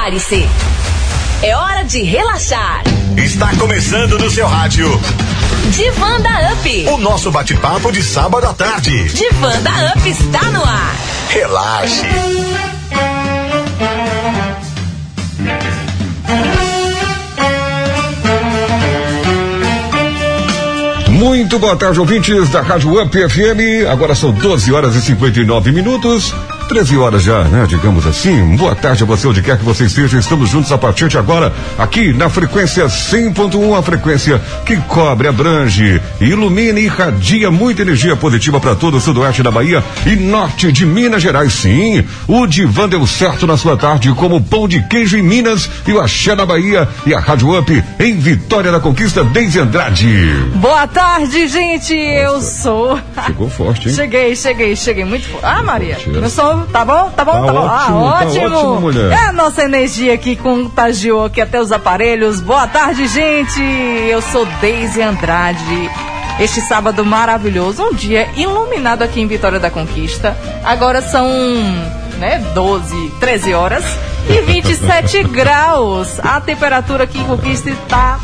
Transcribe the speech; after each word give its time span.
Prepare-se. 0.00 0.48
É 1.42 1.54
hora 1.54 1.82
de 1.84 2.02
relaxar. 2.02 2.82
Está 3.18 3.54
começando 3.56 4.18
no 4.18 4.30
seu 4.30 4.46
rádio. 4.46 4.88
Divanda 5.72 6.54
Up. 6.54 6.86
O 6.88 6.96
nosso 6.96 7.30
bate-papo 7.30 7.92
de 7.92 8.02
sábado 8.02 8.46
à 8.46 8.54
tarde. 8.54 9.10
Divanda 9.10 9.70
Up 9.94 10.08
está 10.08 10.42
no 10.52 10.64
ar. 10.64 10.96
Relaxe. 11.28 12.06
Muito 21.10 21.58
boa 21.58 21.76
tarde, 21.76 22.00
ouvintes 22.00 22.48
da 22.48 22.62
Rádio 22.62 23.02
Up 23.02 23.28
FM. 23.28 23.86
Agora 23.92 24.14
são 24.14 24.32
12 24.32 24.72
horas 24.72 24.94
e 24.96 25.02
59 25.02 25.72
minutos. 25.72 26.32
13 26.70 26.96
horas 26.98 27.24
já, 27.24 27.42
né? 27.42 27.66
Digamos 27.66 28.06
assim. 28.06 28.54
Boa 28.54 28.76
tarde 28.76 29.02
a 29.02 29.06
você, 29.06 29.26
onde 29.26 29.42
quer 29.42 29.58
que 29.58 29.64
você 29.64 29.86
esteja. 29.86 30.16
Estamos 30.16 30.48
juntos 30.50 30.70
a 30.70 30.78
partir 30.78 31.08
de 31.08 31.18
agora, 31.18 31.52
aqui 31.76 32.12
na 32.12 32.30
frequência 32.30 32.86
100.1, 32.86 33.76
a 33.76 33.82
frequência 33.82 34.40
que 34.64 34.76
cobre, 34.76 35.26
abrange, 35.26 36.00
ilumina 36.20 36.78
e 36.78 36.84
irradia 36.84 37.50
muita 37.50 37.82
energia 37.82 38.14
positiva 38.14 38.60
para 38.60 38.76
todo 38.76 38.98
o 38.98 39.00
sudoeste 39.00 39.42
da 39.42 39.50
Bahia 39.50 39.82
e 40.06 40.14
norte 40.14 40.70
de 40.70 40.86
Minas 40.86 41.20
Gerais. 41.20 41.54
Sim, 41.54 42.04
o 42.28 42.46
Divan 42.46 42.88
deu 42.88 43.04
certo 43.04 43.48
na 43.48 43.56
sua 43.56 43.76
tarde, 43.76 44.12
como 44.12 44.40
pão 44.40 44.68
de 44.68 44.80
queijo 44.86 45.18
em 45.18 45.22
Minas 45.22 45.68
e 45.88 45.92
o 45.92 46.00
Axé 46.00 46.36
na 46.36 46.46
Bahia 46.46 46.88
e 47.04 47.12
a 47.12 47.18
Rádio 47.18 47.58
Up 47.58 47.84
em 47.98 48.16
Vitória 48.16 48.70
da 48.70 48.78
Conquista, 48.78 49.24
desde 49.24 49.58
Andrade. 49.58 50.06
Boa 50.54 50.86
tarde, 50.86 51.48
gente. 51.48 51.96
Eu 51.96 52.40
sou. 52.40 52.96
Chegou 53.26 53.50
forte, 53.50 53.88
hein? 53.88 53.94
Cheguei, 53.96 54.36
cheguei, 54.36 54.76
cheguei 54.76 55.04
muito 55.04 55.26
forte. 55.26 55.44
Ah, 55.44 55.64
Maria. 55.64 55.96
Mentira. 55.96 56.18
Eu 56.18 56.30
sou. 56.30 56.59
Tá 56.72 56.84
bom? 56.84 57.10
Tá 57.10 57.24
bom? 57.24 57.32
Tá 57.32 57.46
Tá, 57.46 57.52
bom? 57.52 57.58
ótimo, 57.66 58.06
ah, 58.08 58.12
tá 58.20 58.26
ótimo. 58.26 58.56
ótimo, 58.56 58.80
mulher. 58.80 59.12
É 59.12 59.26
a 59.28 59.32
nossa 59.32 59.62
energia 59.64 60.14
aqui 60.14 60.36
contagiou 60.36 61.24
aqui 61.24 61.40
até 61.40 61.60
os 61.60 61.72
aparelhos. 61.72 62.40
Boa 62.40 62.66
tarde, 62.66 63.06
gente. 63.08 63.60
Eu 64.08 64.20
sou 64.22 64.46
Deise 64.60 65.02
Andrade. 65.02 65.90
Este 66.38 66.60
sábado 66.62 67.04
maravilhoso, 67.04 67.82
um 67.84 67.92
dia 67.94 68.28
iluminado 68.36 69.02
aqui 69.02 69.20
em 69.20 69.26
Vitória 69.26 69.58
da 69.60 69.70
Conquista. 69.70 70.34
Agora 70.64 71.02
são, 71.02 71.28
né, 72.18 72.38
12, 72.54 73.10
13 73.20 73.52
horas 73.52 73.84
e 74.28 74.40
27 74.40 75.22
graus. 75.28 76.18
A 76.20 76.40
temperatura 76.40 77.04
aqui 77.04 77.18
em 77.18 77.24
Conquista 77.24 77.68
está 77.68 78.18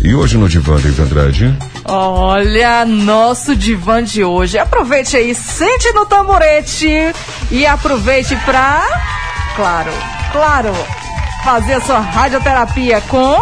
E 0.04 0.14
hoje 0.14 0.38
no 0.38 0.48
Divan, 0.48 0.78
Deise 0.78 1.02
Andrade. 1.02 1.75
Olha, 1.88 2.84
nosso 2.84 3.56
divã 3.56 4.04
de 4.04 4.24
hoje. 4.24 4.58
Aproveite 4.58 5.16
aí, 5.16 5.36
sente 5.36 5.92
no 5.94 6.06
tamborete 6.06 6.90
e 7.52 7.66
aproveite 7.66 8.36
pra, 8.38 8.84
claro, 9.56 9.92
claro, 10.32 10.74
fazer 11.44 11.74
a 11.74 11.82
sua 11.82 12.00
radioterapia 12.00 13.02
com 13.02 13.38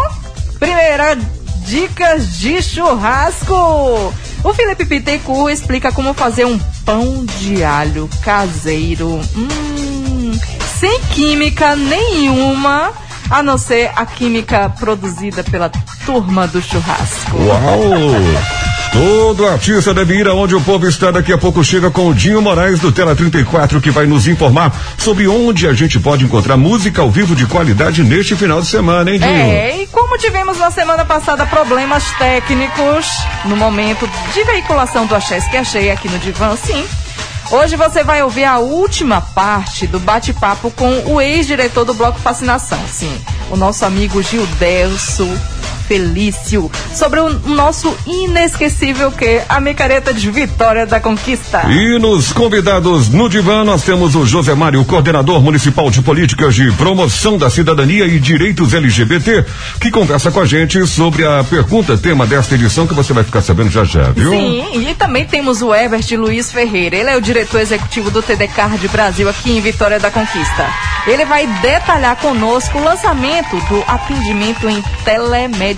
primeira 0.59 1.17
dicas 1.65 2.37
de 2.37 2.61
churrasco. 2.61 3.53
O 4.43 4.53
Felipe 4.53 4.85
Pittencourt 4.85 5.53
explica 5.53 5.89
como 5.93 6.13
fazer 6.13 6.45
um 6.45 6.59
pão 6.85 7.25
de 7.39 7.63
alho 7.63 8.09
caseiro. 8.21 9.21
Hum, 9.37 10.37
sem 10.79 10.99
química 11.13 11.77
nenhuma, 11.77 12.91
a 13.29 13.41
não 13.41 13.57
ser 13.57 13.91
a 13.95 14.05
química 14.05 14.69
produzida 14.79 15.43
pela 15.43 15.69
turma 16.05 16.47
do 16.47 16.61
churrasco. 16.61 17.37
Uau! 17.37 18.73
Todo 18.93 19.47
artista 19.47 19.91
deve 19.91 20.19
ir 20.19 20.27
aonde 20.27 20.53
o 20.53 20.61
povo 20.61 20.87
está. 20.87 21.09
Daqui 21.09 21.33
a 21.33 21.37
pouco 21.37 21.63
chega 21.63 21.89
com 21.89 22.07
o 22.07 22.13
Dinho 22.13 22.39
Moraes 22.43 22.79
do 22.79 22.91
Tela 22.91 23.15
34, 23.15 23.81
que 23.81 23.89
vai 23.89 24.05
nos 24.05 24.27
informar 24.27 24.71
sobre 24.99 25.27
onde 25.27 25.67
a 25.67 25.73
gente 25.73 25.99
pode 25.99 26.23
encontrar 26.23 26.57
música 26.57 27.01
ao 27.01 27.09
vivo 27.09 27.35
de 27.35 27.47
qualidade 27.47 28.03
neste 28.03 28.35
final 28.35 28.61
de 28.61 28.67
semana, 28.67 29.09
hein, 29.09 29.17
Dinho? 29.17 29.31
É, 29.31 29.81
e 29.81 29.87
como 29.87 30.15
tivemos 30.19 30.59
na 30.59 30.69
semana 30.69 31.03
passada 31.03 31.43
problemas 31.47 32.03
técnicos 32.19 33.07
no 33.45 33.57
momento 33.57 34.07
de 34.31 34.43
veiculação 34.43 35.07
do 35.07 35.15
Axés 35.15 35.47
que 35.47 35.57
achei 35.57 35.89
aqui 35.89 36.07
no 36.07 36.19
Divã, 36.19 36.55
sim. 36.55 36.85
Hoje 37.53 37.75
você 37.75 38.03
vai 38.03 38.23
ouvir 38.23 38.45
a 38.45 38.57
última 38.57 39.21
parte 39.21 39.85
do 39.85 39.99
bate-papo 39.99 40.71
com 40.71 41.13
o 41.13 41.21
ex-diretor 41.21 41.85
do 41.85 41.93
Bloco 41.93 42.19
Fascinação, 42.19 42.79
sim, 42.87 43.15
o 43.51 43.55
nosso 43.55 43.85
amigo 43.85 44.23
Gildelso 44.23 45.27
Felício, 45.87 46.71
sobre 46.93 47.19
o 47.19 47.29
nosso 47.29 47.95
inesquecível 48.05 49.11
que 49.11 49.41
a 49.47 49.59
micareta 49.59 50.13
de 50.13 50.29
Vitória 50.29 50.85
da 50.85 50.99
Conquista. 50.99 51.63
E 51.69 51.99
nos 51.99 52.31
convidados 52.31 53.09
no 53.09 53.29
divã 53.29 53.63
nós 53.63 53.83
temos 53.83 54.15
o 54.15 54.25
José 54.25 54.53
Mário, 54.53 54.83
coordenador 54.85 55.41
municipal 55.41 55.89
de 55.89 56.01
políticas 56.01 56.55
de 56.55 56.71
promoção 56.73 57.37
da 57.37 57.49
cidadania 57.49 58.05
e 58.05 58.19
direitos 58.19 58.73
LGBT, 58.73 59.45
que 59.79 59.91
conversa 59.91 60.31
com 60.31 60.39
a 60.39 60.45
gente 60.45 60.85
sobre 60.87 61.25
a 61.25 61.43
pergunta 61.43 61.97
tema 61.97 62.25
desta 62.25 62.55
edição 62.55 62.87
que 62.87 62.93
você 62.93 63.13
vai 63.13 63.23
ficar 63.23 63.41
sabendo 63.41 63.69
já 63.69 63.83
já, 63.83 64.09
viu? 64.11 64.31
Sim, 64.31 64.89
e 64.89 64.95
também 64.95 65.25
temos 65.25 65.61
o 65.61 65.73
Herbert 65.73 66.05
Luiz 66.13 66.51
Ferreira. 66.51 66.95
Ele 66.95 67.09
é 67.09 67.17
o 67.17 67.21
diretor 67.21 67.59
executivo 67.61 68.09
do 68.09 68.21
TDCAR 68.21 68.77
de 68.77 68.87
Brasil 68.87 69.27
aqui 69.29 69.51
em 69.51 69.61
Vitória 69.61 69.99
da 69.99 70.09
Conquista. 70.09 70.67
Ele 71.05 71.25
vai 71.25 71.45
detalhar 71.61 72.15
conosco 72.17 72.77
o 72.77 72.83
lançamento 72.83 73.55
do 73.67 73.83
atendimento 73.87 74.69
em 74.69 74.81
telemedicina. 75.03 75.72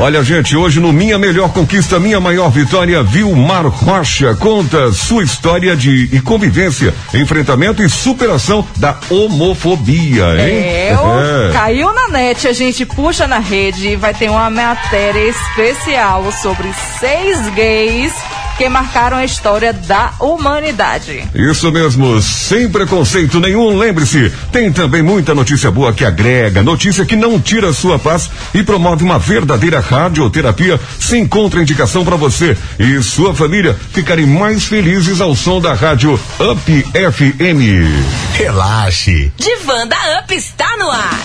Olha, 0.00 0.22
gente, 0.22 0.56
hoje 0.56 0.80
no 0.80 0.92
Minha 0.92 1.18
Melhor 1.18 1.50
Conquista, 1.52 1.98
Minha 1.98 2.20
Maior 2.20 2.50
Vitória, 2.50 3.02
Vilmar 3.02 3.66
Rocha 3.66 4.34
conta 4.36 4.92
sua 4.92 5.22
história 5.22 5.76
de 5.76 6.08
e 6.12 6.20
convivência, 6.20 6.94
enfrentamento 7.14 7.82
e 7.82 7.88
superação 7.88 8.66
da 8.76 8.96
homofobia, 9.10 10.24
hein? 10.38 10.58
É, 10.64 10.96
o- 10.98 11.52
caiu 11.54 11.92
na 11.92 12.08
net, 12.08 12.46
a 12.46 12.52
gente 12.52 12.84
puxa 12.84 13.26
na 13.26 13.38
rede 13.38 13.88
e 13.88 13.96
vai 13.96 14.12
ter 14.14 14.30
uma 14.30 14.50
matéria 14.50 15.28
especial 15.28 16.30
sobre 16.32 16.68
seis 16.98 17.48
gays 17.54 18.12
que 18.56 18.68
marcaram 18.68 19.18
a 19.18 19.24
história 19.24 19.72
da 19.72 20.12
humanidade. 20.20 21.24
Isso 21.34 21.70
mesmo, 21.70 22.20
sem 22.22 22.68
preconceito 22.68 23.38
nenhum, 23.38 23.76
lembre-se, 23.76 24.32
tem 24.50 24.72
também 24.72 25.02
muita 25.02 25.34
notícia 25.34 25.70
boa 25.70 25.92
que 25.92 26.04
agrega, 26.04 26.62
notícia 26.62 27.04
que 27.04 27.16
não 27.16 27.38
tira 27.40 27.68
a 27.68 27.74
sua 27.74 27.98
paz 27.98 28.30
e 28.54 28.62
promove 28.62 29.04
uma 29.04 29.18
verdadeira 29.18 29.80
radioterapia 29.80 30.80
sem 30.98 31.26
contraindicação 31.26 32.04
para 32.04 32.16
você 32.16 32.56
e 32.78 33.02
sua 33.02 33.34
família 33.34 33.76
ficarem 33.92 34.26
mais 34.26 34.64
felizes 34.64 35.20
ao 35.20 35.34
som 35.34 35.60
da 35.60 35.74
rádio 35.74 36.18
Up 36.40 36.82
FM. 36.92 38.32
Relaxe. 38.32 39.32
Divanda 39.36 39.96
Up 40.20 40.34
está 40.34 40.76
no 40.78 40.90
ar. 40.90 41.20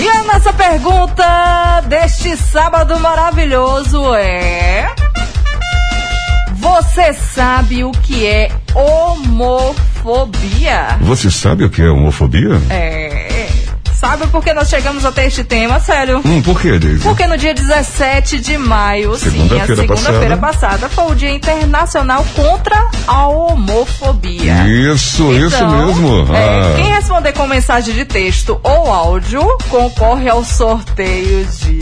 E 0.00 0.08
a 0.08 0.22
nossa 0.22 0.52
pergunta 0.52 1.82
deste 1.88 2.36
sábado 2.36 3.00
maravilhoso 3.00 4.14
é: 4.14 4.94
Você 6.60 7.12
sabe 7.12 7.84
o 7.84 7.92
que 7.92 8.26
é 8.26 8.50
homofobia? 8.74 9.76
Você 11.02 11.30
sabe 11.30 11.62
o 11.64 11.70
que 11.70 11.80
é 11.80 11.88
homofobia? 11.88 12.60
É. 12.68 13.47
Sabe 13.98 14.28
por 14.28 14.44
que 14.44 14.52
nós 14.54 14.68
chegamos 14.68 15.04
até 15.04 15.26
este 15.26 15.42
tema, 15.42 15.80
sério? 15.80 16.20
Hum, 16.24 16.40
por 16.40 16.60
quê, 16.60 16.78
Deise? 16.78 17.02
Porque 17.02 17.26
no 17.26 17.36
dia 17.36 17.52
17 17.52 18.38
de 18.40 18.56
maio, 18.56 19.16
sim, 19.16 19.26
a 19.26 19.30
Segunda-feira 19.30 19.76
segunda-feira 19.96 20.36
passada, 20.36 20.88
foi 20.88 21.04
o 21.10 21.14
Dia 21.16 21.30
Internacional 21.32 22.24
contra 22.34 22.86
a 23.08 23.26
Homofobia. 23.26 24.68
Isso, 24.68 25.32
isso 25.34 25.56
Então, 25.56 25.86
mesmo. 25.86 26.32
é, 26.32 26.48
Ah. 26.48 26.74
Quem 26.76 26.92
responder 26.94 27.32
com 27.32 27.46
mensagem 27.48 27.92
de 27.92 28.04
texto 28.04 28.60
ou 28.62 28.92
áudio 28.92 29.44
concorre 29.68 30.28
ao 30.28 30.44
sorteio 30.44 31.44
de 31.60 31.78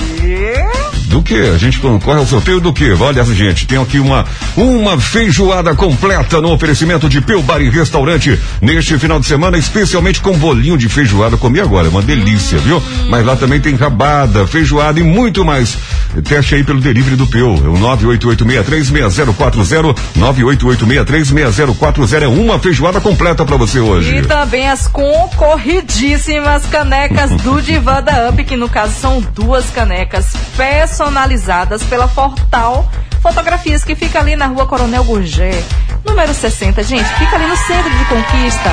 do 1.09 1.23
que? 1.23 1.35
A 1.35 1.57
gente 1.57 1.79
concorre 1.79 2.19
ao 2.19 2.27
sorteio 2.27 2.61
do 2.61 2.73
que? 2.73 2.93
Olha, 2.95 3.25
gente, 3.25 3.67
tem 3.67 3.79
aqui 3.81 3.99
uma 3.99 4.25
uma 4.57 4.99
feijoada 5.01 5.75
completa 5.75 6.41
no 6.41 6.51
oferecimento 6.53 7.09
de 7.09 7.21
Peu 7.21 7.43
Bar 7.43 7.61
e 7.61 7.71
Restaurante 7.71 8.39
neste 8.61 8.99
final 8.99 9.21
de 9.21 9.27
semana, 9.27 9.57
especialmente 9.57 10.21
com 10.21 10.33
bolinho 10.37 10.77
de 10.77 10.89
feijoada. 10.89 11.37
Comi 11.37 11.61
agora, 11.61 11.89
uma 11.89 12.03
delícia, 12.07 12.59
viu? 12.59 12.83
Mas 13.11 13.27
lá 13.27 13.37
também 13.37 13.61
tem 13.61 13.75
rabada, 13.75 14.47
feijoada 14.47 15.01
e 15.01 15.03
muito 15.03 15.45
mais. 15.45 15.77
Teste 16.25 16.55
aí 16.55 16.65
pelo 16.65 16.81
delivery 16.81 17.17
do 17.17 17.27
Peu. 17.27 17.61
É 17.65 17.69
o 17.69 17.75
988636040, 17.75 19.95
988636040 20.19 22.23
é 22.23 22.29
uma 22.29 22.59
feijoada 22.59 23.01
completa 23.01 23.45
para 23.45 23.57
você 23.57 23.81
hoje. 23.81 24.17
E 24.17 24.23
também 24.23 24.69
as 24.69 24.87
concorridíssimas 24.87 26.65
canecas 26.67 27.31
do 27.43 27.61
Divan 27.61 28.03
da 28.03 28.31
Up, 28.31 28.45
que 28.45 28.57
no 28.57 28.69
caso 28.69 28.95
são 28.95 29.21
duas 29.35 29.69
canecas 29.71 30.35
personalizadas 30.57 31.83
pela 31.83 32.07
Fortal 32.07 32.89
Fotografias, 33.21 33.83
que 33.83 33.97
fica 33.97 34.21
ali 34.21 34.37
na 34.37 34.47
rua 34.47 34.67
Coronel 34.67 35.03
Gurgé, 35.03 35.61
número 36.05 36.33
60. 36.33 36.83
Gente, 36.85 37.09
fica 37.15 37.37
ali 37.37 37.47
no 37.47 37.57
centro 37.57 37.91
de 37.91 38.05
Conquista. 38.05 38.71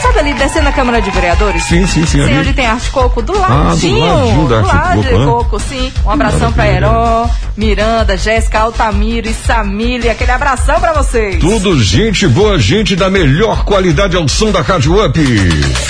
Sabe 0.00 0.18
ali, 0.18 0.34
descendo 0.34 0.68
a 0.68 0.72
Câmara 0.72 1.00
de 1.02 1.10
Vereadores? 1.10 1.62
Sim, 1.64 1.86
sim, 1.86 2.06
sim. 2.06 2.22
ali. 2.22 2.38
onde 2.38 2.52
tem 2.52 2.66
arte 2.66 2.90
coco, 2.90 3.20
do 3.20 3.32
do 3.32 3.38
ladinho. 3.38 4.00
ladinho 4.04 4.48
da 4.48 4.60
do 4.60 4.70
Arte 4.70 4.76
lado 4.76 5.02
de 5.02 5.08
Coco, 5.08 5.18
né? 5.18 5.26
coco, 5.26 5.60
sim. 5.60 5.92
Um 6.04 6.10
abração 6.10 6.52
pra 6.52 6.64
Maravilha. 6.64 6.86
Heró, 6.86 7.28
Miranda, 7.56 8.16
Jéssica, 8.16 8.60
Altamiro 8.60 9.28
e 9.28 9.34
Samília. 9.34 10.12
Aquele 10.12 10.32
abração 10.32 10.80
pra 10.80 10.92
vocês. 10.92 11.38
Tudo 11.38 11.80
gente 11.82 12.26
boa, 12.26 12.58
gente 12.58 12.96
da 12.96 13.10
melhor 13.10 13.64
qualidade 13.64 14.16
ao 14.16 14.26
som 14.28 14.50
da 14.50 14.62
Rádio 14.62 15.04
Up. 15.04 15.20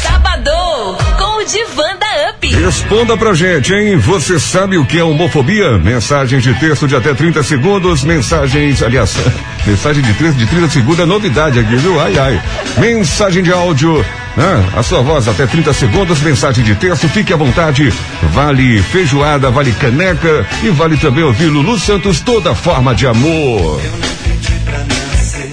Sabadão 0.03 0.97
com 1.17 1.41
o 1.41 1.45
Divan 1.45 1.97
da 1.99 2.07
Up. 2.07 2.10
Responda 2.65 3.17
pra 3.17 3.33
gente, 3.33 3.73
hein? 3.73 3.97
Você 3.97 4.39
sabe 4.39 4.77
o 4.77 4.85
que 4.85 4.99
é 4.99 5.03
homofobia? 5.03 5.79
Mensagens 5.79 6.43
de 6.43 6.53
texto 6.55 6.87
de 6.87 6.95
até 6.95 7.15
30 7.15 7.43
segundos, 7.43 8.05
mensagens, 8.05 8.83
aliás, 8.83 9.17
mensagem 9.67 10.03
de 10.03 10.13
texto 10.13 10.37
de 10.37 10.47
30 10.47 10.69
segundos 10.69 11.01
é 11.01 11.07
novidade 11.07 11.59
aqui, 11.59 11.75
viu? 11.77 11.99
Ai, 11.99 12.19
ai. 12.19 12.43
Mensagem 12.77 13.43
de 13.43 13.51
áudio, 13.51 14.05
né? 14.37 14.69
A 14.77 14.83
sua 14.83 15.01
voz 15.01 15.27
até 15.27 15.47
30 15.47 15.73
segundos, 15.73 16.21
mensagem 16.21 16.63
de 16.63 16.75
texto, 16.75 17.09
fique 17.09 17.33
à 17.33 17.37
vontade. 17.37 17.91
Vale 18.35 18.83
feijoada, 18.83 19.51
vale 19.51 19.73
caneca 19.73 20.47
e 20.63 20.69
vale 20.69 20.99
também 20.99 21.25
ouvir 21.25 21.47
Lulu 21.47 21.79
Santos, 21.79 22.21
toda 22.21 22.55
forma 22.55 22.95
de 22.95 23.07
amor. 23.07 23.81
Eu 23.83 23.93
não 23.93 24.09
pedi 24.23 24.53
pra 24.67 24.79
nascer, 24.81 25.53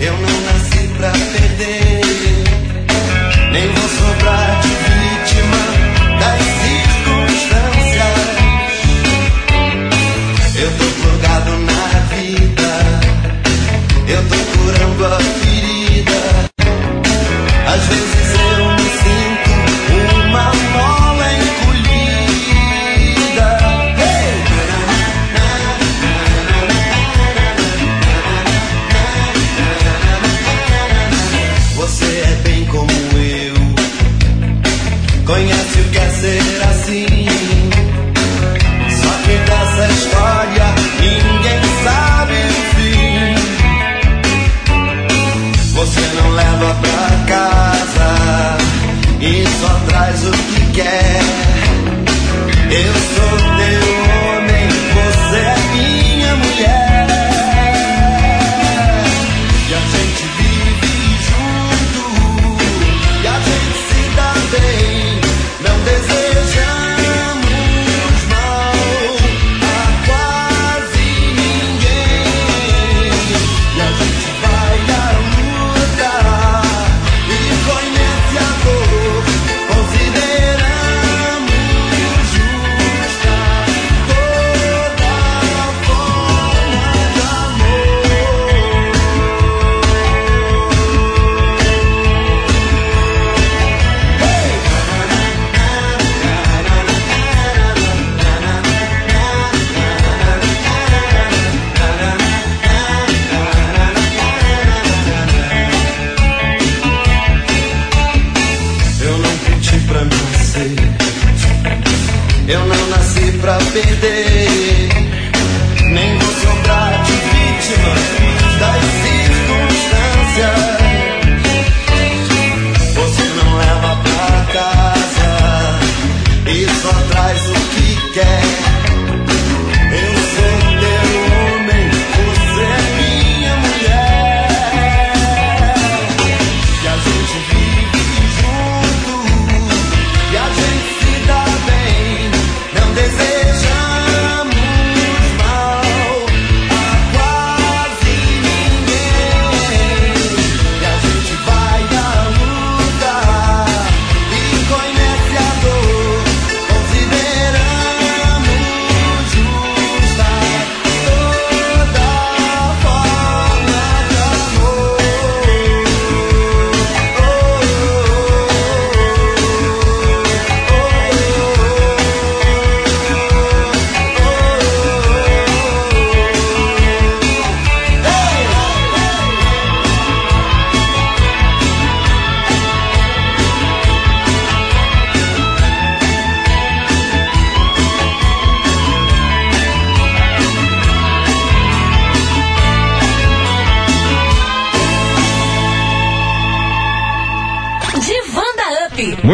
eu 0.00 0.12
não 0.14 0.40
nasci 0.46 0.88
pra 0.96 1.10
perder, 1.10 1.75
eu 14.08 14.22
tô 14.28 14.36
curando 14.58 15.35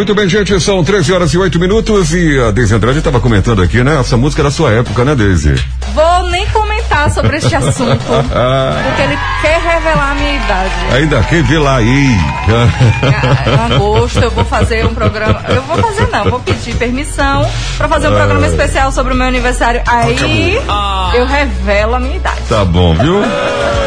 Muito 0.03 0.17
bem, 0.17 0.29
gente, 0.29 0.61
são 0.61 0.83
13 0.83 1.13
horas 1.13 1.33
e 1.33 1.39
8 1.39 1.61
minutos 1.61 2.13
e 2.13 2.37
a 2.37 2.51
Deise 2.51 2.75
Andrade 2.75 2.99
estava 2.99 3.21
comentando 3.21 3.63
aqui, 3.63 3.85
né? 3.85 4.01
Essa 4.01 4.17
música 4.17 4.43
da 4.43 4.51
sua 4.51 4.73
época, 4.73 5.05
né, 5.05 5.15
Deise? 5.15 5.55
Vou 5.95 6.29
nem 6.29 6.45
comentar 6.49 7.09
sobre 7.13 7.37
este 7.37 7.55
assunto, 7.55 8.03
porque 8.03 9.03
ele 9.03 9.17
quer 9.41 9.61
revelar 9.61 10.11
a 10.11 10.15
minha 10.17 10.35
idade. 10.35 10.71
Ainda 10.91 11.23
ver 11.45 11.59
lá 11.61 11.77
aí. 11.77 12.17
Ah, 12.49 13.71
Em 13.71 13.75
agosto 13.77 14.19
eu 14.19 14.31
vou 14.33 14.45
fazer 14.45 14.85
um 14.85 14.93
programa. 14.93 15.41
Eu 15.49 15.63
vou 15.63 15.77
fazer 15.77 16.09
não, 16.11 16.25
vou 16.25 16.41
pedir 16.41 16.75
permissão 16.75 17.49
para 17.79 17.87
fazer 17.87 18.09
um 18.09 18.17
programa 18.17 18.49
especial 18.49 18.91
sobre 18.91 19.13
o 19.13 19.17
meu 19.17 19.29
aniversário. 19.29 19.83
Aí 19.87 20.59
eu 21.15 21.27
revelo 21.27 21.95
a 21.95 22.01
minha 22.01 22.17
idade. 22.17 22.41
Tá 22.49 22.65
bom, 22.65 22.93
viu? 22.97 23.23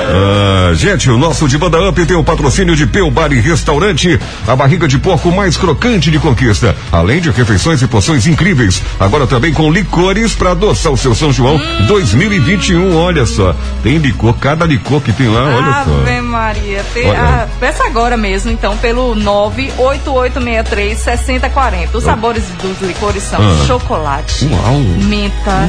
Ah, 0.07 0.73
gente, 0.73 1.09
o 1.09 1.17
nosso 1.17 1.47
Diva 1.47 1.69
da 1.69 1.89
Up 1.89 2.05
tem 2.05 2.15
o 2.15 2.23
patrocínio 2.23 2.75
de 2.75 2.85
Peu 2.85 3.09
Bar 3.09 3.31
e 3.31 3.39
Restaurante, 3.39 4.19
a 4.47 4.55
barriga 4.55 4.87
de 4.87 4.97
porco 4.97 5.31
mais 5.31 5.57
crocante 5.57 6.11
de 6.11 6.19
conquista, 6.19 6.75
além 6.91 7.19
de 7.21 7.31
refeições 7.31 7.81
e 7.81 7.87
poções 7.87 8.27
incríveis. 8.27 8.81
Agora 8.99 9.25
também 9.27 9.53
com 9.53 9.71
licores 9.71 10.33
para 10.33 10.51
adoçar 10.51 10.91
o 10.91 10.97
seu 10.97 11.15
São 11.15 11.31
João 11.31 11.59
2021. 11.87 12.95
Olha 12.95 13.25
só, 13.25 13.55
tem 13.83 13.97
licor, 13.97 14.33
cada 14.35 14.65
licor 14.65 15.01
que 15.01 15.11
tem 15.11 15.27
lá, 15.27 15.43
olha 15.43 15.65
Ave 15.67 15.89
só. 15.89 16.24
Maria. 16.45 16.85
Te- 16.93 17.05
Olha. 17.07 17.19
ah, 17.19 17.47
peça 17.59 17.83
agora 17.87 18.15
mesmo, 18.15 18.51
então, 18.51 18.77
pelo 18.77 19.15
98863-6040. 19.15 21.95
Os 21.95 22.03
sabores 22.03 22.43
dos 22.61 22.79
licores 22.81 23.23
são 23.23 23.39
Ah. 23.41 23.65
chocolate, 23.65 24.45
Uau. 24.45 24.75
menta, 25.07 25.67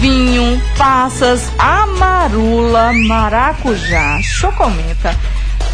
vinho, 0.00 0.60
passas, 0.76 1.48
amarula, 1.58 2.92
maracujá, 2.92 4.18
chocomenta. 4.22 5.14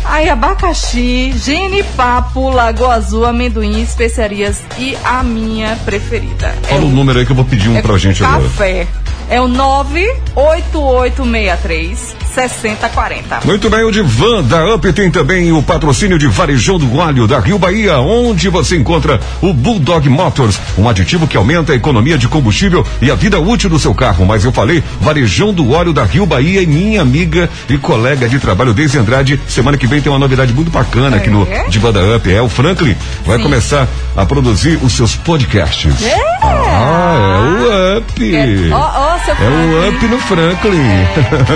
Aí, 0.04 0.28
abacaxi, 0.28 1.32
genipapo, 1.38 2.50
lagoa 2.50 2.94
azul, 2.96 3.24
amendoim, 3.24 3.80
especiarias 3.80 4.60
e 4.76 4.98
a 5.04 5.22
minha 5.22 5.78
preferida. 5.84 6.52
É 6.64 6.68
Fala 6.70 6.82
o 6.82 6.86
o 6.86 6.90
número 6.90 7.20
aí 7.20 7.24
que 7.26 7.30
eu 7.32 7.36
vou 7.36 7.44
pedir 7.44 7.68
um 7.70 7.76
é 7.76 7.82
pra 7.82 7.96
gente 7.96 8.22
agora. 8.24 8.42
café. 8.42 8.86
É 9.30 9.40
o 9.40 9.46
98863 9.48 12.16
6040. 12.34 13.40
Muito 13.44 13.68
bem, 13.68 13.84
o 13.84 13.90
Divan 13.90 14.42
da 14.42 14.74
UP 14.74 14.92
tem 14.92 15.10
também 15.10 15.52
o 15.52 15.62
patrocínio 15.62 16.18
de 16.18 16.26
Varejão 16.26 16.78
do 16.78 17.00
Alho 17.00 17.26
da 17.26 17.38
Rio 17.38 17.58
Bahia, 17.58 17.98
onde 17.98 18.48
você 18.48 18.76
encontra 18.76 19.20
o 19.40 19.52
Bulldog 19.52 20.08
Motors, 20.08 20.58
um 20.78 20.88
aditivo 20.88 21.26
que 21.26 21.36
aumenta 21.36 21.72
a 21.72 21.76
economia 21.76 22.16
de 22.16 22.28
combustível 22.28 22.86
e 23.00 23.10
a 23.10 23.14
vida 23.14 23.38
útil 23.38 23.68
do 23.68 23.78
seu 23.78 23.94
carro. 23.94 24.24
Mas 24.24 24.44
eu 24.44 24.52
falei 24.52 24.82
Varejão 25.00 25.52
do 25.52 25.72
Óleo 25.72 25.92
da 25.92 26.04
Rio 26.04 26.24
Bahia 26.26 26.62
e 26.62 26.66
minha 26.66 27.02
amiga 27.02 27.48
e 27.68 27.76
colega 27.76 28.28
de 28.28 28.38
trabalho, 28.38 28.72
Deise 28.72 28.98
Andrade. 28.98 29.38
Semana 29.46 29.76
que 29.76 29.86
vem 29.86 30.00
tem 30.00 30.10
uma 30.10 30.18
novidade 30.18 30.52
muito 30.52 30.70
bacana 30.70 31.16
aqui 31.16 31.28
no 31.30 31.42
É? 31.50 31.68
Divan 31.68 31.92
da 31.92 32.00
UP. 32.16 32.30
É 32.32 32.40
o 32.40 32.48
Franklin 32.48 32.96
vai 33.26 33.36
Sim. 33.36 33.42
começar 33.42 33.86
a 34.16 34.24
produzir 34.24 34.78
os 34.82 34.92
seus 34.92 35.14
podcasts. 35.14 36.02
É. 36.02 36.16
Ah, 36.42 37.16
é 37.36 37.94
o 37.94 37.98
UP. 37.98 38.34
É, 38.34 38.74
ó, 38.74 39.11
ó, 39.11 39.11
seu 39.24 39.34
É 39.34 39.36
o 39.36 39.38
Franklin. 39.38 39.96
UP 39.96 40.06
no 40.08 40.18
Franklin. 40.18 40.82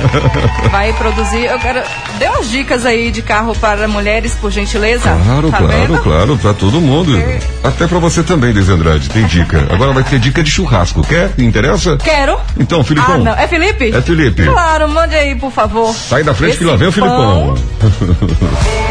Vai 0.70 0.92
produzir. 0.94 1.44
Eu 1.44 1.58
quero. 1.58 1.82
Dê 2.18 2.28
umas 2.28 2.50
dicas 2.50 2.87
aí 2.87 3.11
de 3.11 3.23
carro 3.23 3.54
para 3.56 3.87
mulheres, 3.88 4.35
por 4.40 4.50
gentileza. 4.50 5.16
Claro, 5.25 5.50
tá 5.50 5.58
claro, 5.58 5.73
vendo? 5.73 5.99
claro, 6.02 6.38
pra 6.38 6.54
todo 6.54 6.80
mundo. 6.80 7.16
É. 7.16 7.38
Até 7.64 7.87
pra 7.87 7.99
você 7.99 8.23
também, 8.23 8.52
Deise 8.52 8.73
Andrade, 8.73 9.08
tem 9.11 9.25
dica. 9.26 9.66
Agora 9.70 9.92
vai 9.92 10.02
ter 10.04 10.18
dica 10.18 10.42
de 10.42 10.50
churrasco, 10.50 11.02
quer? 11.02 11.32
Interessa? 11.38 11.96
Quero. 11.96 12.38
Então, 12.58 12.82
Filipão. 12.85 13.14
Ah, 13.14 13.18
não. 13.18 13.32
É 13.32 13.46
Felipe? 13.46 13.94
É 13.94 14.00
Felipe. 14.00 14.44
Claro, 14.44 14.88
mande 14.88 15.14
aí, 15.14 15.35
por 15.35 15.50
favor. 15.50 15.92
Sai 15.94 16.23
da 16.23 16.35
frente 16.35 16.50
Esse 16.50 16.58
que 16.58 16.64
lá 16.64 16.76
vem 16.76 16.88
o 16.88 16.92
Filipão. 16.92 17.54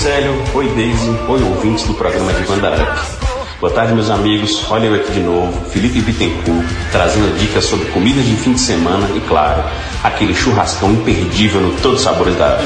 Célio, 0.00 0.32
oi 0.54 0.66
Daisy, 0.68 1.10
oi 1.28 1.42
ouvintes 1.42 1.84
do 1.84 1.92
programa 1.92 2.32
de 2.32 2.42
Banda 2.44 2.70
Up. 2.70 3.28
Boa 3.60 3.70
tarde 3.70 3.92
meus 3.92 4.08
amigos, 4.08 4.64
olha 4.70 4.86
eu 4.86 4.94
aqui 4.94 5.12
de 5.12 5.20
novo, 5.20 5.52
Felipe 5.68 6.00
Bittencourt, 6.00 6.64
trazendo 6.90 7.38
dicas 7.38 7.66
sobre 7.66 7.84
comidas 7.90 8.24
de 8.24 8.34
fim 8.36 8.54
de 8.54 8.60
semana 8.60 9.06
e 9.14 9.20
claro, 9.20 9.62
aquele 10.02 10.34
churrascão 10.34 10.90
imperdível 10.92 11.60
no 11.60 11.72
Todos 11.82 11.98
os 11.98 12.04
Sabores 12.04 12.34
da 12.34 12.54
Up. 12.54 12.64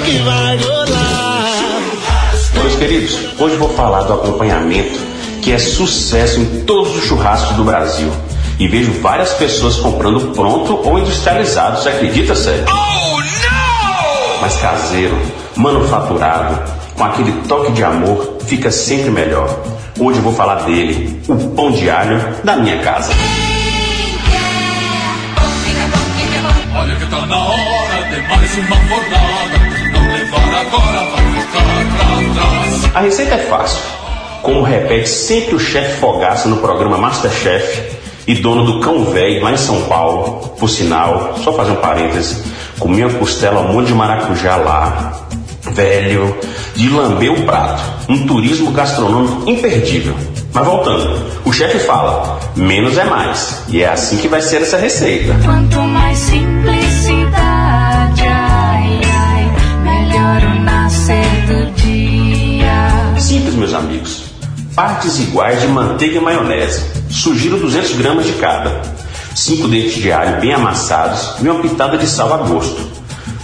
Meus 2.55 2.77
queridos, 2.77 3.19
hoje 3.37 3.57
vou 3.57 3.71
falar 3.71 4.03
do 4.03 4.13
acompanhamento 4.13 4.97
que 5.43 5.51
é 5.51 5.59
sucesso 5.59 6.39
em 6.39 6.61
todos 6.61 6.95
os 6.95 7.03
churrascos 7.03 7.57
do 7.57 7.65
Brasil. 7.65 8.13
E 8.61 8.69
vejo 8.69 8.93
várias 9.03 9.33
pessoas 9.33 9.75
comprando 9.75 10.33
pronto 10.37 10.79
ou 10.89 11.01
industrializado, 11.01 11.83
você 11.83 11.89
acredita, 11.89 12.37
Célio? 12.37 12.65
Mas 14.41 14.55
caseiro, 14.59 15.21
manufaturado, 15.57 16.84
com 16.97 17.05
aquele 17.05 17.33
toque 17.49 17.73
de 17.73 17.85
amor, 17.85 18.39
fica 18.47 18.71
sempre 18.71 19.11
melhor. 19.11 19.49
Hoje 19.99 20.19
eu 20.19 20.23
vou 20.23 20.33
falar 20.33 20.63
dele, 20.65 21.21
o 21.29 21.37
pão 21.51 21.71
de 21.71 21.89
alho 21.89 22.21
da 22.43 22.57
minha 22.57 22.79
casa. 22.79 23.13
Olha 26.77 26.97
que 26.97 27.07
tá 27.07 27.27
na 27.27 27.39
hora 27.39 28.03
de 28.11 28.21
mais 28.29 28.59
uma 28.59 28.77
fornada. 28.77 29.59
Não 29.93 30.13
levar 30.13 30.61
agora, 30.61 31.11
vai 31.11 31.25
ficar 31.41 31.63
pra 31.97 32.35
trás. 32.35 32.97
A 32.97 33.01
receita 33.01 33.35
é 33.35 33.39
fácil. 33.39 33.81
Como 34.43 34.63
repete 34.63 35.09
sempre 35.09 35.55
o 35.55 35.61
chefe 35.61 36.01
Fogaça 36.01 36.49
no 36.49 36.59
programa 36.59 36.99
Masterchef 36.99 37.97
e 38.27 38.35
dono 38.35 38.65
do 38.65 38.81
Cão 38.81 39.05
Velho 39.05 39.43
lá 39.43 39.53
em 39.53 39.57
São 39.57 39.83
Paulo, 39.83 40.55
por 40.59 40.69
sinal, 40.69 41.35
só 41.43 41.53
fazer 41.53 41.73
um 41.73 41.77
parêntese, 41.77 42.43
comi 42.79 43.05
uma 43.05 43.19
costela 43.19 43.59
ao 43.61 43.73
molho 43.73 43.87
de 43.87 43.95
maracujá 43.95 44.57
lá, 44.57 45.24
velho, 45.75 46.35
de 46.75 46.89
lamber 46.89 47.31
o 47.33 47.43
prato, 47.43 47.83
um 48.09 48.27
turismo 48.27 48.71
gastronômico 48.71 49.51
imperdível. 49.51 50.17
Mas 50.53 50.65
voltando, 50.65 51.21
o 51.45 51.53
chefe 51.53 51.81
fala, 51.81 52.39
menos 52.55 52.97
é 52.97 53.03
mais, 53.05 53.65
e 53.69 53.83
é 53.83 53.89
assim 53.89 54.17
que 54.19 54.29
vai 54.29 54.41
ser 54.41 54.63
essa 54.63 54.79
receita. 54.79 55.35
Quanto 55.45 55.81
mais 55.81 56.17
simplicidade, 56.17 58.23
ai, 58.23 59.01
ai, 59.05 59.53
melhor 59.83 60.43
o 60.57 60.61
nascer 60.61 61.27
do 61.49 61.67
dia. 61.73 63.19
Simples, 63.19 63.57
meus 63.57 63.75
amigos. 63.75 64.27
Partes 64.77 65.19
iguais 65.19 65.61
de 65.61 65.67
manteiga 65.67 66.19
e 66.19 66.21
maionese. 66.21 66.85
Sugiro 67.11 67.59
200 67.59 67.97
gramas 67.97 68.27
de 68.27 68.35
cada. 68.35 68.81
5 69.35 69.67
dentes 69.67 69.95
de 69.95 70.13
alho 70.13 70.41
bem 70.41 70.53
amassados 70.53 71.35
e 71.41 71.49
uma 71.49 71.61
pitada 71.61 71.99
de 71.99 72.07
sal 72.07 72.33
a 72.33 72.37
gosto. 72.39 72.81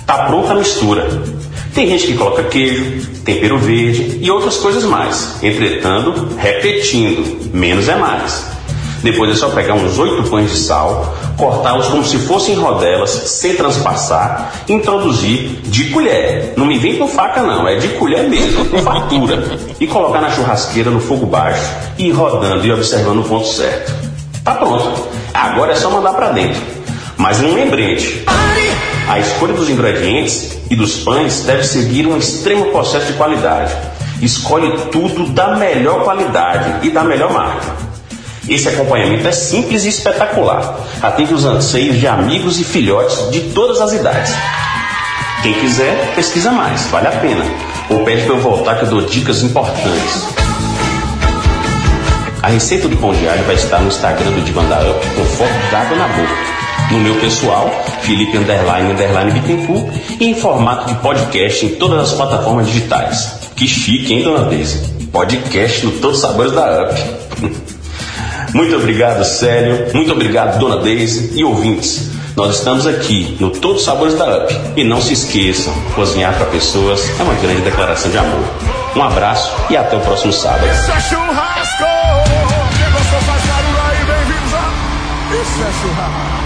Tá 0.07 0.27
pronta 0.27 0.53
a 0.53 0.57
mistura. 0.57 1.09
Tem 1.75 1.89
gente 1.89 2.09
que 2.09 2.15
coloca 2.15 2.43
queijo, 2.45 3.07
tempero 3.25 3.59
verde 3.59 4.19
e 4.21 4.31
outras 4.31 4.57
coisas 4.57 4.85
mais. 4.85 5.37
Entretanto, 5.43 6.29
repetindo, 6.37 7.51
menos 7.53 7.89
é 7.89 7.97
mais. 7.97 8.51
Depois 9.03 9.31
é 9.31 9.35
só 9.35 9.49
pegar 9.49 9.75
uns 9.75 9.99
oito 9.99 10.29
pães 10.29 10.51
de 10.51 10.59
sal, 10.59 11.17
cortá-los 11.39 11.87
como 11.89 12.05
se 12.05 12.19
fossem 12.19 12.55
rodelas, 12.55 13.11
sem 13.11 13.55
transpassar, 13.55 14.63
introduzir 14.69 15.61
de 15.65 15.85
colher. 15.85 16.53
Não 16.57 16.67
me 16.67 16.79
vem 16.79 16.99
com 16.99 17.09
faca 17.09 17.43
não, 17.43 17.67
é 17.67 17.77
de 17.77 17.89
colher 17.91 18.29
mesmo, 18.29 18.65
com 18.67 18.79
fartura. 18.79 19.43
E 19.79 19.87
colocar 19.87 20.21
na 20.21 20.31
churrasqueira 20.31 20.91
no 20.91 21.01
fogo 21.01 21.25
baixo, 21.25 21.67
e 21.97 22.09
ir 22.09 22.11
rodando 22.11 22.67
e 22.67 22.73
observando 22.73 23.21
o 23.21 23.25
ponto 23.25 23.47
certo. 23.47 23.91
Tá 24.45 24.53
pronto. 24.57 25.09
Agora 25.33 25.73
é 25.73 25.77
só 25.77 25.91
mandar 25.91 26.13
para 26.13 26.33
dentro. 26.33 26.61
Mas 27.17 27.41
um 27.41 27.55
lembrete. 27.55 28.25
A 29.11 29.19
escolha 29.19 29.55
dos 29.55 29.69
ingredientes 29.69 30.57
e 30.71 30.77
dos 30.77 30.99
pães 30.99 31.41
deve 31.41 31.65
seguir 31.65 32.07
um 32.07 32.17
extremo 32.17 32.67
processo 32.67 33.07
de 33.07 33.15
qualidade. 33.15 33.75
Escolhe 34.23 34.71
tudo 34.93 35.27
da 35.33 35.57
melhor 35.57 36.05
qualidade 36.05 36.87
e 36.87 36.91
da 36.91 37.03
melhor 37.03 37.33
marca. 37.33 37.75
Esse 38.49 38.69
acompanhamento 38.69 39.27
é 39.27 39.33
simples 39.33 39.85
e 39.85 39.89
espetacular. 39.89 40.79
Atende 41.03 41.35
os 41.35 41.45
anseios 41.45 41.99
de 41.99 42.07
amigos 42.07 42.61
e 42.61 42.65
filhotes 42.65 43.33
de 43.33 43.41
todas 43.53 43.81
as 43.81 43.93
idades. 43.95 44.33
Quem 45.43 45.55
quiser, 45.55 46.13
pesquisa 46.15 46.53
mais, 46.53 46.85
vale 46.85 47.09
a 47.09 47.11
pena. 47.11 47.45
Ou 47.89 48.05
pede 48.05 48.23
para 48.23 48.35
eu 48.37 48.41
voltar 48.41 48.77
que 48.77 48.85
eu 48.85 48.91
dou 48.91 49.01
dicas 49.03 49.43
importantes. 49.43 50.29
A 52.41 52.47
receita 52.47 52.87
do 52.87 52.97
pão 52.97 53.11
alho 53.11 53.45
vai 53.45 53.57
estar 53.57 53.81
no 53.81 53.89
Instagram 53.89 54.31
do 54.31 54.43
Divanda 54.43 54.89
Up 54.89 55.05
com 55.05 55.73
d'água 55.73 55.97
na 55.97 56.07
boca. 56.07 56.51
No 56.93 57.01
meu 57.01 57.17
pessoal, 57.17 57.71
Felipe 58.03 58.37
Underline 58.37 58.93
Underline 58.93 59.33
Bittencourt 59.33 59.89
e 60.19 60.27
em 60.27 60.35
formato 60.35 60.89
de 60.89 60.95
podcast 61.01 61.67
em 61.67 61.71
todas 61.71 62.11
as 62.11 62.13
plataformas 62.13 62.67
digitais. 62.67 63.39
Que 63.57 63.67
chique, 63.67 64.15
hein, 64.15 64.23
dona 64.23 64.49
Deise? 64.49 64.79
Podcast 65.13 65.85
no 65.85 65.93
Todos 65.93 66.17
os 66.17 66.23
Sabores 66.23 66.53
da 66.53 66.83
Up. 66.83 66.95
Muito 68.55 68.75
obrigado, 68.75 69.25
Célio. 69.25 69.89
Muito 69.95 70.13
obrigado, 70.13 70.59
Dona 70.59 70.79
Deise 70.79 71.39
e 71.39 71.45
ouvintes. 71.45 72.11
Nós 72.37 72.57
estamos 72.57 72.87
aqui 72.87 73.37
no 73.39 73.51
Todos 73.51 73.81
os 73.81 73.85
Sabores 73.85 74.15
da 74.15 74.45
UP. 74.45 74.55
E 74.77 74.85
não 74.85 75.01
se 75.01 75.13
esqueçam, 75.13 75.73
cozinhar 75.95 76.35
para 76.35 76.47
pessoas 76.47 77.09
é 77.19 77.23
uma 77.23 77.35
grande 77.35 77.63
declaração 77.63 78.11
de 78.11 78.19
amor. 78.19 78.45
Um 78.97 79.03
abraço 79.03 79.53
e 79.69 79.77
até 79.77 79.97
o 79.97 80.01
próximo 80.01 80.33
sábado. 80.33 80.67
Isso 80.67 80.91
é 80.91 81.01
churrasco. 81.01 81.85
Quem 82.77 82.93
gostou 82.93 83.21
faz 83.21 83.43
aí, 83.51 84.05
bem-vindos 84.05 84.55
a... 84.55 85.43
Isso 85.43 85.63
é 85.63 85.83
churrasco. 85.83 86.40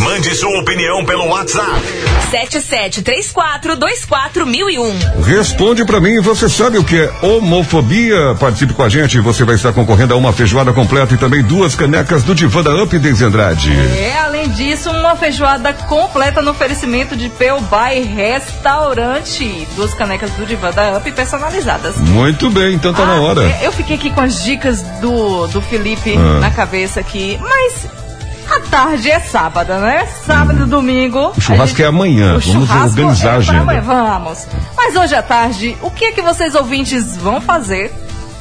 Mande 0.00 0.34
sua 0.34 0.60
opinião 0.60 1.04
pelo 1.04 1.26
WhatsApp. 1.28 1.80
7734241001. 2.30 5.22
Responde 5.24 5.84
pra 5.84 6.00
mim, 6.00 6.20
você 6.20 6.48
sabe 6.48 6.76
o 6.78 6.84
que 6.84 6.96
é 6.98 7.10
homofobia? 7.22 8.34
Participe 8.38 8.74
com 8.74 8.82
a 8.82 8.88
gente, 8.88 9.18
você 9.20 9.44
vai 9.44 9.54
estar 9.54 9.72
concorrendo 9.72 10.12
a 10.12 10.16
uma 10.16 10.32
feijoada 10.32 10.72
completa 10.72 11.14
e 11.14 11.16
também 11.16 11.42
duas 11.42 11.74
canecas 11.74 12.22
do 12.22 12.34
Divã 12.34 12.62
da 12.62 12.74
Up 12.82 12.94
Andrade. 12.96 13.72
É, 13.72 14.18
além 14.18 14.48
disso, 14.50 14.90
uma 14.90 15.16
feijoada 15.16 15.72
completa 15.72 16.42
no 16.42 16.50
oferecimento 16.50 17.16
de 17.16 17.28
Peu 17.30 17.58
By 17.60 18.00
Restaurante. 18.02 19.66
Duas 19.74 19.94
canecas 19.94 20.30
do 20.32 20.44
Divã 20.44 20.70
da 20.70 20.98
Up 20.98 21.10
personalizadas. 21.12 21.96
Muito 21.96 22.50
bem, 22.50 22.74
então 22.74 22.92
tá 22.92 23.06
na 23.06 23.14
Ah, 23.14 23.20
hora. 23.22 23.42
é, 23.42 23.60
Eu 23.66 23.72
fiquei 23.72 23.96
aqui 23.96 24.10
com 24.10 24.20
as 24.20 24.44
dicas 24.44 24.82
do, 25.00 25.46
do 25.46 25.60
Felipe 25.62 26.14
Ah. 26.16 26.40
na 26.40 26.50
cabeça 26.50 27.00
aqui, 27.00 27.38
mas 27.40 27.86
a 28.50 28.60
tarde 28.60 29.10
é 29.10 29.20
sábado, 29.20 29.72
né? 29.74 30.06
Sábado 30.24 30.62
e 30.62 30.66
domingo. 30.66 31.32
O 31.36 31.40
churrasco 31.40 31.80
a 31.80 31.84
é 31.84 31.88
amanhã, 31.88 32.36
o 32.36 32.40
vamos 32.40 32.44
churrasco 32.44 33.00
organizar 33.00 33.26
é 33.26 33.30
pra 33.30 33.36
agenda. 33.38 33.60
amanhã, 33.60 33.80
Vamos. 33.80 34.46
Mas 34.76 34.96
hoje 34.96 35.14
à 35.14 35.22
tarde, 35.22 35.76
o 35.82 35.90
que 35.90 36.06
é 36.06 36.12
que 36.12 36.22
vocês 36.22 36.54
ouvintes 36.54 37.16
vão 37.16 37.40
fazer? 37.40 37.92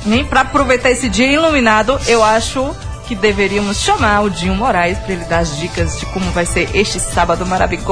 Nem 0.06 0.24
para 0.24 0.42
aproveitar 0.42 0.92
esse 0.92 1.10
dia 1.10 1.32
iluminado, 1.32 2.00
eu 2.08 2.24
acho 2.24 2.76
que 3.08 3.16
deveríamos 3.16 3.78
chamar 3.82 4.22
o 4.22 4.30
Dinho 4.30 4.56
Moraes 4.56 4.98
para 5.00 5.14
ele 5.14 5.26
dar 5.26 5.40
as 5.40 5.58
dicas 5.58 6.00
de 6.00 6.06
como 6.08 6.30
vai 6.32 6.46
ser 6.46 6.70
este 6.74 7.00
sábado 7.00 7.46
maravilhoso. 7.46 7.86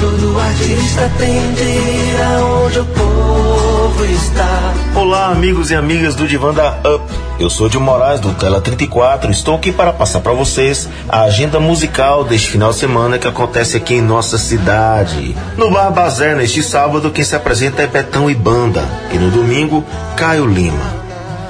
Todo 0.00 0.38
artista 0.40 1.10
tem 1.18 1.52
de 1.54 1.62
ir 1.62 2.22
aonde 2.22 2.78
o 2.80 2.84
povo 2.86 4.04
está. 4.06 4.72
Olá, 4.94 5.28
amigos 5.28 5.70
e 5.70 5.74
amigas 5.74 6.14
do 6.14 6.26
Divã 6.28 6.52
da 6.52 6.72
Up. 6.86 7.29
Eu 7.40 7.48
sou 7.48 7.70
de 7.70 7.78
Moraes 7.78 8.20
do 8.20 8.34
Tela 8.34 8.60
34. 8.60 9.30
Estou 9.30 9.54
aqui 9.54 9.72
para 9.72 9.94
passar 9.94 10.20
para 10.20 10.34
vocês 10.34 10.86
a 11.08 11.22
agenda 11.22 11.58
musical 11.58 12.22
deste 12.22 12.50
final 12.50 12.68
de 12.68 12.76
semana 12.76 13.18
que 13.18 13.26
acontece 13.26 13.78
aqui 13.78 13.94
em 13.94 14.02
nossa 14.02 14.36
cidade. 14.36 15.34
No 15.56 15.70
Bar 15.70 15.90
Bazé, 15.90 16.34
neste 16.34 16.62
sábado, 16.62 17.10
quem 17.10 17.24
se 17.24 17.34
apresenta 17.34 17.80
é 17.80 17.86
Betão 17.86 18.30
e 18.30 18.34
Banda. 18.34 18.86
E 19.10 19.16
no 19.16 19.30
domingo, 19.30 19.82
Caio 20.18 20.44
Lima. 20.44 21.00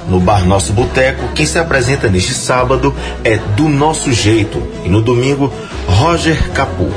No 0.07 0.21
Bar 0.21 0.45
Nosso 0.45 0.71
Boteco, 0.71 1.27
quem 1.35 1.45
se 1.45 1.59
apresenta 1.59 2.07
neste 2.07 2.33
sábado 2.33 2.95
é 3.25 3.35
Do 3.57 3.67
Nosso 3.67 4.13
Jeito. 4.13 4.65
E 4.85 4.89
no 4.89 5.01
domingo, 5.01 5.51
Roger 5.89 6.51
Capu. 6.53 6.89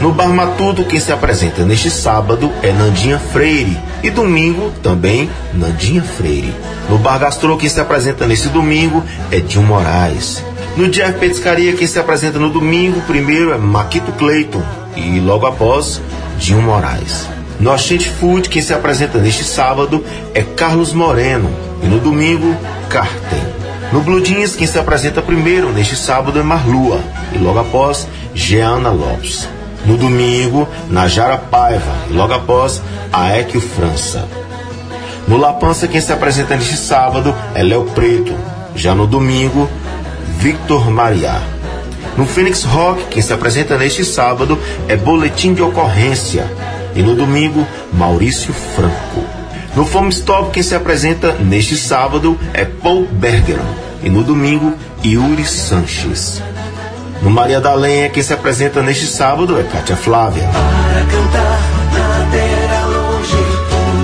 No 0.00 0.12
Bar 0.12 0.30
Matuto, 0.30 0.82
quem 0.84 0.98
se 0.98 1.12
apresenta 1.12 1.62
neste 1.62 1.90
sábado 1.90 2.50
é 2.62 2.72
Nandinha 2.72 3.18
Freire. 3.18 3.76
E 4.02 4.08
domingo, 4.08 4.72
também, 4.82 5.28
Nandinha 5.52 6.02
Freire. 6.02 6.54
No 6.88 6.96
Bar 6.96 7.18
Gastrô, 7.18 7.58
quem 7.58 7.68
se 7.68 7.78
apresenta 7.78 8.26
neste 8.26 8.48
domingo 8.48 9.04
é 9.30 9.40
Dinho 9.40 9.62
Moraes. 9.62 10.42
No 10.74 10.88
Jeff 10.88 11.18
Petiscaria, 11.18 11.74
quem 11.74 11.86
se 11.86 11.98
apresenta 11.98 12.38
no 12.38 12.48
domingo, 12.48 13.02
primeiro 13.02 13.52
é 13.52 13.58
Maquito 13.58 14.10
Clayton. 14.12 14.62
E 14.96 15.20
logo 15.20 15.44
após, 15.44 16.00
Dinho 16.38 16.62
Moraes. 16.62 17.28
No 17.60 17.70
Oxente 17.70 18.08
Food, 18.08 18.48
quem 18.48 18.62
se 18.62 18.72
apresenta 18.72 19.18
neste 19.18 19.44
sábado 19.44 20.02
é 20.32 20.42
Carlos 20.42 20.94
Moreno. 20.94 21.50
E 21.82 21.86
no 21.86 21.98
domingo, 21.98 22.56
Carten. 22.88 23.42
No 23.92 24.00
Blue 24.00 24.24
Jeans, 24.24 24.56
quem 24.56 24.66
se 24.66 24.78
apresenta 24.78 25.20
primeiro 25.20 25.70
neste 25.70 25.94
sábado 25.94 26.40
é 26.40 26.42
Marlua. 26.42 27.00
E 27.34 27.38
logo 27.38 27.58
após, 27.58 28.08
Jeana 28.34 28.88
Lopes. 28.88 29.59
No 29.86 29.96
domingo, 29.96 30.68
Najara 30.88 31.38
Paiva. 31.38 31.92
E 32.10 32.12
logo 32.12 32.32
após, 32.32 32.82
Aéquio 33.12 33.60
França. 33.60 34.28
No 35.26 35.36
La 35.36 35.52
Pança, 35.52 35.86
quem 35.86 36.00
se 36.00 36.12
apresenta 36.12 36.56
neste 36.56 36.76
sábado 36.76 37.34
é 37.54 37.62
Léo 37.62 37.84
Preto. 37.84 38.34
Já 38.74 38.94
no 38.94 39.06
domingo, 39.06 39.68
Victor 40.38 40.90
Mariá. 40.90 41.40
No 42.16 42.26
Phoenix 42.26 42.64
Rock, 42.64 43.04
quem 43.06 43.22
se 43.22 43.32
apresenta 43.32 43.78
neste 43.78 44.04
sábado 44.04 44.58
é 44.88 44.96
Boletim 44.96 45.54
de 45.54 45.62
Ocorrência. 45.62 46.44
E 46.94 47.02
no 47.02 47.14
domingo, 47.14 47.66
Maurício 47.92 48.52
Franco. 48.52 49.24
No 49.76 49.84
Fome 49.84 50.10
Stop, 50.10 50.50
quem 50.50 50.62
se 50.62 50.74
apresenta 50.74 51.32
neste 51.34 51.76
sábado 51.76 52.38
é 52.52 52.64
Paul 52.64 53.06
Bergeron. 53.06 53.64
E 54.02 54.10
no 54.10 54.24
domingo, 54.24 54.74
Yuri 55.04 55.44
Sanches. 55.44 56.42
No 57.22 57.30
Maria 57.30 57.60
da 57.60 57.74
Lenha, 57.74 58.08
quem 58.08 58.22
se 58.22 58.32
apresenta 58.32 58.82
neste 58.82 59.06
sábado 59.06 59.60
é 59.60 59.62
Kátia 59.62 59.94
Flávia. 59.94 60.44
Para 60.44 61.04
cantar 61.04 61.60
na 61.92 62.30
terra 62.30 62.86
longe, 62.86 63.36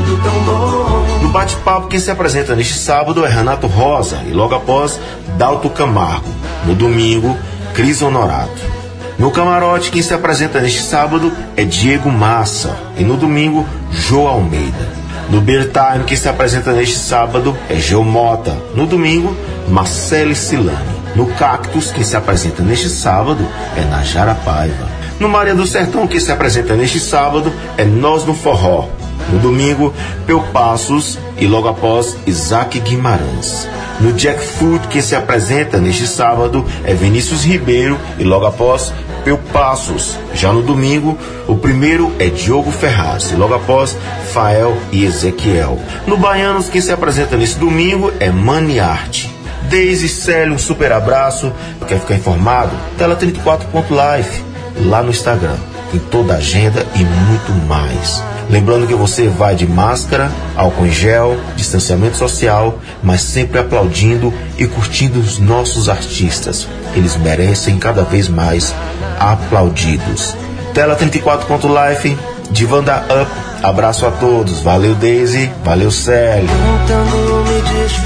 tudo 0.04 0.22
tão 0.22 0.40
bom. 0.44 1.22
No 1.22 1.28
bate-papo, 1.30 1.88
quem 1.88 1.98
se 1.98 2.10
apresenta 2.10 2.54
neste 2.54 2.74
sábado 2.74 3.24
é 3.24 3.28
Renato 3.28 3.66
Rosa 3.66 4.20
e 4.28 4.32
logo 4.32 4.54
após, 4.54 5.00
Dalto 5.38 5.70
Camargo. 5.70 6.28
No 6.66 6.74
domingo, 6.74 7.36
Cris 7.72 8.02
Honorato. 8.02 8.76
No 9.18 9.30
camarote, 9.30 9.90
quem 9.90 10.02
se 10.02 10.12
apresenta 10.12 10.60
neste 10.60 10.82
sábado 10.82 11.32
é 11.56 11.64
Diego 11.64 12.10
Massa 12.10 12.76
e 12.98 13.02
no 13.02 13.16
domingo, 13.16 13.66
Jô 13.90 14.26
Almeida. 14.26 15.06
No 15.30 15.40
Beer 15.40 15.70
Time, 15.70 16.04
quem 16.04 16.18
se 16.18 16.28
apresenta 16.28 16.70
neste 16.72 16.98
sábado 16.98 17.56
é 17.70 17.76
Geo 17.76 18.04
Mota. 18.04 18.54
No 18.74 18.86
domingo, 18.86 19.34
Marcele 19.68 20.34
Silani. 20.34 20.95
No 21.16 21.24
Cactus, 21.28 21.90
quem 21.90 22.04
se 22.04 22.14
apresenta 22.14 22.62
neste 22.62 22.90
sábado 22.90 23.42
é 23.74 23.80
Najara 23.86 24.34
Paiva. 24.34 24.86
No 25.18 25.30
Maria 25.30 25.54
do 25.54 25.66
Sertão, 25.66 26.06
quem 26.06 26.20
se 26.20 26.30
apresenta 26.30 26.76
neste 26.76 27.00
sábado 27.00 27.50
é 27.78 27.86
Nós 27.86 28.26
no 28.26 28.34
Forró. 28.34 28.86
No 29.32 29.38
domingo, 29.38 29.94
Peu 30.26 30.42
Passos 30.52 31.18
e 31.38 31.46
logo 31.46 31.68
após, 31.68 32.18
Isaac 32.26 32.78
Guimarães. 32.80 33.66
No 33.98 34.12
Jack 34.12 34.44
Food, 34.44 34.88
quem 34.88 35.00
se 35.00 35.16
apresenta 35.16 35.78
neste 35.78 36.06
sábado 36.06 36.62
é 36.84 36.92
Vinícius 36.92 37.44
Ribeiro 37.46 37.98
e 38.18 38.22
logo 38.22 38.44
após, 38.44 38.92
Peu 39.24 39.38
Passos. 39.54 40.18
Já 40.34 40.52
no 40.52 40.60
domingo, 40.60 41.16
o 41.48 41.56
primeiro 41.56 42.12
é 42.18 42.26
Diogo 42.26 42.70
Ferraz 42.70 43.30
e 43.30 43.36
logo 43.36 43.54
após, 43.54 43.96
Fael 44.34 44.76
e 44.92 45.06
Ezequiel. 45.06 45.80
No 46.06 46.18
Baianos, 46.18 46.68
quem 46.68 46.82
se 46.82 46.92
apresenta 46.92 47.38
nesse 47.38 47.58
domingo 47.58 48.12
é 48.20 48.30
Mani 48.30 48.78
Arte. 48.78 49.35
Deise 49.68 50.08
Célio, 50.08 50.54
um 50.54 50.58
super 50.58 50.92
abraço. 50.92 51.52
Quer 51.86 52.00
ficar 52.00 52.14
informado? 52.14 52.70
Tela 52.96 53.16
34.life, 53.16 54.42
lá 54.84 55.02
no 55.02 55.10
Instagram. 55.10 55.56
Tem 55.90 56.00
toda 56.00 56.34
a 56.34 56.36
agenda 56.36 56.84
e 56.94 57.04
muito 57.04 57.52
mais. 57.66 58.22
Lembrando 58.48 58.86
que 58.86 58.94
você 58.94 59.28
vai 59.28 59.56
de 59.56 59.66
máscara, 59.66 60.30
álcool 60.56 60.86
em 60.86 60.92
gel, 60.92 61.36
distanciamento 61.56 62.16
social, 62.16 62.78
mas 63.02 63.20
sempre 63.20 63.58
aplaudindo 63.58 64.32
e 64.56 64.66
curtindo 64.66 65.18
os 65.18 65.38
nossos 65.38 65.88
artistas. 65.88 66.68
Eles 66.94 67.16
merecem 67.16 67.78
cada 67.78 68.02
vez 68.02 68.28
mais 68.28 68.72
aplaudidos. 69.18 70.36
Tela 70.72 70.96
34.life, 70.96 72.16
Divanda 72.50 73.04
Up. 73.20 73.30
Abraço 73.62 74.06
a 74.06 74.10
todos. 74.12 74.60
Valeu, 74.60 74.94
Daisy. 74.94 75.50
Valeu, 75.64 75.90
Célio. 75.90 76.48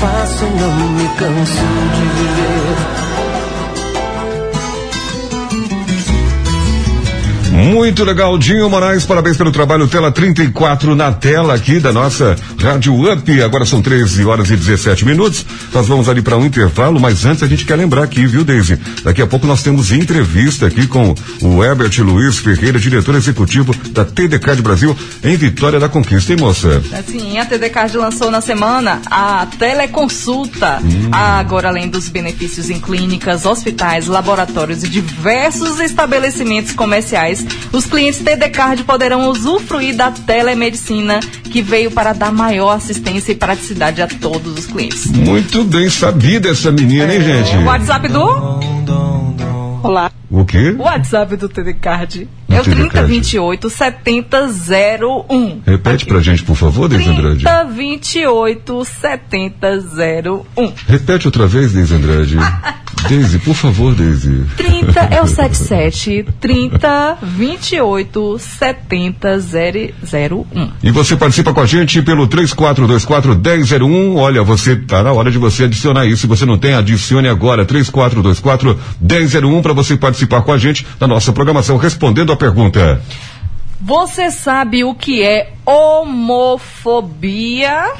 Desfaço, 0.00 0.46
não 0.46 0.88
me 0.92 1.06
canso 1.10 1.62
de 1.92 2.00
viver. 2.00 2.69
Muito 7.60 8.04
legal, 8.04 8.38
Dinho 8.38 8.70
Moraes, 8.70 9.04
parabéns 9.04 9.36
pelo 9.36 9.52
trabalho. 9.52 9.86
Tela 9.86 10.10
34 10.10 10.96
na 10.96 11.12
tela 11.12 11.54
aqui 11.54 11.78
da 11.78 11.92
nossa 11.92 12.34
Rádio 12.58 13.12
Up. 13.12 13.42
Agora 13.42 13.66
são 13.66 13.82
13 13.82 14.24
horas 14.24 14.48
e 14.48 14.56
17 14.56 15.04
minutos. 15.04 15.44
Nós 15.72 15.86
vamos 15.86 16.08
ali 16.08 16.22
para 16.22 16.38
um 16.38 16.46
intervalo, 16.46 16.98
mas 16.98 17.26
antes 17.26 17.42
a 17.42 17.46
gente 17.46 17.66
quer 17.66 17.76
lembrar 17.76 18.04
aqui, 18.04 18.26
viu, 18.26 18.44
Deise? 18.44 18.78
Daqui 19.04 19.20
a 19.20 19.26
pouco 19.26 19.46
nós 19.46 19.62
temos 19.62 19.92
entrevista 19.92 20.66
aqui 20.66 20.86
com 20.86 21.14
o 21.42 21.62
Herbert 21.62 21.92
Luiz 22.00 22.38
Ferreira, 22.38 22.78
diretor 22.78 23.14
executivo 23.14 23.74
da 23.90 24.06
TDK 24.06 24.56
de 24.56 24.62
Brasil, 24.62 24.96
em 25.22 25.36
Vitória 25.36 25.78
da 25.78 25.88
Conquista, 25.88 26.32
hein, 26.32 26.38
moça? 26.40 26.82
Assim, 26.98 27.38
a 27.38 27.44
TD 27.44 27.68
Card 27.68 27.94
lançou 27.98 28.30
na 28.30 28.40
semana 28.40 29.02
a 29.10 29.46
teleconsulta. 29.58 30.80
Agora, 31.12 31.68
além 31.68 31.90
dos 31.90 32.08
benefícios 32.08 32.70
em 32.70 32.80
clínicas, 32.80 33.44
hospitais, 33.44 34.06
laboratórios 34.06 34.82
e 34.82 34.88
diversos 34.88 35.78
estabelecimentos 35.78 36.72
comerciais, 36.72 37.49
os 37.72 37.86
clientes 37.86 38.20
TD 38.20 38.48
Card 38.48 38.84
poderão 38.84 39.28
usufruir 39.28 39.96
da 39.96 40.10
telemedicina 40.10 41.20
que 41.20 41.62
veio 41.62 41.90
para 41.90 42.12
dar 42.12 42.32
maior 42.32 42.72
assistência 42.72 43.32
e 43.32 43.34
praticidade 43.34 44.02
a 44.02 44.08
todos 44.08 44.58
os 44.58 44.66
clientes. 44.66 45.06
Muito 45.06 45.64
bem 45.64 45.88
sabida 45.88 46.50
essa 46.50 46.70
menina, 46.72 47.14
hein, 47.14 47.22
gente? 47.22 47.56
O 47.56 47.64
WhatsApp 47.64 48.08
do. 48.08 48.60
Olá. 49.82 50.10
O 50.30 50.44
quê? 50.44 50.74
O 50.78 50.82
WhatsApp 50.82 51.36
do 51.36 51.48
TD 51.48 51.74
Card 51.74 52.28
Do 52.48 52.54
é 52.54 52.60
o 52.60 52.64
TD 52.64 52.88
Card. 52.88 53.06
3028 53.08 53.70
7001. 53.70 55.62
Repete 55.66 56.06
pra 56.06 56.20
gente, 56.20 56.44
por 56.44 56.54
favor, 56.54 56.88
Deise 56.88 57.08
Andrade. 57.08 57.42
3028 57.44 58.84
7001. 58.84 60.72
Repete 60.86 61.26
outra 61.26 61.46
vez, 61.46 61.72
Deise 61.72 61.94
Andrade. 61.94 62.36
Deise, 63.08 63.38
por 63.38 63.54
favor, 63.54 63.94
Deise. 63.94 64.44
30 64.56 65.00
é 65.00 65.22
o 65.22 65.26
77 65.26 66.26
30 66.40 67.18
28 67.22 68.38
70 68.38 69.38
001. 69.38 70.70
E 70.82 70.90
você 70.90 71.16
participa 71.16 71.52
com 71.52 71.60
a 71.60 71.66
gente 71.66 72.02
pelo 72.02 72.26
3424 72.26 73.36
1001. 73.36 74.16
Olha, 74.16 74.42
você 74.42 74.76
tá 74.76 75.02
na 75.02 75.12
hora 75.12 75.30
de 75.30 75.38
você 75.38 75.64
adicionar 75.64 76.06
isso. 76.06 76.22
Se 76.22 76.26
você 76.26 76.44
não 76.44 76.58
tem, 76.58 76.74
adicione 76.74 77.28
agora 77.28 77.64
3424 77.64 78.78
1001 79.00 79.62
para 79.62 79.72
você 79.72 79.96
participar 79.96 80.42
com 80.42 80.52
a 80.52 80.58
gente 80.58 80.86
na 80.98 81.06
nossa 81.06 81.32
programação 81.32 81.76
respondendo 81.76 82.32
a 82.32 82.36
pergunta. 82.36 83.00
Você 83.82 84.30
sabe 84.30 84.84
o 84.84 84.94
que 84.94 85.22
é 85.22 85.54
homofobia? 85.64 87.14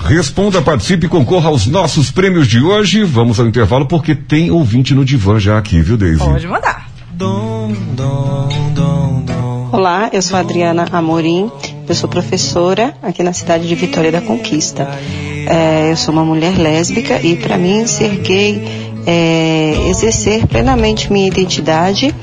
Responda, 0.05 0.61
participe 0.61 1.07
e 1.07 1.09
concorra 1.09 1.49
aos 1.49 1.67
nossos 1.67 2.11
prêmios 2.11 2.47
de 2.47 2.61
hoje. 2.63 3.03
Vamos 3.03 3.41
ao 3.41 3.47
intervalo 3.47 3.87
porque 3.87 4.15
tem 4.15 4.51
ouvinte 4.51 4.95
no 4.95 5.07
divã 5.07 5.41
já 5.41 5.57
aqui, 5.57 5.81
viu, 5.81 5.97
Deise? 5.97 6.19
Pode 6.19 6.47
mandar. 6.47 6.87
Olá, 9.73 10.11
eu 10.13 10.21
sou 10.21 10.37
a 10.37 10.41
Adriana 10.41 10.87
Amorim, 10.93 11.51
eu 11.89 11.95
sou 11.95 12.11
professora 12.11 12.95
aqui 13.03 13.23
na 13.23 13.33
cidade 13.33 13.67
de 13.67 13.75
Vitória 13.75 14.13
da 14.13 14.21
Conquista. 14.21 14.87
É, 15.47 15.93
eu 15.93 15.97
sou 15.97 16.13
uma 16.13 16.27
mulher 16.27 16.59
lésbica 16.59 17.19
e 17.23 17.37
para 17.37 17.57
mim 17.57 17.87
ser 17.87 18.19
gay 18.19 18.63
é 19.07 19.89
exercer 19.89 20.47
plenamente 20.47 21.11
minha 21.11 21.27
identidade, 21.27 22.15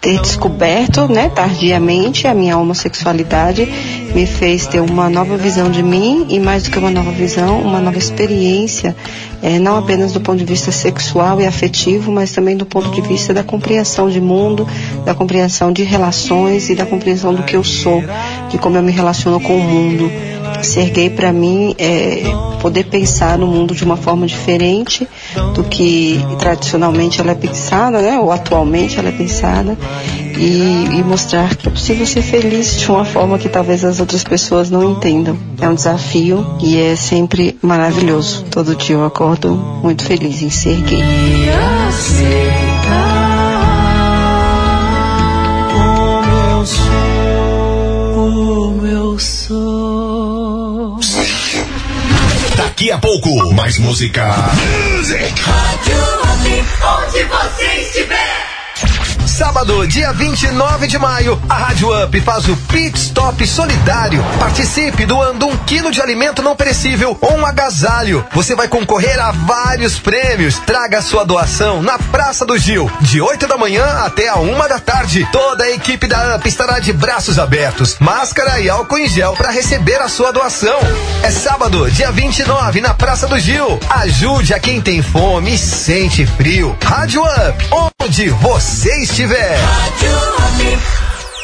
ter 0.00 0.18
descoberto, 0.20 1.06
né, 1.12 1.28
tardiamente 1.28 2.26
a 2.26 2.34
minha 2.34 2.56
homossexualidade 2.56 3.68
me 4.14 4.26
fez 4.26 4.66
ter 4.66 4.80
uma 4.80 5.10
nova 5.10 5.36
visão 5.36 5.70
de 5.70 5.82
mim 5.82 6.26
e 6.30 6.40
mais 6.40 6.62
do 6.62 6.70
que 6.70 6.78
uma 6.78 6.90
nova 6.90 7.10
visão, 7.10 7.60
uma 7.60 7.80
nova 7.80 7.98
experiência, 7.98 8.96
é, 9.42 9.58
não 9.58 9.76
apenas 9.76 10.12
do 10.12 10.20
ponto 10.20 10.38
de 10.38 10.44
vista 10.44 10.72
sexual 10.72 11.40
e 11.40 11.46
afetivo, 11.46 12.10
mas 12.10 12.32
também 12.32 12.56
do 12.56 12.64
ponto 12.64 12.90
de 12.90 13.02
vista 13.02 13.34
da 13.34 13.44
compreensão 13.44 14.08
de 14.08 14.20
mundo, 14.20 14.66
da 15.04 15.14
compreensão 15.14 15.70
de 15.70 15.82
relações 15.82 16.70
e 16.70 16.74
da 16.74 16.86
compreensão 16.86 17.34
do 17.34 17.42
que 17.42 17.54
eu 17.54 17.62
sou, 17.62 18.02
de 18.48 18.56
como 18.56 18.76
eu 18.76 18.82
me 18.82 18.92
relaciono 18.92 19.38
com 19.38 19.56
o 19.56 19.62
mundo. 19.62 20.10
Ser 20.62 20.90
gay 20.90 21.10
para 21.10 21.32
mim 21.32 21.74
é 21.78 22.22
poder 22.60 22.84
pensar 22.84 23.38
no 23.38 23.46
mundo 23.46 23.74
de 23.74 23.84
uma 23.84 23.96
forma 23.96 24.26
diferente 24.26 25.06
do 25.54 25.64
que 25.64 26.24
tradicionalmente 26.38 27.20
ela 27.20 27.32
é 27.32 27.34
pensada, 27.34 28.00
né? 28.00 28.18
Ou 28.18 28.32
atualmente 28.32 28.98
ela 28.98 29.08
é 29.08 29.12
pensada 29.12 29.76
e, 30.38 30.98
e 30.98 31.04
mostrar 31.04 31.54
que 31.54 31.68
é 31.68 31.70
possível 31.70 32.06
ser 32.06 32.22
feliz 32.22 32.78
de 32.78 32.90
uma 32.90 33.04
forma 33.04 33.38
que 33.38 33.48
talvez 33.48 33.84
as 33.84 34.00
outras 34.00 34.24
pessoas 34.24 34.70
não 34.70 34.92
entendam. 34.92 35.36
É 35.60 35.68
um 35.68 35.74
desafio 35.74 36.46
e 36.62 36.78
é 36.78 36.96
sempre 36.96 37.58
maravilhoso. 37.62 38.44
Todo 38.50 38.74
dia 38.74 38.96
eu 38.96 39.04
acordo 39.04 39.50
muito 39.82 40.04
feliz 40.04 40.42
em 40.42 40.50
ser 40.50 40.80
gay. 40.82 41.02
Daqui 52.80 52.92
a 52.92 52.98
pouco, 52.98 53.52
mais 53.52 53.76
música. 53.76 54.34
Onde 56.82 57.24
você 57.24 57.66
estiver. 57.82 58.19
Sábado, 59.40 59.88
dia 59.88 60.12
29 60.12 60.86
de 60.86 60.98
maio, 60.98 61.40
a 61.48 61.54
Rádio 61.54 62.04
Up 62.04 62.20
faz 62.20 62.46
o 62.46 62.54
Pit 62.54 62.98
Stop 62.98 63.46
Solidário. 63.46 64.22
Participe 64.38 65.06
doando 65.06 65.46
um 65.46 65.56
quilo 65.56 65.90
de 65.90 65.98
alimento 65.98 66.42
não 66.42 66.54
perecível 66.54 67.16
ou 67.18 67.38
um 67.38 67.46
agasalho. 67.46 68.22
Você 68.34 68.54
vai 68.54 68.68
concorrer 68.68 69.18
a 69.18 69.30
vários 69.30 69.98
prêmios. 69.98 70.58
Traga 70.58 71.00
sua 71.00 71.24
doação 71.24 71.82
na 71.82 71.98
Praça 71.98 72.44
do 72.44 72.58
Gil, 72.58 72.92
de 73.00 73.22
8 73.22 73.46
da 73.46 73.56
manhã 73.56 73.82
até 74.04 74.28
a 74.28 74.34
uma 74.34 74.68
da 74.68 74.78
tarde. 74.78 75.26
Toda 75.32 75.64
a 75.64 75.70
equipe 75.70 76.06
da 76.06 76.36
Up 76.36 76.46
estará 76.46 76.78
de 76.78 76.92
braços 76.92 77.38
abertos, 77.38 77.96
máscara 77.98 78.60
e 78.60 78.68
álcool 78.68 78.98
em 78.98 79.08
gel 79.08 79.32
para 79.32 79.50
receber 79.50 80.02
a 80.02 80.08
sua 80.10 80.34
doação. 80.34 80.78
É 81.22 81.30
sábado, 81.30 81.90
dia 81.90 82.12
29, 82.12 82.82
na 82.82 82.92
Praça 82.92 83.26
do 83.26 83.38
Gil. 83.38 83.80
Ajude 83.88 84.52
a 84.52 84.60
quem 84.60 84.82
tem 84.82 85.00
fome 85.00 85.54
e 85.54 85.58
sente 85.58 86.26
frio. 86.26 86.76
Rádio 86.84 87.22
Up, 87.22 87.89
onde 88.02 88.30
você 88.30 88.90
estiver. 89.02 89.58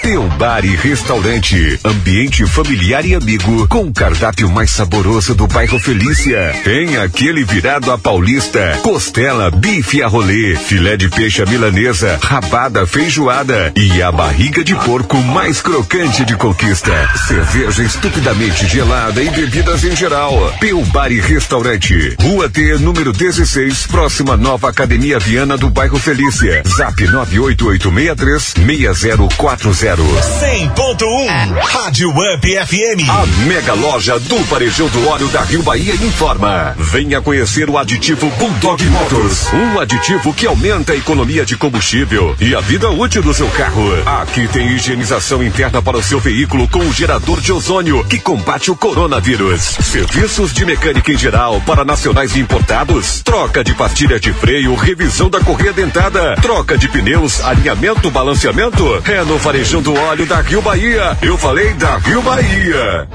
Teu 0.06 0.22
Bar 0.38 0.64
e 0.64 0.76
Restaurante, 0.76 1.80
ambiente 1.84 2.46
familiar 2.46 3.04
e 3.04 3.12
amigo, 3.12 3.66
com 3.66 3.88
o 3.88 3.92
cardápio 3.92 4.48
mais 4.48 4.70
saboroso 4.70 5.34
do 5.34 5.48
bairro 5.48 5.80
Felícia. 5.80 6.54
Tem 6.62 6.96
aquele 6.96 7.42
virado 7.42 7.90
a 7.90 7.98
paulista, 7.98 8.78
costela, 8.84 9.50
bife 9.50 10.04
a 10.04 10.06
rolê, 10.06 10.54
filé 10.54 10.96
de 10.96 11.08
peixe 11.08 11.44
milanesa, 11.46 12.20
rabada 12.22 12.86
feijoada 12.86 13.72
e 13.74 14.00
a 14.00 14.12
barriga 14.12 14.62
de 14.62 14.76
porco 14.76 15.16
mais 15.16 15.60
crocante 15.60 16.24
de 16.24 16.36
conquista. 16.36 16.92
Cerveja 17.26 17.82
estupidamente 17.82 18.64
gelada 18.68 19.20
e 19.20 19.28
bebidas 19.28 19.82
em 19.82 19.96
geral. 19.96 20.54
Teu 20.60 20.84
Bar 20.84 21.10
e 21.10 21.18
Restaurante, 21.18 22.14
Rua 22.20 22.48
T, 22.48 22.78
número 22.78 23.12
16, 23.12 23.88
próxima 23.88 24.36
Nova 24.36 24.70
Academia 24.70 25.18
Viana 25.18 25.58
do 25.58 25.68
bairro 25.68 25.98
Felícia. 25.98 26.62
Zap 26.64 27.04
98863 27.04 28.54
6040. 28.64 29.95
100.1 30.02 31.58
Rádio 31.58 32.10
Up 32.10 32.46
FM. 32.46 33.08
A 33.08 33.26
mega 33.46 33.72
loja 33.72 34.18
do 34.18 34.36
Varejão 34.44 34.88
do 34.88 35.08
Óleo 35.08 35.28
da 35.28 35.40
Rio 35.42 35.62
Bahia 35.62 35.94
informa. 35.94 36.74
Venha 36.76 37.22
conhecer 37.22 37.70
o 37.70 37.78
aditivo 37.78 38.28
Bulldog 38.38 38.84
Motors. 38.84 39.46
Um 39.54 39.80
aditivo 39.80 40.34
que 40.34 40.46
aumenta 40.46 40.92
a 40.92 40.96
economia 40.96 41.46
de 41.46 41.56
combustível 41.56 42.36
e 42.38 42.54
a 42.54 42.60
vida 42.60 42.90
útil 42.90 43.22
do 43.22 43.32
seu 43.32 43.48
carro. 43.48 43.82
Aqui 44.20 44.46
tem 44.48 44.68
higienização 44.68 45.42
interna 45.42 45.80
para 45.80 45.96
o 45.96 46.02
seu 46.02 46.20
veículo 46.20 46.68
com 46.68 46.80
o 46.80 46.92
gerador 46.92 47.40
de 47.40 47.50
ozônio 47.50 48.04
que 48.04 48.18
combate 48.18 48.70
o 48.70 48.76
coronavírus. 48.76 49.62
Serviços 49.80 50.52
de 50.52 50.66
mecânica 50.66 51.10
em 51.10 51.16
geral 51.16 51.58
para 51.62 51.86
nacionais 51.86 52.36
e 52.36 52.40
importados. 52.40 53.22
Troca 53.22 53.64
de 53.64 53.74
pastilha 53.74 54.20
de 54.20 54.32
freio, 54.34 54.74
revisão 54.74 55.30
da 55.30 55.40
correia 55.40 55.72
dentada. 55.72 56.36
Troca 56.42 56.76
de 56.76 56.86
pneus, 56.86 57.40
alinhamento, 57.40 58.10
balanceamento. 58.10 59.02
É 59.06 59.24
no 59.24 59.38
Varejão 59.38 59.85
do 59.86 59.94
Óleo 59.94 60.26
da 60.26 60.40
Rio 60.40 60.60
Bahia. 60.60 61.16
Eu 61.22 61.38
falei 61.38 61.72
da 61.74 61.96
Rio 61.98 62.20
Bahia. 62.20 63.06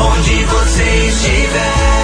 Onde 0.00 0.44
você 0.44 0.82
estiver, 0.82 2.01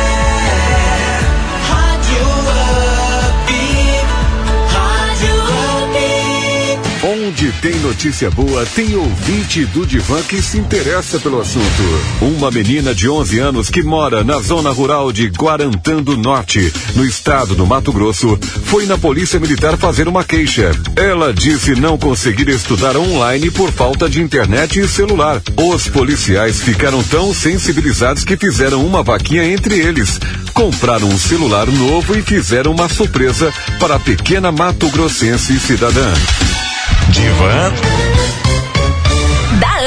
Tem 7.62 7.74
notícia 7.80 8.30
boa, 8.30 8.64
tem 8.66 8.94
ouvinte 8.94 9.64
do 9.66 9.86
Divã 9.86 10.20
que 10.22 10.40
se 10.42 10.58
interessa 10.58 11.18
pelo 11.18 11.40
assunto. 11.40 11.82
Uma 12.20 12.50
menina 12.50 12.94
de 12.94 13.08
11 13.08 13.38
anos 13.38 13.70
que 13.70 13.82
mora 13.82 14.22
na 14.22 14.38
zona 14.40 14.70
rural 14.70 15.10
de 15.10 15.28
Guarantã 15.28 16.02
do 16.02 16.16
Norte, 16.16 16.72
no 16.94 17.04
estado 17.04 17.54
do 17.54 17.66
Mato 17.66 17.90
Grosso, 17.90 18.38
foi 18.64 18.86
na 18.86 18.98
Polícia 18.98 19.40
Militar 19.40 19.76
fazer 19.78 20.08
uma 20.08 20.22
queixa. 20.22 20.70
Ela 20.94 21.32
disse 21.32 21.74
não 21.74 21.96
conseguir 21.96 22.48
estudar 22.48 22.96
online 22.96 23.50
por 23.50 23.72
falta 23.72 24.08
de 24.08 24.20
internet 24.20 24.78
e 24.78 24.86
celular. 24.86 25.42
Os 25.56 25.88
policiais 25.88 26.60
ficaram 26.60 27.02
tão 27.02 27.32
sensibilizados 27.32 28.24
que 28.24 28.36
fizeram 28.36 28.84
uma 28.86 29.02
vaquinha 29.02 29.44
entre 29.44 29.78
eles. 29.78 30.20
Compraram 30.52 31.08
um 31.08 31.18
celular 31.18 31.66
novo 31.66 32.16
e 32.16 32.22
fizeram 32.22 32.72
uma 32.72 32.88
surpresa 32.88 33.52
para 33.80 33.96
a 33.96 34.00
pequena 34.00 34.52
Mato 34.52 34.88
Grossense 34.90 35.58
cidadã. 35.58 36.12
Divã. 37.18 38.07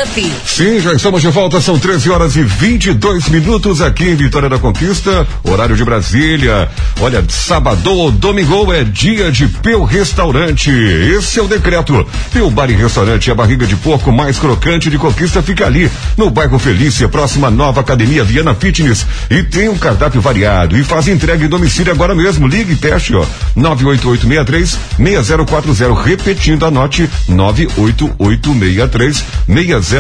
Up. 0.04 0.32
Sim, 0.46 0.80
já 0.80 0.94
estamos 0.94 1.22
de 1.22 1.28
volta, 1.28 1.62
são 1.62 1.78
13 1.78 2.10
horas 2.10 2.36
e 2.36 2.44
22 2.44 3.30
minutos 3.30 3.82
aqui 3.82 4.06
em 4.06 4.16
Vitória 4.16 4.50
da 4.50 4.58
Conquista, 4.58 5.28
horário 5.44 5.76
de 5.76 5.84
Brasília. 5.84 6.70
Olha, 7.00 7.24
sábado 7.30 7.92
ou 7.92 8.12
domingo 8.12 8.74
é 8.74 8.84
dia 8.84 9.32
de 9.32 9.48
Peu 9.48 9.84
Restaurante. 9.84 10.72
Esse 10.72 11.40
é 11.40 11.44
o 11.44 11.48
decreto. 11.48 12.06
Peu 12.32 12.50
Bar 12.50 12.70
e 12.70 12.74
Restaurante, 12.74 13.30
a 13.30 13.36
barriga 13.36 13.68
de 13.68 13.76
porco 13.76 14.12
mais 14.12 14.40
crocante 14.40 14.90
de 14.90 14.98
Conquista 14.98 15.42
fica 15.42 15.66
ali, 15.66 15.90
no 16.18 16.30
bairro 16.30 16.58
Felícia, 16.58 17.08
próxima 17.08 17.52
nova 17.52 17.82
Academia 17.82 18.24
Viana 18.24 18.56
Fitness. 18.56 19.06
E 19.30 19.44
tem 19.44 19.70
um 19.70 19.78
cardápio 19.78 20.22
variado 20.22 20.78
e 20.78 20.84
faz 20.84 21.08
entrega 21.08 21.46
em 21.46 21.50
domicílio 21.50 21.94
agora 21.94 22.16
mesmo. 22.16 22.48
Ligue 22.48 22.74
e 22.74 22.76
teste, 22.76 23.16
ó. 23.16 23.26
98863 23.56 24.80
6040. 24.98 26.02
Repetindo, 26.02 26.66
anote 26.66 27.10
98863 27.28 29.24
6040. 29.48 29.91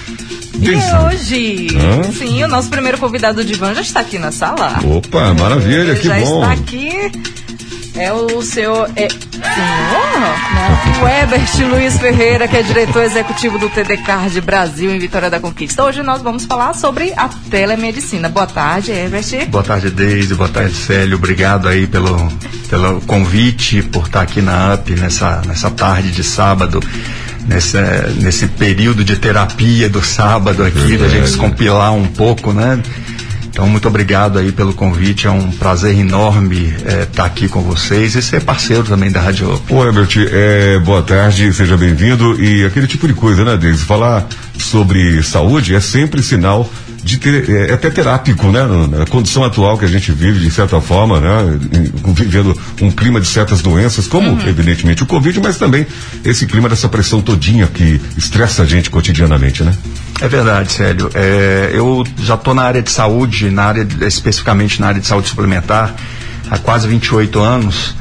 E 0.59 0.75
hoje, 1.15 1.67
Hã? 1.75 2.11
sim, 2.11 2.43
o 2.43 2.47
nosso 2.47 2.69
primeiro 2.69 2.97
convidado 2.97 3.43
de 3.43 3.53
van 3.55 3.73
já 3.73 3.81
está 3.81 3.99
aqui 3.99 4.17
na 4.17 4.31
sala. 4.31 4.79
Opa, 4.85 5.33
maravilha, 5.33 5.95
que 5.95 6.07
já 6.07 6.19
bom. 6.19 6.41
está 6.41 6.51
aqui. 6.53 7.11
É 7.95 8.11
o 8.11 8.41
seu. 8.41 8.85
É, 8.95 9.07
senhor? 9.07 10.13
Não, 10.15 11.03
o 11.03 11.07
Ebert 11.07 11.69
Luiz 11.69 11.97
Ferreira, 11.99 12.47
que 12.47 12.57
é 12.57 12.63
diretor 12.63 13.03
executivo 13.03 13.59
do 13.59 13.69
TDCAR 13.69 14.29
de 14.29 14.41
Brasil 14.41 14.89
em 14.93 14.97
Vitória 14.97 15.29
da 15.29 15.39
Conquista. 15.39 15.83
Hoje 15.83 16.01
nós 16.01 16.21
vamos 16.21 16.45
falar 16.45 16.73
sobre 16.73 17.13
a 17.15 17.29
telemedicina. 17.51 18.29
Boa 18.29 18.47
tarde, 18.47 18.91
Ebert. 18.91 19.45
Boa 19.47 19.63
tarde, 19.63 19.91
Deise. 19.91 20.33
Boa 20.33 20.49
tarde, 20.49 20.73
Célio. 20.73 21.17
Obrigado 21.17 21.67
aí 21.67 21.85
pelo, 21.85 22.17
pelo 22.67 22.99
convite, 23.01 23.83
por 23.83 24.05
estar 24.07 24.21
aqui 24.21 24.41
na 24.41 24.73
UP 24.73 24.89
nessa, 24.95 25.41
nessa 25.45 25.69
tarde 25.69 26.11
de 26.11 26.23
sábado, 26.23 26.79
nesse, 27.47 27.77
nesse 28.21 28.47
período 28.47 29.03
de 29.03 29.15
terapia 29.15 29.89
do 29.89 30.03
sábado 30.03 30.63
aqui, 30.63 30.97
da 30.97 31.07
gente 31.07 31.23
descompilar 31.23 31.93
um 31.93 32.05
pouco, 32.05 32.53
né? 32.53 32.81
Então, 33.53 33.67
muito 33.67 33.87
obrigado 33.87 34.39
aí 34.39 34.51
pelo 34.51 34.73
convite. 34.73 35.27
É 35.27 35.29
um 35.29 35.51
prazer 35.51 35.95
enorme 35.95 36.73
estar 37.03 37.25
aqui 37.25 37.47
com 37.47 37.61
vocês 37.61 38.15
e 38.15 38.21
ser 38.21 38.41
parceiro 38.41 38.83
também 38.83 39.11
da 39.11 39.21
Rádio 39.21 39.53
Up. 39.53 39.71
Ô, 39.71 39.85
Herbert, 39.85 40.09
é, 40.17 40.79
boa 40.79 41.03
tarde, 41.03 41.53
seja 41.53 41.77
bem-vindo. 41.77 42.43
E 42.43 42.65
aquele 42.65 42.87
tipo 42.87 43.07
de 43.07 43.13
coisa, 43.13 43.45
né, 43.45 43.55
Deise? 43.55 43.85
Falar 43.85 44.25
sobre 44.57 45.21
saúde 45.21 45.75
é 45.75 45.79
sempre 45.79 46.23
sinal 46.23 46.67
de 47.03 47.17
ter, 47.17 47.49
é, 47.49 47.69
é 47.71 47.73
até 47.73 47.89
terápico, 47.89 48.47
né? 48.47 48.61
Na 48.89 49.05
condição 49.05 49.43
atual 49.43 49.77
que 49.77 49.85
a 49.85 49.87
gente 49.87 50.11
vive, 50.11 50.39
de 50.39 50.49
certa 50.49 50.79
forma, 50.79 51.19
né? 51.19 51.59
Vivendo 52.15 52.57
um 52.81 52.89
clima 52.91 53.19
de 53.19 53.27
certas 53.27 53.61
doenças, 53.61 54.07
como 54.07 54.39
evidentemente 54.47 55.03
o 55.03 55.05
Covid, 55.05 55.39
mas 55.41 55.57
também 55.57 55.85
esse 56.23 56.45
clima 56.45 56.69
dessa 56.69 56.87
pressão 56.87 57.21
todinha 57.21 57.67
que 57.67 57.99
estressa 58.17 58.63
a 58.63 58.65
gente 58.65 58.89
cotidianamente, 58.89 59.63
né? 59.63 59.73
É 60.21 60.27
verdade, 60.27 60.71
Célio. 60.71 61.09
É, 61.13 61.71
eu 61.73 62.05
já 62.21 62.35
estou 62.35 62.53
na 62.53 62.63
área 62.63 62.81
de 62.81 62.89
saúde, 62.91 63.49
na 63.49 63.63
área 63.65 63.83
de- 63.83 64.05
especificamente 64.05 64.79
na 64.79 64.87
área 64.87 65.01
de 65.01 65.07
saúde 65.07 65.27
suplementar, 65.27 65.93
há 66.49 66.57
quase 66.57 66.87
28 66.87 67.39
anos. 67.39 67.95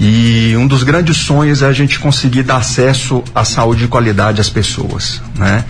E 0.00 0.54
um 0.56 0.66
dos 0.66 0.82
grandes 0.82 1.16
sonhos 1.18 1.62
é 1.62 1.66
a 1.66 1.72
gente 1.72 1.98
conseguir 1.98 2.42
dar 2.42 2.56
acesso 2.56 3.22
à 3.34 3.44
saúde 3.44 3.82
de 3.82 3.88
qualidade 3.88 4.40
às 4.40 4.48
pessoas, 4.48 5.22
né? 5.36 5.64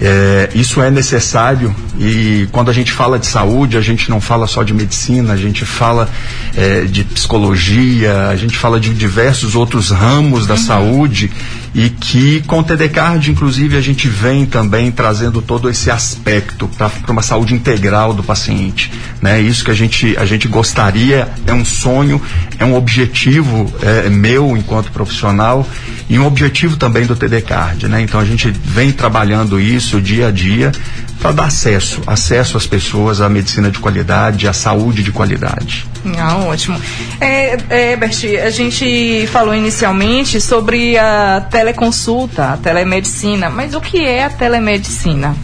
É, 0.00 0.50
isso 0.54 0.80
é 0.80 0.90
necessário 0.90 1.74
e 1.98 2.48
quando 2.52 2.70
a 2.70 2.72
gente 2.72 2.92
fala 2.92 3.18
de 3.18 3.26
saúde, 3.26 3.76
a 3.76 3.80
gente 3.80 4.08
não 4.08 4.20
fala 4.20 4.46
só 4.46 4.62
de 4.62 4.72
medicina, 4.72 5.32
a 5.32 5.36
gente 5.36 5.64
fala 5.64 6.08
é, 6.56 6.82
de 6.82 7.02
psicologia, 7.02 8.28
a 8.28 8.36
gente 8.36 8.56
fala 8.56 8.78
de 8.78 8.94
diversos 8.94 9.56
outros 9.56 9.90
ramos 9.90 10.46
da 10.46 10.56
saúde 10.56 11.30
e 11.74 11.90
que 11.90 12.42
com 12.46 12.60
o 12.60 12.64
TDCard, 12.64 13.30
inclusive, 13.30 13.76
a 13.76 13.80
gente 13.80 14.08
vem 14.08 14.46
também 14.46 14.90
trazendo 14.90 15.42
todo 15.42 15.68
esse 15.68 15.90
aspecto 15.90 16.68
para 16.68 16.90
uma 17.08 17.22
saúde 17.22 17.54
integral 17.54 18.14
do 18.14 18.22
paciente. 18.22 18.90
Né? 19.20 19.40
Isso 19.40 19.64
que 19.64 19.70
a 19.70 19.74
gente, 19.74 20.16
a 20.16 20.24
gente 20.24 20.48
gostaria, 20.48 21.28
é 21.46 21.52
um 21.52 21.64
sonho, 21.64 22.20
é 22.58 22.64
um 22.64 22.74
objetivo 22.74 23.72
é, 23.82 24.08
meu 24.08 24.56
enquanto 24.56 24.90
profissional 24.90 25.66
e 26.08 26.18
um 26.18 26.26
objetivo 26.26 26.76
também 26.76 27.06
do 27.06 27.14
TDCard. 27.14 27.86
Né? 27.88 28.00
Então 28.02 28.18
a 28.18 28.24
gente 28.24 28.50
vem 28.50 28.90
trabalhando 28.92 29.60
isso 29.60 30.00
dia 30.00 30.28
a 30.28 30.30
dia 30.30 30.72
para 31.20 31.32
dar 31.32 31.44
acesso, 31.46 32.00
acesso 32.06 32.56
às 32.56 32.66
pessoas 32.66 33.20
à 33.20 33.28
medicina 33.28 33.70
de 33.70 33.78
qualidade, 33.78 34.46
à 34.46 34.52
saúde 34.52 35.02
de 35.02 35.10
qualidade. 35.10 35.86
Ah, 36.16 36.36
ótimo. 36.36 36.80
É, 37.20 37.58
é, 37.68 37.96
Bert, 37.96 38.24
a 38.44 38.50
gente 38.50 39.26
falou 39.32 39.54
inicialmente 39.54 40.40
sobre 40.40 40.96
a 40.96 41.44
teleconsulta, 41.50 42.52
a 42.52 42.56
telemedicina, 42.56 43.50
mas 43.50 43.74
o 43.74 43.80
que 43.80 44.04
é 44.04 44.24
a 44.24 44.30
telemedicina? 44.30 45.34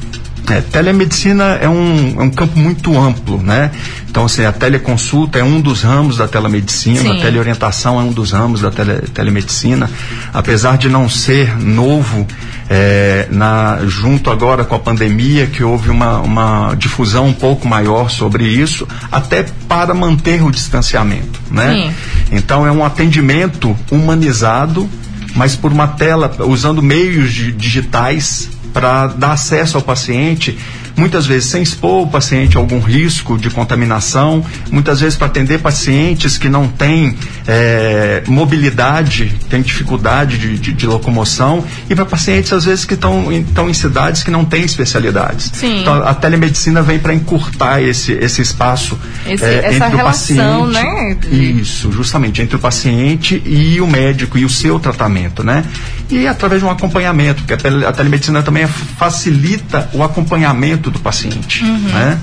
É, 0.51 0.61
telemedicina 0.61 1.59
é 1.61 1.69
um, 1.69 2.21
é 2.21 2.23
um 2.23 2.31
campo 2.31 2.59
muito 2.59 2.97
amplo, 2.99 3.43
né? 3.43 3.71
Então, 4.15 4.27
assim, 4.27 4.45
a 4.45 4.53
teleconsulta 4.53 5.41
é 5.41 5.43
um 5.43 5.61
dos 5.61 5.83
ramos 5.83 6.19
da 6.19 6.29
telemedicina, 6.29 7.01
Sim. 7.01 7.19
a 7.19 7.21
teleorientação 7.21 7.99
é 7.99 8.05
um 8.05 8.13
dos 8.13 8.31
ramos 8.31 8.61
da 8.61 8.71
tele, 8.71 9.01
telemedicina. 9.13 9.91
Apesar 10.33 10.79
de 10.79 10.89
não 10.89 11.09
ser 11.09 11.59
novo, 11.59 12.25
é, 12.71 13.27
na, 13.33 13.81
junto 13.89 14.31
agora 14.31 14.65
com 14.65 14.77
a 14.77 14.79
pandemia, 14.79 15.49
que 15.49 15.65
houve 15.65 15.91
uma, 15.91 16.21
uma 16.21 16.77
difusão 16.77 17.27
um 17.27 17.33
pouco 17.33 17.67
maior 17.67 18.09
sobre 18.09 18.45
isso, 18.47 18.87
até 19.11 19.47
para 19.69 19.93
manter 19.93 20.45
o 20.45 20.51
distanciamento, 20.53 21.41
né? 21.51 21.93
Então, 22.31 22.65
é 22.65 22.71
um 22.71 22.85
atendimento 22.85 23.77
humanizado, 23.91 24.89
mas 25.35 25.57
por 25.57 25.73
uma 25.73 25.89
tela, 25.89 26.33
usando 26.47 26.81
meios 26.81 27.33
di- 27.33 27.51
digitais 27.51 28.49
para 28.73 29.09
dar 29.09 29.33
acesso 29.33 29.77
ao 29.77 29.83
paciente, 29.83 30.57
muitas 30.97 31.27
vezes 31.27 31.49
sem 31.51 31.63
expor 31.63 32.03
o 32.03 32.07
paciente 32.07 32.57
a 32.57 32.61
algum 32.61 32.79
risco 32.81 33.37
de 33.39 33.51
contaminação, 33.51 34.45
muitas 34.71 35.01
vezes 35.01 35.17
para 35.17 35.27
atender 35.27 35.59
pacientes 35.61 36.39
que 36.39 36.49
não 36.49 36.69
têm 36.69 37.17
eh, 37.47 38.23
mobilidade, 38.27 39.33
têm 39.49 39.63
dificuldade 39.63 40.39
de, 40.39 40.59
de- 40.59 40.73
de 40.73 40.87
locomoção, 40.87 41.65
e 41.89 41.95
para 41.95 42.05
pacientes 42.05 42.53
às 42.53 42.65
vezes 42.65 42.85
que 42.85 42.95
estão 42.95 43.33
em, 43.33 43.45
em 43.69 43.75
cidades 43.75 44.23
que 44.23 44.31
não 44.31 44.45
têm 44.45 44.63
especialidades. 44.65 45.51
Sim. 45.55 45.81
Então 45.81 45.95
a 46.07 46.15
telemedicina 46.15 46.83
vem 46.83 46.99
para 46.99 47.13
encurtar 47.15 47.81
esse, 47.83 48.13
esse 48.13 48.41
espaço 48.43 48.99
Esse- 49.27 49.45
essa 49.45 49.75
entre 49.77 49.95
o 49.95 49.97
relação, 49.97 50.67
paciente 50.71 50.73
né, 50.85 51.17
de- 51.21 51.61
isso, 51.61 51.91
justamente, 51.93 52.41
entre 52.41 52.57
o 52.57 52.59
paciente 52.59 53.43
e 53.45 53.81
o 53.81 53.87
médico 53.87 54.39
e 54.39 54.45
o 54.45 54.49
seu 54.49 54.79
tratamento, 54.79 55.43
né? 55.43 55.65
E 56.11 56.27
através 56.27 56.61
de 56.61 56.67
um 56.67 56.71
acompanhamento, 56.71 57.43
porque 57.43 57.55
a 57.87 57.93
telemedicina 57.93 58.43
também 58.43 58.67
facilita 58.67 59.89
o 59.93 60.03
acompanhamento 60.03 60.84
do 60.91 60.99
paciente, 60.99 61.63
Uhum. 61.65 61.79
né? 61.79 62.19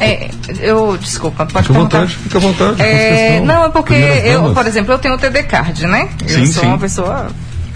É, 0.00 0.30
eu, 0.60 0.96
desculpa, 0.98 1.46
pode 1.46 1.66
Fica 1.66 1.74
perguntar. 1.74 1.98
vontade, 2.00 2.16
fica 2.22 2.38
à 2.38 2.40
vontade, 2.40 2.82
É, 2.82 3.40
não, 3.40 3.64
é 3.64 3.68
porque 3.70 3.94
eu, 3.94 4.52
por 4.54 4.66
exemplo, 4.66 4.92
eu 4.92 4.98
tenho 4.98 5.14
o 5.14 5.18
TD 5.18 5.42
Card, 5.44 5.86
né? 5.86 6.08
Eu 6.22 6.28
Sim, 6.28 6.46
sou 6.46 6.62
sim. 6.62 6.68
uma 6.68 6.78
pessoa. 6.78 7.26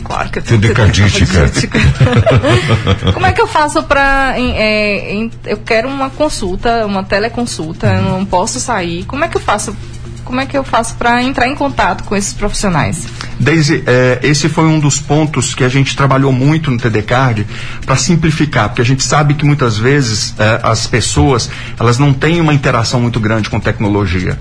Claro 0.04 0.28
que 0.30 0.38
eu 0.38 0.42
tenho 0.42 0.60
TD 0.60 0.72
cardística. 0.74 1.50
Como 3.12 3.26
é 3.26 3.32
que 3.32 3.40
eu 3.40 3.46
faço 3.48 3.84
em- 4.36 4.52
é, 4.56 5.28
eu 5.46 5.56
quero 5.58 5.88
uma 5.88 6.10
consulta, 6.10 6.86
uma 6.86 7.02
teleconsulta, 7.02 7.88
eu 7.88 8.02
não 8.02 8.24
posso 8.24 8.60
sair. 8.60 9.04
Como 9.04 9.24
é 9.24 9.28
que 9.28 9.36
eu 9.36 9.40
faço? 9.40 9.74
Como 10.26 10.40
é 10.40 10.44
que 10.44 10.58
eu 10.58 10.64
faço 10.64 10.96
para 10.96 11.22
entrar 11.22 11.46
em 11.46 11.54
contato 11.54 12.02
com 12.02 12.16
esses 12.16 12.32
profissionais? 12.32 13.06
Daisy, 13.38 13.84
eh, 13.86 14.18
esse 14.24 14.48
foi 14.48 14.64
um 14.64 14.80
dos 14.80 14.98
pontos 14.98 15.54
que 15.54 15.62
a 15.62 15.68
gente 15.68 15.96
trabalhou 15.96 16.32
muito 16.32 16.68
no 16.68 16.76
TDCard 16.76 17.46
para 17.86 17.94
simplificar, 17.94 18.68
porque 18.68 18.82
a 18.82 18.84
gente 18.84 19.04
sabe 19.04 19.34
que 19.34 19.44
muitas 19.44 19.78
vezes 19.78 20.34
eh, 20.36 20.60
as 20.64 20.88
pessoas 20.88 21.48
elas 21.78 21.96
não 21.96 22.12
têm 22.12 22.40
uma 22.40 22.52
interação 22.52 23.00
muito 23.00 23.20
grande 23.20 23.48
com 23.48 23.60
tecnologia. 23.60 24.36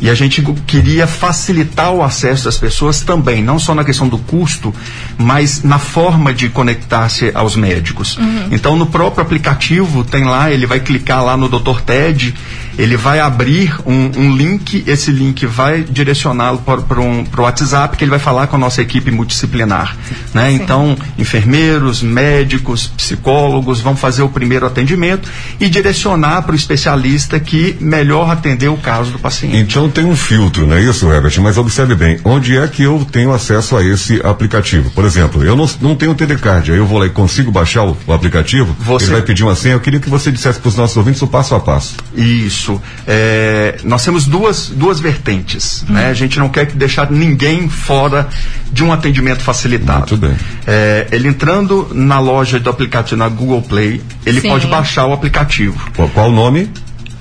E 0.00 0.10
a 0.10 0.14
gente 0.14 0.42
queria 0.66 1.06
facilitar 1.06 1.92
o 1.92 2.02
acesso 2.02 2.44
das 2.44 2.58
pessoas 2.58 3.00
também, 3.00 3.42
não 3.42 3.58
só 3.58 3.74
na 3.74 3.84
questão 3.84 4.08
do 4.08 4.18
custo, 4.18 4.74
mas 5.16 5.62
na 5.62 5.78
forma 5.78 6.34
de 6.34 6.48
conectar-se 6.48 7.30
aos 7.34 7.56
médicos. 7.56 8.16
Uhum. 8.18 8.48
Então, 8.50 8.76
no 8.76 8.86
próprio 8.86 9.22
aplicativo, 9.22 10.04
tem 10.04 10.24
lá, 10.24 10.50
ele 10.50 10.66
vai 10.66 10.80
clicar 10.80 11.24
lá 11.24 11.36
no 11.36 11.48
Dr. 11.48 11.80
TED, 11.80 12.34
ele 12.78 12.96
vai 12.96 13.20
abrir 13.20 13.74
um, 13.86 14.10
um 14.16 14.36
link, 14.36 14.84
esse 14.86 15.10
link 15.10 15.46
vai 15.46 15.82
direcioná-lo 15.82 16.58
para 16.58 17.00
o 17.00 17.02
um, 17.02 17.24
pro 17.24 17.42
WhatsApp, 17.42 17.96
que 17.96 18.04
ele 18.04 18.10
vai 18.10 18.18
falar 18.18 18.48
com 18.48 18.56
a 18.56 18.58
nossa 18.58 18.82
equipe 18.82 19.10
multidisciplinar, 19.10 19.96
né? 20.34 20.52
Então, 20.52 20.96
enfermeiros, 21.18 22.02
médicos, 22.02 22.88
psicólogos 22.88 23.80
vão 23.80 23.96
fazer 23.96 24.22
o 24.22 24.28
primeiro 24.28 24.66
atendimento 24.66 25.28
e 25.58 25.68
direcionar 25.68 26.42
para 26.42 26.52
o 26.52 26.56
especialista 26.56 27.40
que 27.40 27.76
melhor 27.80 28.30
atender 28.30 28.68
o 28.68 28.76
caso 28.76 29.10
do 29.10 29.18
paciente. 29.18 29.56
Então 29.56 29.85
tem 29.90 30.04
um 30.04 30.16
filtro, 30.16 30.66
não 30.66 30.76
é 30.76 30.82
isso, 30.82 31.10
Herbert? 31.12 31.38
Mas 31.40 31.56
observe 31.58 31.94
bem, 31.94 32.18
onde 32.24 32.56
é 32.56 32.66
que 32.68 32.82
eu 32.82 33.06
tenho 33.10 33.32
acesso 33.32 33.76
a 33.76 33.84
esse 33.84 34.20
aplicativo? 34.24 34.90
Por 34.90 35.04
exemplo, 35.04 35.42
eu 35.44 35.56
não, 35.56 35.68
não 35.80 35.94
tenho 35.94 36.14
TDCard, 36.14 36.70
aí 36.72 36.78
eu 36.78 36.86
vou 36.86 36.98
lá 36.98 37.06
e 37.06 37.10
consigo 37.10 37.50
baixar 37.50 37.84
o, 37.84 37.96
o 38.06 38.12
aplicativo, 38.12 38.74
Você- 38.80 39.06
ele 39.06 39.12
vai 39.12 39.22
pedir 39.22 39.42
uma 39.44 39.54
senha, 39.54 39.74
eu 39.74 39.80
queria 39.80 40.00
que 40.00 40.08
você 40.08 40.30
dissesse 40.32 40.58
para 40.60 40.68
os 40.68 40.76
nossos 40.76 40.96
ouvintes 40.96 41.20
o 41.22 41.26
passo 41.26 41.54
a 41.54 41.60
passo. 41.60 41.96
Isso. 42.14 42.80
É, 43.06 43.76
nós 43.84 44.04
temos 44.04 44.26
duas, 44.26 44.68
duas 44.68 44.98
vertentes. 45.00 45.84
Né? 45.88 46.06
A 46.06 46.14
gente 46.14 46.38
não 46.38 46.48
quer 46.48 46.66
que 46.66 46.76
deixar 46.76 47.10
ninguém 47.10 47.68
fora 47.68 48.28
de 48.70 48.82
um 48.84 48.92
atendimento 48.92 49.42
facilitado. 49.42 49.98
Muito 50.10 50.16
bem. 50.16 50.36
É, 50.66 51.06
ele 51.12 51.28
entrando 51.28 51.88
na 51.92 52.18
loja 52.18 52.58
do 52.58 52.68
aplicativo 52.70 53.16
na 53.16 53.28
Google 53.28 53.62
Play, 53.62 54.00
ele 54.24 54.40
Sim. 54.40 54.48
pode 54.48 54.66
baixar 54.66 55.06
o 55.06 55.12
aplicativo. 55.12 55.78
Qual, 55.94 56.08
qual 56.08 56.28
o 56.28 56.32
nome? 56.32 56.68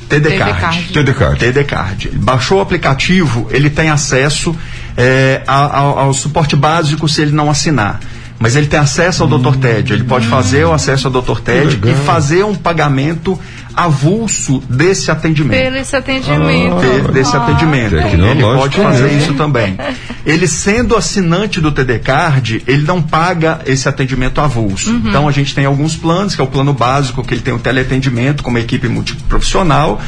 TD 0.09 0.37
Card. 0.37 0.93
TD 0.93 1.13
Card. 1.13 1.39
TD 1.39 1.63
Card. 1.63 2.09
Baixou 2.13 2.59
o 2.59 2.61
aplicativo, 2.61 3.47
ele 3.51 3.69
tem 3.69 3.89
acesso 3.89 4.55
é, 4.97 5.41
ao, 5.47 5.99
ao 5.99 6.13
suporte 6.13 6.55
básico 6.55 7.07
se 7.07 7.21
ele 7.21 7.31
não 7.31 7.49
assinar. 7.49 7.99
Mas 8.37 8.55
ele 8.55 8.67
tem 8.67 8.79
acesso 8.79 9.23
ao 9.23 9.29
Dr. 9.29 9.55
Ted. 9.57 9.93
Ele 9.93 10.03
pode 10.03 10.27
fazer 10.27 10.65
o 10.65 10.73
acesso 10.73 11.07
ao 11.07 11.21
Dr. 11.21 11.39
Ted 11.39 11.79
e 11.85 11.93
fazer 12.05 12.43
um 12.43 12.53
pagamento 12.53 13.39
avulso 13.75 14.63
desse 14.69 15.11
atendimento 15.11 15.61
Pelo 15.61 15.77
esse 15.77 15.95
atendimento. 15.95 16.79
ter 16.79 17.11
desse 17.11 17.35
atendimento. 17.35 17.95
Ele 17.95 18.41
pode 18.41 18.77
fazer 18.77 19.11
isso 19.11 19.33
também. 19.33 19.77
Ele 20.25 20.47
sendo 20.47 20.95
assinante 20.95 21.59
do 21.61 21.71
TD 21.71 21.99
Card, 21.99 22.63
ele 22.65 22.83
não 22.83 23.01
paga 23.01 23.61
esse 23.65 23.87
atendimento 23.87 24.41
avulso. 24.41 24.89
Então 24.91 25.27
a 25.27 25.31
gente 25.31 25.53
tem 25.53 25.65
alguns 25.65 25.95
planos, 25.95 26.35
que 26.35 26.41
é 26.41 26.43
o 26.43 26.47
plano 26.47 26.73
básico, 26.73 27.23
que 27.23 27.33
ele 27.33 27.41
tem 27.41 27.53
o 27.53 27.59
teleatendimento 27.59 28.41
com 28.41 28.49
uma 28.49 28.59
equipe 28.59 28.87
multiprofissional. 28.87 30.01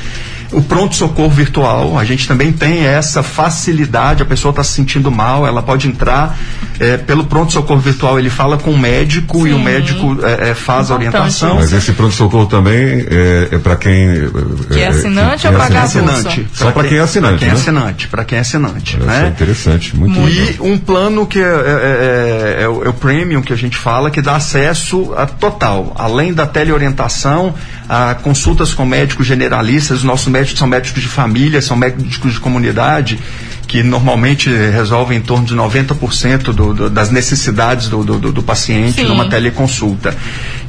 O 0.51 0.61
pronto-socorro 0.61 1.29
virtual, 1.29 1.97
a 1.99 2.05
gente 2.05 2.27
também 2.27 2.51
tem 2.53 2.85
essa 2.85 3.21
facilidade, 3.21 4.23
a 4.23 4.25
pessoa 4.25 4.51
está 4.51 4.63
se 4.63 4.71
sentindo 4.71 5.11
mal, 5.11 5.45
ela 5.45 5.61
pode 5.61 5.87
entrar 5.89 6.37
eh, 6.79 6.95
pelo 6.97 7.25
pronto-socorro 7.25 7.79
virtual, 7.81 8.17
ele 8.17 8.29
fala 8.29 8.57
com 8.57 8.71
o 8.71 8.77
médico 8.77 9.45
e 9.45 9.51
o 9.53 9.57
Sim. 9.57 9.63
médico 9.63 10.17
eh, 10.23 10.49
eh, 10.49 10.53
faz 10.53 10.89
a 10.89 10.95
orientação. 10.95 11.55
Mas 11.55 11.73
esse 11.73 11.91
pronto-socorro 11.91 12.45
também 12.45 13.05
é, 13.09 13.49
é 13.51 13.57
para 13.57 13.75
quem. 13.75 14.07
É, 14.09 14.73
Que 14.73 14.79
é 14.79 14.87
assinante 14.87 15.41
que 15.41 15.47
ou 15.47 15.53
é 15.53 15.57
pagar 15.57 15.83
assinante. 15.83 16.47
Só 16.53 16.71
pra 16.71 16.83
quem 16.85 16.97
é 16.97 17.01
assinante, 17.01 17.37
Pra 17.37 17.39
quem 17.39 17.47
é 17.49 17.51
né? 17.53 17.59
assinante, 17.59 18.07
para 18.07 18.23
quem 18.25 18.37
é 18.37 18.41
assinante. 18.41 18.95
Isso 18.97 19.03
é 19.03 19.21
né? 19.23 19.27
interessante, 19.35 19.95
muito 19.97 20.19
legal. 20.19 20.47
E 20.49 20.57
um 20.61 20.77
plano 20.77 21.25
que 21.25 21.39
é, 21.39 21.43
é- 21.43 22.55
é- 22.59 22.63
é 22.63 22.67
o, 22.69 22.85
é 22.85 22.89
o 22.89 22.93
premium 22.93 23.41
que 23.41 23.51
a 23.51 23.55
gente 23.57 23.75
fala, 23.77 24.09
que 24.09 24.21
dá 24.21 24.35
acesso 24.37 25.13
a 25.17 25.25
total, 25.25 25.93
além 25.97 26.33
da 26.33 26.45
teleorientação, 26.45 27.53
a 27.89 28.15
consultas 28.15 28.73
com 28.73 28.85
médicos 28.85 29.25
generalistas, 29.27 29.99
os 29.99 30.03
nossos 30.03 30.27
médicos 30.37 30.59
são 30.59 30.67
médicos 30.67 31.01
de 31.01 31.07
família, 31.07 31.61
são 31.61 31.75
médicos 31.75 32.33
de 32.33 32.39
comunidade, 32.39 33.19
que 33.67 33.83
normalmente 33.83 34.49
resolvem 34.49 35.17
em 35.17 35.21
torno 35.21 35.45
de 35.45 35.53
90% 35.53 36.53
do, 36.53 36.73
do, 36.73 36.89
das 36.89 37.09
necessidades 37.11 37.89
do, 37.89 38.01
do, 38.03 38.31
do- 38.31 38.43
paciente 38.43 39.01
Sim. 39.01 39.07
numa 39.09 39.27
teleconsulta. 39.29 40.15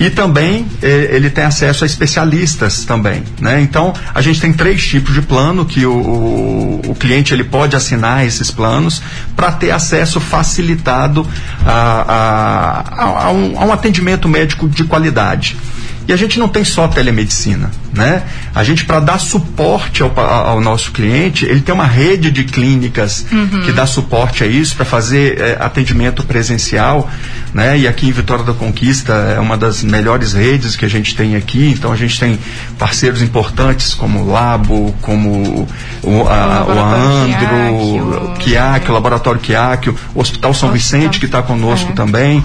E 0.00 0.10
também 0.10 0.66
eh, 0.82 1.10
ele 1.12 1.30
tem 1.30 1.44
acesso 1.44 1.84
a 1.84 1.86
especialistas 1.86 2.84
também, 2.84 3.22
né? 3.40 3.60
Então 3.60 3.92
a 4.12 4.20
gente 4.20 4.40
tem 4.40 4.52
três 4.52 4.84
tipos 4.84 5.14
de 5.14 5.22
plano 5.22 5.64
que 5.64 5.86
o, 5.86 5.92
o, 5.92 6.90
o 6.90 6.94
cliente 6.96 7.32
ele 7.32 7.44
pode 7.44 7.76
assinar 7.76 8.26
esses 8.26 8.50
planos 8.50 9.00
para 9.36 9.52
ter 9.52 9.70
acesso 9.70 10.18
facilitado 10.18 11.24
a, 11.64 11.72
a- 12.08 13.26
a 13.26 13.30
um, 13.30 13.60
a 13.60 13.64
um 13.66 13.72
atendimento 13.72 14.28
médico 14.28 14.68
de 14.68 14.82
qualidade. 14.82 15.56
E 16.08 16.12
a 16.12 16.16
gente 16.16 16.38
não 16.38 16.48
tem 16.48 16.64
só 16.64 16.88
telemedicina, 16.88 17.70
né? 17.92 18.22
A 18.54 18.64
gente 18.64 18.86
para 18.86 18.98
dar 18.98 19.18
suporte 19.18 20.02
ao, 20.02 20.18
ao 20.18 20.58
nosso 20.58 20.90
cliente, 20.90 21.44
ele 21.44 21.60
tem 21.60 21.74
uma 21.74 21.84
rede 21.86 22.30
de 22.30 22.44
clínicas 22.44 23.26
que 23.66 23.72
dá 23.72 23.86
suporte 23.86 24.42
a 24.42 24.46
isso 24.46 24.74
para 24.74 24.86
fazer 24.86 25.38
eh, 25.38 25.58
atendimento 25.60 26.24
presencial, 26.24 27.10
né? 27.54 27.78
E 27.78 27.86
aqui 27.88 28.08
em 28.08 28.12
Vitória 28.12 28.44
da 28.44 28.52
Conquista 28.52 29.12
é 29.12 29.38
uma 29.40 29.56
das 29.56 29.82
melhores 29.82 30.32
redes 30.32 30.76
que 30.76 30.84
a 30.84 30.88
gente 30.88 31.14
tem 31.16 31.36
aqui. 31.36 31.70
Então 31.76 31.92
a 31.92 31.96
gente 31.96 32.18
tem 32.18 32.38
parceiros 32.78 33.22
importantes 33.22 33.94
como 33.94 34.20
o 34.20 34.30
Labo, 34.32 34.94
como 35.02 35.66
o, 36.02 36.28
a, 36.28 36.64
o 36.64 36.74
Laboratório 36.74 38.02
Andro, 38.04 38.42
Chiaki, 38.42 38.86
o- 38.86 38.90
o 38.90 38.94
Laboratório 38.94 39.40
Chiaki, 39.44 39.90
o 39.90 39.96
Hospital 40.14 40.52
São 40.54 40.70
Vicente 40.72 41.18
que 41.18 41.26
está 41.26 41.42
conosco 41.42 41.90
É. 41.90 41.94
também. 41.94 42.44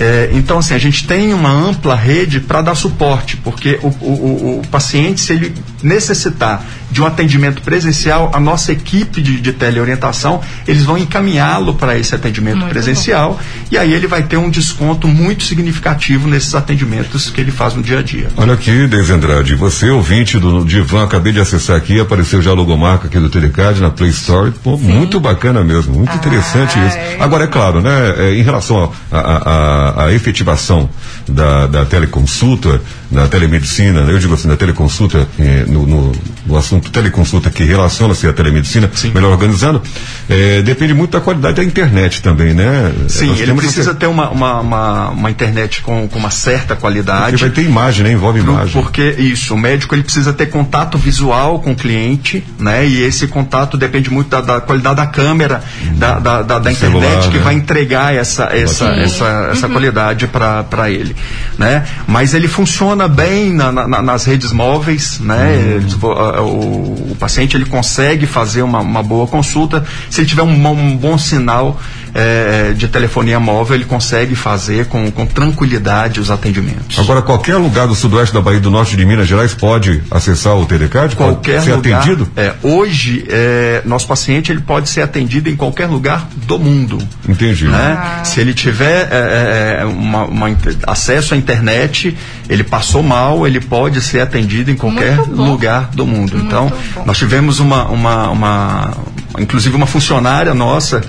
É, 0.00 0.30
então, 0.32 0.58
assim, 0.58 0.74
a 0.74 0.78
gente 0.78 1.06
tem 1.06 1.34
uma 1.34 1.50
ampla 1.50 1.94
rede 1.96 2.38
para 2.40 2.62
dar 2.62 2.74
suporte, 2.76 3.36
porque 3.38 3.80
o, 3.82 3.88
o- 3.88 3.90
o- 4.00 4.60
o 4.62 4.66
paciente, 4.68 5.20
se 5.20 5.32
ele 5.32 5.52
necessitar 5.82 6.64
de 6.90 7.02
um 7.02 7.06
atendimento 7.06 7.62
presencial, 7.62 8.30
a 8.34 8.40
nossa 8.40 8.72
equipe 8.72 9.20
de, 9.20 9.40
de 9.40 9.52
teleorientação, 9.52 10.40
eles 10.66 10.82
vão 10.82 10.96
encaminhá-lo 10.96 11.74
para 11.74 11.98
esse 11.98 12.14
atendimento 12.14 12.58
Muito 12.58 12.70
presencial 12.70 13.38
e 13.70 13.76
aí 13.76 13.92
ele 13.92 14.06
vai 14.06 14.22
ter 14.22 14.36
um 14.36 14.48
desconto 14.48 15.06
muito 15.06 15.44
significativo 15.44 16.28
nesses 16.28 16.54
atendimentos 16.54 17.30
que 17.30 17.40
ele 17.40 17.50
faz 17.50 17.74
no 17.74 17.82
dia 17.82 17.98
a 17.98 18.02
dia. 18.02 18.28
Olha 18.36 18.54
aqui, 18.54 18.86
Deise 18.86 19.12
Andrade, 19.12 19.54
você 19.54 19.90
ouvinte 19.90 20.38
do 20.38 20.64
Divan, 20.64 21.04
acabei 21.04 21.32
de 21.32 21.40
acessar 21.40 21.76
aqui, 21.76 22.00
apareceu 22.00 22.40
já 22.40 22.50
a 22.50 22.54
logomarca 22.54 23.06
aqui 23.06 23.18
do 23.18 23.28
Telecard 23.28 23.80
na 23.80 23.90
Play 23.90 24.10
Store, 24.10 24.50
pô, 24.50 24.76
muito 24.76 25.20
bacana 25.20 25.62
mesmo, 25.62 25.94
muito 25.94 26.14
interessante 26.14 26.78
isso. 26.78 26.96
Agora, 27.20 27.44
é 27.44 27.46
claro, 27.46 27.80
né, 27.80 28.14
é, 28.18 28.34
em 28.34 28.42
relação 28.42 28.90
à 29.10 30.12
efetivação 30.12 30.88
da, 31.28 31.66
da 31.66 31.84
teleconsulta, 31.84 32.80
da 33.10 33.26
telemedicina, 33.26 34.00
eu 34.00 34.18
digo 34.18 34.34
assim, 34.34 34.48
da 34.48 34.56
teleconsulta, 34.56 35.26
eh, 35.38 35.64
no, 35.66 35.86
no, 35.86 36.12
no 36.46 36.56
assunto 36.56 36.90
teleconsulta 36.90 37.48
que 37.50 37.64
relaciona-se 37.64 38.26
à 38.26 38.32
telemedicina, 38.32 38.90
melhor 39.14 39.30
organizando, 39.32 39.80
eh, 40.28 40.60
depende 40.62 40.92
muito 40.92 41.12
da 41.12 41.20
qualidade 41.20 41.56
da 41.56 41.64
internet 41.64 42.20
também, 42.22 42.52
né? 42.52 42.92
Sim, 43.08 43.28
Nós 43.28 43.38
ele 43.38 43.46
temos 43.46 43.60
que 43.64 43.66
precisa 43.72 43.94
ter- 43.94 44.06
uma, 44.06 44.28
uma, 44.30 44.60
uma, 44.60 45.08
uma 45.10 45.30
internet 45.30 45.80
com, 45.80 46.06
com 46.06 46.18
uma 46.18 46.30
certa 46.30 46.76
qualidade. 46.76 47.32
Porque 47.32 47.44
vai 47.46 47.50
ter 47.50 47.62
imagem, 47.62 48.04
né? 48.04 48.12
Envolve 48.12 48.42
Pro- 48.42 48.52
imagem. 48.52 48.72
Porque 48.82 49.14
isso, 49.18 49.54
o 49.54 49.58
médico 49.58 49.94
ele 49.94 50.02
precisa 50.02 50.32
ter 50.32 50.46
contato 50.46 50.98
visual 50.98 51.60
com 51.60 51.72
o 51.72 51.76
cliente, 51.76 52.44
né? 52.58 52.86
E 52.86 53.02
esse 53.02 53.26
contato 53.26 53.78
depende 53.78 54.10
muito 54.10 54.28
da, 54.28 54.40
da 54.40 54.60
qualidade 54.60 54.96
da 54.96 55.06
câmera, 55.06 55.62
da, 55.94 56.18
da, 56.18 56.42
da, 56.42 56.42
da 56.42 56.58
Do 56.58 56.70
internet 56.70 56.78
celular, 57.00 57.30
que 57.30 57.38
né? 57.38 57.42
vai 57.44 57.54
entregar 57.54 58.14
essa, 58.14 58.44
essa, 58.52 58.92
Sim. 58.94 59.00
essa, 59.00 59.48
essa 59.52 59.68
qualidade 59.68 60.26
para 60.26 60.90
ele, 60.90 61.16
né? 61.58 61.84
Mas 62.06 62.34
ele 62.34 62.48
funciona 62.48 62.97
bem 63.06 63.52
na- 63.52 63.70
na- 63.70 63.86
na- 63.86 64.02
nas 64.02 64.24
redes 64.24 64.50
móveis, 64.52 65.20
né? 65.20 65.78
A- 66.02 66.40
o, 66.42 67.12
o 67.12 67.16
paciente 67.20 67.56
ele 67.56 67.66
consegue 67.66 68.26
fazer 68.26 68.62
uma, 68.62 68.80
uma 68.80 69.02
boa 69.02 69.26
consulta 69.26 69.84
se 70.10 70.20
ele 70.22 70.28
tiver 70.28 70.42
um, 70.42 70.66
um 70.68 70.96
bom 70.96 71.16
sinal 71.18 71.78
eh, 72.14 72.72
de 72.76 72.88
telefonia 72.88 73.38
móvel, 73.40 73.76
ele 73.76 73.84
consegue 73.84 74.34
fazer 74.34 74.86
com, 74.86 75.10
com 75.10 75.26
tranquilidade 75.26 76.20
os 76.20 76.30
atendimentos. 76.30 76.98
Agora, 76.98 77.22
qualquer 77.22 77.56
lugar 77.56 77.86
do 77.86 77.94
sudoeste 77.94 78.34
da 78.34 78.40
Bahia, 78.40 78.60
do 78.60 78.70
norte 78.70 78.96
de 78.96 79.04
Minas 79.04 79.26
Gerais, 79.28 79.54
pode 79.54 80.02
acessar 80.10 80.56
o 80.56 80.64
TDCard? 80.66 81.16
qualquer 81.16 81.54
pode 81.54 81.64
ser 81.64 81.74
lugar. 81.74 82.00
atendido? 82.00 82.28
É, 82.36 82.52
hoje, 82.62 83.24
é, 83.28 83.82
nosso 83.84 84.06
paciente 84.06 84.50
ele 84.52 84.60
pode 84.60 84.88
ser 84.88 85.02
atendido 85.02 85.48
em 85.48 85.56
qualquer 85.56 85.86
lugar 85.86 86.28
do 86.46 86.58
mundo. 86.58 86.98
Entendi. 87.28 87.64
Né? 87.66 88.20
Se 88.24 88.40
ele 88.40 88.54
tiver 88.54 89.08
é, 89.10 89.78
é, 89.80 89.84
uma- 89.84 90.24
uma 90.24 90.50
inter- 90.50 90.76
acesso 90.86 91.34
à 91.34 91.36
internet, 91.36 92.16
ele 92.48 92.64
passou 92.64 93.02
mal, 93.02 93.46
ele 93.46 93.60
pode 93.60 94.00
ser 94.00 94.20
atendido 94.20 94.70
em 94.70 94.76
qualquer 94.76 95.16
Muito 95.16 95.32
lugar 95.42 95.90
do 95.92 96.06
mundo. 96.06 96.36
então, 96.38 96.72
bom. 96.94 97.02
nós 97.06 97.16
tivemos 97.18 97.60
uma, 97.60 97.84
uma, 97.88 98.30
uma- 98.30 98.90
inclusive 99.38 99.74
uma 99.74 99.86
funcionária 99.86 100.54
nossa 100.54 101.02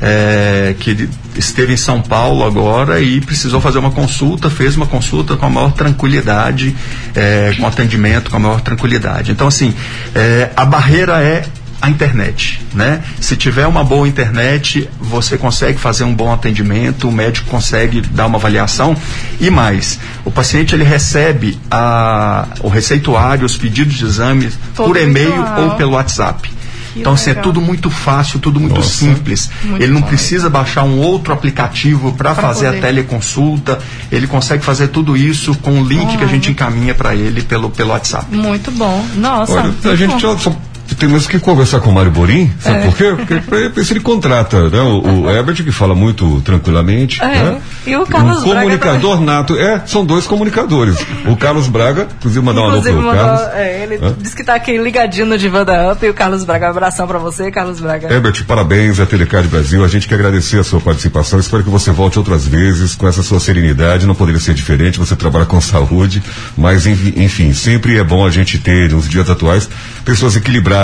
é, 0.00 0.74
que 0.78 1.08
esteve 1.36 1.74
em 1.74 1.76
São 1.76 2.00
Paulo 2.00 2.44
agora 2.44 3.00
e 3.00 3.20
precisou 3.20 3.60
fazer 3.60 3.78
uma 3.78 3.90
consulta, 3.90 4.48
fez 4.48 4.76
uma 4.76 4.86
consulta 4.86 5.36
com 5.36 5.46
a 5.46 5.50
maior 5.50 5.72
tranquilidade, 5.72 6.74
é, 7.14 7.54
com 7.58 7.66
atendimento 7.66 8.30
com 8.30 8.36
a 8.36 8.40
maior 8.40 8.60
tranquilidade. 8.60 9.32
Então, 9.32 9.46
assim, 9.46 9.74
é, 10.14 10.50
a 10.56 10.64
barreira 10.64 11.20
é 11.20 11.44
a 11.80 11.90
internet, 11.90 12.60
né? 12.72 13.02
Se 13.20 13.36
tiver 13.36 13.66
uma 13.66 13.84
boa 13.84 14.08
internet, 14.08 14.88
você 14.98 15.36
consegue 15.36 15.78
fazer 15.78 16.04
um 16.04 16.14
bom 16.14 16.32
atendimento, 16.32 17.08
o 17.08 17.12
médico 17.12 17.48
consegue 17.50 18.00
dar 18.00 18.26
uma 18.26 18.38
avaliação 18.38 18.96
e 19.38 19.50
mais, 19.50 19.98
o 20.24 20.30
paciente 20.30 20.74
ele 20.74 20.84
recebe 20.84 21.58
a, 21.70 22.48
o 22.60 22.68
receituário, 22.68 23.44
os 23.44 23.56
pedidos 23.56 23.94
de 23.94 24.04
exames 24.04 24.58
Todo 24.74 24.86
por 24.86 24.96
e-mail 24.96 25.44
ou 25.58 25.76
pelo 25.76 25.92
WhatsApp. 25.92 26.50
Que 26.96 27.00
então, 27.00 27.12
assim, 27.12 27.30
é 27.30 27.34
tudo 27.34 27.60
muito 27.60 27.90
fácil, 27.90 28.38
tudo 28.38 28.58
muito 28.58 28.76
Nossa. 28.76 28.88
simples. 28.88 29.50
Muito 29.62 29.82
ele 29.82 29.92
não 29.92 30.00
bom. 30.00 30.06
precisa 30.06 30.48
baixar 30.48 30.82
um 30.84 30.98
outro 30.98 31.34
aplicativo 31.34 32.12
para 32.12 32.32
Pra 32.32 32.42
fazer 32.42 32.66
poder. 32.66 32.78
a 32.78 32.80
teleconsulta. 32.80 33.78
Ele 34.10 34.26
consegue 34.26 34.64
fazer 34.64 34.88
tudo 34.88 35.14
isso 35.14 35.54
com 35.56 35.82
o 35.82 35.84
link 35.84 36.16
que 36.16 36.24
a 36.24 36.26
gente 36.26 36.50
encaminha 36.50 36.94
para 36.94 37.14
ele 37.14 37.42
pelo, 37.42 37.68
pelo 37.68 37.90
WhatsApp. 37.90 38.34
Muito 38.34 38.70
bom. 38.70 39.04
Nossa. 39.16 39.52
Olha, 39.52 39.74
a 39.92 39.94
gente 39.94 40.12
bom. 40.26 40.38
só 40.38 40.56
temos 40.94 41.26
que 41.26 41.38
conversar 41.38 41.80
com 41.80 41.90
o 41.90 41.92
Mário 41.94 42.10
Borim, 42.10 42.50
sabe 42.60 42.78
É. 42.78 42.82
por 42.86 42.96
quê? 42.96 43.14
Porque 43.48 43.84
se 43.84 43.92
ele 43.92 44.00
contrata, 44.00 44.68
né? 44.70 44.80
O, 44.80 45.22
o 45.24 45.30
Herbert, 45.30 45.56
que 45.56 45.72
fala 45.72 45.94
muito 45.94 46.40
tranquilamente. 46.42 47.20
É, 47.22 47.26
né? 47.26 47.60
e 47.86 47.96
o 47.96 48.06
Carlos 48.06 48.38
um 48.42 48.50
Braga 48.50 48.60
comunicador 48.62 49.20
nato. 49.20 49.56
É, 49.58 49.82
são 49.86 50.04
dois 50.04 50.26
comunicadores. 50.26 50.96
O 51.26 51.36
Carlos 51.36 51.66
Braga, 51.68 52.06
inclusive 52.18 52.44
mandar 52.44 52.60
um 52.62 52.64
alô 52.70 52.82
pro 52.82 52.92
mandou, 52.94 53.12
Carlos. 53.14 53.40
é, 53.54 53.82
ele 53.82 53.96
Hã? 54.04 54.14
disse 54.20 54.36
que 54.36 54.44
tá 54.44 54.54
aqui 54.54 54.76
ligadinho 54.78 55.26
no 55.26 55.36
Divanda 55.38 55.92
Up 55.92 56.04
e 56.04 56.08
o 56.08 56.14
Carlos 56.14 56.44
Braga. 56.44 56.66
Um 56.66 56.70
abração 56.70 57.06
pra 57.06 57.18
você, 57.18 57.50
Carlos 57.50 57.80
Braga. 57.80 58.12
Herbert, 58.12 58.44
parabéns 58.46 59.00
à 59.00 59.06
Telecard 59.06 59.48
Brasil. 59.48 59.84
A 59.84 59.88
gente 59.88 60.06
quer 60.08 60.14
agradecer 60.16 60.58
a 60.58 60.64
sua 60.64 60.80
participação. 60.80 61.38
Espero 61.40 61.62
que 61.64 61.70
você 61.70 61.90
volte 61.90 62.18
outras 62.18 62.46
vezes 62.46 62.94
com 62.94 63.06
essa 63.08 63.22
sua 63.22 63.40
serenidade. 63.40 64.06
Não 64.06 64.14
poderia 64.14 64.40
ser 64.40 64.54
diferente. 64.54 64.98
Você 64.98 65.16
trabalha 65.16 65.46
com 65.46 65.60
saúde, 65.60 66.22
mas 66.56 66.86
enfim, 66.86 67.52
sempre 67.52 67.98
é 67.98 68.04
bom 68.04 68.24
a 68.26 68.30
gente 68.30 68.58
ter, 68.58 68.90
nos 68.90 69.08
dias 69.08 69.28
atuais, 69.30 69.68
pessoas 70.04 70.36
equilibradas, 70.36 70.75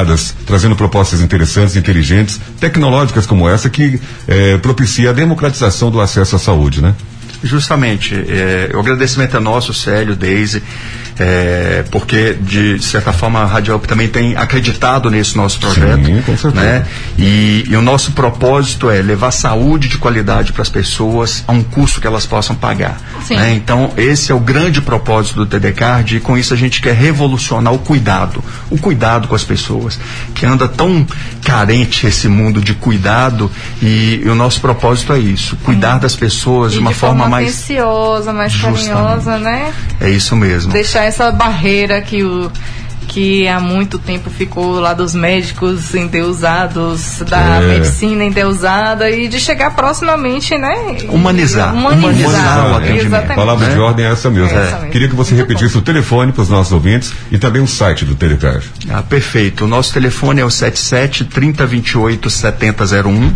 trazendo 0.47 0.77
propostas 0.77 1.21
interessantes, 1.21 1.77
inteligentes, 1.77 2.41
tecnológicas 2.61 3.27
como 3.27 3.49
essa, 3.49 3.69
que 3.71 4.01
eh, 4.29 4.59
propicia 4.59 5.11
a 5.11 5.13
democratização 5.13 5.91
do 5.91 6.01
acesso 6.01 6.37
à 6.37 6.39
saúde, 6.39 6.81
né? 6.83 6.95
Justamente. 7.43 8.15
É, 8.15 8.71
o 8.75 8.79
agradecimento 8.79 9.37
é 9.37 9.41
nosso, 9.41 9.75
Célio, 9.75 10.15
Deise, 10.15 10.63
é, 11.19 11.85
porque, 11.91 12.37
de 12.41 12.83
certa 12.83 13.13
forma, 13.13 13.41
a 13.41 13.47
Rádio 13.47 13.75
Up 13.77 13.87
também 13.87 14.09
tem 14.09 14.37
acreditado 14.37 15.11
nesse 15.11 15.37
nosso 15.37 15.59
projeto. 15.59 16.05
Sim, 16.05 16.23
com 16.23 16.37
certeza. 16.37 16.65
né? 16.65 16.87
E, 17.19 17.65
e 17.69 17.77
o 17.77 17.83
nosso 17.83 18.13
propósito 18.13 18.91
é 18.91 19.03
levar 19.03 19.31
saúde 19.31 19.89
de 19.89 19.99
qualidade 19.99 20.53
para 20.53 20.63
as 20.63 20.69
pessoas 20.69 21.45
a 21.47 21.53
um 21.53 21.63
custo 21.63 22.01
que 22.01 22.07
elas 22.07 22.27
possam 22.27 22.57
pagar. 22.57 23.01
Sim. 23.27 23.37
né? 23.37 23.53
Então, 23.53 23.93
esse 23.97 24.33
é 24.33 24.35
o 24.35 24.41
grande 24.41 24.81
propósito 24.81 25.37
do 25.37 25.47
TD 25.47 25.73
Card 25.73 26.17
e 26.17 26.21
com 26.21 26.37
isso 26.37 26.55
a 26.55 26.57
gente 26.57 26.81
quer 26.81 26.95
revolucionar 26.95 27.73
o 27.73 27.79
cuidado, 27.79 28.43
o 28.71 28.79
cuidado 28.79 29.29
com 29.29 29.35
as 29.35 29.45
pessoas, 29.45 29.99
que 30.35 30.47
anda 30.47 30.67
tão 30.67 31.07
carente 31.45 32.07
esse 32.07 32.29
mundo 32.29 32.61
de 32.61 32.75
cuidado 32.75 33.51
e, 33.83 34.23
e 34.25 34.29
o 34.29 34.35
nosso 34.35 34.61
propósito 34.61 35.13
é 35.13 35.19
isso, 35.19 35.57
cuidar 35.57 35.99
das 35.99 36.17
pessoas 36.17 36.73
E 36.73 36.77
de 36.77 36.81
uma 36.81 36.93
forma, 36.93 37.29
mais 37.33 37.49
atenciosa, 37.49 38.33
mais 38.33 38.53
Justamente. 38.53 38.89
carinhosa, 38.89 39.39
né? 39.39 39.73
é 40.01 40.11
isso 40.11 40.37
mesmo. 40.37 40.73
Deixar 40.73 41.05
essa 41.05 41.31
barreira 41.33 42.01
que 42.01 42.23
o 42.23 42.51
que 43.09 43.47
há 43.47 43.61
muito 43.61 43.99
tempo 43.99 44.31
ficou 44.31 44.81
lá 44.81 44.95
dos 44.95 45.13
médicos 45.15 45.95
endeusados, 45.95 47.23
da 47.29 47.57
É. 47.57 47.61
medicina 47.61 48.25
endeusada 48.25 49.11
e 49.11 49.29
de 49.29 49.39
chegar 49.39 49.75
proximamente, 49.75 50.57
né? 50.57 50.97
Humanizar. 51.11 51.75
Humanizar. 51.75 52.11
Humanizar 52.11 52.73
o 52.73 52.77
atendimento. 52.77 53.35
Palavra 53.35 53.69
de 53.69 53.75
né? 53.77 53.81
ordem 53.83 54.07
é 54.07 54.13
essa 54.13 54.31
mesmo. 54.31 54.57
É 54.57 54.63
essa 54.67 54.77
mesmo. 54.77 54.91
Queria 54.93 55.09
que 55.09 55.15
você 55.15 55.35
repetisse 55.35 55.77
o 55.77 55.83
telefone 55.83 56.33
para 56.33 56.43
os 56.43 56.49
nossos 56.49 56.73
ouvintes 56.73 57.13
e 57.31 57.37
também 57.37 57.61
o 57.61 57.67
site 57.67 58.07
do 58.07 58.15
Telecard. 58.15 58.65
Ah, 58.89 59.03
perfeito. 59.03 59.65
O 59.65 59.69
nosso 59.69 59.93
telefone 59.93 60.41
é 60.41 60.45
o 60.45 60.51
77 60.51 61.25
3028 61.27 62.31
7001 62.31 63.33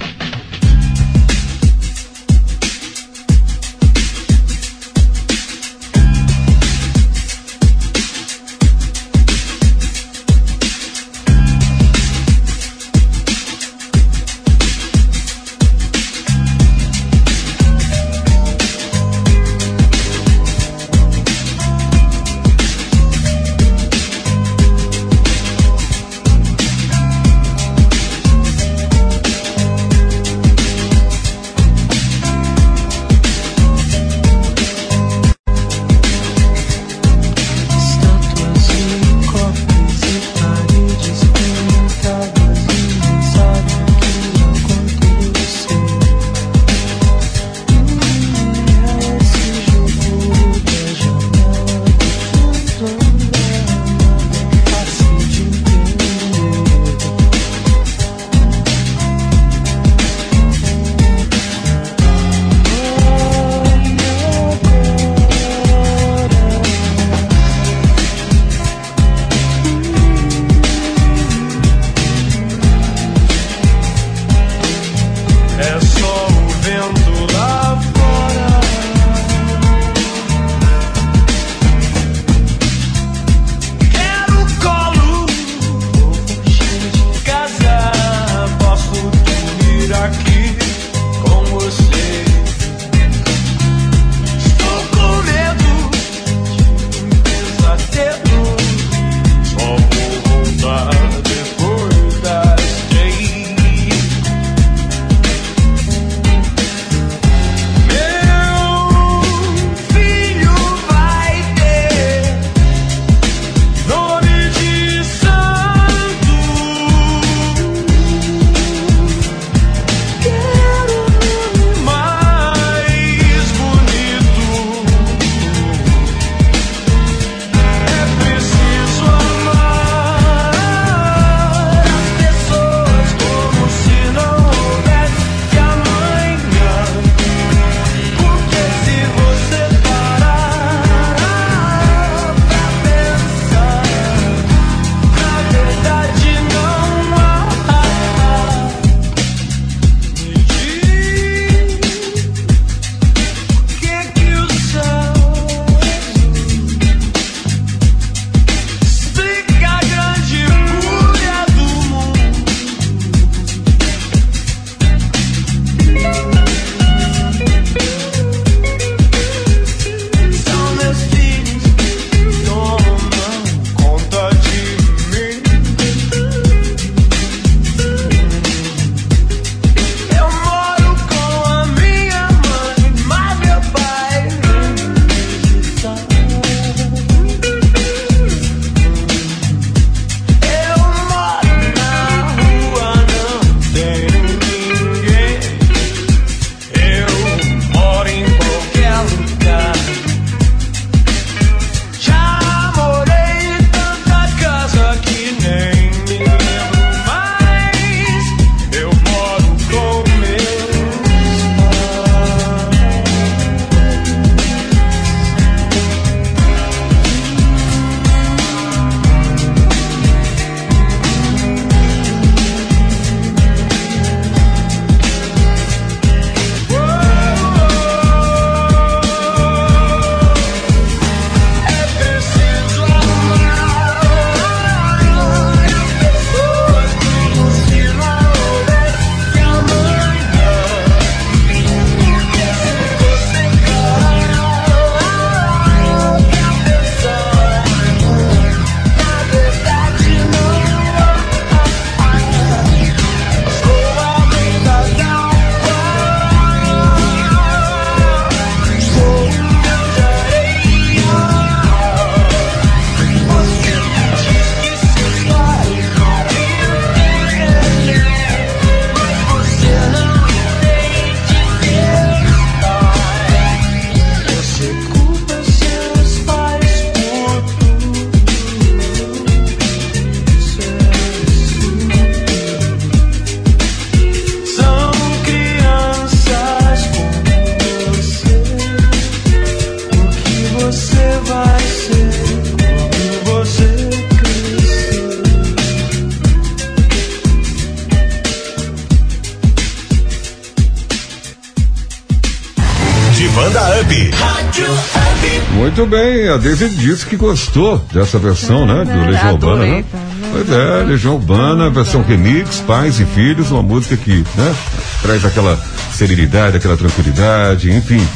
A 306.29 306.37
Daisy 306.37 306.69
disse 306.71 307.07
que 307.07 307.17
gostou 307.17 307.85
dessa 307.93 308.19
versão, 308.19 308.67
né? 308.67 308.85
Do 308.85 309.11
Legião 309.11 309.33
Urbana, 309.33 309.65
né? 309.65 309.85
Pois 310.33 310.51
é, 310.51 310.85
Legião 310.85 311.15
Urbana, 311.15 311.71
versão 311.71 312.03
remix, 312.03 312.61
pais 312.61 312.99
e 313.01 313.05
filhos, 313.05 313.51
uma 313.51 313.63
música 313.63 313.97
que, 313.97 314.25
né? 314.37 314.55
Traz 315.03 315.25
aquela 315.25 315.59
serenidade, 315.93 316.57
aquela 316.57 316.77
tranquilidade, 316.77 317.71
enfim. 317.71 318.07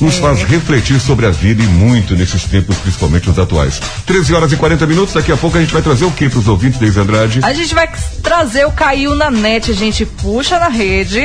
Nos 0.00 0.16
faz 0.16 0.42
refletir 0.42 0.98
sobre 1.00 1.26
a 1.26 1.30
vida 1.30 1.62
e 1.62 1.66
muito 1.66 2.14
nesses 2.14 2.44
tempos, 2.44 2.76
principalmente 2.78 3.30
os 3.30 3.38
atuais. 3.38 3.80
13 4.06 4.34
horas 4.34 4.52
e 4.52 4.56
40 4.56 4.86
minutos, 4.86 5.14
daqui 5.14 5.30
a 5.30 5.36
pouco 5.36 5.56
a 5.56 5.60
gente 5.60 5.72
vai 5.72 5.82
trazer 5.82 6.04
o 6.04 6.10
que 6.10 6.28
para 6.28 6.38
os 6.38 6.48
ouvintes, 6.48 6.78
Deise 6.78 6.98
Andrade? 6.98 7.40
A 7.42 7.52
gente 7.52 7.74
vai 7.74 7.88
o 8.66 8.72
Caiu 8.72 9.14
na 9.14 9.30
net, 9.30 9.70
a 9.70 9.74
gente 9.74 10.04
puxa 10.04 10.58
na 10.58 10.68
rede, 10.68 11.24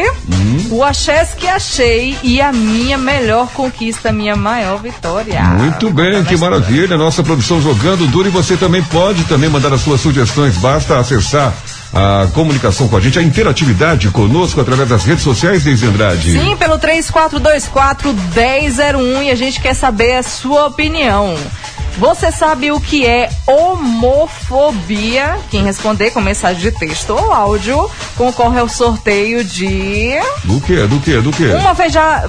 o 0.69 0.83
Axés 0.83 1.29
que 1.35 1.47
achei 1.47 2.15
e 2.21 2.39
a 2.39 2.51
minha 2.51 2.97
melhor 2.99 3.47
conquista, 3.47 4.11
minha 4.11 4.35
maior 4.35 4.79
vitória. 4.79 5.41
Muito 5.41 5.89
bem, 5.89 6.23
que 6.23 6.37
maravilha. 6.37 6.97
Nossa 6.97 7.23
produção 7.23 7.59
jogando 7.61 8.05
duro 8.07 8.27
e 8.27 8.31
você 8.31 8.55
também 8.55 8.83
pode 8.83 9.23
também 9.23 9.49
mandar 9.49 9.73
as 9.73 9.81
suas 9.81 9.99
sugestões. 10.01 10.55
Basta 10.57 10.99
acessar 10.99 11.51
a 11.93 12.27
comunicação 12.33 12.87
com 12.87 12.97
a 12.97 12.99
gente, 12.99 13.17
a 13.17 13.23
interatividade 13.23 14.09
conosco 14.09 14.61
através 14.61 14.87
das 14.87 15.03
redes 15.03 15.23
sociais, 15.23 15.63
Deise 15.63 15.87
Andrade. 15.87 16.31
Sim, 16.31 16.55
pelo 16.57 16.77
3424 16.77 18.13
1001 18.13 19.23
e 19.23 19.31
a 19.31 19.35
gente 19.35 19.59
quer 19.59 19.73
saber 19.73 20.17
a 20.17 20.23
sua 20.23 20.67
opinião. 20.67 21.35
Você 21.97 22.31
sabe 22.31 22.71
o 22.71 22.79
que 22.79 23.05
é 23.05 23.29
homofobia? 23.45 25.37
Quem 25.49 25.63
responder 25.63 26.11
com 26.11 26.21
mensagem 26.21 26.61
de 26.61 26.71
texto 26.71 27.09
ou 27.11 27.33
áudio 27.33 27.89
concorre 28.15 28.59
ao 28.59 28.69
sorteio 28.69 29.43
de 29.43 30.13
Do 30.45 30.61
que? 30.61 30.75
Do 30.87 30.99
que? 30.99 31.21
Do 31.21 31.31
que? 31.31 31.45
uma 31.45 31.75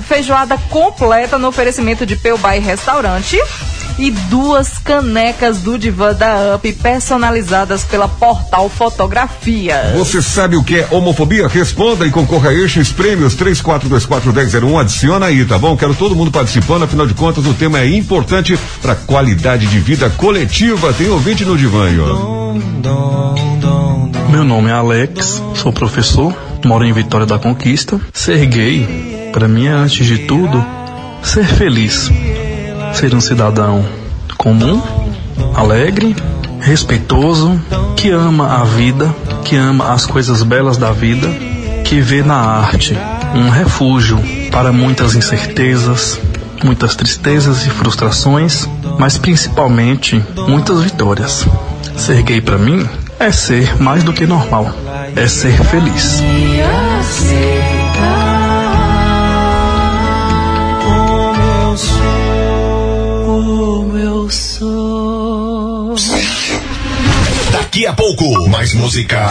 feijoada 0.00 0.58
completa 0.68 1.38
no 1.38 1.48
oferecimento 1.48 2.04
de 2.04 2.16
Peubay 2.16 2.58
Restaurante 2.58 3.38
e 4.01 4.11
duas 4.11 4.78
canecas 4.78 5.59
do 5.59 5.78
Divã 5.78 6.14
da 6.14 6.57
UP 6.57 6.72
personalizadas 6.72 7.84
pela 7.84 8.09
Portal 8.09 8.70
Fotografia. 8.70 9.92
Você 9.94 10.22
sabe 10.22 10.57
o 10.57 10.64
que 10.64 10.78
é 10.78 10.88
homofobia? 10.90 11.46
Responda 11.46 12.07
e 12.07 12.11
concorra 12.11 12.48
a 12.48 12.55
estes 12.55 12.90
prêmios 12.90 13.36
34241001. 13.36 14.80
Adiciona 14.80 15.26
aí, 15.26 15.44
tá 15.44 15.59
bom? 15.59 15.76
Quero 15.76 15.94
todo 15.94 16.16
mundo 16.16 16.30
participando, 16.30 16.84
afinal 16.84 17.07
de 17.07 17.12
contas 17.12 17.44
o 17.44 17.53
tema 17.53 17.78
é 17.78 17.94
importante 17.94 18.59
para 18.80 18.94
qualidade 18.94 19.66
de 19.66 19.78
vida 19.78 20.09
coletiva. 20.09 20.94
Tem 20.94 21.11
ouvinte 21.11 21.44
no 21.44 21.59
divã, 21.59 21.86
ó. 22.01 22.55
Meu 24.30 24.44
nome 24.44 24.70
é 24.70 24.72
Alex, 24.72 25.42
sou 25.57 25.72
professor, 25.72 26.34
moro 26.64 26.86
em 26.86 26.92
Vitória 26.92 27.26
da 27.26 27.38
Conquista. 27.38 28.01
Ser 28.14 28.46
gay, 28.46 29.30
para 29.30 29.46
mim 29.46 29.66
é 29.66 29.72
antes 29.72 30.07
de 30.07 30.18
tudo 30.20 30.64
ser 31.22 31.44
feliz, 31.44 32.11
ser 32.93 33.14
um 33.14 33.20
cidadão 33.20 33.84
comum, 34.36 34.82
alegre, 35.55 36.16
respeitoso, 36.61 37.61
que 37.97 38.11
ama 38.11 38.61
a 38.61 38.64
vida, 38.64 39.14
que 39.45 39.57
ama 39.57 39.93
as 39.93 40.07
coisas 40.07 40.43
belas 40.43 40.76
da 40.76 40.93
vida, 40.93 41.28
que 41.84 42.01
vê 42.01 42.22
na 42.22 42.36
arte 42.36 42.97
um 43.34 43.49
refúgio 43.49 44.18
para 44.51 44.72
muitas 44.72 45.14
incertezas, 45.14 46.20
muitas 46.64 46.95
tristezas 46.95 47.66
e 47.66 47.70
frustrações, 47.70 48.68
mas 48.99 49.18
principalmente 49.18 50.22
muitas 50.49 50.82
vitórias. 50.82 51.47
Ser 51.97 52.22
gay 52.22 52.41
para 52.41 52.59
mim 52.59 52.88
é 53.18 53.30
ser 53.30 53.80
mais 53.80 54.03
do 54.03 54.12
que 54.12 54.26
normal, 54.26 54.72
é 55.14 55.26
ser 55.26 55.53
feliz. 55.64 56.22
Daqui 67.70 67.86
a 67.86 67.92
pouco, 67.92 68.48
mais 68.48 68.74
música. 68.74 69.30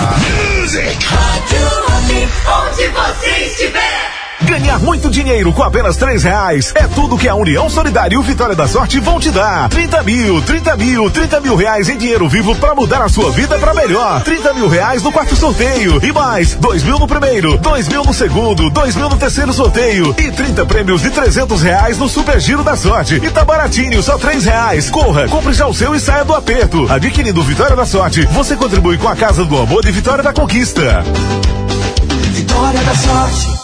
Onde 2.48 2.88
você 2.88 3.46
estiver. 3.46 3.99
Ganhar 4.42 4.80
muito 4.80 5.10
dinheiro 5.10 5.52
com 5.54 5.62
apenas 5.62 5.98
três 5.98 6.24
reais 6.24 6.72
é 6.74 6.88
tudo 6.88 7.18
que 7.18 7.28
a 7.28 7.36
União 7.36 7.70
Solidária 7.70 8.16
e 8.16 8.18
o 8.18 8.24
Vitória 8.24 8.56
da 8.56 8.68
Sorte 8.68 9.00
vão 9.00 9.20
te 9.20 9.30
dar. 9.32 9.70
30 9.70 10.04
mil, 10.04 10.42
30 10.42 10.78
mil, 10.78 11.10
30 11.10 11.40
mil 11.42 11.56
reais 11.56 11.90
em 11.90 11.98
dinheiro 11.98 12.28
vivo 12.30 12.56
para 12.56 12.74
mudar 12.74 13.02
a 13.02 13.10
sua 13.10 13.32
vida 13.32 13.60
para 13.60 13.74
melhor. 13.74 14.22
30 14.24 14.54
mil 14.54 14.68
reais 14.68 15.04
no 15.04 15.12
quarto 15.12 15.36
sorteio 15.36 16.00
e 16.04 16.12
mais 16.12 16.56
dois 16.56 16.84
mil 16.84 16.98
no 16.98 17.08
primeiro, 17.08 17.58
dois 17.58 17.88
mil 17.88 18.04
no 18.04 18.14
segundo, 18.14 18.70
dois 18.70 18.96
mil 18.96 19.10
no 19.10 19.18
terceiro 19.18 19.52
sorteio 19.54 20.16
e 20.18 20.32
30 20.32 20.66
prêmios 20.66 21.02
de 21.02 21.10
300 21.10 21.62
reais 21.62 21.98
no 21.98 22.08
Super 22.08 22.40
Giro 22.40 22.64
da 22.64 22.76
Sorte. 22.76 23.16
E 23.16 23.30
tá 23.30 23.44
baratinho, 23.44 24.02
só 24.02 24.18
três 24.18 24.46
reais. 24.46 24.90
Corra, 24.90 25.28
compre 25.28 25.54
já 25.54 25.68
o 25.68 25.74
seu 25.74 25.94
e 25.94 26.00
saia 26.00 26.24
do 26.24 26.34
aperto. 26.34 26.88
Adquirindo 26.92 27.44
Vitória 27.44 27.76
da 27.76 27.86
Sorte, 27.86 28.26
você 28.32 28.56
contribui 28.56 28.98
com 28.98 29.08
a 29.08 29.16
Casa 29.16 29.44
do 29.44 29.58
Amor 29.58 29.86
e 29.86 29.92
Vitória 29.92 30.24
da 30.24 30.34
Conquista. 30.34 31.04
Vitória 32.32 32.80
da 32.82 32.96
sorte. 32.96 33.59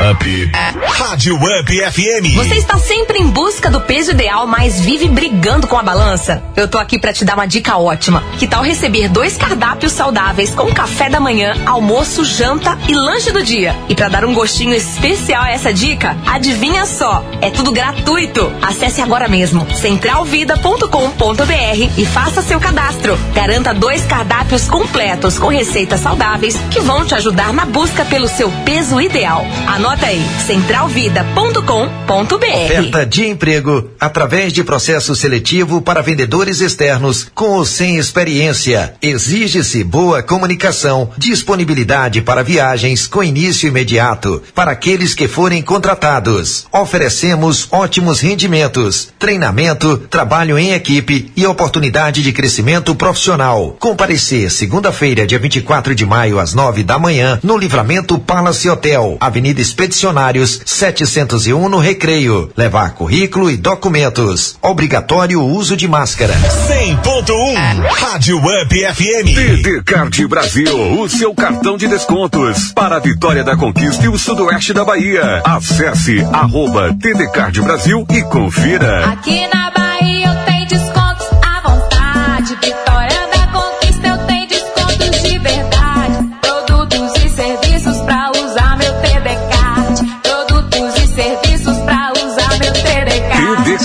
Up. 0.00 0.50
Rádio 0.96 1.36
Up 1.36 1.92
FM. 1.92 2.34
Você 2.34 2.54
está 2.54 2.78
sempre 2.78 3.18
em 3.18 3.26
busca 3.26 3.68
do 3.68 3.82
peso 3.82 4.12
ideal, 4.12 4.46
mas 4.46 4.80
vive 4.80 5.08
brigando 5.08 5.66
com 5.66 5.76
a 5.76 5.82
balança? 5.82 6.42
Eu 6.56 6.68
tô 6.68 6.78
aqui 6.78 6.98
para 6.98 7.12
te 7.12 7.22
dar 7.22 7.34
uma 7.34 7.46
dica 7.46 7.76
ótima. 7.76 8.24
Que 8.38 8.46
tal 8.46 8.62
receber 8.62 9.08
dois 9.08 9.36
cardápios 9.36 9.92
saudáveis 9.92 10.54
com 10.54 10.72
café 10.72 11.10
da 11.10 11.20
manhã, 11.20 11.54
almoço, 11.66 12.24
janta 12.24 12.78
e 12.88 12.94
lanche 12.94 13.30
do 13.30 13.42
dia? 13.42 13.76
E 13.90 13.94
para 13.94 14.08
dar 14.08 14.24
um 14.24 14.32
gostinho 14.32 14.74
especial 14.74 15.42
a 15.42 15.50
essa 15.50 15.72
dica, 15.72 16.16
adivinha 16.26 16.86
só, 16.86 17.22
é 17.42 17.50
tudo 17.50 17.70
gratuito. 17.70 18.50
Acesse 18.62 19.02
agora 19.02 19.28
mesmo 19.28 19.66
centralvida.com.br 19.74 21.98
e 21.98 22.06
faça 22.06 22.40
seu 22.40 22.58
cadastro. 22.58 23.18
Garanta 23.34 23.74
dois 23.74 24.02
cardápios 24.06 24.66
completos 24.66 25.38
com 25.38 25.48
receitas 25.48 26.00
saudáveis 26.00 26.56
que 26.70 26.80
vão 26.80 27.04
te 27.04 27.14
ajudar 27.14 27.52
na 27.52 27.66
busca 27.66 28.02
pelo 28.06 28.28
seu 28.28 28.50
peso 28.64 28.98
ideal. 28.98 29.44
Aí, 29.90 30.22
centralvida.com.br. 30.46 32.64
Oferta 32.64 33.04
de 33.04 33.26
emprego 33.26 33.90
através 33.98 34.52
de 34.52 34.62
processo 34.62 35.16
seletivo 35.16 35.82
para 35.82 36.00
vendedores 36.00 36.60
externos 36.60 37.26
com 37.34 37.50
ou 37.50 37.64
sem 37.64 37.96
experiência. 37.96 38.94
Exige-se 39.02 39.82
boa 39.82 40.22
comunicação, 40.22 41.10
disponibilidade 41.16 42.22
para 42.22 42.44
viagens 42.44 43.06
com 43.06 43.22
início 43.22 43.68
imediato 43.68 44.42
para 44.54 44.70
aqueles 44.70 45.14
que 45.14 45.26
forem 45.26 45.62
contratados. 45.62 46.66
Oferecemos 46.72 47.66
ótimos 47.72 48.20
rendimentos, 48.20 49.08
treinamento, 49.18 49.98
trabalho 49.98 50.58
em 50.58 50.72
equipe 50.72 51.32
e 51.36 51.46
oportunidade 51.46 52.22
de 52.22 52.32
crescimento 52.32 52.94
profissional. 52.94 53.76
Comparecer 53.80 54.50
segunda-feira, 54.50 55.26
dia 55.26 55.38
24 55.38 55.94
de 55.94 56.06
maio, 56.06 56.38
às 56.38 56.54
nove 56.54 56.84
da 56.84 56.98
manhã, 56.98 57.40
no 57.42 57.56
Livramento 57.56 58.18
Palace 58.18 58.68
Hotel, 58.68 59.16
Avenida 59.20 59.60
Expedicionários, 59.80 60.60
701 60.66 61.66
no 61.70 61.78
Recreio. 61.78 62.52
Levar 62.54 62.92
currículo 62.92 63.50
e 63.50 63.56
documentos. 63.56 64.58
Obrigatório 64.60 65.40
o 65.40 65.46
uso 65.46 65.74
de 65.74 65.88
máscara. 65.88 66.34
100.1 66.34 67.86
Rádio 67.88 68.36
Up 68.36 68.68
FM. 68.68 69.34
TD 69.34 69.82
Card 69.82 70.26
Brasil, 70.26 71.00
o 71.00 71.08
seu 71.08 71.34
cartão 71.34 71.78
de 71.78 71.88
descontos 71.88 72.72
para 72.72 72.96
a 72.96 73.00
vitória 73.00 73.42
da 73.42 73.56
conquista 73.56 74.04
e 74.04 74.08
o 74.08 74.18
sudoeste 74.18 74.74
da 74.74 74.84
Bahia. 74.84 75.40
Acesse 75.46 76.20
arroba 76.30 76.94
TD 77.00 77.28
Card 77.28 77.62
Brasil 77.62 78.06
e 78.10 78.22
confira. 78.24 79.06
Aqui 79.06 79.46
na 79.46 79.70
Bahia 79.70 80.19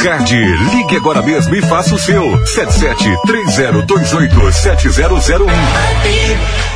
Card, 0.06 0.36
ligue 0.36 0.98
agora 0.98 1.24
mesmo 1.24 1.56
e 1.56 1.64
faça 1.64 1.96
o 1.96 1.98
seu. 1.98 2.46
77 2.46 3.10
3028 3.26 4.52
7001. 4.52 6.75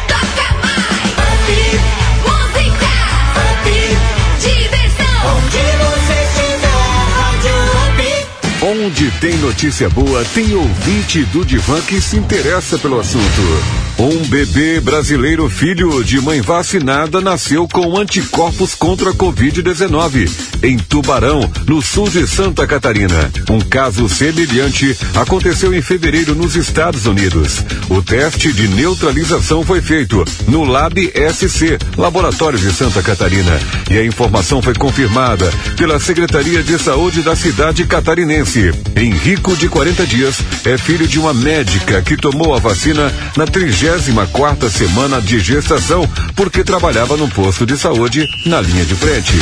Tem 9.20 9.36
notícia 9.38 9.90
boa, 9.90 10.24
tem 10.34 10.56
ouvinte 10.56 11.26
do 11.26 11.44
Divan 11.44 11.82
que 11.82 12.00
se 12.00 12.16
interessa 12.16 12.78
pelo 12.78 13.00
assunto. 13.00 13.90
Um 14.00 14.26
bebê 14.28 14.80
brasileiro 14.80 15.50
filho 15.50 16.02
de 16.06 16.22
mãe 16.22 16.40
vacinada 16.40 17.20
nasceu 17.20 17.68
com 17.68 17.98
anticorpos 17.98 18.74
contra 18.74 19.10
a 19.10 19.14
Covid-19 19.14 20.30
em 20.64 20.78
Tubarão, 20.78 21.42
no 21.68 21.82
sul 21.82 22.10
de 22.10 22.26
Santa 22.26 22.66
Catarina. 22.66 23.30
Um 23.50 23.60
caso 23.60 24.08
semelhante 24.08 24.98
aconteceu 25.14 25.74
em 25.74 25.82
fevereiro 25.82 26.34
nos 26.34 26.56
Estados 26.56 27.06
Unidos. 27.06 27.64
O 27.90 28.02
teste 28.02 28.54
de 28.54 28.70
neutralização 28.70 29.66
foi 29.66 29.82
feito 29.82 30.24
no 30.48 30.64
Lab 30.64 30.96
SC, 31.34 31.78
Laboratório 31.98 32.58
de 32.58 32.72
Santa 32.72 33.04
Catarina, 33.04 33.60
e 33.92 33.98
a 33.98 34.06
informação 34.06 34.62
foi 34.62 34.76
confirmada 34.76 35.52
pela 35.76 36.00
Secretaria 36.00 36.64
de 36.64 36.80
Saúde 36.80 37.22
da 37.22 37.36
cidade 37.36 37.86
catarinense. 37.86 38.72
Henrico, 39.10 39.58
de 39.58 39.68
40 39.68 40.06
dias, 40.06 40.36
é 40.64 40.78
filho 40.78 41.08
de 41.08 41.18
uma 41.18 41.34
médica 41.34 42.00
que 42.00 42.16
tomou 42.16 42.54
a 42.54 42.60
vacina 42.60 43.12
na 43.36 43.46
34 43.46 44.70
semana 44.70 45.20
de 45.20 45.40
gestação, 45.40 46.08
porque 46.36 46.64
trabalhava 46.64 47.18
no 47.18 47.28
posto 47.28 47.66
de 47.66 47.76
saúde 47.76 48.24
na 48.46 48.62
linha 48.62 48.86
de 48.86 48.94
frente. 48.94 49.34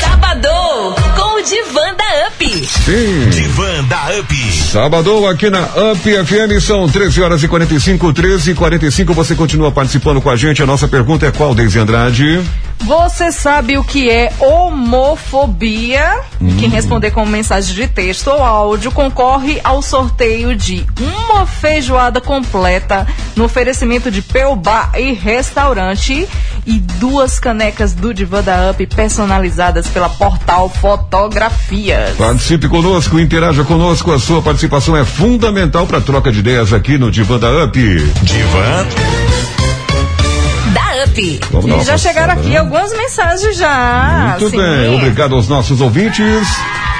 Sabadão 0.00 0.96
com 1.16 1.38
o 1.38 1.42
Divan 1.42 1.94
da 1.94 2.28
UP. 2.28 2.66
Sim. 2.66 3.30
Divan 3.30 3.84
da 3.84 4.18
UP. 4.18 4.34
Sábado 4.72 5.28
aqui 5.28 5.48
na 5.48 5.62
UP 5.92 6.02
FM 6.02 6.60
são 6.60 6.88
13 6.88 7.22
horas 7.22 7.42
e 7.44 7.48
45, 7.48 8.12
13 8.12 8.50
e 8.50 8.54
45. 8.54 9.14
Você 9.14 9.36
continua 9.36 9.70
participando 9.70 10.20
com 10.20 10.28
a 10.28 10.34
gente. 10.34 10.60
A 10.60 10.66
nossa 10.66 10.88
pergunta 10.88 11.24
é 11.24 11.30
qual, 11.30 11.54
Deise 11.54 11.78
Andrade? 11.78 12.42
Você 12.80 13.32
sabe 13.32 13.78
o 13.78 13.84
que 13.84 14.10
é 14.10 14.32
homofobia? 14.38 16.20
Quem 16.58 16.68
responder 16.68 17.10
com 17.10 17.24
mensagem 17.24 17.74
de 17.74 17.88
texto 17.88 18.28
ou 18.28 18.42
áudio 18.42 18.92
concorre 18.92 19.58
ao 19.64 19.80
sorteio 19.80 20.54
de 20.54 20.84
uma 21.00 21.46
feijoada 21.46 22.20
completa 22.20 23.06
no 23.34 23.44
oferecimento 23.44 24.10
de 24.10 24.20
Peubá 24.20 24.90
e 24.96 25.12
Restaurante 25.12 26.28
e 26.66 26.78
duas 26.78 27.38
canecas 27.38 27.94
do 27.94 28.12
Divan 28.12 28.42
da 28.42 28.70
Up 28.70 28.86
personalizadas 28.86 29.88
pela 29.88 30.08
Portal 30.08 30.68
Fotografias. 30.68 32.16
Participe 32.16 32.68
conosco, 32.68 33.18
interaja 33.18 33.64
conosco. 33.64 34.12
A 34.12 34.18
sua 34.18 34.42
participação 34.42 34.96
é 34.96 35.04
fundamental 35.04 35.86
para 35.86 36.00
troca 36.00 36.30
de 36.30 36.40
ideias 36.40 36.72
aqui 36.72 36.98
no 36.98 37.10
Divan 37.10 37.38
da 37.38 37.64
UP. 37.64 37.78
Divan 38.22 38.86
Vamos 41.50 41.82
E 41.82 41.84
já 41.84 41.96
chegaram 41.96 42.28
passada, 42.28 42.40
aqui 42.40 42.50
né? 42.50 42.58
algumas 42.58 42.92
mensagens 42.96 43.56
já. 43.56 44.36
Muito 44.40 44.46
assim. 44.46 44.56
bem, 44.56 44.94
obrigado 44.96 45.34
aos 45.34 45.48
nossos 45.48 45.80
ouvintes. 45.80 46.46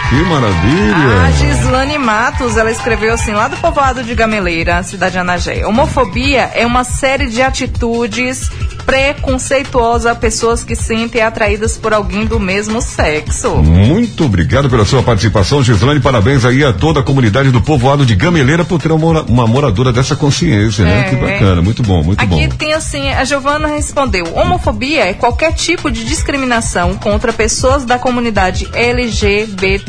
Que 0.08 0.16
maravilha. 0.22 1.22
A 1.26 1.30
Gislane 1.30 1.98
Matos, 1.98 2.56
ela 2.56 2.70
escreveu 2.70 3.14
assim, 3.14 3.32
lá 3.32 3.48
do 3.48 3.56
povoado 3.56 4.02
de 4.04 4.14
Gameleira, 4.14 4.82
cidade 4.82 5.12
de 5.12 5.18
Anagé. 5.18 5.66
Homofobia 5.66 6.50
é 6.54 6.64
uma 6.66 6.84
série 6.84 7.26
de 7.28 7.42
atitudes 7.42 8.50
preconceituosas 8.84 10.06
a 10.06 10.14
pessoas 10.14 10.62
que 10.62 10.76
sentem 10.76 11.22
atraídas 11.22 11.78
por 11.78 11.94
alguém 11.94 12.26
do 12.26 12.38
mesmo 12.38 12.82
sexo. 12.82 13.56
Muito 13.56 14.26
obrigado 14.26 14.68
pela 14.68 14.84
sua 14.84 15.02
participação, 15.02 15.62
Gislane. 15.62 16.00
Parabéns 16.00 16.44
aí 16.44 16.62
a 16.62 16.72
toda 16.72 17.00
a 17.00 17.02
comunidade 17.02 17.50
do 17.50 17.62
povoado 17.62 18.04
de 18.04 18.14
Gameleira 18.14 18.64
por 18.64 18.80
ter 18.80 18.92
uma, 18.92 19.22
uma 19.22 19.46
moradora 19.46 19.90
dessa 19.90 20.14
consciência, 20.14 20.84
né? 20.84 21.00
É, 21.00 21.10
Que 21.10 21.16
bacana, 21.16 21.62
muito 21.62 21.82
bom, 21.82 22.02
muito 22.02 22.20
Aqui 22.20 22.46
bom. 22.46 22.56
tem 22.56 22.74
assim, 22.74 23.08
a 23.08 23.24
Giovana 23.24 23.68
respondeu: 23.68 24.26
homofobia 24.34 25.06
é 25.06 25.14
qualquer 25.14 25.54
tipo 25.54 25.90
de 25.90 26.04
discriminação 26.04 26.94
contra 26.94 27.32
pessoas 27.32 27.84
da 27.86 27.98
comunidade 27.98 28.68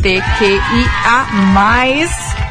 LGBTQIA. 0.05 1.25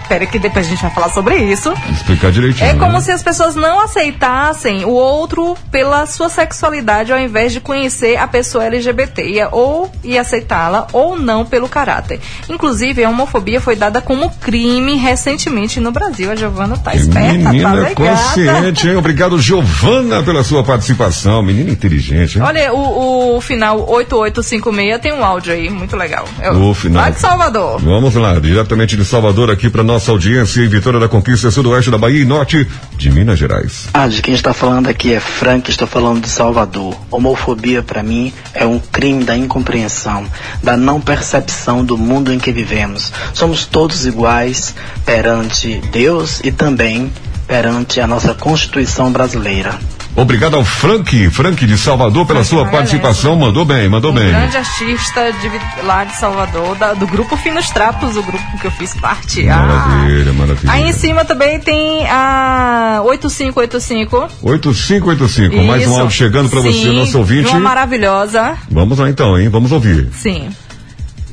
Pera 0.08 0.26
que 0.26 0.38
depois 0.38 0.66
a 0.66 0.68
gente 0.68 0.82
vai 0.82 0.90
falar 0.90 1.08
sobre 1.08 1.36
isso. 1.36 1.72
Explicar 1.90 2.30
direitinho. 2.30 2.68
É 2.68 2.74
como 2.74 2.92
né? 2.92 3.00
se 3.00 3.10
as 3.10 3.22
pessoas 3.22 3.54
não 3.54 3.80
aceitassem 3.80 4.84
o 4.84 4.90
outro 4.90 5.56
pela 5.70 6.04
sua 6.06 6.28
sexualidade 6.28 7.12
ao 7.12 7.18
invés 7.18 7.52
de 7.52 7.60
conhecer 7.60 8.16
a 8.16 8.28
pessoa 8.28 8.64
LGBT 8.64 9.22
e, 9.22 9.42
ou 9.50 9.90
e 10.02 10.18
aceitá-la 10.18 10.86
ou 10.92 11.18
não 11.18 11.46
pelo 11.46 11.68
caráter. 11.68 12.20
Inclusive, 12.50 13.02
a 13.02 13.08
homofobia 13.08 13.60
foi 13.60 13.76
dada 13.76 14.02
como 14.02 14.28
crime 14.30 14.96
recentemente 14.96 15.80
no 15.80 15.90
Brasil. 15.90 16.30
A 16.30 16.36
Giovana 16.36 16.76
tá 16.76 16.94
esperta, 16.94 17.28
tá 17.42 17.50
Menina 17.50 17.74
ligada. 17.74 17.94
consciente, 17.94 18.88
hein? 18.88 18.96
Obrigado, 18.96 19.38
Giovana, 19.40 20.22
pela 20.22 20.44
sua 20.44 20.62
participação. 20.62 21.42
Menina 21.42 21.70
inteligente, 21.70 22.38
hein? 22.38 22.44
Olha, 22.44 22.72
o, 22.74 23.36
o 23.36 23.40
final 23.40 23.78
8856 23.88 25.00
tem 25.00 25.14
um 25.14 25.24
áudio 25.24 25.54
aí, 25.54 25.70
muito 25.70 25.96
legal. 25.96 26.26
É 26.40 26.50
O 26.50 26.74
final. 26.74 27.10
De 27.10 27.18
Salvador. 27.44 27.78
Vamos 27.80 28.14
lá, 28.14 28.38
diretamente 28.38 28.96
de 28.96 29.04
Salvador, 29.04 29.50
aqui 29.50 29.68
para 29.68 29.82
nossa 29.82 30.10
audiência 30.10 30.62
em 30.62 30.68
Vitória 30.68 30.98
da 30.98 31.08
Conquista, 31.08 31.50
sudoeste 31.50 31.90
da 31.90 31.98
Bahia 31.98 32.22
e 32.22 32.24
norte 32.24 32.66
de 32.96 33.10
Minas 33.10 33.38
Gerais. 33.38 33.86
Ah, 33.92 34.08
de 34.08 34.22
quem 34.22 34.32
está 34.32 34.54
falando 34.54 34.88
aqui 34.88 35.12
é 35.12 35.20
Frank, 35.20 35.68
estou 35.68 35.86
falando 35.86 36.22
de 36.22 36.28
Salvador. 36.30 36.96
Homofobia 37.10 37.82
para 37.82 38.02
mim 38.02 38.32
é 38.54 38.64
um 38.64 38.78
crime 38.78 39.24
da 39.24 39.36
incompreensão, 39.36 40.26
da 40.62 40.74
não 40.74 41.02
percepção 41.02 41.84
do 41.84 41.98
mundo 41.98 42.32
em 42.32 42.38
que 42.38 42.50
vivemos. 42.50 43.12
Somos 43.34 43.66
todos 43.66 44.06
iguais 44.06 44.74
perante 45.04 45.82
Deus 45.92 46.40
e 46.42 46.50
também 46.50 47.12
perante 47.46 48.00
a 48.00 48.06
nossa 48.06 48.32
Constituição 48.32 49.12
brasileira. 49.12 49.78
Obrigado 50.16 50.54
ao 50.54 50.64
Frank, 50.64 51.28
Frank 51.30 51.66
de 51.66 51.76
Salvador, 51.76 52.24
pela 52.24 52.44
sua 52.44 52.64
participação. 52.66 53.34
Mandou 53.34 53.64
bem, 53.64 53.88
mandou 53.88 54.12
Um 54.12 54.14
bem. 54.14 54.28
grande 54.28 54.56
artista 54.56 55.32
de 55.32 55.50
lá 55.84 56.04
de 56.04 56.14
Salvador, 56.14 56.76
da- 56.76 56.94
do 56.94 57.04
grupo 57.04 57.36
Finos 57.36 57.68
Trapos, 57.70 58.16
o 58.16 58.22
grupo 58.22 58.58
que 58.60 58.64
eu 58.66 58.70
fiz 58.70 58.94
parte. 58.94 59.48
Ah. 59.48 59.56
Maravilha, 59.66 60.32
maravilha. 60.32 60.72
Aí 60.72 60.84
em 60.88 60.92
cima 60.92 61.24
também 61.24 61.58
tem 61.58 62.06
a 62.08 63.02
8585. 63.04 64.28
8585, 64.40 65.56
mais 65.64 65.82
um 65.82 65.90
Isso. 65.90 66.00
áudio 66.00 66.16
chegando 66.16 66.48
para 66.48 66.60
você, 66.60 66.86
nosso 66.92 67.18
ouvinte. 67.18 67.50
Uma 67.50 67.58
maravilhosa. 67.60 68.56
Vamos 68.70 68.98
lá 69.00 69.10
então, 69.10 69.36
hein? 69.36 69.48
Vamos 69.48 69.72
ouvir. 69.72 70.08
Sim. 70.14 70.48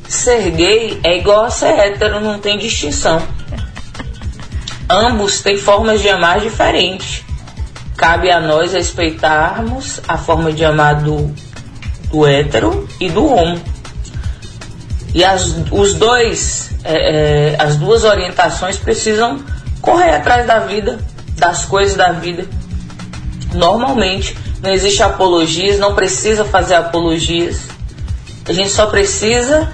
Ser 0.08 0.50
gay 0.50 0.98
é 1.04 1.18
igual 1.20 1.44
a 1.44 1.50
ser 1.50 1.68
hétero, 1.78 2.20
não 2.20 2.40
tem 2.40 2.58
distinção. 2.58 3.22
Ambos 4.90 5.40
têm 5.40 5.56
formas 5.56 6.02
de 6.02 6.08
amar 6.08 6.40
diferentes. 6.40 7.22
Cabe 8.02 8.32
a 8.32 8.40
nós 8.40 8.72
respeitarmos 8.72 10.00
a 10.08 10.18
forma 10.18 10.52
de 10.52 10.64
amar 10.64 10.96
do, 10.96 11.32
do 12.10 12.26
hétero 12.26 12.88
e 12.98 13.08
do 13.08 13.24
homo. 13.24 13.62
E 15.14 15.24
as, 15.24 15.54
os 15.70 15.94
dois, 15.94 16.72
é, 16.82 17.52
é, 17.52 17.56
as 17.62 17.76
duas 17.76 18.02
orientações 18.02 18.76
precisam 18.76 19.40
correr 19.80 20.16
atrás 20.16 20.44
da 20.48 20.58
vida, 20.58 20.98
das 21.36 21.64
coisas 21.64 21.94
da 21.94 22.10
vida. 22.10 22.44
Normalmente, 23.54 24.36
não 24.60 24.70
existe 24.70 25.00
apologias, 25.00 25.78
não 25.78 25.94
precisa 25.94 26.44
fazer 26.44 26.74
apologias. 26.74 27.68
A 28.48 28.52
gente 28.52 28.70
só 28.70 28.86
precisa 28.86 29.72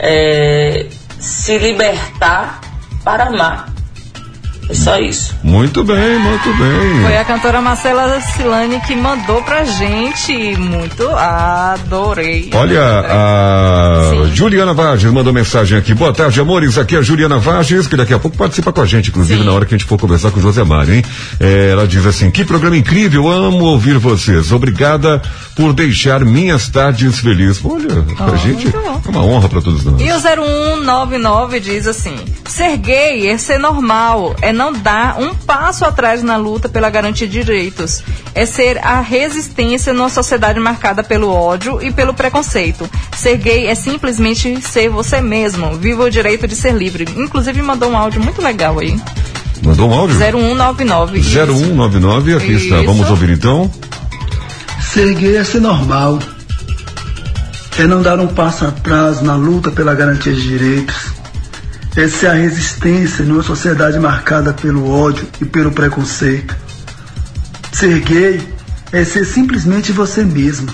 é, 0.00 0.88
se 1.20 1.58
libertar 1.58 2.60
para 3.04 3.26
amar. 3.26 3.72
É 4.68 4.74
só 4.74 4.98
isso. 4.98 5.36
Muito 5.52 5.84
bem, 5.84 6.18
muito 6.18 6.54
bem. 6.56 7.02
Foi 7.02 7.16
a 7.18 7.24
cantora 7.26 7.60
Marcela 7.60 8.18
Silane 8.22 8.80
que 8.86 8.96
mandou 8.96 9.42
pra 9.42 9.64
gente. 9.64 10.56
Muito 10.56 11.06
adorei. 11.10 12.48
Olha, 12.54 12.82
a 12.82 14.26
Juliana 14.32 14.72
Vargas 14.72 15.12
mandou 15.12 15.30
mensagem 15.30 15.76
aqui. 15.76 15.92
Boa 15.92 16.10
tarde, 16.10 16.40
amores. 16.40 16.78
Aqui 16.78 16.96
é 16.96 17.00
a 17.00 17.02
Juliana 17.02 17.38
Vargas, 17.38 17.86
que 17.86 17.98
daqui 17.98 18.14
a 18.14 18.18
pouco 18.18 18.34
participa 18.34 18.72
com 18.72 18.80
a 18.80 18.86
gente, 18.86 19.10
inclusive 19.10 19.44
na 19.44 19.52
hora 19.52 19.66
que 19.66 19.74
a 19.74 19.78
gente 19.78 19.86
for 19.86 19.98
conversar 19.98 20.30
com 20.30 20.38
o 20.38 20.42
José 20.42 20.64
Mário, 20.64 20.94
hein? 20.94 21.04
É, 21.38 21.68
ela 21.70 21.86
diz 21.86 22.06
assim: 22.06 22.30
que 22.30 22.46
programa 22.46 22.78
incrível, 22.78 23.30
amo 23.30 23.66
ouvir 23.66 23.98
vocês. 23.98 24.52
Obrigada 24.52 25.20
por 25.54 25.74
deixar 25.74 26.24
minhas 26.24 26.70
tardes 26.70 27.18
felizes. 27.18 27.62
Olha, 27.62 28.02
pra 28.16 28.36
gente 28.36 28.68
é 28.74 29.10
uma 29.10 29.22
honra 29.22 29.50
pra 29.50 29.60
todos 29.60 29.84
nós. 29.84 30.00
E 30.00 30.10
o 30.10 30.18
0199 30.18 31.60
diz 31.60 31.86
assim: 31.86 32.16
ser 32.46 32.78
gay 32.78 33.28
é 33.28 33.36
ser 33.36 33.58
normal, 33.58 34.34
é 34.40 34.50
não 34.50 34.72
dar 34.72 35.20
um 35.20 35.41
passo 35.46 35.84
atrás 35.84 36.22
na 36.22 36.36
luta 36.36 36.68
pela 36.68 36.90
garantia 36.90 37.26
de 37.26 37.42
direitos, 37.42 38.02
é 38.34 38.46
ser 38.46 38.78
a 38.78 39.00
resistência 39.00 39.92
numa 39.92 40.08
sociedade 40.08 40.58
marcada 40.58 41.02
pelo 41.02 41.28
ódio 41.32 41.82
e 41.82 41.92
pelo 41.92 42.14
preconceito. 42.14 42.88
Ser 43.16 43.36
gay 43.36 43.66
é 43.66 43.74
simplesmente 43.74 44.60
ser 44.62 44.88
você 44.88 45.20
mesmo, 45.20 45.74
viva 45.74 46.04
o 46.04 46.10
direito 46.10 46.46
de 46.46 46.56
ser 46.56 46.72
livre. 46.72 47.06
Inclusive 47.16 47.60
mandou 47.62 47.90
um 47.90 47.96
áudio 47.96 48.22
muito 48.22 48.40
legal 48.40 48.78
aí. 48.78 48.98
Mandou 49.62 49.90
um 49.90 49.94
áudio? 49.94 50.16
0199. 50.16 51.20
0199, 51.20 52.34
aqui 52.34 52.52
está. 52.52 52.76
Isso. 52.76 52.86
Vamos 52.86 53.08
ouvir 53.10 53.30
então. 53.30 53.70
Ser 54.80 55.14
gay 55.14 55.36
é 55.36 55.44
ser 55.44 55.60
normal. 55.60 56.18
É 57.78 57.86
não 57.86 58.02
dar 58.02 58.20
um 58.20 58.26
passo 58.26 58.66
atrás 58.66 59.22
na 59.22 59.34
luta 59.34 59.70
pela 59.70 59.94
garantia 59.94 60.32
de 60.32 60.42
direitos. 60.42 61.21
É 61.94 62.08
ser 62.08 62.28
a 62.28 62.32
resistência 62.32 63.24
numa 63.24 63.42
sociedade 63.42 63.98
marcada 63.98 64.52
pelo 64.54 64.90
ódio 64.90 65.28
e 65.40 65.44
pelo 65.44 65.72
preconceito. 65.72 66.56
Ser 67.72 68.00
gay 68.00 68.40
é 68.92 69.04
ser 69.04 69.24
simplesmente 69.24 69.92
você 69.92 70.24
mesmo. 70.24 70.72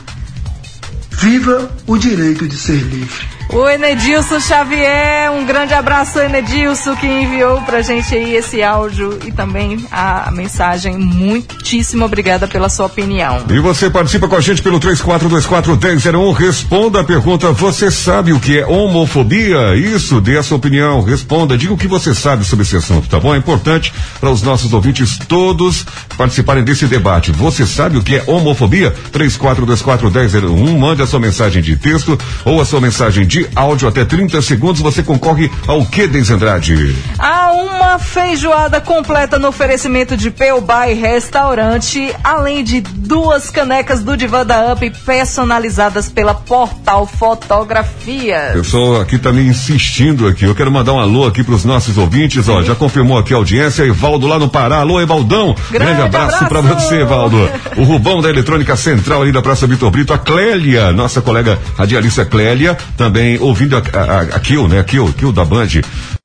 Viva 1.11 1.71
o 1.87 1.99
direito 1.99 2.47
de 2.47 2.57
ser 2.57 2.81
livre. 2.81 3.38
O 3.51 3.67
Enedilson 3.67 4.41
Xavier, 4.41 5.33
um 5.33 5.47
grande 5.47 5.73
abraço, 5.73 6.19
Enedilson, 6.19 6.95
que 6.97 7.07
enviou 7.07 7.63
pra 7.63 7.81
gente 7.81 8.15
aí 8.15 8.37
esse 8.37 8.63
áudio 8.63 9.19
e 9.27 9.33
também 9.33 9.87
a 9.91 10.31
mensagem. 10.31 10.99
Muitíssimo 10.99 12.05
obrigada 12.05 12.47
pela 12.47 12.69
sua 12.69 12.87
opinião. 12.87 13.45
E 13.49 13.59
você 13.59 13.89
participa 13.89 14.29
com 14.29 14.37
a 14.37 14.41
gente 14.41 14.61
pelo 14.61 14.79
3424-1001. 14.79 16.35
Responda 16.35 17.01
a 17.01 17.05
pergunta: 17.05 17.51
Você 17.53 17.91
sabe 17.91 18.35
o 18.35 18.41
que 18.41 18.59
é 18.59 18.67
homofobia? 18.67 19.75
Isso, 19.77 20.21
dê 20.21 20.37
a 20.37 20.43
sua 20.43 20.59
opinião. 20.59 21.03
Responda, 21.03 21.57
diga 21.57 21.73
o 21.73 21.79
que 21.79 21.89
você 21.89 22.15
sabe 22.15 22.45
sobre 22.45 22.67
esse 22.67 22.77
assunto, 22.77 23.09
tá 23.09 23.19
bom? 23.19 23.35
É 23.35 23.39
importante 23.39 23.95
para 24.21 24.31
os 24.31 24.43
nossos 24.43 24.75
ouvintes 24.75 25.17
todos 25.27 25.87
participarem 26.19 26.65
desse 26.65 26.87
debate. 26.87 27.33
Você 27.33 27.67
sabe 27.67 27.97
o 27.97 28.03
que 28.03 28.17
é 28.17 28.25
homofobia? 28.27 28.95
3424-1001. 29.13 30.79
Mande 30.79 31.01
a 31.01 31.07
sua 31.07 31.19
mensagem 31.19 31.63
de 31.63 31.77
texto 31.77 32.19
ou 32.45 32.61
a 32.61 32.65
sua 32.67 32.81
mensagem 32.81 33.27
de 33.27 33.38
áudio 33.55 33.89
até 33.89 34.05
30 34.05 34.41
segundos. 34.43 34.81
Você 34.81 35.03
concorre 35.03 35.51
ao 35.67 35.85
que, 35.85 36.07
Deise 36.07 36.33
Andrade? 36.33 36.97
Há 37.19 37.53
uma 37.53 37.99
feijoada 37.99 38.81
completa 38.81 39.39
no 39.39 39.49
oferecimento 39.49 40.17
de 40.17 40.31
Peubá 40.31 40.89
e 40.89 40.95
Restaurante, 40.95 42.15
além 42.23 42.65
de 42.65 42.81
duas 42.81 43.51
canecas 43.51 44.03
do 44.03 44.17
Divã 44.17 44.45
da 44.45 44.73
Up 44.73 44.91
personalizadas 45.05 46.09
pela 46.09 46.35
Portal 46.35 47.07
Fotografias. 47.07 48.55
O 48.55 48.63
pessoal 48.63 49.01
aqui 49.01 49.19
tá 49.19 49.33
me 49.33 49.43
insistindo 49.47 50.27
aqui. 50.27 50.45
Eu 50.45 50.55
quero 50.55 50.71
mandar 50.71 50.93
um 50.93 51.01
alô 51.01 51.27
aqui 51.27 51.43
pros 51.43 51.65
nossos 51.65 51.99
ouvintes, 51.99 52.49
ó. 52.49 52.63
Já 52.63 52.75
confirmou 52.75 53.19
aqui 53.19 53.35
a 53.35 53.37
audiência. 53.37 53.85
Evaldo 53.85 54.27
lá 54.27 54.39
no 54.39 54.49
Pará. 54.49 54.79
Alô, 54.79 55.01
Evaldão. 55.01 55.55
Grande, 55.71 56.03
abraço, 56.03 56.47
pra 56.47 56.61
você, 56.61 57.01
Evaldo. 57.01 57.49
O 57.77 57.83
Rubão 57.83 58.21
da 58.21 58.29
Eletrônica 58.29 58.77
Central 58.77 59.23
ali 59.23 59.33
da 59.33 59.43
Praça 59.43 59.67
Vitor 59.67 59.91
Brito. 59.91 60.13
A 60.13 60.19
Clélia, 60.19 60.93
nossa 60.93 61.21
colega 61.21 61.59
radialista 61.77 62.25
Clélia, 62.25 62.77
também 62.97 63.28
ouvindo 63.39 63.77
a, 63.77 63.81
a, 63.81 64.21
a 64.21 64.41
Kill, 64.41 64.69
né? 64.69 64.83
Kill, 64.83 65.13
Kill 65.13 65.33
da 65.33 65.45
Band. 65.45 65.67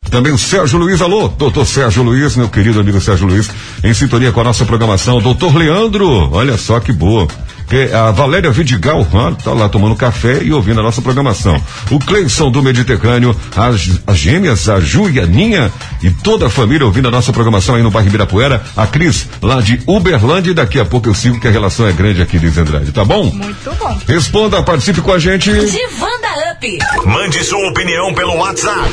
Também 0.09 0.31
o 0.31 0.37
Sérgio 0.37 0.77
Luiz, 0.77 1.01
alô, 1.01 1.27
doutor 1.27 1.65
Sérgio 1.65 2.03
Luiz, 2.03 2.35
meu 2.35 2.47
querido 2.47 2.79
amigo 2.79 3.01
Sérgio 3.01 3.25
Luiz, 3.25 3.49
em 3.83 3.93
sintonia 3.93 4.31
com 4.31 4.41
a 4.41 4.43
nossa 4.43 4.63
programação. 4.63 5.19
Doutor 5.19 5.55
Leandro, 5.55 6.07
olha 6.31 6.57
só 6.57 6.79
que 6.79 6.93
boa. 6.93 7.27
Que 7.67 7.91
a 7.93 8.11
Valéria 8.11 8.51
Vidigal, 8.51 9.07
ah, 9.13 9.33
tá 9.41 9.51
lá 9.51 9.69
tomando 9.69 9.95
café 9.95 10.43
e 10.43 10.51
ouvindo 10.51 10.79
a 10.79 10.83
nossa 10.83 11.01
programação. 11.01 11.61
O 11.89 11.99
Cleison 11.99 12.51
do 12.51 12.61
Mediterrâneo, 12.61 13.35
as, 13.55 13.89
as 14.05 14.17
gêmeas, 14.17 14.67
a 14.69 14.79
Ju 14.79 15.09
e 15.09 15.19
a 15.19 15.25
Ninha 15.25 15.71
e 16.01 16.11
toda 16.11 16.47
a 16.47 16.49
família 16.49 16.85
ouvindo 16.85 17.07
a 17.07 17.11
nossa 17.11 17.31
programação 17.31 17.75
aí 17.75 17.83
no 17.83 17.91
bairro 17.91 18.09
Ibirapuera. 18.09 18.61
A 18.75 18.85
Cris, 18.87 19.27
lá 19.41 19.61
de 19.61 19.81
Uberlândia, 19.87 20.51
e 20.51 20.53
daqui 20.53 20.79
a 20.79 20.85
pouco 20.85 21.09
eu 21.09 21.13
sigo 21.13 21.39
que 21.39 21.47
a 21.47 21.51
relação 21.51 21.87
é 21.87 21.91
grande 21.91 22.21
aqui, 22.21 22.37
Liz 22.37 22.57
Andrade, 22.57 22.91
tá 22.91 23.05
bom? 23.05 23.25
Muito 23.25 23.73
bom. 23.75 23.97
Responda, 24.07 24.63
participe 24.63 25.01
com 25.01 25.11
a 25.11 25.19
gente. 25.19 25.51
Divanda 25.51 26.51
Up. 26.51 26.79
Mande 27.05 27.43
sua 27.43 27.69
opinião 27.69 28.13
pelo 28.13 28.35
WhatsApp. 28.37 28.89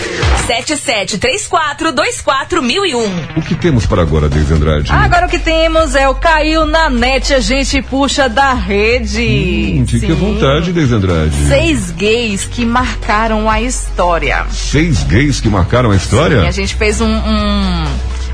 7734241001. 0.49 3.37
O 3.37 3.43
que 3.43 3.55
temos 3.55 3.87
para 3.87 4.03
agora, 4.03 4.27
Liz 4.29 4.51
Andrade? 4.51 4.91
Agora 4.93 5.27
o 5.27 5.29
que 5.29 5.39
temos 5.39 5.95
é 5.95 6.09
o 6.09 6.15
Caiu 6.15 6.65
na 6.67 6.91
Net, 6.91 7.33
a 7.35 7.41
gente 7.41 7.81
puxa 7.83 8.29
da 8.29 8.53
rede. 8.61 9.79
Hum, 9.81 9.87
fique 9.87 10.07
à 10.07 10.09
Sim. 10.09 10.15
vontade, 10.15 10.73
Liz 10.73 10.93
Andrade. 10.93 11.35
Seis 11.49 11.91
gays 11.91 12.45
que 12.45 12.65
marcaram 12.65 13.49
a 13.51 13.61
história. 13.61 14.45
Seis 14.51 15.03
gays 15.03 15.41
que 15.41 15.49
marcaram 15.49 15.91
a 15.91 15.97
história? 15.97 16.43
Sim, 16.43 16.47
a 16.49 16.53
gente 16.53 16.75
fez 16.77 17.01
um, 17.01 17.07
um- 17.09 17.85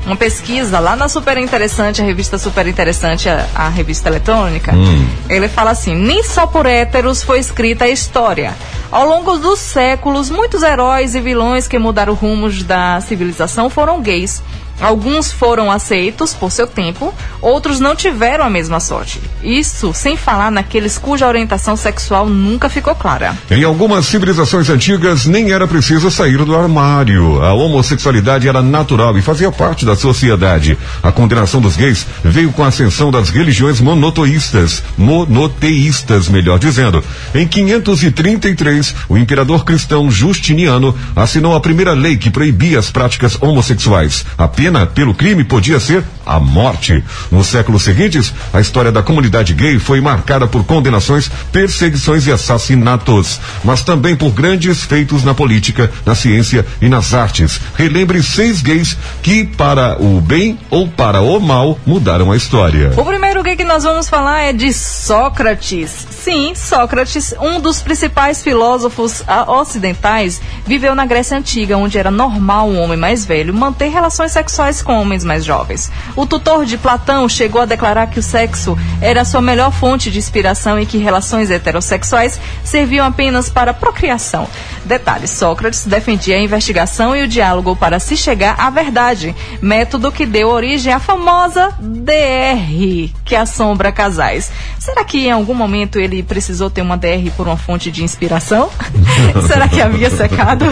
uma 0.05 0.15
pesquisa 0.15 0.79
lá 0.79 0.95
na 0.95 1.09
Super 1.09 1.37
Interessante, 1.37 2.01
a 2.01 2.05
revista 2.05 2.37
Super 2.37 2.65
Interessante, 2.67 3.27
a, 3.27 3.45
a 3.55 3.67
revista 3.69 4.07
eletrônica. 4.07 4.73
Hum. 4.73 5.05
Ele 5.29 5.47
fala 5.47 5.71
assim: 5.71 5.95
nem 5.95 6.23
só 6.23 6.45
por 6.47 6.65
héteros 6.65 7.23
foi 7.23 7.39
escrita 7.39 7.85
a 7.85 7.89
história. 7.89 8.53
Ao 8.91 9.05
longo 9.05 9.37
dos 9.37 9.59
séculos, 9.59 10.29
muitos 10.29 10.63
heróis 10.63 11.13
e 11.13 11.19
vilões 11.19 11.67
que 11.67 11.77
mudaram 11.77 12.13
rumos 12.13 12.63
da 12.63 13.01
civilização 13.01 13.69
foram 13.69 14.01
gays. 14.01 14.41
Alguns 14.79 15.31
foram 15.31 15.71
aceitos 15.71 16.33
por 16.33 16.51
seu 16.51 16.67
tempo, 16.67 17.13
outros 17.41 17.79
não 17.79 17.95
tiveram 17.95 18.45
a 18.45 18.49
mesma 18.49 18.79
sorte. 18.79 19.19
Isso 19.43 19.91
sem 19.93 20.15
falar 20.15 20.51
naqueles 20.51 20.97
cuja 20.97 21.27
orientação 21.27 21.75
sexual 21.75 22.27
nunca 22.27 22.69
ficou 22.69 22.93
clara. 22.93 23.35
Em 23.49 23.63
algumas 23.63 24.05
civilizações 24.05 24.69
antigas, 24.69 25.25
nem 25.25 25.51
era 25.51 25.67
preciso 25.67 26.11
sair 26.11 26.37
do 26.45 26.55
armário. 26.55 27.41
A 27.41 27.53
homossexualidade 27.53 28.47
era 28.47 28.61
natural 28.61 29.17
e 29.17 29.21
fazia 29.21 29.51
parte 29.51 29.85
da 29.85 29.95
sociedade. 29.95 30.77
A 31.01 31.11
condenação 31.11 31.59
dos 31.59 31.75
gays 31.75 32.05
veio 32.23 32.51
com 32.51 32.63
a 32.63 32.67
ascensão 32.67 33.09
das 33.11 33.29
religiões 33.29 33.81
monoteístas, 33.81 34.83
monoteístas, 34.97 36.29
melhor 36.29 36.59
dizendo. 36.59 37.03
Em 37.33 37.47
533, 37.47 38.95
o 39.09 39.17
imperador 39.17 39.65
cristão 39.65 40.09
Justiniano 40.11 40.95
assinou 41.15 41.55
a 41.55 41.59
primeira 41.59 41.93
lei 41.93 42.17
que 42.17 42.29
proibia 42.29 42.79
as 42.79 42.91
práticas 42.91 43.37
homossexuais. 43.41 44.25
A 44.37 44.47
pena 44.67 44.85
pelo 44.85 45.13
crime 45.13 45.45
podia 45.45 45.79
ser 45.79 46.03
a 46.25 46.41
morte. 46.41 47.01
Nos 47.31 47.47
séculos 47.47 47.83
seguintes, 47.83 48.33
a 48.51 48.59
história 48.59 48.91
da 48.91 49.01
comunidade 49.01 49.53
gay 49.53 49.79
foi 49.79 50.01
marcada 50.01 50.45
por 50.45 50.65
condenações, 50.65 51.31
perseguições 51.53 52.27
e 52.27 52.33
assassinatos, 52.33 53.39
mas 53.63 53.81
também 53.81 54.13
por 54.13 54.31
grandes 54.31 54.83
feitos 54.83 55.23
na 55.23 55.33
política, 55.33 55.89
na 56.05 56.13
ciência 56.13 56.65
e 56.81 56.89
nas 56.89 57.13
artes. 57.13 57.61
Relembre 57.75 58.21
seis 58.21 58.61
gays 58.61 58.97
que, 59.23 59.45
para 59.45 59.95
o 60.01 60.19
bem 60.19 60.59
ou 60.69 60.85
para 60.85 61.21
o 61.21 61.39
mal, 61.39 61.79
mudaram 61.85 62.29
a 62.29 62.35
história. 62.35 62.91
O 62.97 63.05
primeiro 63.05 63.41
gay 63.41 63.55
que 63.55 63.63
nós 63.63 63.83
vamos 63.83 64.09
falar 64.09 64.41
é 64.41 64.51
de 64.51 64.73
Sócrates. 64.73 66.07
Sim, 66.11 66.53
Sócrates, 66.55 67.33
um 67.39 67.61
dos 67.61 67.81
principais 67.81 68.43
filósofos 68.43 69.23
ocidentais, 69.47 70.41
viveu 70.65 70.93
na 70.93 71.05
Grécia 71.05 71.37
Antiga, 71.37 71.77
onde 71.77 71.97
era 71.97 72.11
normal 72.11 72.67
um 72.67 72.81
homem 72.81 72.97
mais 72.97 73.23
velho 73.23 73.53
manter 73.53 73.87
relações 73.87 74.33
sexuais 74.33 74.56
com 74.83 74.99
homens 74.99 75.23
mais 75.23 75.45
jovens. 75.45 75.91
O 76.15 76.25
tutor 76.25 76.65
de 76.65 76.79
Platão 76.79 77.29
chegou 77.29 77.61
a 77.61 77.65
declarar 77.65 78.07
que 78.07 78.19
o 78.19 78.23
sexo 78.23 78.75
era 78.99 79.21
a 79.21 79.25
sua 79.25 79.39
melhor 79.39 79.71
fonte 79.71 80.09
de 80.09 80.17
inspiração 80.17 80.79
e 80.79 80.85
que 80.85 80.97
relações 80.97 81.51
heterossexuais 81.51 82.39
serviam 82.63 83.05
apenas 83.05 83.49
para 83.49 83.71
procriação. 83.71 84.47
Detalhe: 84.83 85.27
Sócrates 85.27 85.85
defendia 85.85 86.37
a 86.37 86.41
investigação 86.41 87.15
e 87.15 87.23
o 87.23 87.27
diálogo 87.27 87.75
para 87.75 87.99
se 87.99 88.17
chegar 88.17 88.55
à 88.57 88.69
verdade, 88.71 89.35
método 89.61 90.11
que 90.11 90.25
deu 90.25 90.47
origem 90.49 90.91
à 90.91 90.99
famosa 90.99 91.69
DR, 91.79 93.11
que 93.23 93.35
assombra 93.35 93.91
casais. 93.91 94.51
Será 94.79 95.03
que 95.03 95.27
em 95.27 95.31
algum 95.31 95.53
momento 95.53 95.99
ele 95.99 96.23
precisou 96.23 96.69
ter 96.69 96.81
uma 96.81 96.97
DR 96.97 97.29
por 97.35 97.45
uma 97.45 97.57
fonte 97.57 97.91
de 97.91 98.03
inspiração? 98.03 98.69
Será 99.47 99.67
que 99.67 99.81
havia 99.81 100.09
secado? 100.09 100.65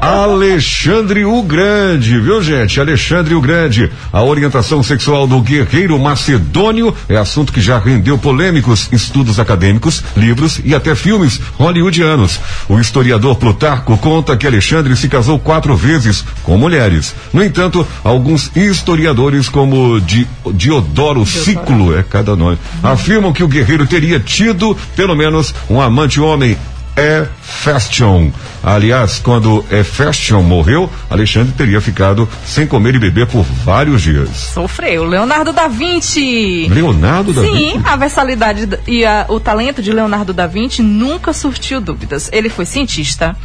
Alexandre 0.00 1.24
o 1.24 1.42
Grande, 1.42 2.20
viu 2.20 2.42
gente? 2.42 2.75
Alexandre 2.80 3.34
o 3.34 3.40
Grande. 3.40 3.90
A 4.12 4.22
orientação 4.22 4.82
sexual 4.82 5.26
do 5.26 5.40
guerreiro 5.40 5.98
macedônio 5.98 6.94
é 7.08 7.16
assunto 7.16 7.52
que 7.52 7.60
já 7.60 7.78
rendeu 7.78 8.16
polêmicos 8.18 8.88
estudos 8.92 9.38
acadêmicos, 9.38 10.02
livros 10.16 10.60
e 10.64 10.74
até 10.74 10.94
filmes 10.94 11.40
hollywoodianos. 11.58 12.38
O 12.68 12.78
historiador 12.78 13.36
Plutarco 13.36 13.96
conta 13.98 14.36
que 14.36 14.46
Alexandre 14.46 14.96
se 14.96 15.08
casou 15.08 15.38
quatro 15.38 15.76
vezes 15.76 16.24
com 16.42 16.56
mulheres. 16.56 17.14
No 17.32 17.42
entanto, 17.42 17.86
alguns 18.04 18.50
historiadores, 18.56 19.48
como 19.48 20.00
Di- 20.00 20.26
Diodoro 20.54 21.24
Ciclo, 21.26 21.96
é 21.96 22.02
cada 22.02 22.34
nome, 22.36 22.58
afirmam 22.82 23.32
que 23.32 23.42
o 23.42 23.48
guerreiro 23.48 23.86
teria 23.86 24.18
tido 24.20 24.76
pelo 24.94 25.14
menos 25.16 25.54
um 25.68 25.80
amante 25.80 26.20
homem. 26.20 26.56
Hefestion. 26.96 28.30
Aliás, 28.62 29.18
quando 29.18 29.64
Hefestion 29.70 30.42
morreu, 30.42 30.90
Alexandre 31.10 31.52
teria 31.56 31.80
ficado 31.80 32.28
sem 32.44 32.66
comer 32.66 32.94
e 32.94 32.98
beber 32.98 33.26
por 33.26 33.44
vários 33.64 34.02
dias. 34.02 34.30
Sofreu. 34.30 35.04
Leonardo 35.04 35.52
da 35.52 35.68
Vinci. 35.68 36.66
Leonardo 36.68 37.32
da 37.32 37.42
Sim, 37.42 37.52
Vinci? 37.52 37.82
a 37.84 37.96
versalidade 37.96 38.68
e 38.86 39.04
a- 39.04 39.26
o 39.28 39.38
talento 39.38 39.82
de 39.82 39.92
Leonardo 39.92 40.32
da 40.32 40.46
Vinci 40.46 40.82
nunca 40.82 41.32
surtiu 41.32 41.80
dúvidas. 41.80 42.28
Ele 42.32 42.48
foi 42.48 42.64
cientista, 42.64 43.36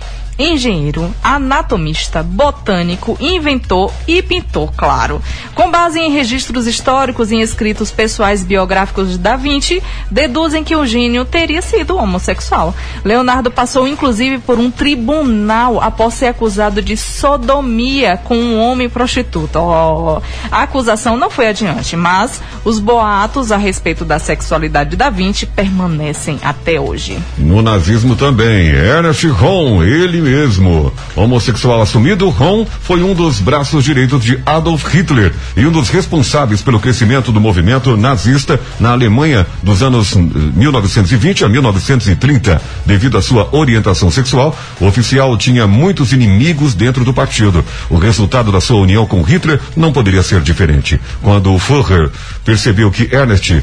engenheiro, 0.41 1.13
anatomista, 1.23 2.23
botânico, 2.23 3.17
inventor 3.19 3.93
e 4.07 4.21
pintor, 4.21 4.71
claro. 4.75 5.21
Com 5.53 5.69
base 5.69 5.99
em 5.99 6.11
registros 6.11 6.67
históricos 6.67 7.31
e 7.31 7.39
escritos 7.39 7.91
pessoais 7.91 8.43
biográficos 8.43 9.11
de 9.11 9.17
Da 9.17 9.35
Vinci, 9.35 9.81
deduzem 10.09 10.63
que 10.63 10.75
o 10.75 10.85
gênio 10.85 11.25
teria 11.25 11.61
sido 11.61 11.97
homossexual. 11.97 12.73
Leonardo 13.03 13.51
passou 13.51 13.87
inclusive 13.87 14.39
por 14.39 14.57
um 14.57 14.71
tribunal 14.71 15.81
após 15.81 16.15
ser 16.15 16.27
acusado 16.27 16.81
de 16.81 16.97
sodomia 16.97 18.17
com 18.17 18.35
um 18.35 18.59
homem 18.59 18.89
prostituto. 18.89 19.59
Oh, 19.59 20.21
a 20.51 20.63
acusação 20.63 21.17
não 21.17 21.29
foi 21.29 21.47
adiante, 21.49 21.95
mas 21.95 22.41
os 22.65 22.79
boatos 22.79 23.51
a 23.51 23.57
respeito 23.57 24.03
da 24.03 24.19
sexualidade 24.19 24.91
de 24.91 24.95
Da 24.95 25.09
Vinci 25.09 25.45
permanecem 25.45 26.39
até 26.43 26.79
hoje. 26.79 27.17
No 27.37 27.61
nazismo 27.61 28.15
também, 28.15 28.67
Ernest 28.67 29.27
Röhm, 29.27 29.83
ele 29.83 30.19
mesmo. 30.31 30.93
Homossexual 31.15 31.81
assumido, 31.81 32.29
Ron 32.29 32.65
foi 32.65 33.03
um 33.03 33.13
dos 33.13 33.39
braços 33.39 33.83
direitos 33.83 34.23
de 34.23 34.39
Adolf 34.45 34.85
Hitler 34.85 35.33
e 35.57 35.65
um 35.65 35.71
dos 35.71 35.89
responsáveis 35.89 36.61
pelo 36.61 36.79
crescimento 36.79 37.31
do 37.33 37.41
movimento 37.41 37.97
nazista 37.97 38.59
na 38.79 38.91
Alemanha 38.91 39.45
dos 39.61 39.83
anos 39.83 40.15
eh, 40.15 40.19
1920 40.55 41.43
a 41.43 41.49
1930. 41.49 42.61
Devido 42.85 43.17
à 43.17 43.21
sua 43.21 43.49
orientação 43.51 44.09
sexual, 44.09 44.57
o 44.79 44.85
oficial 44.85 45.37
tinha 45.37 45.67
muitos 45.67 46.13
inimigos 46.13 46.73
dentro 46.73 47.03
do 47.03 47.13
partido. 47.13 47.63
O 47.89 47.97
resultado 47.97 48.51
da 48.51 48.61
sua 48.61 48.79
união 48.79 49.05
com 49.05 49.21
Hitler 49.21 49.59
não 49.75 49.91
poderia 49.91 50.23
ser 50.23 50.39
diferente. 50.41 50.99
Quando 51.21 51.57
Führer 51.59 52.09
percebeu 52.45 52.89
que 52.89 53.13
Ernest 53.13 53.61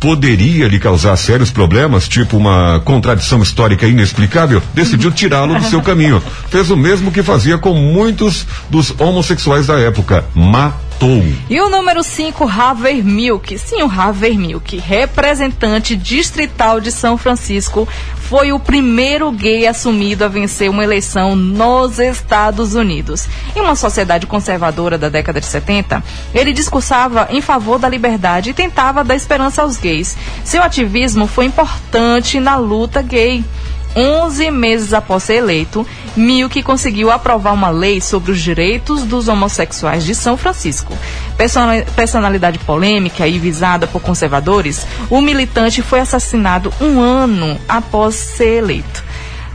poderia 0.00 0.66
lhe 0.66 0.80
causar 0.80 1.14
sérios 1.16 1.50
problemas, 1.50 2.08
tipo 2.08 2.38
uma 2.38 2.80
contradição 2.80 3.42
histórica 3.42 3.86
inexplicável, 3.86 4.62
decidiu 4.72 5.12
tirá-lo 5.12 5.58
do 5.58 5.64
seu 5.64 5.82
caminho. 5.82 6.22
Fez 6.48 6.70
o 6.70 6.76
mesmo 6.76 7.12
que 7.12 7.22
fazia 7.22 7.58
com 7.58 7.74
muitos 7.74 8.46
dos 8.70 8.98
homossexuais 8.98 9.66
da 9.66 9.78
época. 9.78 10.24
E 11.48 11.58
o 11.60 11.70
número 11.70 12.02
5, 12.02 12.44
Harvey 12.44 13.02
Milk. 13.02 13.58
Sim, 13.58 13.82
o 13.82 13.90
Harvey 13.90 14.36
Milk, 14.36 14.76
representante 14.76 15.96
distrital 15.96 16.78
de 16.78 16.92
São 16.92 17.16
Francisco, 17.16 17.88
foi 18.16 18.52
o 18.52 18.60
primeiro 18.60 19.32
gay 19.32 19.66
assumido 19.66 20.24
a 20.24 20.28
vencer 20.28 20.68
uma 20.68 20.84
eleição 20.84 21.34
nos 21.34 21.98
Estados 21.98 22.74
Unidos. 22.74 23.26
Em 23.56 23.60
uma 23.60 23.74
sociedade 23.74 24.26
conservadora 24.26 24.98
da 24.98 25.08
década 25.08 25.40
de 25.40 25.46
70, 25.46 26.04
ele 26.34 26.52
discursava 26.52 27.28
em 27.30 27.40
favor 27.40 27.78
da 27.78 27.88
liberdade 27.88 28.50
e 28.50 28.54
tentava 28.54 29.02
dar 29.02 29.16
esperança 29.16 29.62
aos 29.62 29.78
gays. 29.78 30.16
Seu 30.44 30.62
ativismo 30.62 31.26
foi 31.26 31.46
importante 31.46 32.38
na 32.38 32.56
luta 32.56 33.00
gay. 33.00 33.42
11 33.96 34.50
meses 34.50 34.92
após 34.92 35.22
ser 35.24 35.34
eleito, 35.36 35.86
Milk 36.16 36.62
conseguiu 36.62 37.10
aprovar 37.10 37.52
uma 37.52 37.70
lei 37.70 38.00
sobre 38.00 38.32
os 38.32 38.40
direitos 38.40 39.02
dos 39.04 39.26
homossexuais 39.28 40.04
de 40.04 40.14
São 40.14 40.36
Francisco. 40.36 40.96
Persona- 41.36 41.84
Personalidade 41.96 42.58
polêmica 42.60 43.26
e 43.26 43.38
visada 43.38 43.86
por 43.86 44.00
conservadores, 44.00 44.86
o 45.08 45.20
militante 45.20 45.82
foi 45.82 46.00
assassinado 46.00 46.72
um 46.80 47.00
ano 47.00 47.58
após 47.68 48.14
ser 48.14 48.58
eleito. 48.58 49.02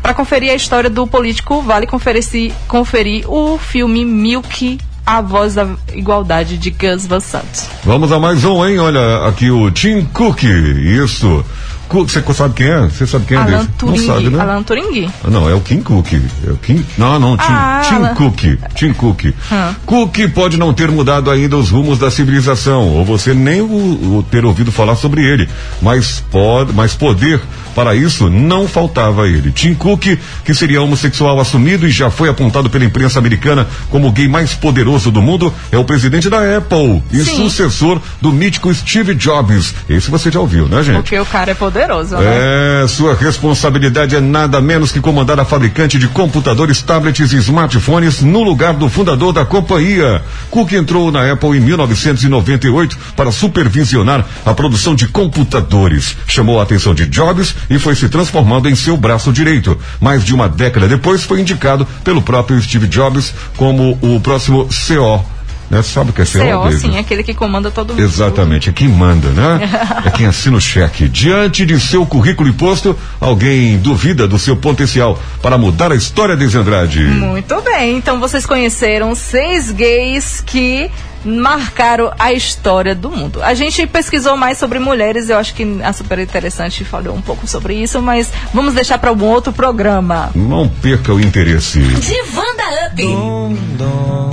Para 0.01 0.13
conferir 0.13 0.51
a 0.51 0.55
história 0.55 0.89
do 0.89 1.07
político, 1.07 1.61
vale 1.61 1.87
conferir, 1.87 2.51
conferir 2.67 3.25
o 3.27 3.57
filme 3.57 4.05
Milk, 4.05 4.77
A 5.03 5.19
Voz 5.21 5.55
da 5.55 5.67
Igualdade 5.93 6.57
de 6.57 6.69
Gus 6.69 7.07
Van 7.07 7.19
Sant. 7.19 7.67
Vamos 7.83 8.11
a 8.11 8.19
mais 8.19 8.43
um, 8.45 8.63
hein? 8.65 8.77
Olha, 8.79 9.25
aqui 9.27 9.49
o 9.49 9.71
Tim 9.71 10.05
Cook. 10.13 10.43
Isso. 10.43 11.43
Você 11.89 12.21
sabe 12.33 12.53
quem 12.55 12.67
é? 12.67 12.79
Você 12.81 13.05
sabe 13.07 13.25
quem 13.25 13.37
é 13.37 13.39
Alan 13.41 13.51
desse? 13.57 13.67
Turing. 13.77 13.97
Não 13.99 14.05
sabe, 14.15 14.29
né? 14.29 14.41
Alan 14.41 14.63
Turing. 14.63 15.11
Ah, 15.23 15.29
Não, 15.29 15.49
é 15.49 15.53
o 15.53 15.61
Kim 15.61 15.81
Cook. 15.81 16.13
É 16.47 16.51
o 16.51 16.57
Kim... 16.57 16.83
Não, 16.97 17.19
não, 17.19 17.37
Tim, 17.37 17.43
Ah, 17.47 17.81
Tim 17.87 17.95
Alan- 17.95 18.15
Cook. 18.15 18.41
Tim 18.75 18.93
Cook. 18.93 19.25
Hum. 19.25 19.73
Cook 19.85 20.17
pode 20.33 20.57
não 20.57 20.73
ter 20.73 20.89
mudado 20.91 21.29
ainda 21.31 21.55
os 21.57 21.69
rumos 21.69 21.97
da 21.99 22.09
civilização, 22.11 22.89
ou 22.89 23.05
você 23.05 23.33
nem 23.33 23.61
o, 23.61 23.65
o 23.65 24.25
ter 24.29 24.43
ouvido 24.45 24.71
falar 24.71 24.95
sobre 24.95 25.21
ele, 25.23 25.47
mas 25.81 26.23
pode, 26.31 26.73
mas 26.73 26.93
poder 26.93 27.39
para 27.73 27.93
isso 27.93 28.29
não 28.29 28.67
faltava 28.69 29.27
ele. 29.27 29.51
Tim 29.51 29.73
Cook, 29.73 30.17
que 30.45 30.53
seria 30.53 30.81
homossexual 30.81 31.39
assumido 31.41 31.85
e 31.85 31.89
já 31.91 32.09
foi 32.09 32.29
apontado 32.29 32.69
pela 32.69 32.85
imprensa 32.85 33.19
americana 33.19 33.67
como 33.89 34.07
o 34.07 34.11
gay 34.11 34.27
mais 34.29 34.53
poderoso 34.53 35.11
do 35.11 35.21
mundo, 35.21 35.53
é 35.71 35.77
o 35.77 35.83
presidente 35.83 36.29
da 36.29 36.57
Apple 36.57 37.03
e 37.11 37.17
Sim. 37.23 37.35
sucessor 37.35 38.01
do 38.21 38.31
mítico 38.31 38.73
Steve 38.73 39.13
Jobs. 39.13 39.73
Esse 39.89 40.09
você 40.09 40.31
já 40.31 40.39
ouviu, 40.39 40.67
né, 40.67 40.81
gente? 40.83 40.95
Porque 40.95 41.19
o 41.19 41.25
cara 41.25 41.51
é 41.51 41.53
poderoso, 41.53 41.74
né? 42.19 42.83
É, 42.83 42.87
sua 42.87 43.13
responsabilidade 43.13 44.15
é 44.15 44.21
nada 44.21 44.61
menos 44.61 44.91
que 44.91 45.01
comandar 45.01 45.39
a 45.39 45.45
fabricante 45.45 45.99
de 45.99 46.07
computadores, 46.07 46.81
tablets 46.81 47.33
e 47.33 47.37
smartphones 47.37 48.21
no 48.21 48.43
lugar 48.43 48.73
do 48.73 48.87
fundador 48.89 49.33
da 49.33 49.45
companhia. 49.45 50.21
Cook 50.49 50.71
entrou 50.71 51.11
na 51.11 51.31
Apple 51.31 51.57
em 51.57 51.59
1998 51.59 52.97
para 53.15 53.31
supervisionar 53.31 54.25
a 54.45 54.53
produção 54.53 54.95
de 54.95 55.07
computadores. 55.07 56.15
Chamou 56.27 56.59
a 56.59 56.63
atenção 56.63 56.93
de 56.95 57.05
Jobs 57.07 57.55
e 57.69 57.77
foi 57.77 57.95
se 57.95 58.07
transformando 58.07 58.69
em 58.69 58.75
seu 58.75 58.95
braço 58.95 59.33
direito. 59.33 59.77
Mais 59.99 60.23
de 60.23 60.33
uma 60.33 60.47
década 60.47 60.87
depois 60.87 61.23
foi 61.23 61.41
indicado 61.41 61.85
pelo 62.03 62.21
próprio 62.21 62.61
Steve 62.61 62.87
Jobs 62.87 63.33
como 63.57 63.97
o 64.01 64.19
próximo 64.19 64.67
CO. 64.67 65.34
Né? 65.69 65.81
Sabe 65.81 66.11
o 66.11 66.13
que 66.13 66.21
é 66.21 66.25
CO? 66.25 66.39
CO, 66.39 66.63
David? 66.63 66.79
sim, 66.79 66.95
é 66.95 66.99
aquele 66.99 67.23
que 67.23 67.33
comanda 67.33 67.71
todo 67.71 67.89
mundo. 67.93 68.01
Exatamente, 68.01 68.69
é 68.69 68.73
quem 68.73 68.87
manda, 68.87 69.29
né? 69.29 69.69
É 70.05 70.11
quem 70.11 70.25
assina 70.25 70.57
o 70.57 70.61
cheque. 70.61 71.07
Diante 71.07 71.65
de 71.65 71.79
seu 71.79 72.05
currículo 72.05 72.49
e 72.49 72.53
posto, 72.53 72.97
alguém 73.19 73.77
duvida 73.77 74.27
do 74.27 74.37
seu 74.37 74.55
potencial 74.55 75.19
para 75.41 75.57
mudar 75.57 75.91
a 75.91 75.95
história 75.95 76.35
de 76.35 76.45
Andrade. 76.55 76.99
Muito 77.03 77.59
bem, 77.61 77.97
então 77.97 78.19
vocês 78.19 78.45
conheceram 78.45 79.15
seis 79.15 79.71
gays 79.71 80.41
que 80.45 80.91
marcaram 81.25 82.13
a 82.17 82.31
história 82.31 82.93
do 82.93 83.09
mundo. 83.09 83.41
A 83.41 83.53
gente 83.53 83.85
pesquisou 83.87 84.37
mais 84.37 84.57
sobre 84.57 84.79
mulheres, 84.79 85.29
eu 85.29 85.37
acho 85.37 85.53
que 85.55 85.81
a 85.83 85.91
super 85.91 86.19
interessante 86.19 86.85
falou 86.85 87.15
um 87.15 87.21
pouco 87.21 87.47
sobre 87.47 87.75
isso, 87.75 88.01
mas 88.01 88.31
vamos 88.53 88.73
deixar 88.73 88.97
para 88.99 89.11
um 89.11 89.23
outro 89.23 89.51
programa. 89.51 90.29
Não 90.35 90.67
perca 90.69 91.13
o 91.13 91.19
interesse. 91.19 91.79
Divanda 91.79 92.63
Up. 92.87 93.03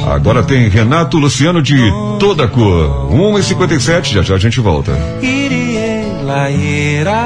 Agora 0.07 0.43
tem 0.43 0.69
Renato 0.69 1.17
Luciano 1.17 1.63
de 1.63 1.79
toda 2.19 2.47
cor. 2.47 3.11
1h57, 3.11 4.13
já 4.13 4.23
já 4.23 4.35
a 4.35 4.39
gente 4.39 4.61
volta. 4.61 4.93
Irie, 5.23 6.23
laera, 6.23 7.25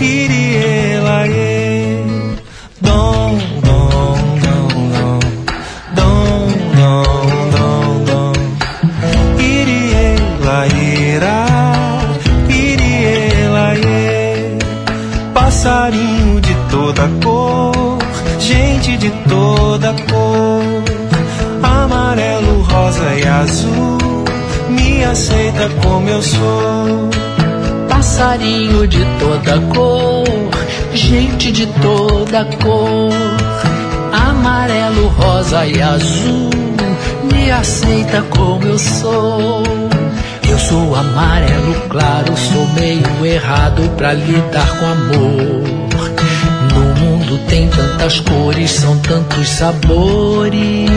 irie, 0.00 1.00
laê. 1.02 1.55
Dom, 1.55 1.55
laera, 11.16 11.46
irie, 12.48 13.48
laê. 13.48 14.58
Passarinho 15.32 16.40
de 16.40 16.54
toda 16.70 17.08
cor, 17.22 17.98
gente 18.38 18.96
de 18.96 19.10
toda 19.28 19.94
cor. 20.10 20.84
Amarelo, 21.62 22.62
rosa 22.62 23.14
e 23.14 23.26
azul, 23.26 24.24
me 24.68 25.04
aceita 25.04 25.68
como 25.82 26.08
eu 26.08 26.22
sou. 26.22 27.10
Passarinho 27.88 28.86
de 28.86 29.04
toda 29.18 29.60
cor, 29.74 30.24
gente 30.94 31.50
de 31.50 31.66
toda 31.66 32.44
cor, 32.62 33.12
amarelo, 34.12 35.08
rosa 35.08 35.66
e 35.66 35.80
azul, 35.80 36.50
me 37.32 37.50
aceita 37.50 38.22
como 38.30 38.64
eu 38.64 38.78
sou. 38.78 39.62
Eu 40.56 40.60
sou 40.60 40.94
amarelo 40.94 41.74
claro, 41.90 42.34
sou 42.34 42.66
meio 42.68 43.26
errado 43.26 43.94
pra 43.94 44.14
lidar 44.14 44.66
com 44.78 44.86
amor. 44.86 45.62
No 46.72 46.94
mundo 46.98 47.38
tem 47.46 47.68
tantas 47.68 48.20
cores, 48.20 48.70
são 48.70 48.96
tantos 49.00 49.50
sabores. 49.50 50.90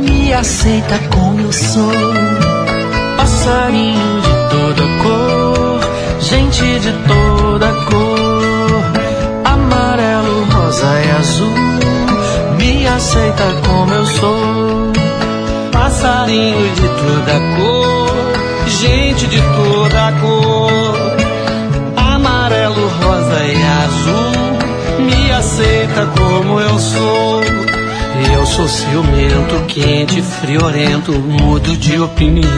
Me 0.00 0.32
aceita 0.32 0.98
como 1.10 1.40
eu 1.42 1.52
sou. 1.52 1.92
Passarinho 3.18 4.22
de 4.22 4.30
toda 4.48 4.88
cor, 5.02 5.80
gente 6.22 6.80
de 6.80 6.92
toda 7.06 7.70
cor, 7.84 8.82
amarelo, 9.44 10.44
rosa 10.54 10.86
e 11.04 11.10
azul, 11.10 11.54
me 12.56 12.86
aceita 12.86 13.44
como 13.62 13.92
eu 13.92 14.06
sou. 14.06 14.87
Passarinho 16.00 16.74
de 16.74 16.88
toda 16.88 17.40
cor, 17.56 18.32
gente 18.68 19.26
de 19.26 19.40
toda 19.40 20.12
cor, 20.20 20.94
amarelo, 21.96 22.86
rosa 22.86 23.42
e 23.42 23.56
azul, 23.64 25.04
me 25.04 25.32
aceita 25.32 26.06
como 26.16 26.60
eu 26.60 26.78
sou. 26.78 27.42
Eu 28.32 28.46
sou 28.46 28.68
ciumento, 28.68 29.64
quente, 29.66 30.22
friorento, 30.22 31.10
mudo 31.14 31.76
de 31.76 32.00
opinião. 32.00 32.48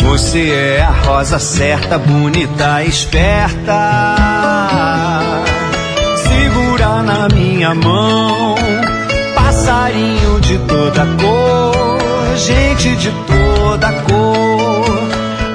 Você 0.00 0.50
é 0.50 0.82
a 0.82 0.90
rosa 0.90 1.38
certa, 1.38 1.96
bonita, 1.96 2.82
esperta. 2.82 3.72
Segura 6.16 7.02
na 7.04 7.28
minha 7.28 7.72
mão, 7.72 8.56
passarinho 9.86 10.40
de 10.40 10.58
toda 10.58 11.06
cor, 11.20 12.36
gente 12.36 12.96
de 12.96 13.12
toda 13.26 13.92
cor, 13.92 14.84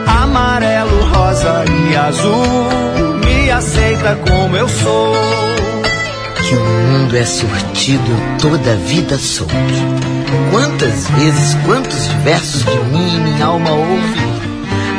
amarelo, 0.08 1.04
rosa 1.14 1.66
e 1.90 1.96
azul. 1.96 2.46
Me 3.26 3.52
aceita 3.52 4.18
como 4.28 4.56
eu 4.56 4.70
sou. 4.70 5.16
que 6.48 6.56
o 6.56 6.60
mundo 6.60 7.16
é 7.16 7.26
surtido, 7.26 8.12
toda 8.42 8.76
vida 8.76 9.18
soube. 9.18 9.54
Quantas 10.52 11.10
vezes, 11.10 11.58
quantos 11.66 12.08
versos 12.24 12.64
de 12.66 12.78
mim 12.92 13.20
minha 13.20 13.46
alma 13.46 13.72
ouve? 13.72 14.32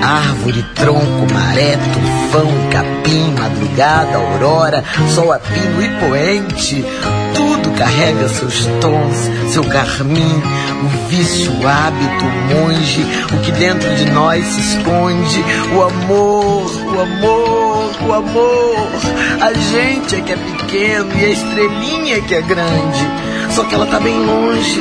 Árvore, 0.02 0.62
tronco, 0.74 1.32
maré, 1.32 1.76
tufão, 1.76 2.48
capim, 2.70 3.34
madrugada, 3.38 4.16
aurora, 4.16 4.84
sol 5.14 5.32
a 5.32 5.38
pino 5.38 5.82
e 5.82 5.88
poente. 6.00 6.84
Carrega 7.82 8.28
seus 8.28 8.64
tons, 8.80 9.52
seu 9.52 9.64
carmim, 9.64 10.40
o 10.84 11.08
vício, 11.08 11.50
o 11.50 11.66
hábito, 11.66 12.24
o 12.24 12.54
monge, 12.54 13.04
o 13.34 13.40
que 13.40 13.50
dentro 13.50 13.92
de 13.96 14.08
nós 14.12 14.44
se 14.44 14.60
esconde, 14.60 15.44
o 15.74 15.82
amor, 15.82 16.70
o 16.94 17.00
amor, 17.00 17.90
o 18.06 18.12
amor. 18.12 18.88
A 19.40 19.52
gente 19.52 20.14
é 20.14 20.20
que 20.20 20.32
é 20.32 20.36
pequeno 20.36 21.12
e 21.12 21.24
a 21.24 21.30
estrelinha 21.30 22.20
que 22.20 22.36
é 22.36 22.42
grande. 22.42 23.04
Só 23.50 23.64
que 23.64 23.74
ela 23.74 23.86
tá 23.86 23.98
bem 23.98 24.16
longe, 24.16 24.80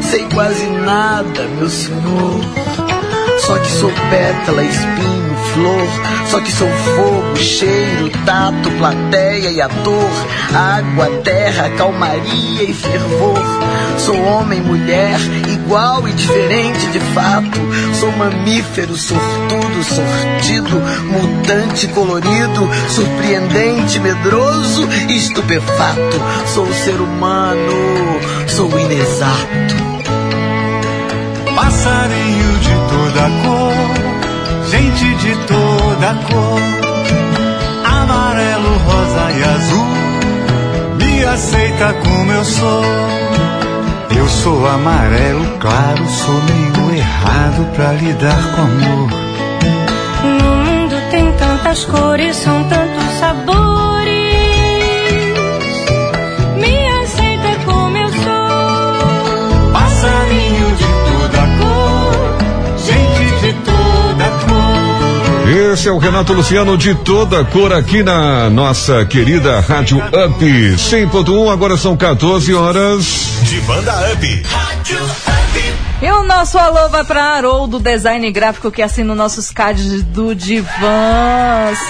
sei 0.00 0.26
quase 0.32 0.64
nada, 0.64 1.46
meu 1.58 1.68
senhor. 1.68 2.91
Só 3.46 3.58
que 3.58 3.70
sou 3.72 3.90
pétala, 4.08 4.62
espinho, 4.62 5.36
flor. 5.52 5.88
Só 6.30 6.40
que 6.40 6.52
sou 6.52 6.68
fogo, 6.68 7.36
cheiro, 7.36 8.08
tato, 8.24 8.70
plateia 8.78 9.50
e 9.50 9.60
ator. 9.60 10.10
Água, 10.54 11.08
terra, 11.24 11.68
calmaria 11.70 12.62
e 12.62 12.72
fervor. 12.72 13.34
Sou 13.98 14.16
homem, 14.24 14.60
mulher, 14.60 15.18
igual 15.48 16.08
e 16.08 16.12
diferente 16.12 16.86
de 16.92 17.00
fato. 17.00 17.58
Sou 17.98 18.12
mamífero, 18.12 18.96
sortudo, 18.96 19.84
sortido, 19.84 20.80
mutante, 21.10 21.88
colorido, 21.88 22.68
surpreendente, 22.88 23.98
medroso 23.98 24.88
e 25.08 25.16
estupefato. 25.16 26.22
Sou 26.54 26.72
ser 26.72 26.94
humano, 26.94 28.20
sou 28.46 28.70
inexato. 28.78 29.82
Passarinho 31.54 32.58
de 32.60 32.71
toda 33.12 33.28
cor, 33.44 34.70
gente 34.70 35.14
de 35.16 35.36
toda 35.46 36.14
cor, 36.28 36.60
amarelo, 37.84 38.78
rosa 38.86 39.30
e 39.32 39.44
azul, 39.44 39.86
me 40.96 41.24
aceita 41.24 41.92
como 41.94 42.32
eu 42.32 42.44
sou. 42.44 42.82
Eu 44.16 44.28
sou 44.28 44.66
amarelo 44.66 45.58
claro, 45.58 46.06
sou 46.08 46.34
meio 46.42 46.96
errado 46.96 47.66
pra 47.74 47.92
lidar 47.92 48.54
com 48.54 48.62
amor. 48.62 49.10
No 50.38 50.56
mundo 50.56 50.96
tem 51.10 51.32
tantas 51.32 51.84
cores, 51.84 52.36
são 52.36 52.64
tantos 52.64 53.18
sabores. 53.18 53.61
Esse 65.82 65.88
é 65.88 65.92
o 65.92 65.98
Renato 65.98 66.32
Luciano 66.32 66.78
de 66.78 66.94
toda 66.94 67.44
cor 67.44 67.72
aqui 67.72 68.04
na 68.04 68.48
nossa 68.48 69.04
querida 69.04 69.58
Rádio 69.58 69.98
Up 69.98 70.44
100.1. 70.44 71.52
Agora 71.52 71.76
são 71.76 71.96
14 71.96 72.54
horas. 72.54 73.32
De 73.42 73.60
banda 73.62 73.92
Up. 74.12 74.42
E 76.00 76.12
o 76.12 76.22
nosso 76.22 76.56
alô 76.56 76.88
vai 76.88 77.02
para 77.02 77.34
Haroldo, 77.34 77.80
design 77.80 78.30
gráfico 78.30 78.70
que 78.70 78.80
assina 78.80 79.10
os 79.10 79.18
nossos 79.18 79.50
cards 79.50 80.04
do 80.04 80.36
Divã. 80.36 80.68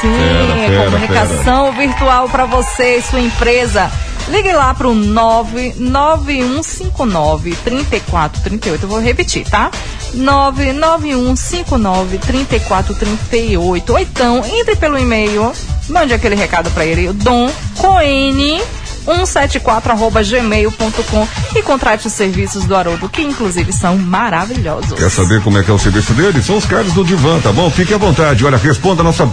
Sim, 0.01 0.11
Fera, 0.11 0.55
fera, 0.55 0.85
comunicação 0.85 1.73
virtual 1.73 2.31
para 2.31 2.47
você 2.47 2.97
e 2.97 3.03
sua 3.03 3.21
empresa. 3.21 3.93
Ligue 4.29 4.53
lá 4.53 4.73
pro 4.73 4.95
99159 4.95 7.57
3438. 7.63 8.85
Eu 8.85 8.89
vou 8.89 9.01
repetir, 9.01 9.45
tá? 9.45 9.71
99159 10.15 12.19
3438. 12.19 13.93
Ou 13.93 13.99
então, 13.99 14.45
entre 14.45 14.77
pelo 14.77 14.99
e-mail, 14.99 15.53
mande 15.89 16.15
aquele 16.15 16.35
recado 16.35 16.71
para 16.71 16.85
ele, 16.85 17.13
Dom 17.13 17.51
Coene 17.79 18.61
174@gmail.com 19.07 21.29
e 21.57 21.63
contrate 21.63 22.07
os 22.07 22.13
serviços 22.13 22.65
do 22.65 22.77
Haroldo, 22.77 23.09
que 23.09 23.23
inclusive 23.23 23.73
são 23.73 23.97
maravilhosos. 23.97 24.93
Quer 24.93 25.11
saber 25.11 25.41
como 25.43 25.59
é 25.59 25.63
que 25.63 25.71
é 25.71 25.75
o 25.75 25.79
serviço 25.79 26.13
dele? 26.15 26.43
São 26.43 26.57
os 26.57 26.65
cards 26.65 26.93
do 26.93 27.05
Divã, 27.05 27.39
tá 27.41 27.53
bom? 27.53 27.71
Fique 27.71 27.95
à 27.95 27.99
vontade. 27.99 28.45
Olha, 28.45 28.57
responda 28.57 29.03
a 29.03 29.05
nossa 29.05 29.29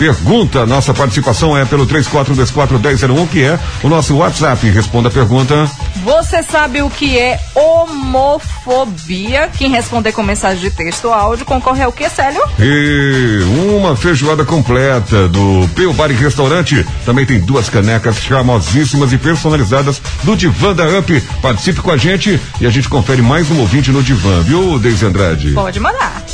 pergunta. 0.00 0.64
Nossa 0.64 0.94
participação 0.94 1.56
é 1.56 1.66
pelo 1.66 1.86
34241001, 1.86 3.28
que 3.28 3.44
é 3.44 3.58
o 3.82 3.88
nosso 3.88 4.16
WhatsApp. 4.16 4.70
Responda 4.70 5.08
a 5.08 5.12
pergunta. 5.12 5.70
Você 6.02 6.42
sabe 6.42 6.80
o 6.80 6.88
que 6.88 7.18
é 7.18 7.38
homofobia? 7.54 9.50
Quem 9.58 9.70
responder 9.70 10.12
com 10.12 10.22
mensagem 10.22 10.60
de 10.60 10.70
texto 10.70 11.04
ou 11.04 11.12
áudio 11.12 11.44
concorre 11.44 11.82
ao 11.82 11.92
que, 11.92 12.08
Célio? 12.08 12.40
E 12.58 13.40
uma 13.76 13.94
feijoada 13.94 14.42
completa 14.42 15.28
do 15.28 15.68
Peu 15.74 15.92
Bar 15.92 16.10
e 16.10 16.14
Restaurante. 16.14 16.86
Também 17.04 17.26
tem 17.26 17.38
duas 17.38 17.68
canecas 17.68 18.18
e 19.12 19.18
personalizadas 19.18 20.00
do 20.22 20.36
Divã 20.36 20.74
da 20.74 20.98
Up. 20.98 21.20
Participe 21.42 21.80
com 21.80 21.90
a 21.90 21.96
gente 21.96 22.40
e 22.60 22.66
a 22.66 22.70
gente 22.70 22.88
confere 22.88 23.22
mais 23.22 23.50
um 23.50 23.60
ouvinte 23.60 23.90
no 23.90 24.02
Divã, 24.02 24.40
viu, 24.42 24.78
Deise 24.78 25.06
Andrade? 25.06 25.52
Pode 25.52 25.80
mandar. 25.80 26.24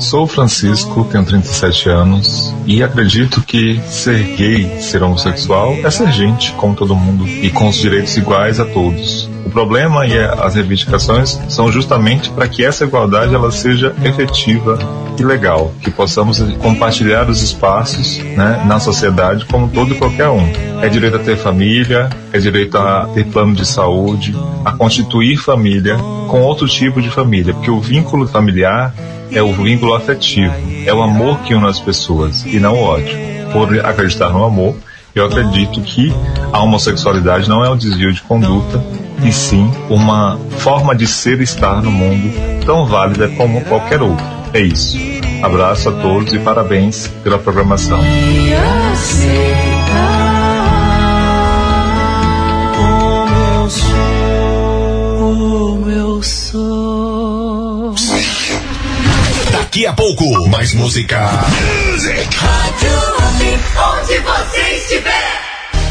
Sou 0.00 0.26
Francisco, 0.26 1.04
tenho 1.04 1.24
37 1.24 1.88
anos 1.88 2.52
e 2.66 2.82
acredito 2.82 3.42
que 3.42 3.80
ser 3.88 4.34
gay, 4.34 4.80
ser 4.80 5.02
homossexual 5.02 5.74
é 5.84 5.90
ser 5.90 6.10
gente, 6.10 6.52
como 6.52 6.74
todo 6.74 6.96
mundo, 6.96 7.28
e 7.28 7.48
com 7.50 7.68
os 7.68 7.76
direitos 7.76 8.16
iguais 8.16 8.58
a 8.58 8.64
todos. 8.64 9.29
O 9.44 9.50
problema 9.50 10.06
e 10.06 10.18
as 10.18 10.54
reivindicações 10.54 11.40
são 11.48 11.72
justamente 11.72 12.30
para 12.30 12.46
que 12.48 12.64
essa 12.64 12.84
igualdade 12.84 13.34
ela 13.34 13.50
seja 13.50 13.94
efetiva 14.04 14.78
e 15.18 15.22
legal, 15.22 15.72
que 15.82 15.90
possamos 15.90 16.40
compartilhar 16.58 17.28
os 17.28 17.42
espaços 17.42 18.18
né, 18.18 18.62
na 18.66 18.78
sociedade 18.78 19.44
como 19.46 19.68
todo 19.68 19.92
e 19.92 19.98
qualquer 19.98 20.28
um. 20.28 20.46
É 20.80 20.88
direito 20.88 21.16
a 21.16 21.18
ter 21.18 21.36
família, 21.36 22.08
é 22.32 22.38
direito 22.38 22.78
a 22.78 23.08
ter 23.12 23.26
plano 23.26 23.54
de 23.54 23.66
saúde, 23.66 24.34
a 24.64 24.72
constituir 24.72 25.36
família 25.36 25.96
com 26.28 26.40
outro 26.42 26.68
tipo 26.68 27.02
de 27.02 27.10
família, 27.10 27.52
porque 27.52 27.70
o 27.70 27.80
vínculo 27.80 28.26
familiar 28.26 28.94
é 29.32 29.42
o 29.42 29.52
vínculo 29.52 29.94
afetivo, 29.94 30.54
é 30.86 30.92
o 30.92 31.02
amor 31.02 31.40
que 31.40 31.54
une 31.54 31.66
as 31.66 31.80
pessoas 31.80 32.44
e 32.44 32.58
não 32.58 32.74
o 32.74 32.82
ódio. 32.82 33.18
Por 33.52 33.78
acreditar 33.84 34.30
no 34.30 34.44
amor, 34.44 34.76
eu 35.14 35.24
acredito 35.26 35.80
que 35.80 36.12
a 36.52 36.60
homossexualidade 36.60 37.48
não 37.48 37.64
é 37.64 37.70
um 37.70 37.76
desvio 37.76 38.12
de 38.12 38.22
conduta, 38.22 38.82
e 39.22 39.32
sim 39.32 39.70
uma 39.88 40.38
forma 40.58 40.94
de 40.94 41.06
ser 41.06 41.40
e 41.40 41.44
estar 41.44 41.82
no 41.82 41.90
mundo 41.90 42.32
tão 42.64 42.86
válida 42.86 43.28
como 43.28 43.60
qualquer 43.62 44.00
outro. 44.02 44.24
É 44.52 44.60
isso. 44.60 44.98
Abraço 45.42 45.88
a 45.88 45.92
todos 45.92 46.32
e 46.32 46.38
parabéns 46.38 47.08
pela 47.22 47.38
programação. 47.38 48.00
Daqui 59.70 59.86
a 59.86 59.92
pouco, 59.92 60.48
mais 60.48 60.74
música. 60.74 61.16
Rádio 61.20 62.90
Up, 63.18 63.60
onde 63.78 64.18
você 64.18 64.60
estiver. 64.74 65.19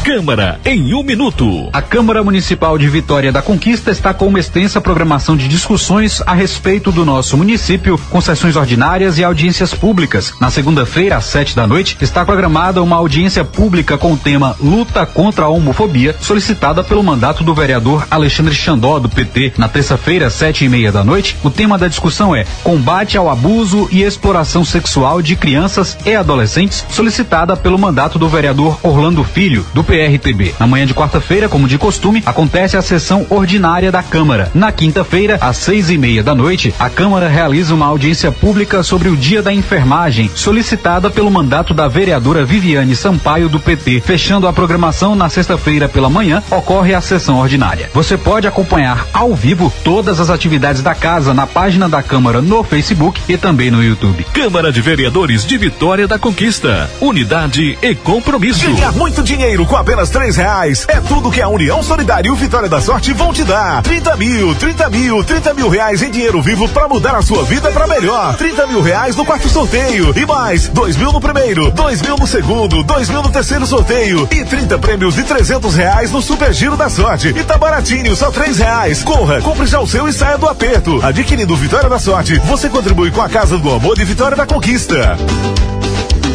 Câmara 0.04 0.58
em 0.64 0.94
um 0.94 1.02
minuto. 1.02 1.68
A 1.74 1.82
Câmara 1.82 2.24
Municipal 2.24 2.78
de 2.78 2.88
Vitória 2.88 3.30
da 3.30 3.42
Conquista 3.42 3.90
está 3.90 4.14
com 4.14 4.26
uma 4.26 4.40
extensa 4.40 4.80
programação 4.80 5.36
de 5.36 5.46
discussões 5.46 6.22
a 6.26 6.32
respeito 6.32 6.90
do 6.90 7.04
nosso 7.04 7.36
município, 7.36 8.00
com 8.08 8.18
sessões 8.18 8.56
ordinárias 8.56 9.18
e 9.18 9.24
audiências 9.24 9.74
públicas. 9.74 10.32
Na 10.40 10.50
segunda-feira, 10.50 11.18
às 11.18 11.26
sete 11.26 11.54
da 11.54 11.66
noite, 11.66 11.98
está 12.00 12.24
programada 12.24 12.82
uma 12.82 12.96
audiência 12.96 13.44
pública 13.44 13.98
com 13.98 14.14
o 14.14 14.16
tema 14.16 14.56
Luta 14.58 15.04
contra 15.04 15.44
a 15.44 15.48
Homofobia, 15.48 16.16
solicitada 16.18 16.82
pelo 16.82 17.04
mandato 17.04 17.44
do 17.44 17.54
vereador 17.54 18.06
Alexandre 18.10 18.54
Xandó, 18.54 18.98
do 18.98 19.08
PT. 19.08 19.52
Na 19.58 19.68
terça-feira, 19.68 20.28
às 20.28 20.32
sete 20.32 20.64
e 20.64 20.68
meia 20.68 20.90
da 20.90 21.04
noite, 21.04 21.36
o 21.44 21.50
tema 21.50 21.76
da 21.76 21.88
discussão 21.88 22.34
é 22.34 22.46
Combate 22.64 23.18
ao 23.18 23.28
abuso 23.28 23.86
e 23.92 24.02
exploração 24.02 24.64
sexual 24.64 25.20
de 25.20 25.36
crianças 25.36 25.98
e 26.06 26.14
adolescentes, 26.14 26.86
solicitada 26.88 27.54
pelo 27.54 27.78
mandato 27.78 28.18
do 28.18 28.30
vereador 28.30 28.78
Orlando 28.82 29.22
Filho, 29.22 29.64
do 29.74 29.89
PRTB. 29.90 30.54
Na 30.56 30.68
manhã 30.68 30.86
de 30.86 30.94
quarta-feira, 30.94 31.48
como 31.48 31.66
de 31.66 31.76
costume, 31.76 32.22
acontece 32.24 32.76
a 32.76 32.82
sessão 32.82 33.26
ordinária 33.28 33.90
da 33.90 34.04
Câmara. 34.04 34.48
Na 34.54 34.70
quinta-feira, 34.70 35.36
às 35.40 35.56
seis 35.56 35.90
e 35.90 35.98
meia 35.98 36.22
da 36.22 36.32
noite, 36.32 36.72
a 36.78 36.88
Câmara 36.88 37.26
realiza 37.26 37.74
uma 37.74 37.86
audiência 37.86 38.30
pública 38.30 38.84
sobre 38.84 39.08
o 39.08 39.16
Dia 39.16 39.42
da 39.42 39.52
Enfermagem, 39.52 40.30
solicitada 40.32 41.10
pelo 41.10 41.28
mandato 41.28 41.74
da 41.74 41.88
vereadora 41.88 42.44
Viviane 42.44 42.94
Sampaio, 42.94 43.48
do 43.48 43.58
PT. 43.58 44.00
Fechando 44.06 44.46
a 44.46 44.52
programação 44.52 45.16
na 45.16 45.28
sexta-feira 45.28 45.88
pela 45.88 46.08
manhã, 46.08 46.40
ocorre 46.52 46.94
a 46.94 47.00
sessão 47.00 47.40
ordinária. 47.40 47.90
Você 47.92 48.16
pode 48.16 48.46
acompanhar 48.46 49.08
ao 49.12 49.34
vivo 49.34 49.72
todas 49.82 50.20
as 50.20 50.30
atividades 50.30 50.82
da 50.82 50.94
casa 50.94 51.34
na 51.34 51.48
página 51.48 51.88
da 51.88 52.00
Câmara 52.00 52.40
no 52.40 52.62
Facebook 52.62 53.20
e 53.28 53.36
também 53.36 53.72
no 53.72 53.82
YouTube. 53.82 54.24
Câmara 54.32 54.70
de 54.70 54.80
Vereadores 54.80 55.44
de 55.44 55.58
Vitória 55.58 56.06
da 56.06 56.16
Conquista. 56.16 56.88
Unidade 57.00 57.76
e 57.82 57.92
compromisso. 57.96 58.70
Ganhar 58.70 58.92
muito 58.92 59.20
dinheiro 59.20 59.66
com 59.66 59.79
a 59.79 59.79
apenas 59.80 60.10
três 60.10 60.36
reais. 60.36 60.84
É 60.88 61.00
tudo 61.00 61.30
que 61.30 61.40
a 61.40 61.48
União 61.48 61.82
Solidária 61.82 62.28
e 62.28 62.30
o 62.30 62.36
Vitória 62.36 62.68
da 62.68 62.80
Sorte 62.80 63.12
vão 63.12 63.32
te 63.32 63.42
dar. 63.42 63.82
30 63.82 64.16
mil, 64.16 64.54
30 64.54 64.90
mil, 64.90 65.24
30 65.24 65.54
mil 65.54 65.68
reais 65.68 66.02
em 66.02 66.10
dinheiro 66.10 66.40
vivo 66.42 66.68
para 66.68 66.86
mudar 66.86 67.16
a 67.16 67.22
sua 67.22 67.42
vida 67.44 67.70
para 67.70 67.86
melhor. 67.86 68.36
30 68.36 68.66
mil 68.66 68.82
reais 68.82 69.16
no 69.16 69.24
quarto 69.24 69.48
sorteio. 69.48 70.12
E 70.16 70.26
mais, 70.26 70.68
dois 70.68 70.96
mil 70.96 71.12
no 71.12 71.20
primeiro, 71.20 71.70
dois 71.70 72.02
mil 72.02 72.16
no 72.16 72.26
segundo, 72.26 72.82
dois 72.82 73.08
mil 73.08 73.22
no 73.22 73.30
terceiro 73.30 73.66
sorteio. 73.66 74.28
E 74.30 74.44
30 74.44 74.78
prêmios 74.78 75.14
de 75.14 75.22
300 75.22 75.74
reais 75.74 76.10
no 76.10 76.20
Super 76.20 76.52
Giro 76.52 76.76
da 76.76 76.90
Sorte. 76.90 77.28
E 77.28 77.42
tá 77.42 77.56
baratinho, 77.56 78.14
só 78.14 78.30
três 78.30 78.58
reais. 78.58 79.02
Corra, 79.02 79.40
compre 79.40 79.66
já 79.66 79.80
o 79.80 79.86
seu 79.86 80.06
e 80.06 80.12
saia 80.12 80.36
do 80.36 80.46
aperto. 80.46 81.00
Adquirindo 81.02 81.56
Vitória 81.56 81.88
da 81.88 81.98
Sorte, 81.98 82.38
você 82.40 82.68
contribui 82.68 83.10
com 83.10 83.22
a 83.22 83.28
Casa 83.28 83.56
do 83.56 83.70
Amor 83.70 83.98
e 83.98 84.04
Vitória 84.04 84.36
da 84.36 84.46
Conquista. 84.46 85.16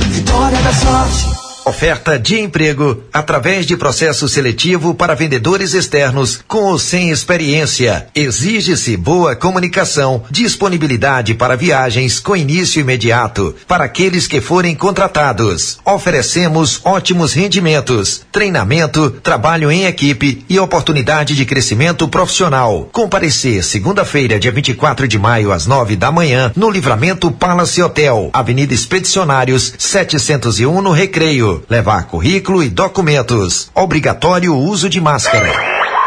Vitória 0.10 0.58
da 0.58 0.74
Sorte. 0.74 1.45
Oferta 1.68 2.20
de 2.20 2.40
emprego 2.40 3.02
através 3.12 3.66
de 3.66 3.76
processo 3.76 4.30
seletivo 4.30 4.94
para 4.94 5.16
vendedores 5.16 5.74
externos 5.74 6.40
com 6.48 6.66
ou 6.66 6.78
sem 6.78 7.10
experiência. 7.10 8.06
Exige-se 8.14 8.96
boa 8.96 9.36
comunicação, 9.36 10.24
disponibilidade 10.30 11.34
para 11.34 11.56
viagens 11.56 12.20
com 12.20 12.36
início 12.36 12.80
imediato 12.80 13.56
para 13.68 13.86
aqueles 13.86 14.28
que 14.28 14.40
forem 14.40 14.76
contratados. 14.76 15.80
Oferecemos 15.84 16.82
ótimos 16.84 17.34
rendimentos, 17.34 18.22
treinamento, 18.32 19.10
trabalho 19.10 19.72
em 19.72 19.86
equipe 19.86 20.46
e 20.48 20.60
oportunidade 20.60 21.36
de 21.36 21.46
crescimento 21.46 22.08
profissional. 22.08 22.88
Comparecer 22.92 23.64
segunda-feira, 23.64 24.40
dia 24.40 24.52
24 24.52 25.08
de 25.08 25.18
maio, 25.18 25.52
às 25.52 25.66
nove 25.66 25.96
da 25.96 26.12
manhã, 26.12 26.52
no 26.56 26.70
Livramento 26.70 27.32
Palace 27.32 27.82
Hotel, 27.82 28.30
Avenida 28.34 28.72
Expedicionários, 28.72 29.74
701 29.80 30.80
no 30.80 30.92
Recreio. 30.92 31.55
Levar 31.70 32.08
currículo 32.08 32.64
e 32.64 32.70
documentos. 32.70 33.70
Obrigatório 33.74 34.54
o 34.54 34.60
uso 34.60 34.90
de 34.90 35.00
máscara. 35.00 35.52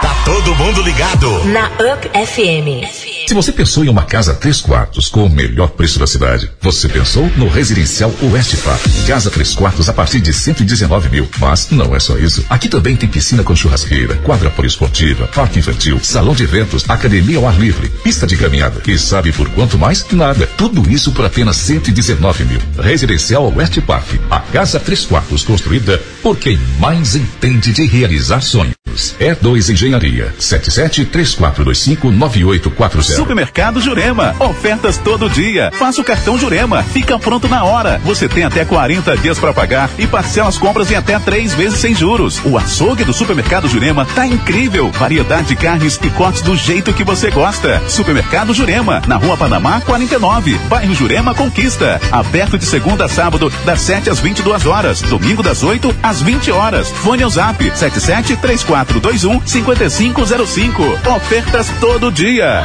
Tá 0.00 0.14
todo 0.24 0.54
mundo 0.54 0.82
ligado. 0.82 1.44
Na 1.46 1.66
UP 1.66 2.08
FM. 2.14 3.17
Se 3.28 3.34
você 3.34 3.52
pensou 3.52 3.84
em 3.84 3.90
uma 3.90 4.04
casa 4.04 4.32
três 4.32 4.62
quartos 4.62 5.06
com 5.10 5.26
o 5.26 5.28
melhor 5.28 5.68
preço 5.68 5.98
da 5.98 6.06
cidade, 6.06 6.50
você 6.62 6.88
pensou 6.88 7.30
no 7.36 7.46
Residencial 7.46 8.10
Oeste 8.22 8.56
Park. 8.56 8.80
Casa 9.06 9.30
três 9.30 9.54
quartos 9.54 9.86
a 9.86 9.92
partir 9.92 10.18
de 10.18 10.32
119 10.32 11.10
mil. 11.10 11.28
Mas 11.38 11.68
não 11.70 11.94
é 11.94 12.00
só 12.00 12.16
isso. 12.16 12.42
Aqui 12.48 12.70
também 12.70 12.96
tem 12.96 13.06
piscina 13.06 13.42
com 13.42 13.54
churrasqueira, 13.54 14.16
quadra 14.24 14.48
poliesportiva, 14.48 15.26
parque 15.26 15.58
infantil, 15.58 16.00
salão 16.02 16.34
de 16.34 16.44
eventos, 16.44 16.88
academia 16.88 17.36
ao 17.36 17.46
ar 17.46 17.60
livre, 17.60 17.90
pista 18.02 18.26
de 18.26 18.34
caminhada. 18.34 18.80
E 18.86 18.98
sabe 18.98 19.30
por 19.30 19.46
quanto 19.50 19.76
mais? 19.76 20.06
Nada. 20.10 20.46
Tudo 20.56 20.90
isso 20.90 21.12
por 21.12 21.26
apenas 21.26 21.56
119 21.56 22.44
mil. 22.44 22.60
Residencial 22.82 23.52
Oeste 23.54 23.82
Park. 23.82 24.08
A 24.30 24.40
casa 24.40 24.80
três 24.80 25.04
quartos 25.04 25.42
construída 25.42 26.00
por 26.22 26.38
quem 26.38 26.58
mais 26.78 27.14
entende 27.14 27.74
de 27.74 27.84
realizar 27.84 28.40
sonhos. 28.40 28.74
É 29.20 29.34
2 29.34 29.68
Engenharia. 29.68 30.34
77 30.38 31.04
3425 31.04 32.10
9840. 32.10 33.17
Supermercado 33.18 33.80
Jurema. 33.80 34.36
Ofertas 34.38 34.96
todo 34.96 35.28
dia. 35.28 35.72
Faça 35.74 36.00
o 36.00 36.04
cartão 36.04 36.38
Jurema. 36.38 36.84
Fica 36.84 37.18
pronto 37.18 37.48
na 37.48 37.64
hora. 37.64 38.00
Você 38.04 38.28
tem 38.28 38.44
até 38.44 38.64
40 38.64 39.16
dias 39.16 39.40
para 39.40 39.52
pagar 39.52 39.90
e 39.98 40.06
parcela 40.06 40.48
as 40.48 40.56
compras 40.56 40.88
em 40.92 40.94
até 40.94 41.18
três 41.18 41.52
vezes 41.52 41.80
sem 41.80 41.96
juros. 41.96 42.40
O 42.44 42.56
açougue 42.56 43.02
do 43.02 43.12
Supermercado 43.12 43.66
Jurema 43.66 44.06
tá 44.14 44.24
incrível. 44.24 44.92
Variedade 44.92 45.48
de 45.48 45.56
carnes 45.56 45.98
e 46.00 46.10
cortes 46.10 46.42
do 46.42 46.56
jeito 46.56 46.92
que 46.92 47.02
você 47.02 47.28
gosta. 47.28 47.82
Supermercado 47.88 48.54
Jurema, 48.54 49.02
na 49.08 49.16
Rua 49.16 49.36
Panamá 49.36 49.80
49, 49.80 50.54
bairro 50.68 50.94
Jurema 50.94 51.34
Conquista. 51.34 52.00
Aberto 52.12 52.56
de 52.56 52.66
segunda 52.66 53.06
a 53.06 53.08
sábado, 53.08 53.52
das 53.64 53.80
7 53.80 54.10
às 54.10 54.20
22 54.20 54.64
horas. 54.64 55.02
Domingo 55.02 55.42
das 55.42 55.64
8 55.64 55.92
às 56.04 56.22
20 56.22 56.52
horas. 56.52 56.88
Fone 56.88 57.24
ao 57.24 57.30
zap 57.30 57.64
77 57.64 58.36
3421 58.36 59.44
5505. 59.44 60.82
Ofertas 61.16 61.68
todo 61.80 62.12
dia. 62.12 62.62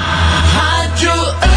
Rádio 0.51 1.13
Up. 1.13 1.53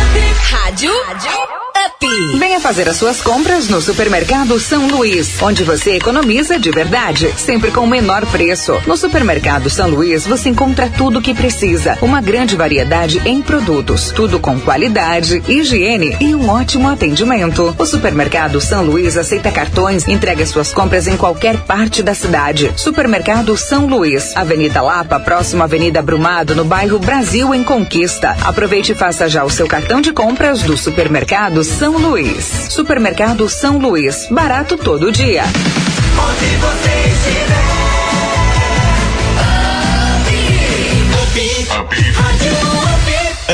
Rádio 0.51 1.56
Up. 1.85 2.07
Venha 2.39 2.61
fazer 2.61 2.89
as 2.89 2.97
suas 2.97 3.21
compras 3.21 3.69
no 3.69 3.81
Supermercado 3.81 4.59
São 4.59 4.89
Luís, 4.89 5.41
onde 5.43 5.63
você 5.63 5.93
economiza 5.93 6.59
de 6.59 6.71
verdade, 6.71 7.33
sempre 7.37 7.71
com 7.71 7.81
o 7.81 7.87
menor 7.87 8.25
preço. 8.27 8.81
No 8.87 8.97
Supermercado 8.97 9.69
São 9.69 9.89
Luís 9.89 10.27
você 10.27 10.49
encontra 10.49 10.89
tudo 10.89 11.19
o 11.19 11.23
que 11.23 11.35
precisa, 11.35 11.99
uma 12.01 12.21
grande 12.21 12.57
variedade 12.57 13.21
em 13.25 13.43
produtos, 13.43 14.11
tudo 14.11 14.41
com 14.41 14.59
qualidade, 14.59 15.43
higiene 15.47 16.17
e 16.21 16.35
um 16.35 16.49
ótimo 16.49 16.89
atendimento. 16.89 17.75
O 17.79 17.85
Supermercado 17.85 18.61
São 18.61 18.85
Luís 18.85 19.17
aceita 19.17 19.51
cartões, 19.51 20.09
entrega 20.09 20.47
suas 20.47 20.73
compras 20.73 21.07
em 21.07 21.17
qualquer 21.17 21.59
parte 21.59 22.03
da 22.03 22.15
cidade. 22.15 22.73
Supermercado 22.77 23.57
São 23.57 23.87
Luís, 23.87 24.35
Avenida 24.37 24.81
Lapa, 24.81 25.21
próximo 25.21 25.63
à 25.63 25.65
Avenida 25.67 26.01
Brumado, 26.01 26.55
no 26.55 26.65
bairro 26.65 26.99
Brasil 26.99 27.55
em 27.55 27.63
Conquista. 27.63 28.37
Aproveite 28.43 28.93
e 28.93 28.95
faça 28.95 29.29
já 29.29 29.45
o 29.45 29.51
seu 29.51 29.67
cartão 29.67 30.01
de 30.01 30.13
compras 30.13 30.63
do 30.63 30.77
Supermercado 30.77 31.66
São 31.67 31.99
Luís. 31.99 32.67
Supermercado 32.71 33.49
São 33.49 33.79
Luís, 33.79 34.29
barato 34.31 34.77
todo 34.77 35.11
dia. 35.11 35.45
Onde 35.45 36.57
você 36.57 37.11
estiver. 37.11 37.67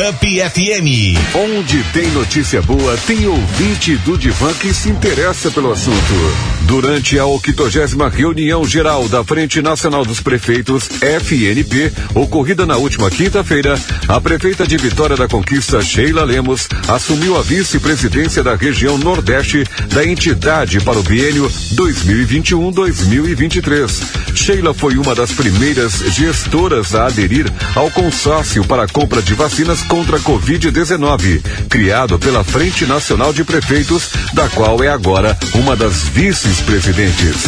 Up 0.09 0.27
FM. 0.27 1.19
Onde 1.35 1.85
tem 1.93 2.11
notícia 2.13 2.63
boa, 2.63 2.97
tem 3.07 3.27
ouvinte 3.27 3.97
do 3.99 4.17
Divan 4.17 4.53
que 4.55 4.73
se 4.73 4.89
interessa 4.89 5.51
pelo 5.51 5.71
assunto. 5.71 6.52
Durante 6.67 7.19
a 7.19 7.27
80 7.27 8.09
reunião 8.09 8.65
geral 8.65 9.09
da 9.09 9.23
Frente 9.23 9.61
Nacional 9.61 10.05
dos 10.05 10.21
Prefeitos, 10.21 10.89
FNP, 11.01 11.93
ocorrida 12.15 12.65
na 12.65 12.77
última 12.77 13.11
quinta-feira, 13.11 13.79
a 14.09 14.21
prefeita 14.21 14.67
de 14.67 14.77
Vitória 14.77 15.17
da 15.17 15.29
Conquista, 15.29 15.83
Sheila 15.83 16.25
Lemos, 16.25 16.69
assumiu 16.89 17.37
a 17.37 17.43
vice-presidência 17.43 18.43
da 18.43 18.55
região 18.55 18.97
Nordeste 18.99 19.65
da 19.89 20.07
entidade 20.07 20.81
para 20.81 20.99
o 20.99 21.03
biênio 21.03 21.51
2021-2023. 21.75 24.35
Sheila 24.35 24.75
foi 24.75 24.97
uma 24.97 25.15
das 25.15 25.33
primeiras 25.33 25.93
gestoras 26.15 26.95
a 26.95 27.07
aderir 27.07 27.47
ao 27.75 27.91
consórcio 27.91 28.65
para 28.65 28.85
a 28.85 28.89
compra 28.89 29.21
de 29.21 29.35
vacinas 29.35 29.83
contra 29.83 30.17
a 30.17 30.21
Covid-19, 30.21 31.43
criado 31.69 32.19
pela 32.19 32.43
Frente 32.43 32.87
Nacional 32.87 33.33
de 33.33 33.45
Prefeitos, 33.45 34.09
da 34.33 34.49
qual 34.49 34.83
é 34.83 34.89
agora 34.89 35.37
uma 35.55 35.77
das 35.77 36.05
vice-presidentes. 36.53 37.45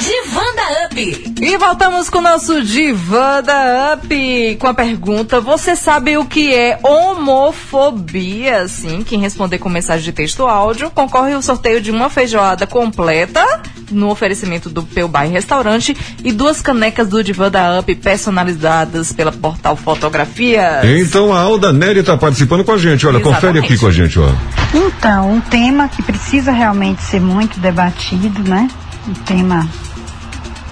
Divanda 0.00 0.62
Up. 0.86 1.34
E 1.42 1.58
voltamos 1.58 2.08
com 2.08 2.18
o 2.18 2.22
nosso 2.22 2.62
Divanda 2.62 3.94
Up 3.94 4.56
com 4.58 4.66
a 4.66 4.72
pergunta: 4.72 5.40
Você 5.42 5.76
sabe 5.76 6.16
o 6.16 6.24
que 6.24 6.54
é 6.54 6.78
homofobia? 6.82 8.66
Sim, 8.66 9.02
quem 9.02 9.20
responder 9.20 9.58
com 9.58 9.68
mensagem 9.68 10.04
de 10.04 10.12
texto 10.12 10.40
ou 10.40 10.48
áudio 10.48 10.90
concorre 10.90 11.34
ao 11.34 11.42
sorteio 11.42 11.82
de 11.82 11.90
uma 11.90 12.08
feijoada 12.08 12.66
completa 12.66 13.44
no 13.92 14.10
oferecimento 14.10 14.68
do 14.68 14.82
Peu 14.82 15.08
Bar 15.08 15.28
Restaurante 15.28 15.96
e 16.24 16.32
duas 16.32 16.60
canecas 16.60 17.08
do 17.08 17.22
Divanda 17.22 17.78
Up 17.78 17.94
personalizadas 17.96 19.12
pela 19.12 19.32
Portal 19.32 19.76
Fotografia. 19.76 20.80
Então 20.84 21.32
a 21.32 21.40
Alda 21.40 21.72
Nery 21.72 22.00
está 22.00 22.16
participando 22.16 22.64
com 22.64 22.72
a 22.72 22.78
gente. 22.78 23.06
Olha, 23.06 23.20
confere 23.20 23.58
aqui 23.58 23.78
com 23.78 23.86
a 23.86 23.92
gente, 23.92 24.18
ó. 24.18 24.28
Então, 24.74 25.32
um 25.32 25.40
tema 25.40 25.88
que 25.88 26.02
precisa 26.02 26.50
realmente 26.50 27.02
ser 27.02 27.20
muito 27.20 27.60
debatido, 27.60 28.42
né? 28.48 28.68
Um 29.06 29.14
tema 29.14 29.68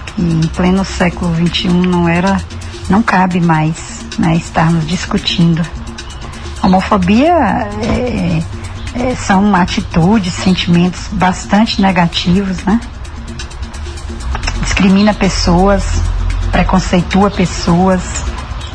que 0.07 0.21
em 0.21 0.41
pleno 0.55 0.83
século 0.83 1.33
XXI 1.35 1.67
não 1.69 2.09
era, 2.09 2.41
não 2.89 3.03
cabe 3.03 3.39
mais, 3.39 4.05
né? 4.17 4.35
Estarmos 4.35 4.87
discutindo. 4.87 5.61
Homofobia 6.63 7.33
é, 7.33 8.41
é, 8.95 9.15
são 9.15 9.55
atitudes, 9.55 10.33
sentimentos 10.33 11.07
bastante 11.11 11.81
negativos, 11.81 12.63
né? 12.63 12.79
Discrimina 14.61 15.13
pessoas, 15.13 15.83
preconceitua 16.51 17.29
pessoas 17.29 18.01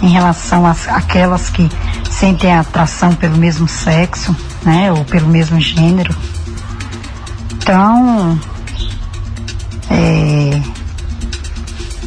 em 0.03 0.09
relação 0.09 0.67
às 0.67 0.87
aquelas 0.89 1.49
que 1.49 1.71
sentem 2.11 2.55
atração 2.55 3.15
pelo 3.15 3.37
mesmo 3.37 3.69
sexo, 3.69 4.35
né? 4.63 4.93
Ou 4.93 5.05
pelo 5.05 5.29
mesmo 5.29 5.61
gênero. 5.61 6.15
Então, 7.55 8.39
é, 9.91 10.61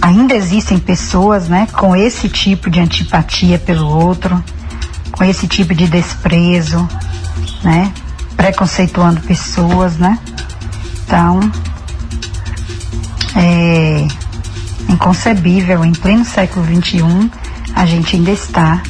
ainda 0.01 0.33
existem 0.33 0.79
pessoas, 0.79 1.47
né, 1.47 1.67
com 1.71 1.95
esse 1.95 2.29
tipo 2.29 2.69
de 2.69 2.79
antipatia 2.79 3.59
pelo 3.59 3.87
outro, 3.87 4.41
com 5.11 5.23
esse 5.23 5.47
tipo 5.47 5.73
de 5.75 5.87
desprezo, 5.87 6.87
né, 7.63 7.91
preconceituando 8.37 9.19
pessoas, 9.21 9.97
né. 9.97 10.17
Então, 11.05 11.39
é 13.35 14.07
inconcebível 14.89 15.85
em 15.85 15.91
pleno 15.91 16.25
século 16.25 16.65
XXI 16.65 17.29
a 17.75 17.85
gente 17.85 18.15
ainda 18.15 18.31
está 18.31 18.81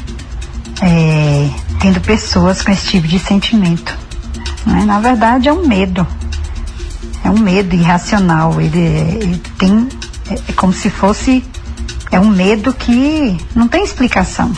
é, 0.82 1.48
tendo 1.78 2.00
pessoas 2.00 2.62
com 2.62 2.72
esse 2.72 2.88
tipo 2.88 3.06
de 3.06 3.18
sentimento. 3.18 3.96
Né? 4.66 4.84
Na 4.84 4.98
verdade, 4.98 5.48
é 5.48 5.52
um 5.52 5.66
medo 5.66 6.06
é 7.24 7.30
um 7.30 7.38
medo 7.38 7.74
irracional. 7.74 8.60
Ele, 8.60 8.78
ele 8.78 9.42
tem 9.58 9.88
É, 10.30 10.34
é 10.34 10.52
como 10.54 10.72
se 10.72 10.90
fosse 10.90 11.44
é 12.10 12.18
um 12.18 12.28
medo 12.28 12.72
que 12.72 13.36
não 13.54 13.68
tem 13.68 13.84
explicação. 13.84 14.52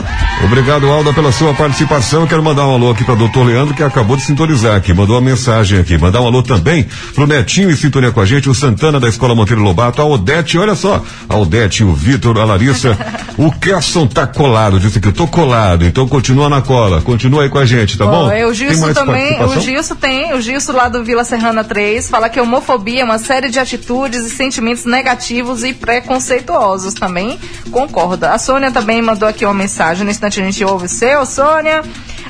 Obrigado, 0.44 0.90
Alda, 0.90 1.12
pela 1.12 1.30
sua 1.30 1.52
participação. 1.52 2.26
Quero 2.26 2.42
mandar 2.42 2.66
um 2.66 2.74
alô 2.74 2.90
aqui 2.90 3.04
para 3.04 3.14
doutor 3.14 3.46
Leandro, 3.46 3.74
que 3.74 3.82
acabou 3.82 4.16
de 4.16 4.22
sintonizar 4.22 4.76
aqui, 4.76 4.94
mandou 4.94 5.16
uma 5.16 5.22
mensagem 5.22 5.78
aqui. 5.78 5.98
Mandar 5.98 6.20
um 6.20 6.26
alô 6.26 6.42
também 6.42 6.86
pro 7.14 7.26
Netinho 7.26 7.70
em 7.70 7.76
sintonia 7.76 8.10
com 8.10 8.20
a 8.20 8.24
gente, 8.24 8.48
o 8.48 8.54
Santana 8.54 8.98
da 8.98 9.08
Escola 9.08 9.34
Monteiro 9.34 9.62
Lobato, 9.62 10.00
a 10.00 10.04
Odete, 10.04 10.58
olha 10.58 10.74
só, 10.74 11.02
a 11.28 11.36
Odete, 11.36 11.84
o 11.84 11.92
Vitor, 11.92 12.38
a 12.38 12.44
Larissa, 12.44 12.96
o 13.36 13.52
Kesson 13.52 14.06
tá 14.06 14.26
colado, 14.26 14.80
disse 14.80 15.00
que 15.00 15.08
eu 15.08 15.12
tô 15.12 15.26
colado, 15.26 15.84
então 15.84 16.08
continua 16.08 16.48
na 16.48 16.62
cola, 16.62 17.02
continua 17.02 17.42
aí 17.42 17.48
com 17.48 17.58
a 17.58 17.66
gente, 17.66 17.98
tá 17.98 18.06
bom? 18.06 18.26
Ó, 18.26 18.30
é, 18.30 18.46
o 18.46 18.48
Tem 18.48 18.68
Gilson 18.68 18.92
também, 18.94 19.42
o? 19.42 19.60
Gilson 19.60 19.94
tem, 19.94 20.34
o 20.34 20.40
Gilson 20.40 20.72
lá 20.72 20.88
do 20.88 21.04
Vila 21.04 21.24
Serrana 21.24 21.62
3, 21.62 22.08
fala 22.08 22.28
que 22.28 22.38
a 22.38 22.42
homofobia 22.42 23.02
é 23.02 23.04
uma 23.04 23.18
série 23.18 23.50
de 23.50 23.58
atitudes 23.58 24.24
e 24.24 24.30
sentimentos 24.30 24.84
negativos 24.84 25.62
e 25.64 25.72
preconceituosos 25.72 26.94
também, 26.94 27.38
concorda. 27.70 28.32
A 28.32 28.38
Sônia 28.38 28.70
também 28.70 29.00
mandou 29.02 29.28
aqui 29.28 29.44
uma 29.44 29.54
mensagem, 29.54 30.04
no 30.04 30.10
instante 30.10 30.40
a 30.40 30.44
gente 30.44 30.64
ouve 30.64 30.86
o 30.86 30.88
seu, 30.88 31.24
Sônia. 31.26 31.82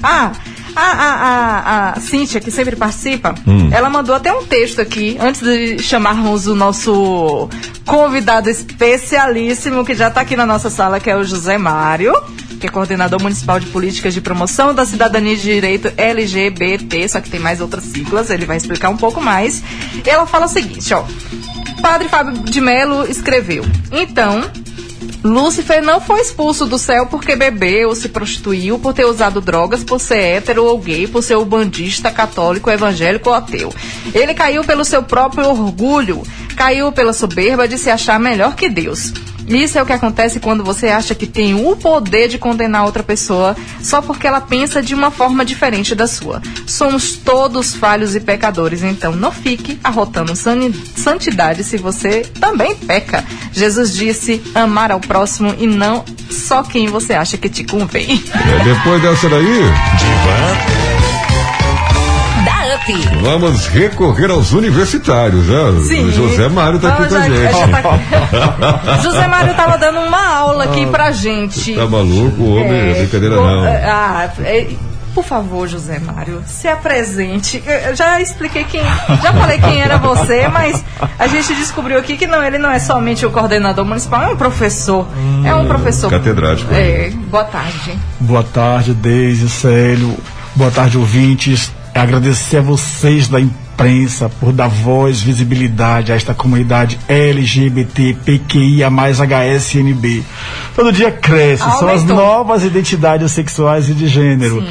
Ah, 0.02 0.32
a, 0.74 0.80
a, 0.80 1.10
a, 1.10 1.90
a 1.90 2.00
Cíntia, 2.00 2.40
que 2.40 2.50
sempre 2.50 2.76
participa, 2.76 3.34
Hum. 3.46 3.68
ela 3.72 3.90
mandou 3.90 4.14
até 4.14 4.32
um 4.32 4.44
texto 4.44 4.80
aqui, 4.80 5.18
antes 5.20 5.42
de 5.42 5.78
chamarmos 5.82 6.46
o 6.46 6.54
nosso 6.54 7.48
convidado 7.84 8.48
especialíssimo, 8.48 9.84
que 9.84 9.94
já 9.94 10.08
está 10.08 10.20
aqui 10.22 10.36
na 10.36 10.46
nossa 10.46 10.70
sala, 10.70 10.98
que 10.98 11.10
é 11.10 11.16
o 11.16 11.24
José 11.24 11.58
Mário, 11.58 12.14
que 12.58 12.66
é 12.66 12.70
coordenador 12.70 13.20
municipal 13.20 13.58
de 13.60 13.66
políticas 13.66 14.14
de 14.14 14.20
promoção 14.20 14.72
da 14.74 14.86
cidadania 14.86 15.34
e 15.34 15.36
de 15.36 15.42
direito 15.42 15.92
LGBT, 15.96 17.08
só 17.08 17.20
que 17.20 17.28
tem 17.28 17.40
mais 17.40 17.60
outras 17.60 17.84
siglas, 17.84 18.30
ele 18.30 18.46
vai 18.46 18.56
explicar 18.56 18.88
um 18.88 18.96
pouco 18.96 19.20
mais. 19.20 19.62
E 20.04 20.08
ela 20.08 20.26
fala 20.26 20.46
o 20.46 20.48
seguinte, 20.48 20.94
ó. 20.94 21.04
Padre 21.82 22.08
Fábio 22.08 22.34
de 22.44 22.60
Melo 22.60 23.04
escreveu: 23.10 23.64
Então, 23.90 24.42
Lúcifer 25.24 25.80
não 25.82 26.00
foi 26.00 26.20
expulso 26.20 26.66
do 26.66 26.78
céu 26.78 27.06
porque 27.06 27.36
bebeu 27.36 27.94
se 27.94 28.08
prostituiu, 28.08 28.78
por 28.78 28.92
ter 28.92 29.04
usado 29.04 29.40
drogas, 29.40 29.84
por 29.84 30.00
ser 30.00 30.18
hétero 30.18 30.64
ou 30.64 30.78
gay, 30.78 31.06
por 31.06 31.22
ser 31.22 31.36
ubandista, 31.36 32.10
católico, 32.10 32.70
evangélico 32.70 33.28
ou 33.28 33.34
ateu. 33.34 33.72
Ele 34.12 34.34
caiu 34.34 34.64
pelo 34.64 34.84
seu 34.84 35.02
próprio 35.02 35.48
orgulho, 35.48 36.22
caiu 36.56 36.90
pela 36.90 37.12
soberba 37.12 37.68
de 37.68 37.78
se 37.78 37.88
achar 37.88 38.18
melhor 38.18 38.56
que 38.56 38.68
Deus. 38.68 39.12
Isso 39.46 39.78
é 39.78 39.82
o 39.82 39.86
que 39.86 39.92
acontece 39.92 40.40
quando 40.40 40.64
você 40.64 40.88
acha 40.88 41.14
que 41.14 41.26
tem 41.26 41.54
o 41.54 41.76
poder 41.76 42.28
de 42.28 42.38
condenar 42.38 42.84
outra 42.84 43.02
pessoa 43.02 43.56
só 43.80 44.00
porque 44.00 44.26
ela 44.26 44.40
pensa 44.40 44.82
de 44.82 44.94
uma 44.94 45.10
forma 45.10 45.44
diferente 45.44 45.94
da 45.94 46.06
sua. 46.06 46.40
Somos 46.66 47.16
todos 47.16 47.74
falhos 47.74 48.14
e 48.14 48.20
pecadores, 48.20 48.82
então 48.82 49.12
não 49.12 49.32
fique 49.32 49.78
arrotando 49.82 50.32
santidade 50.34 51.64
se 51.64 51.76
você 51.76 52.22
também 52.40 52.76
peca. 52.76 53.24
Jesus 53.52 53.94
disse 53.94 54.42
amar 54.54 54.90
ao 54.90 55.00
próximo 55.00 55.54
e 55.58 55.66
não 55.66 56.04
só 56.30 56.62
quem 56.62 56.88
você 56.88 57.14
acha 57.14 57.36
que 57.36 57.48
te 57.48 57.64
convém. 57.64 58.22
É, 58.34 58.64
depois 58.64 59.02
dessa 59.02 59.28
daí, 59.28 59.62
Da 60.24 60.71
Vamos 63.22 63.66
recorrer 63.68 64.30
aos 64.30 64.52
universitários, 64.52 65.46
né? 65.46 65.80
Sim. 65.86 66.04
O 66.08 66.12
José 66.12 66.48
Mário 66.48 66.78
tá 66.80 66.88
aqui 66.88 67.08
com 67.08 67.14
a 67.14 67.20
gente. 67.28 67.52
já 67.52 68.96
José 69.02 69.26
Mário 69.26 69.54
tava 69.54 69.78
dando 69.78 70.00
uma 70.00 70.26
aula 70.36 70.64
aqui 70.64 70.86
pra 70.86 71.10
gente. 71.12 71.74
Tá 71.74 71.86
maluco, 71.86 72.42
homem? 72.44 72.90
É, 72.90 72.94
brincadeira 73.00 73.36
co- 73.36 73.42
não. 73.44 73.64
Ah, 73.66 74.28
é, 74.40 74.66
por 75.14 75.24
favor, 75.24 75.68
José 75.68 75.98
Mário, 76.00 76.42
se 76.46 76.66
apresente. 76.66 77.62
Eu 77.86 77.94
já 77.94 78.20
expliquei 78.20 78.64
quem, 78.64 78.82
já 79.22 79.32
falei 79.32 79.58
quem 79.58 79.80
era 79.80 79.98
você, 79.98 80.48
mas 80.48 80.82
a 81.18 81.26
gente 81.26 81.54
descobriu 81.54 81.98
aqui 81.98 82.16
que 82.16 82.26
não, 82.26 82.42
ele 82.42 82.58
não 82.58 82.70
é 82.70 82.78
somente 82.78 83.24
o 83.26 83.30
coordenador 83.30 83.84
municipal, 83.84 84.22
é 84.22 84.28
um 84.28 84.36
professor. 84.36 85.06
é 85.44 85.54
um 85.54 85.66
professor. 85.66 86.10
catedrático. 86.10 86.72
É, 86.74 87.10
boa 87.30 87.44
tarde. 87.44 87.98
Boa 88.18 88.42
tarde, 88.42 88.94
Deise, 88.94 89.48
Célio. 89.50 90.16
Boa 90.56 90.70
tarde, 90.70 90.98
ouvintes. 90.98 91.70
Agradecer 91.94 92.58
a 92.58 92.62
vocês 92.62 93.28
da 93.28 93.38
imprensa 93.40 94.30
por 94.40 94.52
dar 94.52 94.68
voz, 94.68 95.20
visibilidade 95.20 96.10
a 96.12 96.14
esta 96.14 96.32
comunidade 96.32 96.98
LGBT, 97.06 98.16
PQIA, 98.24 98.88
mais 98.88 99.20
HSNB. 99.20 100.22
Todo 100.74 100.92
dia 100.92 101.10
cresce, 101.10 101.62
são 101.62 101.88
as 101.88 102.00
Aumentou. 102.02 102.16
novas 102.16 102.64
identidades 102.64 103.30
sexuais 103.32 103.90
e 103.90 103.94
de 103.94 104.08
gênero. 104.08 104.64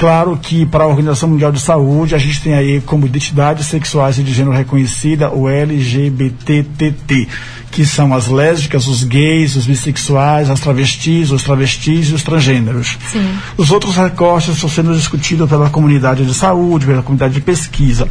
Claro 0.00 0.38
que 0.40 0.64
para 0.64 0.84
a 0.84 0.86
Organização 0.86 1.28
Mundial 1.28 1.52
de 1.52 1.60
Saúde 1.60 2.14
a 2.14 2.18
gente 2.18 2.40
tem 2.40 2.54
aí 2.54 2.80
como 2.80 3.04
identidades 3.04 3.66
sexuais 3.66 4.18
e 4.18 4.22
de 4.22 4.32
gênero 4.32 4.56
reconhecida 4.56 5.30
o 5.30 5.46
LGBTTT, 5.46 7.28
que 7.70 7.86
são 7.86 8.12
as 8.12 8.26
lésbicas, 8.26 8.86
os 8.86 9.04
gays, 9.04 9.56
os 9.56 9.66
bissexuais, 9.66 10.50
as 10.50 10.60
travestis, 10.60 11.30
os 11.30 11.42
travestis 11.42 12.08
e 12.08 12.14
os 12.14 12.22
transgêneros. 12.22 12.98
Sim. 13.12 13.38
Os 13.56 13.70
outros 13.70 13.96
recortes 13.96 14.54
estão 14.54 14.68
sendo 14.68 14.94
discutidos 14.94 15.48
pela 15.48 15.70
comunidade 15.70 16.24
de 16.26 16.34
saúde, 16.34 16.86
pela 16.86 17.02
comunidade 17.02 17.34
de 17.34 17.40
pesquisa. 17.40 18.08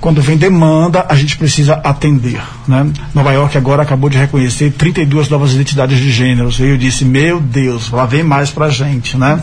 Quando 0.00 0.22
vem 0.22 0.36
demanda, 0.36 1.04
a 1.08 1.14
gente 1.16 1.36
precisa 1.36 1.74
atender. 1.74 2.40
Né? 2.68 2.88
Nova 3.12 3.32
York 3.32 3.58
agora 3.58 3.82
acabou 3.82 4.08
de 4.08 4.16
reconhecer 4.16 4.70
32 4.70 5.28
novas 5.28 5.52
identidades 5.52 5.98
de 5.98 6.10
gêneros. 6.12 6.60
E 6.60 6.64
eu 6.64 6.78
disse, 6.78 7.04
meu 7.04 7.40
Deus, 7.40 7.90
lá 7.90 8.06
vem 8.06 8.22
mais 8.22 8.48
pra 8.48 8.68
gente. 8.68 9.16
Né? 9.16 9.42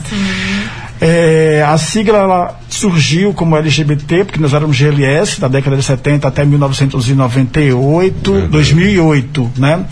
É, 0.99 1.63
a 1.67 1.77
sigla 1.77 2.17
ela 2.17 2.59
surgiu 2.69 3.33
como 3.33 3.57
LGBT, 3.57 4.25
porque 4.25 4.39
nós 4.39 4.53
éramos 4.53 4.77
GLS 4.77 5.39
da 5.39 5.47
década 5.47 5.75
de 5.75 5.83
70 5.83 6.27
até 6.27 6.45
1998, 6.45 8.47
2008, 8.49 9.51
né? 9.57 9.85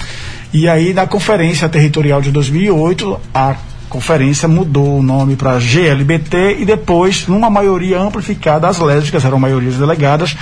E 0.53 0.69
aí 0.69 0.93
na 0.93 1.05
conferência 1.05 1.67
territorial 1.67 2.21
de 2.21 2.31
2008, 2.31 3.19
a 3.33 3.55
conferência 3.89 4.47
mudou 4.47 4.99
o 4.99 5.03
nome 5.03 5.35
para 5.35 5.59
GLBT 5.59 6.57
e 6.59 6.65
depois, 6.65 7.27
numa 7.27 7.49
maioria 7.49 7.99
amplificada, 7.99 8.67
as 8.67 8.79
lésbicas 8.79 9.23
eram 9.23 9.39
maiorias 9.39 9.75
delegadas, 9.75 10.35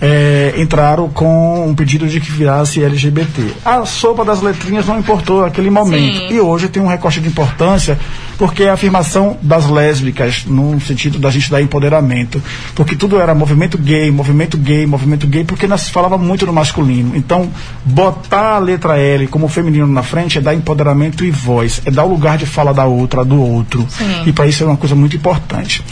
é, 0.00 0.54
entraram 0.56 1.08
com 1.08 1.68
um 1.68 1.74
pedido 1.74 2.06
de 2.06 2.20
que 2.20 2.30
virasse 2.30 2.82
LGBT. 2.82 3.42
A 3.64 3.84
sopa 3.84 4.24
das 4.24 4.42
letrinhas 4.42 4.86
não 4.86 4.98
importou 4.98 5.42
naquele 5.42 5.70
momento. 5.70 6.18
Sim. 6.18 6.34
E 6.34 6.40
hoje 6.40 6.68
tem 6.68 6.82
um 6.82 6.86
recorte 6.86 7.20
de 7.20 7.28
importância 7.28 7.98
porque 8.38 8.64
é 8.64 8.70
a 8.70 8.74
afirmação 8.74 9.36
das 9.42 9.68
lésbicas, 9.68 10.44
no 10.46 10.80
sentido 10.80 11.18
da 11.18 11.30
gente 11.30 11.50
dar 11.50 11.62
empoderamento. 11.62 12.42
Porque 12.74 12.94
tudo 12.94 13.18
era 13.18 13.34
movimento 13.34 13.78
gay, 13.78 14.10
movimento 14.10 14.56
gay, 14.56 14.86
movimento 14.86 15.26
gay, 15.26 15.44
porque 15.44 15.66
nós 15.66 15.88
falava 15.88 16.18
muito 16.18 16.46
no 16.46 16.52
masculino. 16.52 17.16
Então, 17.16 17.50
botar 17.84 18.56
a 18.56 18.58
letra 18.58 18.98
L 18.98 19.26
como 19.28 19.48
feminino 19.48 19.86
na 19.86 20.02
frente 20.02 20.38
é 20.38 20.40
dar 20.40 20.54
empoderamento 20.54 21.24
e 21.24 21.30
voz, 21.30 21.80
é 21.84 21.90
dar 21.90 22.04
o 22.04 22.08
lugar 22.08 22.38
de 22.38 22.46
fala 22.46 22.72
da 22.72 22.84
outra, 22.84 23.24
do 23.24 23.40
outro. 23.40 23.86
Sim. 23.88 24.22
E 24.26 24.32
para 24.32 24.46
isso 24.46 24.62
é 24.62 24.66
uma 24.66 24.76
coisa 24.76 24.94
muito 24.94 25.16
importante. 25.16 25.82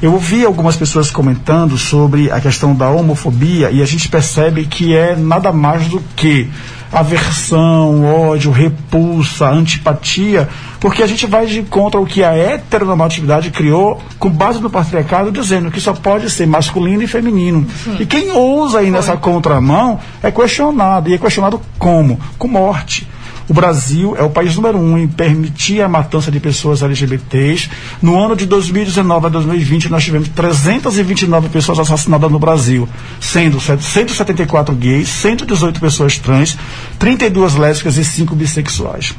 Eu 0.00 0.12
ouvi 0.12 0.44
algumas 0.44 0.76
pessoas 0.76 1.10
comentando 1.10 1.76
sobre 1.76 2.30
a 2.30 2.40
questão 2.40 2.74
da 2.74 2.88
homofobia 2.88 3.70
e 3.70 3.82
a 3.82 3.86
gente 3.86 4.08
percebe 4.08 4.64
que 4.64 4.94
é 4.94 5.16
nada 5.16 5.50
mais 5.52 5.88
do 5.88 6.00
que 6.14 6.48
aversão, 6.92 8.04
ódio, 8.04 8.50
repulsa, 8.50 9.48
antipatia, 9.48 10.48
porque 10.80 11.02
a 11.02 11.06
gente 11.06 11.26
vai 11.26 11.46
de 11.46 11.62
contra 11.62 12.00
o 12.00 12.06
que 12.06 12.22
a 12.22 12.34
heteronormatividade 12.34 13.50
criou 13.50 14.00
com 14.18 14.30
base 14.30 14.60
no 14.60 14.70
patriarcado, 14.70 15.30
dizendo 15.30 15.70
que 15.70 15.80
só 15.80 15.92
pode 15.92 16.30
ser 16.30 16.46
masculino 16.46 17.02
e 17.02 17.06
feminino. 17.06 17.66
E 17.98 18.06
quem 18.06 18.30
ousa 18.30 18.82
ir 18.82 18.90
nessa 18.90 19.16
contramão 19.16 19.98
é 20.22 20.30
questionado. 20.30 21.10
E 21.10 21.14
é 21.14 21.18
questionado 21.18 21.60
como? 21.78 22.18
Com 22.38 22.48
morte. 22.48 23.06
O 23.48 23.54
Brasil 23.54 24.14
é 24.18 24.22
o 24.22 24.28
país 24.28 24.54
número 24.56 24.76
um 24.76 24.98
em 24.98 25.08
permitir 25.08 25.80
a 25.80 25.88
matança 25.88 26.30
de 26.30 26.38
pessoas 26.38 26.82
LGBTs. 26.82 27.70
No 28.02 28.22
ano 28.22 28.36
de 28.36 28.44
2019 28.44 29.26
a 29.26 29.28
2020, 29.30 29.88
nós 29.88 30.04
tivemos 30.04 30.28
329 30.28 31.48
pessoas 31.48 31.78
assassinadas 31.78 32.30
no 32.30 32.38
Brasil, 32.38 32.86
sendo 33.18 33.58
174 33.58 34.74
gays, 34.74 35.08
118 35.08 35.80
pessoas 35.80 36.18
trans, 36.18 36.58
32 36.98 37.54
lésbicas 37.54 37.96
e 37.96 38.04
5 38.04 38.34
bissexuais. 38.34 39.14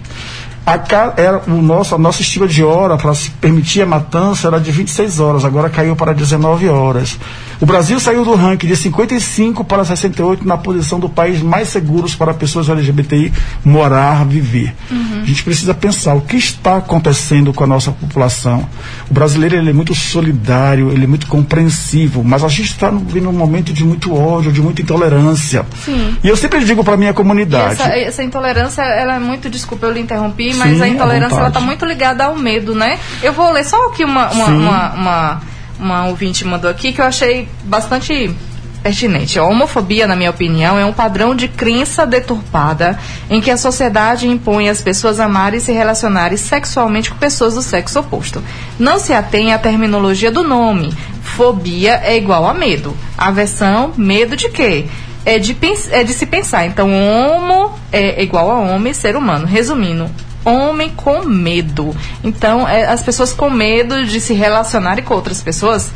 Era 1.18 1.42
o 1.48 1.62
nosso, 1.64 1.96
a 1.96 1.98
nossa 1.98 2.22
estima 2.22 2.48
de 2.48 2.64
hora 2.64 2.96
para 2.96 3.14
permitir 3.42 3.82
a 3.82 3.88
matança 3.88 4.48
era 4.48 4.60
de 4.60 4.72
26 4.72 5.20
horas, 5.20 5.44
agora 5.44 5.68
caiu 5.68 5.96
para 5.96 6.14
19 6.14 6.70
horas. 6.70 7.18
O 7.62 7.66
Brasil 7.66 8.00
saiu 8.00 8.24
do 8.24 8.36
ranking 8.36 8.68
de 8.68 8.76
55 8.76 9.64
para 9.66 9.84
68 9.84 10.48
na 10.48 10.58
posição 10.58 11.00
do 11.00 11.10
país 11.10 11.42
mais 11.42 11.68
seguros 11.68 12.16
para 12.16 12.34
pessoas 12.34 12.70
LGBTI 12.70 13.34
morar, 13.66 14.26
viver. 14.26 14.74
A 15.22 15.26
gente 15.26 15.44
precisa 15.44 15.74
pensar 15.74 16.14
o 16.14 16.22
que 16.22 16.38
está 16.38 16.78
acontecendo 16.78 17.54
com 17.54 17.64
a 17.64 17.68
nossa 17.68 17.92
população. 17.92 18.68
O 19.10 19.14
brasileiro 19.14 19.58
ele 19.58 19.70
é 19.70 19.74
muito 19.74 19.94
solidário, 19.94 20.92
ele 20.92 21.04
é 21.04 21.08
muito 21.08 21.28
compreensivo, 21.28 22.24
mas 22.24 22.44
a 22.44 22.48
gente 22.48 22.72
está 22.72 22.90
vivendo 22.90 23.30
um 23.30 23.34
momento 23.34 23.74
de 23.74 23.84
muito 23.84 24.16
ódio, 24.16 24.52
de 24.52 24.62
muita 24.62 24.82
intolerância. 24.82 25.66
Sim. 25.84 26.18
E 26.24 26.28
eu 26.28 26.38
sempre 26.38 26.64
digo 26.64 26.84
para 26.84 26.96
minha 26.96 27.14
comunidade. 27.14 27.74
essa, 27.74 27.90
essa 27.90 28.24
intolerância, 28.24 28.82
ela 28.82 29.16
é 29.16 29.20
muito, 29.20 29.50
desculpa, 29.50 29.86
eu 29.86 29.92
lhe 29.92 30.00
interrompi, 30.00 30.54
Sim, 30.54 30.60
mas 30.60 30.82
a 30.82 30.86
à 30.86 30.88
intolerância 30.88 31.36
ela 31.36 31.50
está 31.50 31.60
muito 31.60 31.86
ligada 31.86 32.24
ao 32.24 32.36
medo, 32.38 32.74
né? 32.74 32.98
Eu 33.22 33.34
vou 33.34 33.52
ler 33.52 33.66
só 33.66 33.88
aqui 33.88 34.06
uma, 34.06 34.30
uma, 34.32 34.46
Sim. 34.46 34.58
uma, 34.58 34.94
uma, 34.94 35.42
uma 35.80 36.08
ouvinte 36.08 36.46
mandou 36.46 36.70
aqui 36.70 36.92
que 36.92 37.02
eu 37.02 37.06
achei 37.06 37.48
bastante 37.64 38.36
pertinente. 38.82 39.38
A 39.38 39.44
homofobia, 39.44 40.08
na 40.08 40.16
minha 40.16 40.30
opinião, 40.30 40.78
é 40.78 40.86
um 40.86 40.94
padrão 40.94 41.36
de 41.36 41.48
crença 41.48 42.06
deturpada 42.06 42.98
em 43.30 43.42
que 43.42 43.52
a 43.52 43.58
sociedade 43.58 44.28
impõe 44.28 44.70
às 44.70 44.82
pessoas 44.82 45.20
amarem 45.20 45.60
e 45.60 45.62
se 45.62 45.72
relacionarem 45.72 46.38
sexualmente 46.38 47.12
com 47.12 47.18
pessoas 47.18 47.56
do 47.56 47.62
sexo 47.62 48.00
oposto. 48.00 48.44
Não 48.78 49.00
se 49.00 49.14
atém 49.14 49.54
à 49.54 49.60
terminologia 49.60 50.32
do 50.32 50.44
nome. 50.44 50.94
Fobia 51.22 52.02
é 52.04 52.18
igual 52.18 52.48
a 52.48 52.54
medo. 52.54 52.96
Aversão, 53.18 53.94
medo 53.98 54.36
de 54.36 54.50
quê? 54.50 54.86
É 55.26 55.38
de, 55.38 55.56
é 55.92 56.04
de 56.04 56.14
se 56.14 56.26
pensar. 56.26 56.66
Então, 56.66 56.90
homo 56.92 57.78
é 57.92 58.24
igual 58.24 58.50
a 58.50 58.60
homem, 58.60 58.94
ser 58.94 59.16
humano. 59.16 59.46
Resumindo, 59.46 60.10
homem 60.50 60.90
com 60.90 61.24
medo. 61.26 61.96
Então, 62.24 62.68
é, 62.68 62.88
as 62.88 63.02
pessoas 63.02 63.34
com 63.34 63.50
medo 63.50 64.06
de 64.06 64.20
se 64.20 64.34
relacionarem 64.34 65.04
com 65.04 65.14
outras 65.14 65.42
pessoas, 65.42 65.92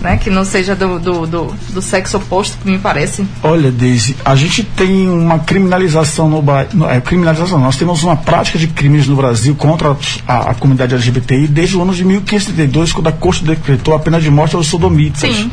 né? 0.00 0.16
Que 0.16 0.30
não 0.30 0.44
seja 0.44 0.74
do, 0.74 0.98
do, 0.98 1.26
do, 1.26 1.54
do 1.70 1.82
sexo 1.82 2.18
oposto, 2.18 2.58
que 2.58 2.70
me 2.70 2.78
parece. 2.78 3.26
Olha, 3.42 3.70
Deise, 3.70 4.16
a 4.24 4.36
gente 4.36 4.62
tem 4.62 5.08
uma 5.08 5.38
criminalização 5.38 6.28
no 6.28 6.42
Brasil. 6.42 6.88
É, 6.88 7.00
criminalização, 7.00 7.58
nós 7.58 7.76
temos 7.76 8.02
uma 8.02 8.16
prática 8.16 8.58
de 8.58 8.66
crimes 8.68 9.06
no 9.06 9.16
Brasil 9.16 9.54
contra 9.54 9.96
a, 10.28 10.50
a 10.50 10.54
comunidade 10.54 10.94
LGBTI 10.94 11.46
desde 11.46 11.76
o 11.76 11.82
ano 11.82 11.94
de 11.94 12.04
1532, 12.04 12.92
quando 12.92 13.08
a 13.08 13.12
Corte 13.12 13.44
decretou 13.44 13.94
a 13.94 13.98
pena 13.98 14.20
de 14.20 14.30
morte 14.30 14.54
aos 14.54 14.66
sodomitas. 14.66 15.20
Sim. 15.20 15.50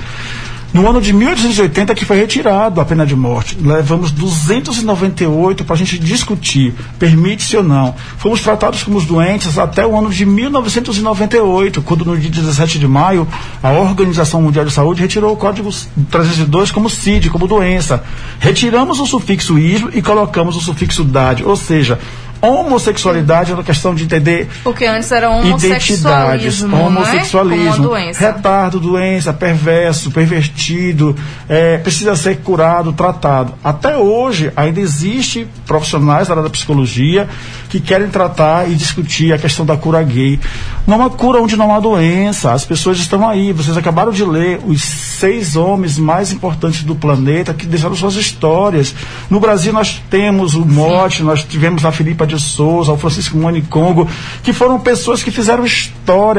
No 0.74 0.90
ano 0.90 1.02
de 1.02 1.12
1880 1.12 1.94
que 1.94 2.06
foi 2.06 2.18
retirado 2.18 2.80
a 2.80 2.86
pena 2.86 3.06
de 3.06 3.14
morte. 3.14 3.58
Levamos 3.62 4.10
298 4.12 5.66
para 5.66 5.76
a 5.76 5.78
gente 5.78 6.00
discutir, 6.00 6.74
permite-se 6.98 7.58
ou 7.58 7.64
não. 7.64 7.94
Fomos 8.18 8.42
tratados 8.42 8.82
como 8.84 9.02
doentes 9.02 9.58
até 9.58 9.86
o 9.86 9.98
ano 9.98 10.10
de 10.10 10.26
1998, 10.26 11.82
quando 11.82 12.06
no 12.06 12.18
dia 12.18 12.32
17 12.32 12.80
de 12.80 12.88
maio 12.88 13.28
a 13.62 13.72
Organização 13.72 14.42
Mundial 14.42 14.64
de 14.64 14.72
Saúde 14.72 15.02
retirou 15.02 15.34
o 15.34 15.38
código 15.38 15.70
302 16.10 16.72
como 16.72 16.90
CID, 16.90 17.30
como 17.30 17.48
doença. 17.48 18.04
Retiramos 18.40 19.00
o 19.02 19.06
sufixo 19.06 19.60
ismo 19.60 19.90
e 19.94 20.02
colocamos 20.02 20.56
o 20.56 20.62
sufixo 20.62 21.04
dade, 21.04 21.44
ou 21.44 21.58
seja, 21.58 22.00
homossexualidade 22.42 23.52
é 23.52 23.54
uma 23.54 23.64
questão 23.64 23.94
de 23.94 24.04
entender 24.04 24.50
Porque 24.64 24.86
antes 24.86 25.12
era 25.12 25.28
identidades, 25.42 26.62
homossexualismo, 26.62 26.78
homossexualismo, 26.78 27.84
Não 27.84 27.96
é? 27.98 28.02
Doença. 28.02 28.20
retardo, 28.20 28.80
doença, 28.80 29.34
perverso, 29.34 30.12
pervertido, 30.12 31.16
é, 31.48 31.78
precisa 31.78 32.16
ser 32.16 32.38
curado, 32.38 32.94
tratado. 32.94 33.54
Até 33.64 33.98
hoje 33.98 34.52
ainda 34.56 34.80
existe 34.80 35.48
profissionais 35.66 36.28
da 36.28 36.34
área 36.34 36.44
da 36.44 36.50
psicologia 36.50 37.28
que 37.70 37.80
querem 37.80 38.10
tratar 38.10 38.70
e 38.70 38.76
discutir 38.76 39.34
a 39.34 39.38
questão 39.38 39.66
da 39.66 39.78
cura 39.78 40.02
gay. 40.04 40.40
Não 40.86 40.98
uma 40.98 41.10
cura 41.10 41.42
onde 41.42 41.56
não 41.56 41.74
há 41.74 41.80
doença. 41.80 42.52
As 42.52 42.66
pessoas 42.66 42.98
estão 42.98 43.28
aí. 43.28 43.52
Vocês 43.54 43.78
acabaram 43.78 44.12
de 44.12 44.24
ler 44.24 44.60
os 44.66 44.84
seis 44.84 45.56
homens 45.56 45.98
mais 45.98 46.32
importantes 46.32 46.84
do 46.84 46.96
planeta 46.96 47.54
que 47.54 47.66
deixaram 47.66 47.96
suas 47.96 48.16
histórias. 48.16 48.94
No 49.30 49.40
Brasil 49.40 49.72
nós 49.74 50.02
temos 50.10 50.54
o 50.54 50.66
Mote, 50.66 51.24
nós 51.24 51.44
tivemos 51.44 51.86
a 51.86 51.92
Filipa 51.92 52.28
de 52.36 52.40
Souza, 52.42 52.92
o 52.92 52.98
Francisco 52.98 53.38
Manicongo, 53.38 54.08
que 54.44 54.54
foram 54.54 54.80
pessoas 54.80 55.24
que 55.24 55.32
fizeram 55.32 55.66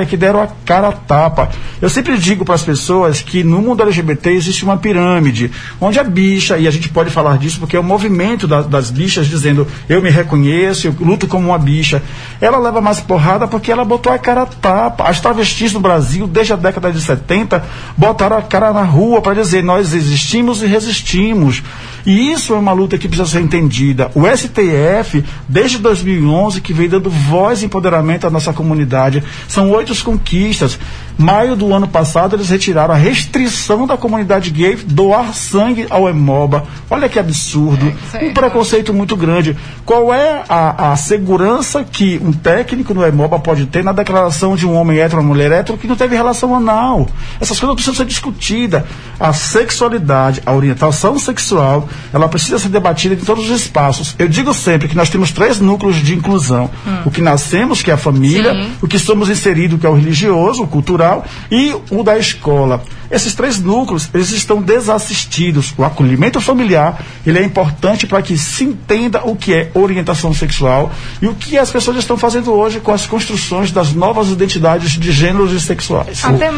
que 0.08 0.16
deram 0.16 0.42
a 0.42 0.48
cara 0.64 0.88
a 0.88 0.92
tapa. 0.92 1.50
Eu 1.80 1.88
sempre 1.88 2.18
digo 2.18 2.44
para 2.44 2.54
as 2.54 2.62
pessoas 2.62 3.20
que 3.20 3.42
no 3.42 3.60
mundo 3.62 3.82
LGBT 3.82 4.30
existe 4.30 4.64
uma 4.64 4.76
pirâmide, 4.76 5.50
onde 5.80 5.98
a 5.98 6.04
bicha, 6.04 6.58
e 6.58 6.68
a 6.68 6.70
gente 6.70 6.88
pode 6.88 7.10
falar 7.10 7.38
disso 7.38 7.58
porque 7.58 7.76
é 7.76 7.80
o 7.80 7.82
movimento 7.82 8.46
da- 8.46 8.62
das 8.62 8.90
bichas 8.90 9.26
dizendo 9.26 9.66
eu 9.88 10.02
me 10.02 10.10
reconheço, 10.10 10.86
eu 10.88 10.94
luto 11.00 11.26
como 11.26 11.48
uma 11.48 11.58
bicha. 11.58 12.02
Ela 12.40 12.58
leva 12.58 12.80
mais 12.80 13.00
porrada 13.00 13.48
porque 13.48 13.72
ela 13.72 13.84
botou 13.84 14.12
a 14.12 14.18
cara 14.18 14.42
a 14.42 14.46
tapa. 14.46 15.04
As 15.04 15.20
travestis 15.20 15.72
no 15.72 15.80
Brasil, 15.80 16.26
desde 16.26 16.52
a 16.52 16.56
década 16.56 16.92
de 16.92 17.00
70, 17.00 17.64
botaram 17.96 18.36
a 18.36 18.42
cara 18.42 18.72
na 18.72 18.82
rua 18.82 19.20
para 19.20 19.34
dizer 19.34 19.62
nós 19.64 19.94
existimos 19.94 20.62
e 20.62 20.66
resistimos. 20.66 21.62
E 22.04 22.32
isso 22.32 22.52
é 22.52 22.56
uma 22.58 22.72
luta 22.72 22.98
que 22.98 23.06
precisa 23.08 23.28
ser 23.28 23.40
entendida. 23.40 24.10
O 24.14 24.26
STF, 24.26 25.24
desde 25.48 25.78
2011, 25.78 26.60
que 26.60 26.72
vem 26.72 26.88
dando 26.88 27.08
voz 27.08 27.62
e 27.62 27.66
empoderamento 27.66 28.26
à 28.26 28.30
nossa 28.30 28.52
comunidade, 28.52 29.22
são 29.46 29.61
oito 29.70 29.92
conquistas. 30.02 30.78
Maio 31.18 31.54
do 31.54 31.72
ano 31.72 31.86
passado, 31.86 32.36
eles 32.36 32.48
retiraram 32.48 32.94
a 32.94 32.96
restrição 32.96 33.86
da 33.86 33.96
comunidade 33.96 34.50
gay 34.50 34.76
doar 34.76 35.34
sangue 35.34 35.86
ao 35.90 36.08
Hemoba. 36.08 36.64
Olha 36.90 37.08
que 37.08 37.18
absurdo. 37.18 37.92
um 38.20 38.32
preconceito 38.32 38.92
muito 38.92 39.16
grande. 39.16 39.56
Qual 39.84 40.12
é 40.12 40.42
a, 40.48 40.92
a 40.92 40.96
segurança 40.96 41.84
que 41.84 42.20
um 42.24 42.32
técnico 42.32 42.94
no 42.94 43.04
Hemoba 43.04 43.38
pode 43.38 43.66
ter 43.66 43.84
na 43.84 43.92
declaração 43.92 44.56
de 44.56 44.66
um 44.66 44.74
homem 44.74 44.98
hétero 44.98 45.18
ou 45.18 45.22
uma 45.22 45.34
mulher 45.34 45.52
hétero 45.52 45.78
que 45.78 45.86
não 45.86 45.96
teve 45.96 46.16
relação 46.16 46.54
anal? 46.54 47.08
Essas 47.40 47.58
coisas 47.58 47.74
precisam 47.74 47.94
ser 47.94 48.06
discutidas. 48.06 48.82
A 49.20 49.32
sexualidade, 49.32 50.42
a 50.44 50.52
orientação 50.52 51.18
sexual, 51.18 51.88
ela 52.12 52.28
precisa 52.28 52.58
ser 52.58 52.68
debatida 52.68 53.14
em 53.14 53.18
todos 53.18 53.48
os 53.48 53.60
espaços. 53.60 54.14
Eu 54.18 54.28
digo 54.28 54.52
sempre 54.54 54.88
que 54.88 54.96
nós 54.96 55.10
temos 55.10 55.30
três 55.30 55.60
núcleos 55.60 55.96
de 55.96 56.14
inclusão. 56.14 56.70
O 57.04 57.10
que 57.10 57.20
nascemos, 57.20 57.82
que 57.82 57.90
é 57.90 57.94
a 57.94 57.98
família, 57.98 58.54
Sim. 58.54 58.72
o 58.80 58.88
que 58.88 58.98
somos 58.98 59.28
inseridos, 59.28 59.80
que 59.80 59.86
é 59.86 59.88
o 59.88 59.94
religioso, 59.94 60.62
o 60.62 60.66
cultural, 60.66 61.01
e 61.50 61.74
o 61.90 62.02
da 62.02 62.18
escola. 62.18 62.82
Esses 63.10 63.34
três 63.34 63.58
núcleos, 63.58 64.08
eles 64.14 64.30
estão 64.30 64.62
desassistidos. 64.62 65.74
O 65.76 65.84
acolhimento 65.84 66.40
familiar, 66.40 66.98
ele 67.26 67.38
é 67.38 67.42
importante 67.44 68.06
para 68.06 68.22
que 68.22 68.38
se 68.38 68.64
entenda 68.64 69.20
o 69.24 69.36
que 69.36 69.52
é 69.52 69.70
orientação 69.74 70.32
sexual 70.32 70.90
e 71.20 71.26
o 71.26 71.34
que 71.34 71.58
as 71.58 71.70
pessoas 71.70 71.98
estão 71.98 72.16
fazendo 72.16 72.50
hoje 72.54 72.80
com 72.80 72.90
as 72.90 73.04
construções 73.04 73.70
das 73.70 73.92
novas 73.92 74.28
identidades 74.30 74.92
de 74.92 75.12
gêneros 75.12 75.52
e 75.52 75.60
sexuais. 75.60 76.24
Até, 76.24 76.50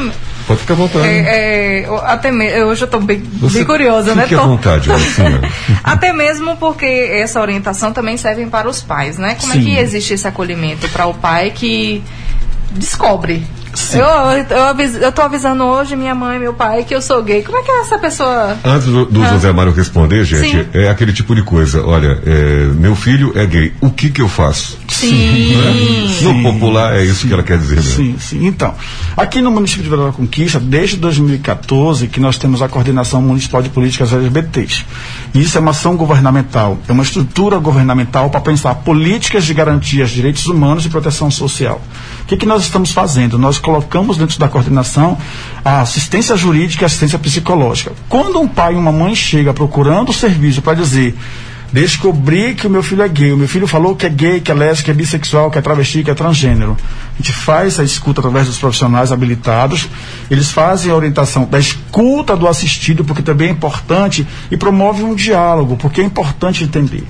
Pode 0.46 0.60
ficar 0.60 0.74
à 0.74 0.76
vontade. 0.76 1.06
é, 1.08 1.80
é, 1.82 1.88
até 2.04 2.30
hoje 2.64 2.82
eu 2.82 2.88
tô 2.88 3.00
bem, 3.00 3.18
bem 3.24 3.64
curiosa, 3.64 4.14
né? 4.14 4.22
Fique 4.22 4.36
à 4.36 4.38
Tô- 4.38 4.46
vontade. 4.46 4.88
Até 5.82 6.12
mesmo 6.12 6.56
porque 6.56 6.86
essa 6.86 7.40
orientação 7.40 7.92
também 7.92 8.16
serve 8.16 8.46
para 8.46 8.68
os 8.68 8.80
pais, 8.80 9.18
né? 9.18 9.34
Como 9.40 9.52
é 9.52 9.56
Sim. 9.56 9.64
que 9.64 9.76
existe 9.76 10.14
esse 10.14 10.28
acolhimento 10.28 10.88
para 10.90 11.06
o 11.06 11.14
pai 11.14 11.50
que 11.50 12.00
descobre? 12.70 13.44
Eu, 13.94 14.56
eu, 14.56 15.00
eu 15.02 15.12
tô 15.12 15.22
avisando 15.22 15.64
hoje 15.64 15.96
minha 15.96 16.14
mãe 16.14 16.36
e 16.36 16.40
meu 16.40 16.54
pai 16.54 16.84
que 16.84 16.94
eu 16.94 17.02
sou 17.02 17.22
gay. 17.22 17.42
Como 17.42 17.58
é 17.58 17.62
que 17.62 17.70
essa 17.70 17.98
pessoa. 17.98 18.56
Antes 18.64 18.86
do, 18.86 19.04
do 19.06 19.22
Ah. 19.22 19.28
José 19.30 19.52
Mário 19.52 19.72
responder, 19.72 20.24
gente, 20.24 20.50
Sim. 20.50 20.66
é 20.72 20.88
aquele 20.88 21.12
tipo 21.12 21.34
de 21.34 21.42
coisa. 21.42 21.84
Olha, 21.84 22.18
é, 22.24 22.66
meu 22.74 22.94
filho 22.94 23.32
é 23.36 23.44
gay. 23.46 23.72
O 23.80 23.90
que 23.90 24.10
que 24.10 24.20
eu 24.22 24.28
faço? 24.28 24.78
Sim. 24.88 25.56
Né? 25.56 26.10
No 26.22 26.42
popular 26.42 26.94
é 26.96 27.04
isso 27.04 27.26
que 27.26 27.32
ela 27.32 27.42
quer 27.42 27.58
dizer. 27.58 27.76
Né? 27.76 27.82
Sim, 27.82 28.16
sim. 28.18 28.46
Então, 28.46 28.74
aqui 29.16 29.40
no 29.40 29.50
município 29.50 29.82
de 29.82 29.88
Vila 29.90 30.06
da 30.06 30.12
Conquista, 30.12 30.58
desde 30.60 30.96
2014, 30.96 32.06
que 32.08 32.20
nós 32.20 32.38
temos 32.38 32.62
a 32.62 32.68
coordenação 32.68 33.20
municipal 33.20 33.62
de 33.62 33.68
políticas 33.68 34.12
LGBTs. 34.12 34.84
E 35.34 35.40
Isso 35.40 35.58
é 35.58 35.60
uma 35.60 35.72
ação 35.72 35.96
governamental, 35.96 36.78
é 36.88 36.92
uma 36.92 37.02
estrutura 37.02 37.58
governamental 37.58 38.30
para 38.30 38.40
pensar 38.40 38.74
políticas 38.76 39.44
de 39.44 39.52
garantias 39.52 40.10
de 40.10 40.16
direitos 40.16 40.46
humanos 40.46 40.86
e 40.86 40.88
proteção 40.88 41.30
social. 41.30 41.80
O 42.22 42.26
que, 42.26 42.36
que 42.36 42.46
nós 42.46 42.62
estamos 42.62 42.90
fazendo? 42.92 43.36
Nós 43.38 43.58
colocamos 43.64 44.18
dentro 44.18 44.38
da 44.38 44.46
coordenação 44.46 45.16
a 45.64 45.80
assistência 45.80 46.36
jurídica 46.36 46.84
e 46.84 46.86
assistência 46.86 47.18
psicológica. 47.18 47.92
Quando 48.08 48.38
um 48.38 48.46
pai 48.46 48.74
e 48.74 48.76
uma 48.76 48.92
mãe 48.92 49.14
chega 49.14 49.54
procurando 49.54 50.12
serviço 50.12 50.60
para 50.60 50.74
dizer 50.74 51.16
descobri 51.72 52.54
que 52.54 52.68
o 52.68 52.70
meu 52.70 52.84
filho 52.84 53.02
é 53.02 53.08
gay. 53.08 53.32
O 53.32 53.36
meu 53.36 53.48
filho 53.48 53.66
falou 53.66 53.96
que 53.96 54.06
é 54.06 54.08
gay, 54.08 54.40
que 54.40 54.52
é 54.52 54.54
lésbico, 54.54 54.84
que 54.84 54.90
é 54.92 54.94
bissexual, 54.94 55.50
que 55.50 55.58
é 55.58 55.60
travesti, 55.60 56.04
que 56.04 56.10
é 56.10 56.14
transgênero. 56.14 56.76
A 57.14 57.16
gente 57.16 57.32
faz 57.32 57.80
a 57.80 57.82
escuta 57.82 58.20
através 58.20 58.46
dos 58.46 58.58
profissionais 58.58 59.10
habilitados. 59.10 59.88
Eles 60.30 60.52
fazem 60.52 60.92
a 60.92 60.94
orientação 60.94 61.46
da 61.46 61.58
escuta 61.58 62.36
do 62.36 62.46
assistido, 62.46 63.04
porque 63.04 63.22
também 63.22 63.48
é 63.48 63.50
importante, 63.50 64.24
e 64.52 64.56
promove 64.56 65.02
um 65.02 65.16
diálogo, 65.16 65.76
porque 65.76 66.00
é 66.00 66.04
importante 66.04 66.62
entender. 66.62 67.02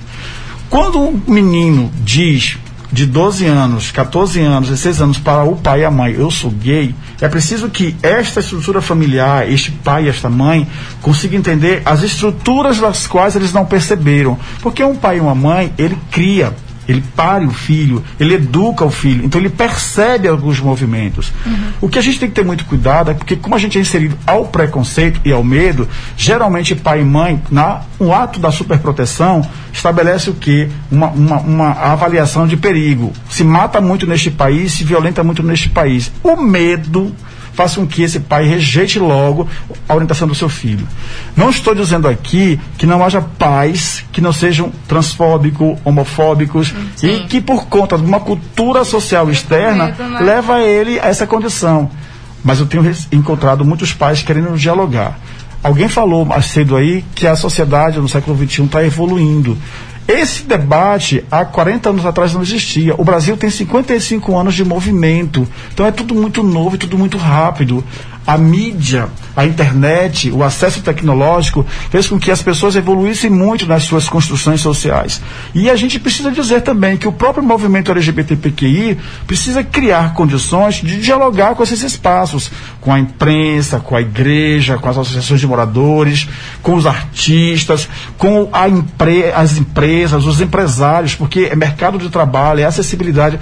Quando 0.67 0.99
um 0.99 1.21
menino 1.27 1.91
diz 2.03 2.57
de 2.95 3.05
12 3.05 3.45
anos, 3.45 3.91
14 3.91 4.39
anos, 4.39 4.69
16 4.69 5.01
anos 5.01 5.17
para 5.17 5.43
o 5.43 5.57
pai 5.57 5.81
e 5.81 5.83
a 5.83 5.91
mãe, 5.91 6.13
eu 6.13 6.31
sou 6.31 6.49
gay, 6.49 6.95
é 7.19 7.27
preciso 7.27 7.69
que 7.69 7.93
esta 8.01 8.39
estrutura 8.39 8.81
familiar, 8.81 9.51
este 9.51 9.69
pai 9.69 10.05
e 10.05 10.07
esta 10.07 10.29
mãe, 10.29 10.65
consiga 11.01 11.35
entender 11.35 11.81
as 11.83 12.03
estruturas 12.03 12.79
das 12.79 13.05
quais 13.05 13.35
eles 13.35 13.51
não 13.51 13.65
perceberam. 13.65 14.39
Porque 14.61 14.81
um 14.81 14.95
pai 14.95 15.17
e 15.17 15.19
uma 15.19 15.35
mãe, 15.35 15.73
ele 15.77 15.97
cria, 16.09 16.55
ele 16.87 17.03
pare 17.15 17.45
o 17.45 17.51
filho, 17.51 18.03
ele 18.19 18.35
educa 18.35 18.85
o 18.85 18.89
filho, 18.89 19.25
então 19.25 19.39
ele 19.39 19.49
percebe 19.49 20.27
alguns 20.27 20.59
movimentos. 20.59 21.31
O 21.81 21.89
que 21.89 21.99
a 21.99 22.01
gente 22.01 22.19
tem 22.19 22.29
que 22.29 22.35
ter 22.35 22.45
muito 22.45 22.65
cuidado 22.65 23.11
é 23.11 23.13
porque, 23.13 23.35
como 23.35 23.55
a 23.55 23.57
gente 23.57 23.77
é 23.77 23.81
inserido 23.81 24.17
ao 24.25 24.45
preconceito 24.45 25.19
e 25.25 25.31
ao 25.31 25.43
medo, 25.43 25.87
geralmente 26.17 26.75
pai 26.75 27.01
e 27.01 27.05
mãe, 27.05 27.41
na, 27.49 27.81
no 27.99 28.13
ato 28.13 28.39
da 28.39 28.51
superproteção, 28.51 29.47
estabelece 29.73 30.29
o 30.29 30.33
quê? 30.33 30.69
Uma, 30.91 31.07
uma, 31.07 31.39
uma 31.39 31.71
avaliação 31.71 32.47
de 32.47 32.57
perigo. 32.57 33.11
Se 33.29 33.43
mata 33.43 33.81
muito 33.81 34.07
neste 34.07 34.31
país, 34.31 34.73
se 34.73 34.83
violenta 34.83 35.23
muito 35.23 35.43
neste 35.43 35.69
país. 35.69 36.11
O 36.23 36.35
medo 36.35 37.13
faz 37.55 37.75
com 37.75 37.87
que 37.87 38.03
esse 38.03 38.19
pai 38.19 38.45
rejeite 38.45 38.99
logo 38.99 39.47
a 39.87 39.93
orientação 39.93 40.27
do 40.27 40.35
seu 40.35 40.49
filho. 40.49 40.85
Não 41.35 41.49
estou 41.49 41.73
dizendo 41.73 42.07
aqui 42.07 42.59
que 42.77 42.85
não 42.85 43.03
haja 43.03 43.21
pais 43.21 44.03
que 44.11 44.21
não 44.21 44.33
sejam 44.33 44.71
transfóbicos, 44.87 45.77
homofóbicos 45.83 46.73
e 47.01 47.21
que 47.21 47.39
por 47.39 47.67
conta 47.67 47.97
de 47.97 48.03
uma 48.03 48.19
cultura 48.19 48.83
social 48.83 49.31
externa 49.31 49.85
medo, 49.85 50.03
né? 50.03 50.19
leva 50.19 50.61
ele 50.61 50.99
a 50.99 51.07
essa 51.07 51.25
condição. 51.25 51.89
Mas 52.43 52.59
eu 52.59 52.65
tenho 52.65 52.83
encontrado 53.11 53.65
muitos 53.65 53.93
pais 53.93 54.21
querendo 54.21 54.55
dialogar. 54.57 55.17
Alguém 55.63 55.87
falou 55.87 56.23
mais 56.25 56.45
cedo 56.45 56.75
aí 56.75 57.03
que 57.15 57.25
a 57.25 57.35
sociedade 57.35 57.99
no 57.99 58.07
século 58.07 58.37
XXI 58.37 58.65
está 58.65 58.83
evoluindo. 58.83 59.57
Esse 60.07 60.43
debate, 60.43 61.25
há 61.31 61.43
40 61.43 61.89
anos 61.89 62.05
atrás, 62.05 62.33
não 62.33 62.43
existia. 62.43 62.93
O 62.95 63.03
Brasil 63.03 63.35
tem 63.35 63.49
55 63.49 64.37
anos 64.37 64.53
de 64.53 64.63
movimento. 64.63 65.47
Então 65.73 65.85
é 65.85 65.91
tudo 65.91 66.13
muito 66.13 66.43
novo 66.43 66.75
e 66.75 66.77
tudo 66.77 66.95
muito 66.95 67.17
rápido. 67.17 67.83
A 68.25 68.37
mídia, 68.37 69.07
a 69.35 69.45
internet, 69.45 70.31
o 70.31 70.43
acesso 70.43 70.81
tecnológico 70.81 71.65
fez 71.91 72.07
com 72.07 72.17
que 72.17 72.31
as 72.31 72.41
pessoas 72.41 72.75
evoluíssem 72.75 73.29
muito 73.29 73.67
nas 73.67 73.83
suas 73.83 74.09
construções 74.09 74.61
sociais. 74.61 75.21
E 75.53 75.69
a 75.69 75.75
gente 75.75 75.99
precisa 75.99 76.31
dizer 76.31 76.61
também 76.61 76.97
que 76.97 77.07
o 77.07 77.11
próprio 77.11 77.43
movimento 77.43 77.91
LGBTQI 77.91 78.97
precisa 79.27 79.63
criar 79.63 80.13
condições 80.13 80.75
de 80.75 80.99
dialogar 80.99 81.53
com 81.53 81.63
esses 81.63 81.83
espaços, 81.83 82.51
com 82.81 82.91
a 82.91 82.99
imprensa, 82.99 83.79
com 83.79 83.95
a 83.95 84.01
igreja, 84.01 84.77
com 84.77 84.89
as 84.89 84.97
associações 84.97 85.39
de 85.39 85.47
moradores, 85.47 86.27
com 86.63 86.75
os 86.75 86.85
artistas, 86.85 87.87
com 88.17 88.49
as 88.51 89.57
empresas, 89.57 90.25
os 90.25 90.41
empresários, 90.41 91.13
porque 91.13 91.49
é 91.51 91.55
mercado 91.55 91.97
de 91.97 92.09
trabalho, 92.09 92.61
é 92.61 92.63
acessibilidade. 92.63 93.39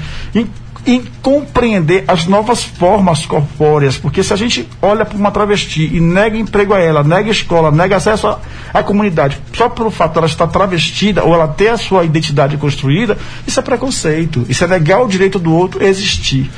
Em 0.85 1.03
compreender 1.21 2.03
as 2.07 2.25
novas 2.25 2.63
formas 2.63 3.25
corpóreas, 3.25 3.97
porque 3.97 4.23
se 4.23 4.33
a 4.33 4.35
gente 4.35 4.67
olha 4.81 5.05
para 5.05 5.17
uma 5.17 5.31
travesti 5.31 5.89
e 5.95 5.99
nega 5.99 6.37
emprego 6.37 6.73
a 6.73 6.79
ela, 6.79 7.03
nega 7.03 7.29
escola, 7.29 7.71
nega 7.71 7.95
acesso 7.95 8.27
à, 8.27 8.39
à 8.73 8.83
comunidade, 8.83 9.39
só 9.53 9.69
pelo 9.69 9.89
fato 9.89 10.13
de 10.13 10.17
ela 10.19 10.27
estar 10.27 10.47
travestida 10.47 11.23
ou 11.23 11.33
ela 11.33 11.47
ter 11.47 11.69
a 11.69 11.77
sua 11.77 12.03
identidade 12.03 12.57
construída, 12.57 13.17
isso 13.47 13.59
é 13.59 13.63
preconceito, 13.63 14.45
isso 14.49 14.63
é 14.63 14.67
negar 14.67 15.01
o 15.01 15.07
direito 15.07 15.39
do 15.39 15.53
outro 15.53 15.83
a 15.83 15.87
existir. 15.87 16.49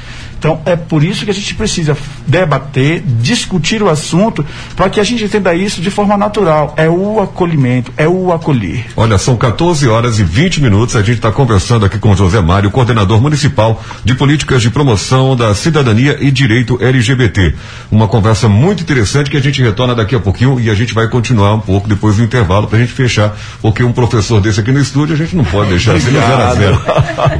Então, 0.46 0.62
é 0.64 0.76
por 0.76 1.04
isso 1.04 1.26
que 1.26 1.32
a 1.32 1.34
gente 1.34 1.56
precisa 1.56 1.98
debater, 2.28 3.02
discutir 3.20 3.82
o 3.82 3.90
assunto, 3.90 4.46
para 4.76 4.92
que 4.92 5.00
a 5.00 5.04
gente 5.04 5.24
entenda 5.24 5.56
isso 5.56 5.82
de 5.82 5.90
forma 5.90 6.16
natural. 6.16 6.76
É 6.78 6.88
o 6.88 7.20
acolhimento, 7.20 7.92
é 7.98 8.08
o 8.08 8.32
acolher. 8.32 8.86
Olha, 8.96 9.18
são 9.18 9.36
14 9.36 9.88
horas 9.88 10.20
e 10.20 10.24
20 10.24 10.62
minutos. 10.62 10.96
A 10.96 11.02
gente 11.02 11.16
está 11.16 11.32
conversando 11.32 11.84
aqui 11.84 11.98
com 11.98 12.12
o 12.12 12.16
José 12.16 12.42
Mário, 12.42 12.70
coordenador 12.70 13.20
municipal 13.20 13.84
de 14.04 14.14
políticas 14.14 14.62
de 14.62 14.70
promoção 14.70 15.36
da 15.36 15.56
cidadania 15.56 16.16
e 16.22 16.30
direito 16.30 16.78
LGBT. 16.80 17.56
Uma 17.90 18.08
conversa 18.08 18.48
muito 18.48 18.84
interessante 18.84 19.32
que 19.32 19.38
a 19.38 19.42
gente 19.42 19.64
retorna 19.64 19.96
daqui 19.96 20.14
a 20.14 20.20
pouquinho 20.20 20.60
e 20.60 20.70
a 20.70 20.76
gente 20.76 20.94
vai 20.94 21.08
continuar 21.08 21.56
um 21.56 21.60
pouco 21.60 21.90
depois 21.90 22.18
do 22.18 22.24
intervalo 22.24 22.68
para 22.68 22.78
a 22.78 22.82
gente 22.82 22.94
fechar, 22.94 23.36
porque 23.64 23.82
um 23.82 23.92
professor 23.92 24.40
desse 24.40 24.60
aqui 24.60 24.72
no 24.72 24.80
estúdio 24.80 25.16
a 25.16 25.18
gente 25.18 25.36
não 25.36 25.44
pode 25.44 25.72
deixar 25.72 25.96
assim 25.96 26.12
no 26.12 26.20
zero 26.20 26.44
a 26.44 26.54
zero. 26.54 26.82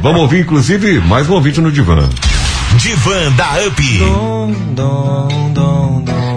Vamos 0.02 0.22
ouvir, 0.22 0.40
inclusive, 0.40 0.98
mais 0.98 1.30
um 1.30 1.34
ouvinte 1.34 1.60
no 1.60 1.70
divã. 1.70 2.08
Divã 2.78 3.32
da 3.32 3.66
UP. 3.66 3.82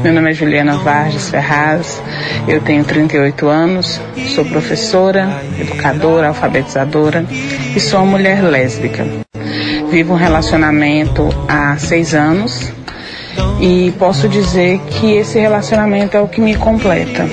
Meu 0.02 0.14
nome 0.14 0.32
é 0.32 0.34
Juliana 0.34 0.78
Vargas 0.78 1.30
Ferraz, 1.30 2.02
eu 2.48 2.62
tenho 2.62 2.84
38 2.86 3.48
anos, 3.48 4.00
sou 4.34 4.46
professora, 4.46 5.42
educadora, 5.60 6.30
alfabetizadora 6.30 7.26
e 7.76 7.80
sou 7.80 8.00
uma 8.00 8.18
mulher 8.18 8.42
lésbica. 8.42 9.06
Vivo 9.92 10.14
um 10.14 10.16
relacionamento 10.16 11.28
há 11.48 11.78
seis 11.78 12.14
anos 12.14 12.72
e 13.60 13.94
posso 14.00 14.30
dizer 14.30 14.80
que 14.92 15.16
esse 15.18 15.38
relacionamento 15.40 16.16
é 16.16 16.22
o 16.22 16.28
que 16.28 16.40
me 16.40 16.56
completa. 16.56 17.28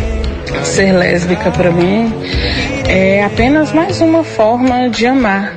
Ser 0.64 0.92
lésbica 0.92 1.52
para 1.52 1.70
mim 1.70 2.12
é 2.88 3.22
apenas 3.24 3.72
mais 3.72 4.00
uma 4.00 4.24
forma 4.24 4.88
de 4.90 5.06
amar, 5.06 5.56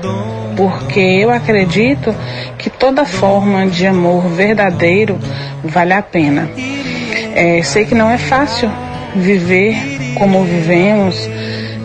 porque 0.59 0.99
eu 0.99 1.31
acredito 1.31 2.13
que 2.57 2.69
toda 2.69 3.05
forma 3.05 3.65
de 3.65 3.87
amor 3.87 4.27
verdadeiro 4.27 5.17
vale 5.63 5.93
a 5.93 6.01
pena. 6.01 6.49
É, 7.33 7.63
sei 7.63 7.85
que 7.85 7.95
não 7.95 8.11
é 8.11 8.17
fácil 8.17 8.69
viver 9.15 9.77
como 10.15 10.43
vivemos 10.43 11.29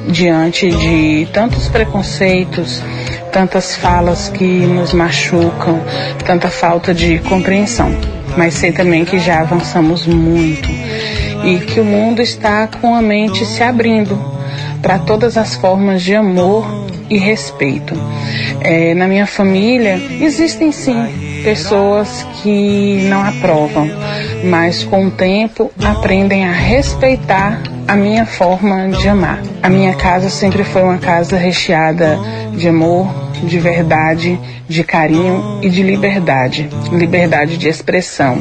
diante 0.09 0.68
de 0.72 1.28
tantos 1.32 1.68
preconceitos, 1.68 2.82
tantas 3.30 3.76
falas 3.76 4.28
que 4.28 4.44
nos 4.44 4.92
machucam, 4.92 5.80
tanta 6.26 6.48
falta 6.48 6.92
de 6.92 7.20
compreensão. 7.20 7.94
Mas 8.36 8.55
sei 8.55 8.72
também 8.72 9.05
que 9.05 9.20
já 9.20 9.38
avançamos 9.38 10.05
muito 10.05 10.68
e 11.44 11.59
que 11.60 11.78
o 11.78 11.84
mundo 11.84 12.20
está 12.20 12.66
com 12.66 12.92
a 12.92 13.01
mente 13.01 13.46
se 13.46 13.62
abrindo 13.62 14.18
para 14.82 14.98
todas 14.98 15.36
as 15.36 15.55
formas 15.55 16.02
de 16.02 16.16
amor 16.16 16.84
e 17.10 17.18
respeito. 17.18 17.94
É, 18.60 18.94
na 18.94 19.06
minha 19.06 19.26
família 19.26 20.01
existem 20.20 20.72
sim 20.72 20.97
pessoas 21.44 22.26
que 22.43 23.06
não 23.09 23.22
aprovam, 23.22 23.89
mas 24.44 24.82
com 24.82 25.06
o 25.06 25.10
tempo 25.10 25.70
aprendem 25.85 26.47
a 26.47 26.52
respeitar 26.52 27.60
a 27.86 27.94
minha 27.94 28.24
forma 28.24 28.89
de 28.89 29.09
amar. 29.09 29.43
A 29.62 29.68
minha 29.68 29.94
casa 29.94 30.31
sempre 30.31 30.64
foi 30.64 30.82
uma 30.82 30.98
casa 30.98 31.36
recheada 31.36 32.18
de 32.56 32.68
amor, 32.68 33.06
de 33.43 33.59
verdade, 33.59 34.40
de 34.66 34.82
carinho 34.82 35.60
e 35.62 35.68
de 35.68 35.82
liberdade. 35.82 36.68
Liberdade 36.90 37.59
de 37.59 37.68
expressão, 37.68 38.39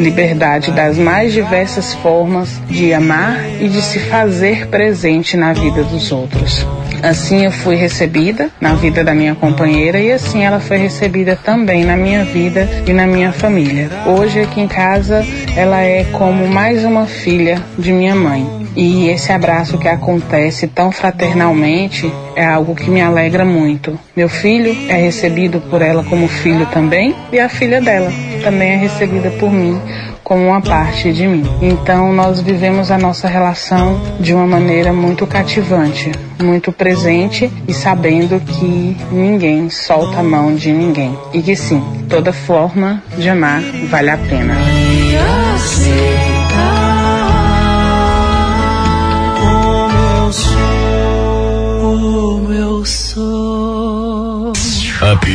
liberdade 0.00 0.72
das 0.72 0.98
mais 0.98 1.32
diversas 1.32 1.94
formas 1.94 2.60
de 2.68 2.92
amar 2.92 3.38
e 3.60 3.68
de 3.68 3.80
se 3.80 4.00
fazer 4.00 4.66
presente 4.66 5.36
na 5.36 5.52
vida 5.52 5.84
dos 5.84 6.10
outros. 6.10 6.66
Assim 7.02 7.44
eu 7.44 7.50
fui 7.50 7.74
recebida 7.74 8.50
na 8.60 8.74
vida 8.74 9.04
da 9.04 9.14
minha 9.14 9.34
companheira 9.34 9.98
e 9.98 10.12
assim 10.12 10.44
ela 10.44 10.60
foi 10.60 10.76
recebida 10.76 11.36
também 11.36 11.84
na 11.84 11.96
minha 11.96 12.24
vida 12.24 12.68
e 12.86 12.92
na 12.92 13.06
minha 13.06 13.32
família. 13.32 13.88
Hoje 14.06 14.40
aqui 14.40 14.60
em 14.60 14.68
casa 14.68 15.24
ela 15.56 15.80
é 15.80 16.04
como 16.12 16.46
mais 16.48 16.84
uma 16.84 17.06
filha 17.06 17.62
de 17.78 17.92
minha 17.92 18.14
mãe. 18.14 18.62
E 18.74 19.08
esse 19.08 19.30
abraço 19.30 19.76
que 19.76 19.86
acontece 19.86 20.66
tão 20.66 20.90
fraternalmente 20.90 22.10
é 22.34 22.44
algo 22.44 22.74
que 22.74 22.88
me 22.88 23.02
alegra 23.02 23.44
muito. 23.44 23.98
Meu 24.16 24.28
filho 24.28 24.74
é 24.88 24.96
recebido 24.96 25.60
por 25.60 25.82
ela 25.82 26.02
como 26.04 26.26
filho 26.26 26.64
também 26.66 27.14
e 27.30 27.38
a 27.38 27.50
filha 27.50 27.80
dela 27.80 28.10
também 28.42 28.70
é 28.70 28.76
recebida 28.76 29.30
por 29.32 29.52
mim 29.52 29.78
como 30.32 30.46
uma 30.46 30.62
parte 30.62 31.12
de 31.12 31.26
mim. 31.26 31.44
Então 31.60 32.10
nós 32.10 32.40
vivemos 32.40 32.90
a 32.90 32.96
nossa 32.96 33.28
relação 33.28 34.00
de 34.18 34.32
uma 34.32 34.46
maneira 34.46 34.90
muito 34.90 35.26
cativante, 35.26 36.10
muito 36.40 36.72
presente 36.72 37.52
e 37.68 37.74
sabendo 37.74 38.40
que 38.40 38.96
ninguém 39.10 39.68
solta 39.68 40.20
a 40.20 40.22
mão 40.22 40.54
de 40.54 40.72
ninguém 40.72 41.14
e 41.34 41.42
que 41.42 41.54
sim, 41.54 41.82
toda 42.08 42.32
forma 42.32 43.02
de 43.18 43.28
amar 43.28 43.60
vale 43.90 44.08
a 44.08 44.16
pena. 44.16 44.56
Up. 55.12 55.26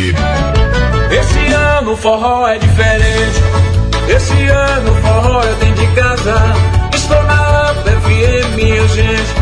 Esse 1.11 1.53
ano 1.53 1.91
o 1.91 1.97
forró 1.97 2.47
é 2.47 2.57
diferente. 2.57 3.56
Esse 4.09 4.47
ano 4.47 4.91
o 4.91 4.95
forró 4.95 5.41
é 5.43 5.53
dentro 5.65 5.85
de 5.85 5.87
casa. 5.93 6.35
Estou 6.93 7.23
na 7.23 7.71
Up 7.71 7.89
FM, 7.89 8.55
minha 8.55 8.87
gente. 8.87 9.33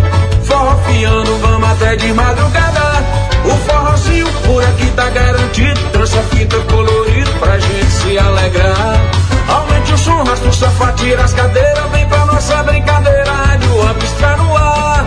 Forró 0.44 0.76
fiando, 0.88 1.38
vamos 1.38 1.70
até 1.70 1.96
de 1.96 2.14
madrugada. 2.14 3.04
O 3.46 3.56
forrozinho 3.70 4.28
por 4.46 4.64
aqui 4.64 4.90
tá 4.96 5.10
garantido. 5.10 5.80
Trança 5.92 6.22
fita 6.32 6.58
colorido 6.62 7.32
pra 7.40 7.60
gente 7.60 7.92
se 7.92 8.18
alegrar. 8.18 9.00
Aumente 9.48 9.94
o 9.94 9.98
som, 9.98 10.24
raspa 10.24 10.48
o 10.48 10.54
sofá, 10.54 10.92
tira 10.94 11.24
as 11.24 11.34
cadeiras. 11.34 11.92
Vem 11.92 12.08
pra 12.08 12.26
nossa 12.26 12.64
brincadeira. 12.64 13.32
Rádio 13.32 13.92
Up 13.92 14.06
está 14.06 14.38
no 14.38 14.58
ar. 14.58 15.06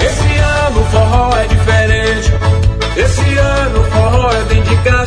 Esse 0.00 0.38
ano 0.38 0.80
o 0.80 0.84
forró 0.86 1.36
é 1.36 1.46
diferente. 1.46 2.32
Esse 2.96 3.38
ano 3.38 3.80
o 3.80 3.84
forró 3.84 4.30
é 4.30 4.42
dentro 4.44 4.74
de 4.74 4.82
casa. 4.82 5.05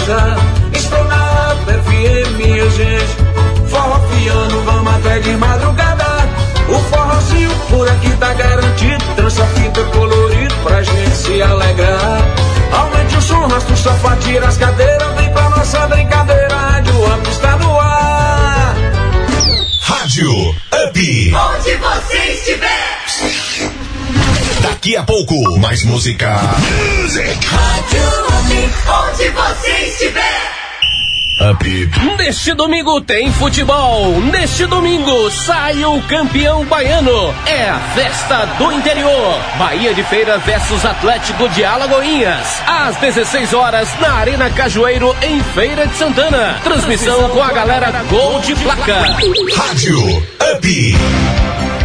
Aumente 13.30 13.34
o 13.34 13.36
som, 13.36 13.48
raspa 13.48 13.74
o 13.74 13.78
sofá, 13.78 14.16
tira 14.18 14.48
as 14.48 14.58
cadeiras. 14.58 15.16
Vem 15.16 15.30
pra 15.32 15.50
nossa 15.50 15.88
brincadeira. 15.88 16.56
Rádio 16.56 17.14
Up 17.14 17.30
está 17.30 17.56
no 17.58 17.80
ar. 17.80 18.76
Rádio 19.82 20.50
Up. 20.50 21.34
Onde 21.36 21.76
você 21.76 22.18
estiver. 22.34 23.00
Daqui 24.62 24.96
a 24.96 25.04
pouco, 25.04 25.60
mais 25.60 25.84
música. 25.84 26.40
Music. 27.02 27.46
Rádio 27.46 28.02
Up. 28.28 29.12
Onde 29.12 29.30
você 29.30 29.72
estiver. 29.88 30.59
Up. 31.40 31.90
Neste 32.18 32.54
domingo 32.54 33.00
tem 33.00 33.32
futebol. 33.32 34.20
Neste 34.20 34.66
domingo 34.66 35.32
sai 35.32 35.86
o 35.86 36.02
campeão 36.02 36.66
baiano. 36.66 37.34
É 37.46 37.70
a 37.70 37.80
festa 37.96 38.46
do 38.58 38.70
interior. 38.74 39.40
Bahia 39.58 39.94
de 39.94 40.04
Feira 40.04 40.38
versus 40.40 40.84
Atlético 40.84 41.48
de 41.50 41.64
Alagoinhas. 41.64 42.62
Às 42.68 42.98
16 42.98 43.54
horas 43.54 43.88
na 44.02 44.16
Arena 44.16 44.50
Cajueiro 44.50 45.16
em 45.22 45.42
Feira 45.42 45.88
de 45.88 45.96
Santana. 45.96 46.60
Transmissão 46.62 47.30
com 47.30 47.42
a 47.42 47.54
galera 47.54 47.90
Gol 48.10 48.42
de 48.42 48.54
Placa. 48.56 49.16
Rádio 49.56 49.98
Up. 50.54 50.98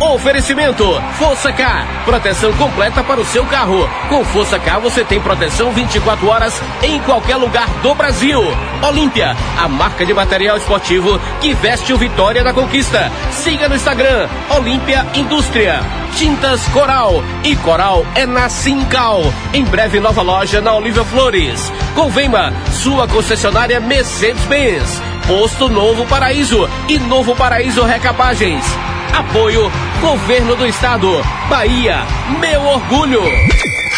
Oferecimento 0.00 0.84
Força 1.18 1.52
K, 1.52 1.86
proteção 2.04 2.52
completa 2.54 3.02
para 3.02 3.20
o 3.20 3.24
seu 3.24 3.44
carro. 3.46 3.88
Com 4.08 4.24
Força 4.24 4.58
K 4.58 4.78
você 4.78 5.04
tem 5.04 5.20
proteção 5.20 5.70
24 5.72 6.28
horas 6.28 6.60
em 6.82 7.00
qualquer 7.00 7.36
lugar 7.36 7.68
do 7.82 7.94
Brasil. 7.94 8.40
Olímpia, 8.82 9.36
a 9.56 9.68
marca 9.68 10.04
de 10.04 10.12
material 10.12 10.56
esportivo 10.56 11.18
que 11.40 11.54
veste 11.54 11.92
o 11.92 11.96
Vitória 11.96 12.42
da 12.44 12.52
Conquista. 12.52 13.10
Siga 13.30 13.68
no 13.68 13.76
Instagram 13.76 14.28
Olímpia 14.50 15.06
Indústria. 15.14 15.80
Tintas 16.16 16.66
Coral 16.68 17.22
e 17.42 17.56
Coral 17.56 18.04
é 18.14 18.26
na 18.26 18.48
Simcal. 18.48 19.22
Em 19.52 19.64
breve 19.64 20.00
nova 20.00 20.22
loja 20.22 20.60
na 20.60 20.74
Olívia 20.74 21.04
Flores. 21.04 21.72
Convema, 21.94 22.52
sua 22.70 23.08
concessionária 23.08 23.80
Mercedes-Benz. 23.80 25.13
Posto 25.26 25.70
Novo 25.70 26.04
Paraíso 26.04 26.68
e 26.86 26.98
Novo 26.98 27.34
Paraíso 27.34 27.82
Recapagens. 27.82 28.62
Apoio 29.10 29.72
Governo 29.98 30.54
do 30.54 30.66
Estado. 30.66 31.08
Bahia, 31.48 32.02
meu 32.38 32.60
orgulho. 32.62 33.22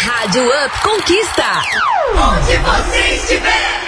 Rádio 0.05 0.43
Up 0.45 0.81
Conquista. 0.81 1.43
Onde 2.15 2.57
você 2.57 3.15
estiver. 3.15 3.87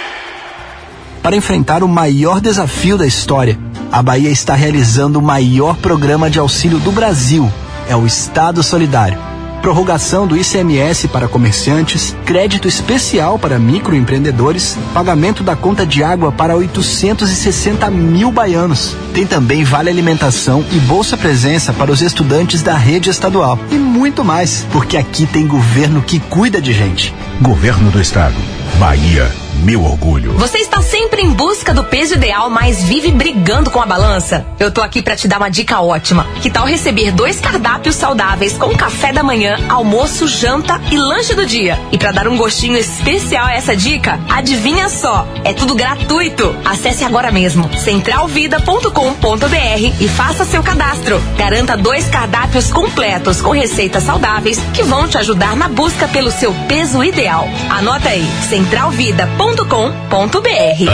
Para 1.22 1.34
enfrentar 1.34 1.82
o 1.82 1.88
maior 1.88 2.42
desafio 2.42 2.98
da 2.98 3.06
história, 3.06 3.58
a 3.90 4.02
Bahia 4.02 4.30
está 4.30 4.54
realizando 4.54 5.18
o 5.18 5.22
maior 5.22 5.76
programa 5.78 6.28
de 6.28 6.38
auxílio 6.38 6.78
do 6.78 6.92
Brasil. 6.92 7.50
É 7.88 7.96
o 7.96 8.04
Estado 8.04 8.62
Solidário. 8.62 9.29
Prorrogação 9.60 10.26
do 10.26 10.36
ICMS 10.36 11.08
para 11.08 11.28
comerciantes, 11.28 12.16
crédito 12.24 12.66
especial 12.66 13.38
para 13.38 13.58
microempreendedores, 13.58 14.78
pagamento 14.94 15.42
da 15.42 15.54
conta 15.54 15.84
de 15.84 16.02
água 16.02 16.32
para 16.32 16.56
860 16.56 17.90
mil 17.90 18.32
baianos. 18.32 18.96
Tem 19.12 19.26
também 19.26 19.62
vale 19.62 19.90
alimentação 19.90 20.64
e 20.72 20.78
bolsa 20.80 21.16
presença 21.16 21.72
para 21.72 21.92
os 21.92 22.00
estudantes 22.00 22.62
da 22.62 22.76
rede 22.76 23.10
estadual. 23.10 23.58
E 23.70 23.74
muito 23.74 24.24
mais, 24.24 24.66
porque 24.72 24.96
aqui 24.96 25.26
tem 25.26 25.46
governo 25.46 26.00
que 26.02 26.18
cuida 26.18 26.60
de 26.60 26.72
gente. 26.72 27.14
Governo 27.40 27.90
do 27.90 28.00
Estado. 28.00 28.36
Bahia, 28.78 29.30
meu 29.56 29.84
orgulho. 29.84 30.32
Você 30.34 30.58
está 30.58 30.80
sempre 30.82 31.22
em 31.22 31.32
busca 31.32 31.74
do 31.74 31.84
peso 31.84 32.14
ideal, 32.14 32.48
mas 32.48 32.82
vive 32.82 33.10
brigando 33.10 33.70
com 33.70 33.80
a 33.80 33.86
balança? 33.86 34.46
Eu 34.58 34.70
tô 34.70 34.80
aqui 34.80 35.02
para 35.02 35.16
te 35.16 35.28
dar 35.28 35.38
uma 35.38 35.50
dica 35.50 35.80
ótima. 35.80 36.26
Que 36.40 36.50
tal 36.50 36.66
receber 36.66 37.12
dois 37.12 37.40
cardápios 37.40 37.96
saudáveis 37.96 38.56
com 38.56 38.76
café 38.76 39.12
da 39.12 39.22
manhã, 39.22 39.58
almoço, 39.68 40.26
janta 40.26 40.80
e 40.90 40.96
lanche 40.96 41.34
do 41.34 41.44
dia? 41.44 41.78
E 41.92 41.98
para 41.98 42.12
dar 42.12 42.28
um 42.28 42.36
gostinho 42.36 42.76
especial 42.76 43.46
a 43.46 43.52
essa 43.52 43.76
dica, 43.76 44.18
adivinha 44.30 44.88
só, 44.88 45.26
é 45.44 45.52
tudo 45.52 45.74
gratuito. 45.74 46.54
Acesse 46.64 47.04
agora 47.04 47.30
mesmo 47.30 47.68
centralvida.com.br 47.78 50.00
e 50.00 50.08
faça 50.08 50.44
seu 50.44 50.62
cadastro. 50.62 51.20
Garanta 51.36 51.76
dois 51.76 52.08
cardápios 52.08 52.72
completos 52.72 53.40
com 53.40 53.50
receitas 53.50 54.04
saudáveis 54.04 54.58
que 54.74 54.82
vão 54.82 55.08
te 55.08 55.18
ajudar 55.18 55.56
na 55.56 55.68
busca 55.68 56.08
pelo 56.08 56.30
seu 56.30 56.54
peso 56.66 57.02
ideal. 57.04 57.46
Anota 57.68 58.08
aí, 58.08 58.26
centralvida.com.br. 58.48 59.39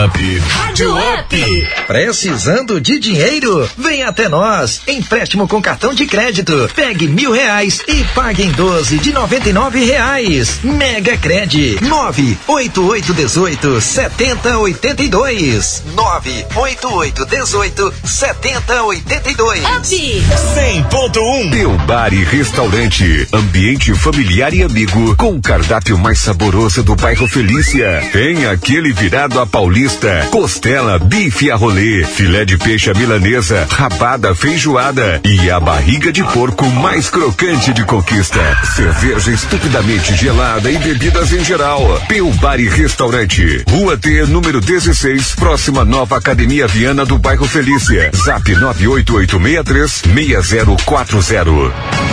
Up. 0.05 0.39
Rádio 0.39 0.95
Up. 0.95 1.67
Precisando 1.85 2.79
de 2.79 2.97
dinheiro? 2.97 3.69
Vem 3.77 4.03
até 4.03 4.29
nós. 4.29 4.81
Empréstimo 4.87 5.49
com 5.49 5.61
cartão 5.61 5.93
de 5.93 6.05
crédito. 6.05 6.69
Pegue 6.73 7.09
mil 7.09 7.33
reais 7.33 7.81
e 7.89 8.05
pague 8.15 8.43
em 8.43 8.51
12 8.51 8.99
de 8.99 9.11
noventa 9.11 9.49
e 9.49 9.53
nove 9.53 9.83
reais. 9.83 10.59
Mega 10.63 11.17
Cred. 11.17 11.79
Nove 11.81 12.37
oito 12.47 12.87
oito 12.87 13.13
dezoito 13.13 13.81
setenta 13.81 14.57
oitenta 14.57 15.03
e 15.03 15.09
dois. 15.09 15.83
Nove 15.93 16.45
oito 16.55 16.93
oito 16.95 17.25
dezoito 17.25 17.93
setenta 18.05 18.81
oitenta 18.83 19.29
e 19.29 19.35
dois. 19.35 19.61
100.1 20.55 21.51
Teu 21.51 21.77
bar 21.79 22.13
e 22.13 22.23
restaurante. 22.23 23.27
Ambiente 23.33 23.93
familiar 23.93 24.53
e 24.53 24.63
amigo. 24.63 25.17
Com 25.17 25.35
o 25.35 25.41
cardápio 25.41 25.97
mais 25.97 26.19
saboroso 26.19 26.81
do 26.81 26.95
bairro 26.95 27.27
Felícia. 27.27 28.07
Tem 28.13 28.36
aquele 28.45 28.91
virado 28.93 29.39
a 29.39 29.45
paulista. 29.45 30.27
Costela, 30.31 30.99
bife 30.99 31.49
a 31.49 31.55
rolê. 31.55 32.03
Filé 32.03 32.45
de 32.45 32.57
peixe 32.57 32.89
à 32.91 32.93
milanesa. 32.93 33.65
Rabada 33.69 34.35
feijoada. 34.35 35.21
E 35.25 35.49
a 35.49 35.59
barriga 35.59 36.11
de 36.11 36.23
porco 36.23 36.65
mais 36.65 37.09
crocante 37.09 37.73
de 37.73 37.83
conquista. 37.83 38.39
Cerveja 38.75 39.31
estupidamente 39.31 40.15
gelada 40.15 40.69
e 40.69 40.77
bebidas 40.77 41.31
em 41.33 41.43
geral. 41.43 42.01
Teu 42.07 42.29
bar 42.33 42.59
e 42.59 42.67
restaurante. 42.67 43.63
Rua 43.69 43.97
T, 43.97 44.25
número 44.25 44.61
16, 44.61 45.35
próxima 45.35 45.83
nova 45.83 46.17
Academia 46.17 46.67
Viana 46.67 47.05
do 47.05 47.17
bairro 47.17 47.47
Felícia. 47.47 48.11
Zap 48.15 48.49
98863 48.53 50.03
6040. 50.13 52.06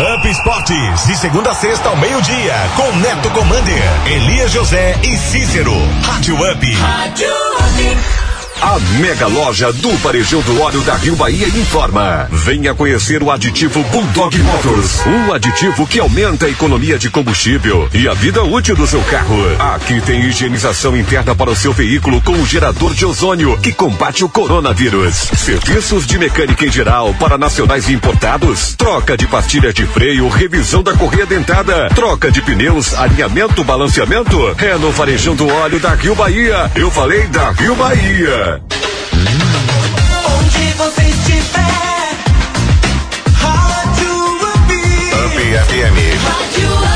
Up 0.00 0.26
Esportes, 0.26 1.06
de 1.06 1.14
segunda 1.14 1.50
a 1.50 1.54
sexta 1.54 1.90
ao 1.90 1.96
meio-dia, 1.98 2.54
com 2.74 2.90
Neto 2.96 3.28
Commander, 3.32 3.82
Elias 4.06 4.50
José 4.50 4.98
e 5.02 5.14
Cícero. 5.14 5.74
Rádio 6.02 6.36
Up. 6.36 6.74
Rádio 6.74 7.28
Up. 7.28 8.29
A 8.62 8.78
mega 9.00 9.26
loja 9.26 9.72
do 9.72 9.90
Varejão 9.96 10.42
do 10.42 10.60
Óleo 10.60 10.82
da 10.82 10.94
Rio 10.94 11.16
Bahia 11.16 11.48
informa. 11.48 12.28
Venha 12.30 12.74
conhecer 12.74 13.22
o 13.22 13.30
aditivo 13.30 13.82
Bulldog 13.84 14.36
Motors. 14.38 15.00
Um 15.06 15.32
aditivo 15.32 15.86
que 15.86 15.98
aumenta 15.98 16.44
a 16.44 16.50
economia 16.50 16.98
de 16.98 17.08
combustível 17.08 17.88
e 17.94 18.06
a 18.06 18.12
vida 18.12 18.42
útil 18.42 18.76
do 18.76 18.86
seu 18.86 19.00
carro. 19.04 19.34
Aqui 19.74 20.02
tem 20.02 20.26
higienização 20.26 20.94
interna 20.94 21.34
para 21.34 21.50
o 21.50 21.56
seu 21.56 21.72
veículo 21.72 22.20
com 22.20 22.32
o 22.32 22.44
gerador 22.44 22.92
de 22.92 23.06
ozônio 23.06 23.56
que 23.58 23.72
combate 23.72 24.24
o 24.24 24.28
coronavírus. 24.28 25.30
Serviços 25.38 26.06
de 26.06 26.18
mecânica 26.18 26.66
em 26.66 26.70
geral 26.70 27.14
para 27.14 27.38
nacionais 27.38 27.88
e 27.88 27.94
importados. 27.94 28.74
Troca 28.74 29.16
de 29.16 29.26
pastilha 29.26 29.72
de 29.72 29.86
freio, 29.86 30.28
revisão 30.28 30.82
da 30.82 30.92
correia 30.92 31.24
dentada. 31.24 31.88
Troca 31.94 32.30
de 32.30 32.42
pneus, 32.42 32.92
alinhamento, 32.92 33.64
balanceamento. 33.64 34.54
É 34.58 34.76
no 34.76 34.92
Varejão 34.92 35.34
do 35.34 35.48
Óleo 35.48 35.80
da 35.80 35.94
Rio 35.94 36.14
Bahia. 36.14 36.70
Eu 36.74 36.90
falei 36.90 37.26
da 37.28 37.52
Rio 37.52 37.74
Bahia. 37.74 38.49
Onde 40.38 40.72
você 40.76 41.02
estiver. 41.02 42.16
Rádio 43.34 44.14
Up. 44.42 44.74
Up 45.26 45.38
FM. 45.68 45.96
Rádio. 46.24 46.89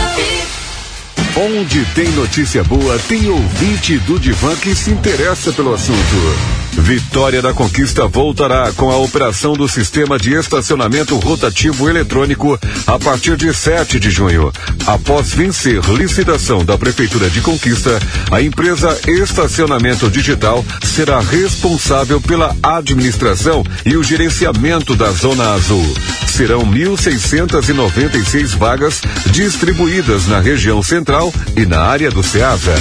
Onde 1.36 1.85
tem 1.86 2.09
notícia 2.12 2.62
boa, 2.62 2.97
tem 3.09 3.28
ouvinte 3.28 3.98
do 3.98 4.20
Divan 4.20 4.55
que 4.55 4.73
se 4.73 4.93
interessa 4.93 5.52
pelo 5.52 5.74
assunto. 5.74 6.55
Vitória 6.74 7.43
da 7.43 7.52
Conquista 7.52 8.06
voltará 8.06 8.73
com 8.73 8.89
a 8.89 8.98
operação 8.98 9.55
do 9.55 9.66
sistema 9.69 10.16
de 10.16 10.32
estacionamento 10.32 11.16
rotativo 11.16 11.90
eletrônico 11.90 12.56
a 12.86 12.98
partir 13.01 13.36
de 13.36 13.52
7 13.52 13.98
de 13.98 14.12
junho. 14.12 14.52
Após 14.86 15.32
vencer 15.32 15.81
licitação 15.90 16.65
da 16.65 16.78
Prefeitura 16.78 17.28
de 17.28 17.40
Conquista, 17.40 17.98
a 18.31 18.40
empresa 18.40 18.97
Estacionamento 19.09 20.09
Digital 20.09 20.65
será 20.85 21.19
responsável 21.19 22.20
pela 22.20 22.56
administração 22.62 23.65
e 23.85 23.97
o 23.97 24.05
gerenciamento 24.05 24.94
da 24.94 25.11
Zona 25.11 25.52
Azul. 25.55 25.94
Serão 26.35 26.66
1.696 26.66 28.56
vagas 28.56 29.01
distribuídas 29.31 30.27
na 30.27 30.40
região 30.40 30.82
central 30.82 31.32
e 31.56 31.65
na 31.65 31.81
área 31.81 32.11
do 32.11 32.24
Ceasa. 32.24 32.74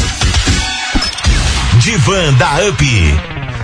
Divan 1.78 2.34
da 2.34 2.68
Up. 2.68 2.84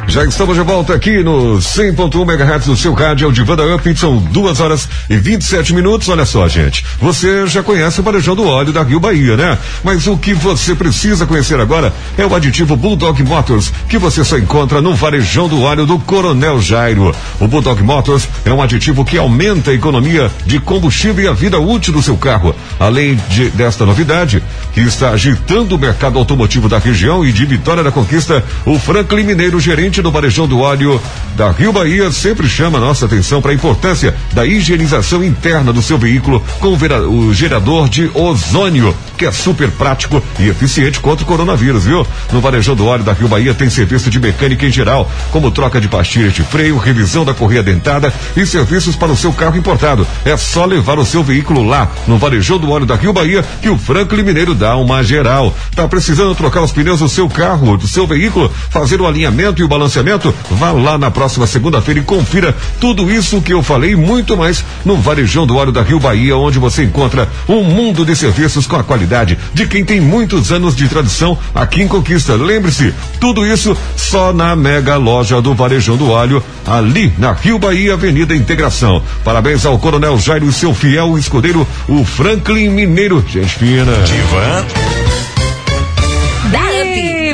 Já 0.09 0.25
estamos 0.25 0.55
de 0.55 0.63
volta 0.63 0.95
aqui 0.95 1.21
no 1.21 1.59
100.1 1.59 2.23
MHz 2.23 2.65
do 2.65 2.75
seu 2.75 2.93
rádio, 2.93 3.25
é 3.25 3.29
o 3.29 3.31
Divã 3.31 3.55
da 3.55 3.75
Up, 3.75 3.95
são 3.95 4.17
duas 4.17 4.59
horas 4.59 4.89
e 5.07 5.15
27 5.15 5.71
minutos. 5.71 6.09
Olha 6.09 6.25
só, 6.25 6.47
gente. 6.47 6.83
Você 6.99 7.45
já 7.45 7.61
conhece 7.61 7.99
o 7.99 8.03
varejão 8.03 8.35
do 8.35 8.43
óleo 8.43 8.73
da 8.73 8.81
Rio 8.81 8.99
Bahia, 8.99 9.37
né? 9.37 9.55
Mas 9.83 10.07
o 10.07 10.17
que 10.17 10.33
você 10.33 10.73
precisa 10.73 11.27
conhecer 11.27 11.59
agora 11.59 11.93
é 12.17 12.25
o 12.25 12.33
aditivo 12.33 12.75
Bulldog 12.75 13.21
Motors, 13.21 13.71
que 13.87 13.99
você 13.99 14.23
só 14.23 14.39
encontra 14.39 14.81
no 14.81 14.95
varejão 14.95 15.47
do 15.47 15.61
óleo 15.61 15.85
do 15.85 15.99
Coronel 15.99 16.59
Jairo. 16.59 17.15
O 17.39 17.47
Bulldog 17.47 17.83
Motors 17.83 18.27
é 18.43 18.51
um 18.51 18.63
aditivo 18.63 19.05
que 19.05 19.15
aumenta 19.15 19.69
a 19.69 19.75
economia 19.75 20.31
de 20.43 20.59
combustível 20.59 21.23
e 21.23 21.27
a 21.27 21.33
vida 21.33 21.59
útil 21.59 21.93
do 21.93 22.01
seu 22.01 22.17
carro. 22.17 22.55
Além 22.79 23.15
de, 23.29 23.51
desta 23.51 23.85
novidade, 23.85 24.41
que 24.73 24.81
está 24.81 25.11
agitando 25.11 25.75
o 25.75 25.79
mercado 25.79 26.17
automotivo 26.17 26.67
da 26.67 26.79
região 26.79 27.23
e 27.23 27.31
de 27.31 27.45
Vitória 27.45 27.83
da 27.83 27.91
Conquista, 27.91 28.43
o 28.65 28.79
Franklin 28.79 29.23
Mineiro, 29.23 29.59
gerente 29.59 29.98
do 30.01 30.11
varejão 30.11 30.47
do 30.47 30.59
óleo 30.59 31.01
da 31.35 31.51
Rio 31.51 31.71
Bahia, 31.71 32.11
sempre 32.11 32.49
chama 32.49 32.79
nossa 32.79 33.05
atenção 33.05 33.41
para 33.41 33.51
a 33.51 33.53
importância 33.53 34.15
da 34.33 34.45
higienização 34.45 35.23
interna 35.23 35.71
do 35.71 35.81
seu 35.81 35.97
veículo 35.97 36.43
com 36.59 36.73
o, 36.73 37.33
gerador 37.33 37.87
de 37.87 38.09
ozônio, 38.13 38.95
que 39.17 39.25
é 39.25 39.31
super 39.31 39.69
prático 39.71 40.21
e 40.37 40.49
eficiente 40.49 40.99
contra 40.99 41.23
o 41.23 41.27
coronavírus, 41.27 41.85
viu? 41.85 42.05
No 42.31 42.41
varejão 42.41 42.75
do 42.75 42.85
óleo 42.85 43.03
da 43.03 43.13
Rio 43.13 43.27
Bahia 43.27 43.53
tem 43.53 43.69
serviço 43.69 44.09
de 44.09 44.19
mecânica 44.19 44.65
em 44.65 44.71
geral, 44.71 45.09
como 45.31 45.51
troca 45.51 45.79
de 45.79 45.87
pastilhas 45.87 46.33
de 46.33 46.43
freio, 46.43 46.77
revisão 46.77 47.23
da 47.23 47.33
correia 47.33 47.63
dentada 47.63 48.13
e 48.35 48.45
serviços 48.45 48.95
para 48.95 49.11
o 49.11 49.17
seu 49.17 49.31
carro 49.31 49.57
importado. 49.57 50.05
É 50.25 50.35
só 50.35 50.65
levar 50.65 50.99
o 50.99 51.05
seu 51.05 51.23
veículo 51.23 51.63
lá, 51.63 51.89
no 52.07 52.17
varejão 52.17 52.57
do 52.57 52.69
óleo 52.69 52.85
da 52.85 52.95
Rio 52.95 53.13
Bahia, 53.13 53.45
que 53.61 53.69
o 53.69 53.77
Franklin 53.77 54.23
Mineiro 54.23 54.53
dá 54.53 54.75
uma 54.75 55.03
geral. 55.03 55.55
Tá 55.75 55.87
precisando 55.87 56.35
trocar 56.35 56.61
os 56.61 56.71
pneus 56.71 56.99
do 56.99 57.09
seu 57.09 57.29
carro, 57.29 57.77
do 57.77 57.87
seu 57.87 58.05
veículo, 58.05 58.51
fazer 58.69 58.99
o 58.99 59.07
alinhamento 59.07 59.61
e 59.61 59.63
o 59.63 59.67
balanceamento 59.67 59.88
financiamento? 59.89 60.33
Vá 60.51 60.71
lá 60.71 60.97
na 60.97 61.09
próxima 61.09 61.47
segunda-feira 61.47 61.99
e 61.99 62.03
confira 62.03 62.55
tudo 62.79 63.11
isso 63.11 63.41
que 63.41 63.51
eu 63.51 63.63
falei 63.63 63.95
muito 63.95 64.37
mais 64.37 64.63
no 64.85 64.95
Varejão 64.97 65.47
do 65.47 65.55
Óleo 65.55 65.71
da 65.71 65.81
Rio 65.81 65.99
Bahia, 65.99 66.37
onde 66.37 66.59
você 66.59 66.83
encontra 66.83 67.27
um 67.47 67.63
mundo 67.63 68.05
de 68.05 68.15
serviços 68.15 68.67
com 68.67 68.75
a 68.75 68.83
qualidade 68.83 69.37
de 69.53 69.65
quem 69.65 69.83
tem 69.83 69.99
muitos 69.99 70.51
anos 70.51 70.75
de 70.75 70.87
tradição 70.87 71.37
aqui 71.53 71.81
em 71.81 71.87
Conquista. 71.87 72.35
Lembre-se, 72.35 72.93
tudo 73.19 73.45
isso 73.45 73.75
só 73.95 74.31
na 74.31 74.55
mega 74.55 74.95
loja 74.95 75.41
do 75.41 75.55
Varejão 75.55 75.97
do 75.97 76.09
Óleo, 76.09 76.43
ali 76.65 77.11
na 77.17 77.33
Rio 77.33 77.57
Bahia, 77.57 77.93
Avenida 77.93 78.35
Integração. 78.35 79.01
Parabéns 79.23 79.65
ao 79.65 79.79
Coronel 79.79 80.17
Jairo 80.19 80.47
e 80.47 80.53
seu 80.53 80.73
fiel 80.73 81.17
escudeiro, 81.17 81.67
o 81.87 82.05
Franklin 82.05 82.69
Mineiro. 82.69 83.25
Gente 83.27 83.55
fina. 83.55 83.91
Divan. 84.03 85.08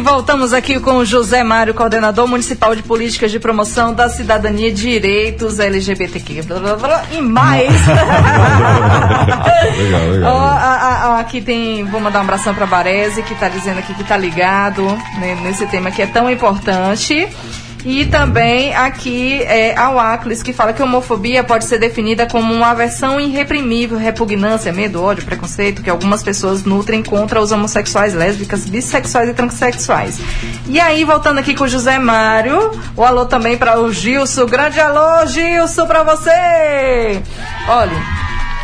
Voltamos 0.09 0.53
aqui 0.53 0.79
com 0.79 0.97
o 0.97 1.03
José 1.05 1.43
Mário, 1.43 1.73
coordenador 1.73 2.27
municipal 2.27 2.75
de 2.75 2.83
políticas 2.83 3.31
de 3.31 3.39
promoção 3.39 3.91
da 3.91 4.07
cidadania 4.07 4.67
e 4.67 4.71
direitos 4.71 5.57
LGBTQ 5.59 6.43
blá, 6.43 6.59
blá, 6.59 6.75
blá, 6.75 7.03
e 7.11 7.19
mais. 7.21 7.71
legal, 9.75 10.01
legal. 10.11 10.35
Ó, 10.35 10.37
a- 10.37 10.53
a- 10.53 11.05
a- 11.15 11.19
aqui 11.19 11.41
tem, 11.41 11.83
vou 11.85 11.99
mandar 11.99 12.19
um 12.19 12.21
abração 12.21 12.53
para 12.53 12.67
Baresi, 12.67 13.23
que 13.23 13.33
está 13.33 13.49
dizendo 13.49 13.79
aqui 13.79 13.95
que 13.95 14.03
está 14.03 14.15
ligado 14.15 14.83
né, 15.19 15.39
nesse 15.41 15.65
tema 15.65 15.89
que 15.89 16.03
é 16.03 16.05
tão 16.05 16.29
importante. 16.29 17.27
E 17.85 18.03
também 18.07 18.75
aqui 18.75 19.43
é 19.43 19.77
ao 19.77 19.99
Aclis, 19.99 20.41
que 20.41 20.51
fala 20.51 20.73
que 20.73 20.81
a 20.81 20.85
homofobia 20.85 21.43
pode 21.43 21.65
ser 21.65 21.77
definida 21.77 22.25
como 22.25 22.51
uma 22.51 22.71
aversão 22.71 23.19
irreprimível, 23.21 23.95
repugnância, 23.95 24.73
medo, 24.73 25.03
ódio, 25.03 25.23
preconceito 25.23 25.83
que 25.83 25.89
algumas 25.89 26.23
pessoas 26.23 26.63
nutrem 26.63 27.03
contra 27.03 27.39
os 27.39 27.51
homossexuais, 27.51 28.15
lésbicas, 28.15 28.65
bissexuais 28.65 29.29
e 29.29 29.33
transexuais. 29.33 30.19
E 30.67 30.79
aí, 30.79 31.03
voltando 31.03 31.37
aqui 31.37 31.53
com 31.53 31.65
o 31.65 31.67
José 31.67 31.99
Mário, 31.99 32.71
o 32.97 33.03
alô 33.03 33.27
também 33.27 33.55
para 33.55 33.79
o 33.79 33.93
Gilson. 33.93 34.47
Grande 34.47 34.79
alô, 34.79 35.23
Gilson, 35.27 35.85
para 35.85 36.01
você! 36.01 37.21
Olha, 37.67 38.03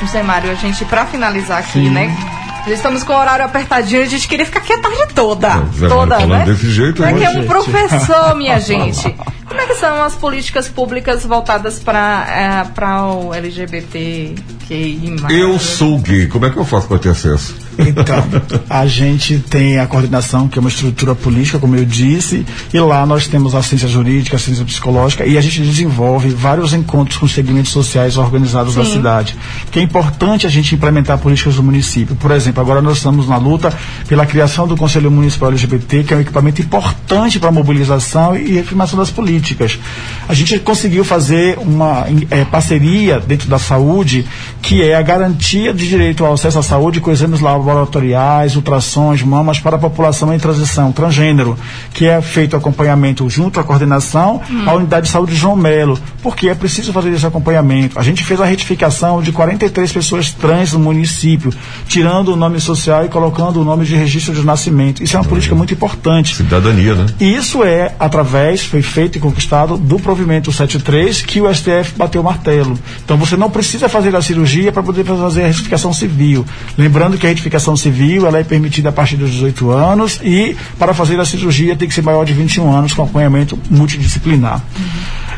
José 0.02 0.24
Mário, 0.24 0.50
a 0.50 0.56
gente, 0.56 0.84
para 0.86 1.06
finalizar 1.06 1.60
aqui, 1.60 1.74
Sim. 1.74 1.92
né? 1.92 2.41
Já 2.68 2.74
estamos 2.74 3.04
com 3.04 3.14
o 3.14 3.20
horário 3.20 3.44
apertadinho, 3.46 4.02
a 4.04 4.06
gente 4.06 4.28
queria 4.28 4.46
ficar 4.46 4.60
aqui 4.60 4.74
a 4.74 4.80
tarde 4.80 5.14
toda. 5.16 5.50
Mário 5.50 5.90
toda, 5.90 6.20
falando 6.20 6.30
né? 6.30 6.46
desse 6.46 6.70
jeito, 6.70 7.04
é 7.04 7.12
né? 7.12 7.20
que 7.20 7.26
é 7.26 7.30
um 7.30 7.34
Gente. 7.34 7.48
professor, 7.48 8.36
minha 8.36 8.60
gente. 8.62 9.16
Como 9.48 9.60
é 9.60 9.66
que 9.66 9.76
são 9.76 10.04
as 10.04 10.16
políticas 10.16 10.70
públicas 10.70 11.26
voltadas 11.26 11.80
para 11.80 12.68
para 12.74 13.06
o 13.06 13.34
LGBTQI+. 13.34 15.16
Eu 15.30 15.60
sou 15.60 16.00
gay, 16.00 16.28
como 16.28 16.46
é 16.46 16.50
que 16.50 16.58
eu 16.58 16.64
faço 16.66 16.88
para 16.88 17.00
ter 17.00 17.10
acesso? 17.10 17.56
Então, 17.88 18.24
a 18.70 18.86
gente 18.86 19.40
tem 19.40 19.80
a 19.80 19.88
coordenação, 19.88 20.48
que 20.48 20.58
é 20.58 20.62
uma 20.62 20.70
estrutura 20.70 21.16
política, 21.16 21.60
como 21.60 21.76
eu 21.76 21.86
disse, 21.86 22.46
e 22.74 22.80
lá 22.80 23.06
nós 23.06 23.28
temos 23.28 23.56
a 23.56 23.62
ciência 23.62 23.88
jurídica, 23.88 24.36
a 24.36 24.40
ciência 24.40 24.64
psicológica, 24.66 25.26
e 25.26 25.38
a 25.38 25.42
gente 25.42 25.62
desenvolve 25.62 26.30
vários 26.30 26.74
encontros 26.74 27.18
com 27.18 27.26
os 27.26 27.34
segmentos 27.34 27.72
sociais 27.72 28.18
organizados 28.18 28.76
da 28.76 28.86
Sim. 28.86 28.94
cidade. 28.94 29.36
Que 29.72 29.80
é 29.80 29.82
importante 29.82 30.48
a 30.48 30.50
gente 30.50 30.76
implementar 30.76 31.18
políticas 31.18 31.56
do 31.56 31.64
município. 31.64 32.16
Por 32.16 32.32
exemplo, 32.32 32.62
agora 32.62 32.82
nós 32.82 32.98
estamos 32.98 33.28
na 33.28 33.38
luta 33.38 33.74
pela 34.08 34.26
criação 34.26 34.68
do 34.68 34.76
Conselho 34.78 35.12
Municipal 35.12 35.50
LGBT, 35.50 36.04
que 36.04 36.14
é 36.14 36.18
um 36.18 36.22
equipamento 36.22 36.62
importante 36.62 37.40
para 37.40 37.50
a 37.50 37.52
mobilização 37.52 38.36
e 38.36 38.60
afirmação 38.60 38.98
das 38.98 39.10
políticas. 39.10 39.80
A 40.28 40.34
gente 40.34 40.58
conseguiu 40.60 41.04
fazer 41.04 41.58
uma 41.60 42.06
eh, 42.30 42.46
parceria 42.46 43.20
dentro 43.20 43.50
da 43.50 43.60
saúde, 43.60 44.26
que 44.62 44.82
é 44.82 44.96
a 44.96 45.02
garantia 45.02 45.74
de 45.74 45.88
direito 45.88 46.26
ao 46.26 46.34
acesso 46.34 46.60
à 46.60 46.64
saúde 46.64 47.00
com 47.00 47.12
exames 47.12 47.42
laboratoriais, 47.74 48.56
ultrassons, 48.56 49.22
mamas 49.24 49.60
para 49.60 49.76
a 49.76 49.80
população 49.80 50.34
em 50.34 50.40
transição 50.40 50.92
transgênero, 50.92 51.58
que 51.94 52.06
é 52.06 52.22
feito 52.22 52.56
acompanhamento 52.56 53.30
junto 53.30 53.60
à 53.60 53.64
coordenação, 53.64 54.42
Hum. 54.50 54.64
à 54.68 54.74
unidade 54.74 55.06
de 55.08 55.12
saúde 55.12 55.36
João 55.36 55.56
Melo, 55.56 55.98
porque 56.22 56.50
é 56.50 56.56
preciso 56.56 56.92
fazer 56.94 57.12
esse 57.12 57.26
acompanhamento. 57.26 58.00
A 58.00 58.04
gente 58.04 58.24
fez 58.24 58.40
a 58.42 58.46
retificação 58.46 59.22
de 59.22 59.32
43 59.32 59.92
pessoas 59.92 60.32
trans 60.32 60.74
no 60.74 60.80
município, 60.80 61.54
tirando 61.88 62.30
o 62.30 62.36
nome 62.36 62.60
social 62.60 63.06
e 63.06 63.10
colocando 63.10 63.62
o 63.62 63.64
nome 63.64 63.86
de 63.86 63.96
registro 63.96 64.34
de 64.34 64.46
nascimento. 64.46 65.04
Isso 65.04 65.16
é 65.16 65.20
uma 65.20 65.26
política 65.26 65.56
muito 65.56 65.74
importante. 65.74 66.36
Cidadania, 66.36 66.96
né? 66.96 67.06
E 67.20 67.36
isso 67.36 67.64
é 67.64 67.94
através, 68.00 68.62
foi 68.64 68.82
feito 68.82 69.18
e 69.18 69.22
conquistado 69.22 69.78
do 69.78 70.00
provimento 70.00 70.52
73 70.52 71.22
que 71.22 71.42
o 71.42 71.54
STF 71.54 71.94
bateu 71.98 72.22
o 72.22 72.24
martelo. 72.24 72.78
Então 73.04 73.18
você 73.18 73.36
não 73.38 73.50
precisa 73.50 73.88
fazer 73.90 74.16
a 74.16 74.22
cirurgia 74.22 74.72
para 74.72 74.84
poder 74.84 75.04
fazer 75.04 75.44
a 75.44 75.48
retificação 75.48 75.94
civil. 75.94 76.46
Lembrando 76.78 77.18
que 77.18 77.26
a 77.26 77.30
retificação 77.30 77.51
civil 77.76 78.26
ela 78.26 78.40
é 78.40 78.44
permitida 78.44 78.90
a 78.90 78.92
partir 78.92 79.18
dos 79.18 79.32
18 79.32 79.72
anos 79.72 80.20
e 80.24 80.56
para 80.78 80.94
fazer 80.94 81.20
a 81.20 81.26
cirurgia 81.26 81.76
tem 81.76 81.88
que 81.88 81.94
ser 81.94 82.02
maior 82.02 82.24
de 82.26 82.34
21 82.34 82.72
anos 82.72 82.94
com 82.94 83.04
acompanhamento 83.04 83.58
multidisciplinar. 83.70 84.62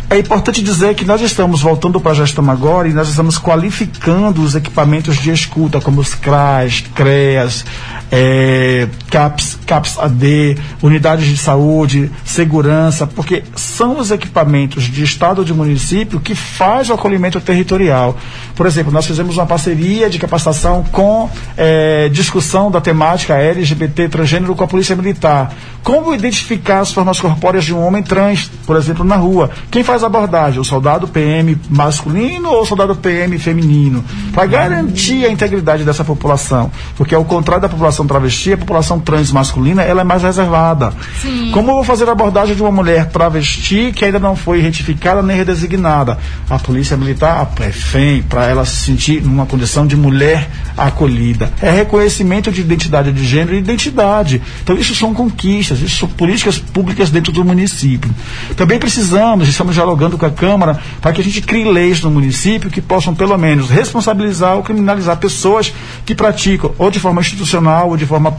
É 0.09 0.19
importante 0.19 0.61
dizer 0.61 0.93
que 0.93 1.05
nós 1.05 1.21
estamos 1.21 1.61
voltando 1.61 1.99
para 1.99 2.11
a 2.11 2.15
gestão 2.15 2.47
agora 2.49 2.88
e 2.88 2.93
nós 2.93 3.09
estamos 3.09 3.38
qualificando 3.38 4.43
os 4.43 4.53
equipamentos 4.53 5.17
de 5.17 5.31
escuta, 5.31 5.81
como 5.81 6.01
os 6.01 6.13
CRAS, 6.13 6.84
CREAS, 6.93 7.65
eh, 8.11 8.88
CAPS, 9.09 9.57
CAPS 9.65 9.97
AD, 9.97 10.57
unidades 10.84 11.27
de 11.27 11.38
saúde, 11.38 12.11
segurança, 12.23 13.07
porque 13.07 13.43
são 13.55 13.99
os 13.99 14.11
equipamentos 14.11 14.84
de 14.84 15.03
estado 15.03 15.39
ou 15.39 15.45
de 15.45 15.53
município 15.53 16.19
que 16.19 16.35
faz 16.35 16.89
o 16.89 16.93
acolhimento 16.93 17.41
territorial. 17.41 18.15
Por 18.55 18.67
exemplo, 18.67 18.91
nós 18.91 19.07
fizemos 19.07 19.35
uma 19.35 19.47
parceria 19.47 20.09
de 20.11 20.19
capacitação 20.19 20.84
com 20.91 21.30
eh, 21.57 22.09
discussão 22.11 22.69
da 22.69 22.80
temática 22.80 23.35
LGBT 23.35 24.09
transgênero 24.09 24.55
com 24.55 24.63
a 24.63 24.67
Polícia 24.67 24.95
Militar. 24.95 25.51
Como 25.84 26.13
identificar 26.13 26.80
as 26.80 26.93
formas 26.93 27.19
corpóreas 27.19 27.65
de 27.65 27.73
um 27.73 27.85
homem 27.85 28.01
trans, 28.01 28.49
por 28.65 28.77
exemplo, 28.77 29.03
na 29.03 29.15
rua? 29.15 29.49
Quem 29.69 29.84
faz 29.84 29.93
a 30.02 30.07
abordagem? 30.07 30.60
O 30.60 30.64
soldado 30.64 31.07
PM 31.07 31.57
masculino 31.70 32.49
ou 32.49 32.61
o 32.61 32.65
soldado 32.65 32.95
PM 32.95 33.38
feminino? 33.38 34.03
Para 34.34 34.45
garantir 34.45 35.26
a 35.26 35.30
integridade 35.30 35.84
dessa 35.84 36.06
população. 36.06 36.72
Porque 36.95 37.14
ao 37.14 37.26
contrário 37.26 37.61
da 37.61 37.70
população 37.70 38.07
travesti, 38.07 38.53
a 38.53 38.57
população 38.57 38.99
trans 38.99 39.32
masculina 39.32 39.84
ela 39.84 40.02
é 40.02 40.03
mais 40.03 40.24
reservada. 40.24 40.94
Sim. 41.22 41.52
Como 41.52 41.70
eu 41.70 41.76
vou 41.76 41.84
fazer 41.84 42.07
a 42.07 42.14
abordagem 42.14 42.56
de 42.56 42.61
uma 42.61 42.72
mulher 42.72 43.10
travesti 43.10 43.91
que 43.94 44.06
ainda 44.06 44.20
não 44.20 44.36
foi 44.36 44.61
retificada 44.61 45.22
nem 45.22 45.36
redesignada? 45.36 46.18
A 46.49 46.57
polícia 46.57 46.95
militar, 46.95 47.41
a 47.41 47.45
PFEM, 47.45 48.24
para 48.24 48.45
ela 48.45 48.65
se 48.65 48.86
sentir 48.86 49.22
numa 49.22 49.45
condição 49.45 49.86
de 49.86 49.95
mulher 49.95 50.49
acolhida. 50.78 51.52
É 51.61 51.70
reconhecimento 51.70 52.52
de 52.52 52.61
identidade 52.61 53.11
de 53.11 53.26
gênero 53.26 53.56
e 53.56 53.60
identidade. 53.60 54.41
Então, 54.64 54.78
isso 54.78 54.95
são 54.95 55.14
conquistas, 55.14 55.82
isso 55.82 55.99
são 55.99 56.10
políticas 56.10 56.57
públicas 56.57 57.10
dentro 57.10 57.32
do 57.32 57.44
município. 57.44 58.10
Também 58.56 58.80
precisamos, 58.80 59.48
estamos 59.48 59.76
dialogando 59.84 60.18
com 60.18 60.26
a 60.26 60.31
Câmara, 60.31 60.80
para 61.01 61.11
que 61.11 61.22
a 61.22 61.23
gente 61.23 61.41
crie 61.41 61.65
leis 61.65 62.01
no 62.01 62.10
município 62.10 62.69
que 62.69 62.81
possam, 62.81 63.14
pelo 63.14 63.38
menos, 63.38 63.69
responsabilizar 63.69 64.55
ou 64.55 64.64
criminalizar 64.64 65.18
pessoas 65.18 65.73
que 66.05 66.15
praticam, 66.15 66.72
ou 66.77 66.89
de 66.89 66.99
forma 66.99 67.22
institucional, 67.22 67.89
ou 67.89 67.97
de 67.97 68.05
forma 68.05 68.35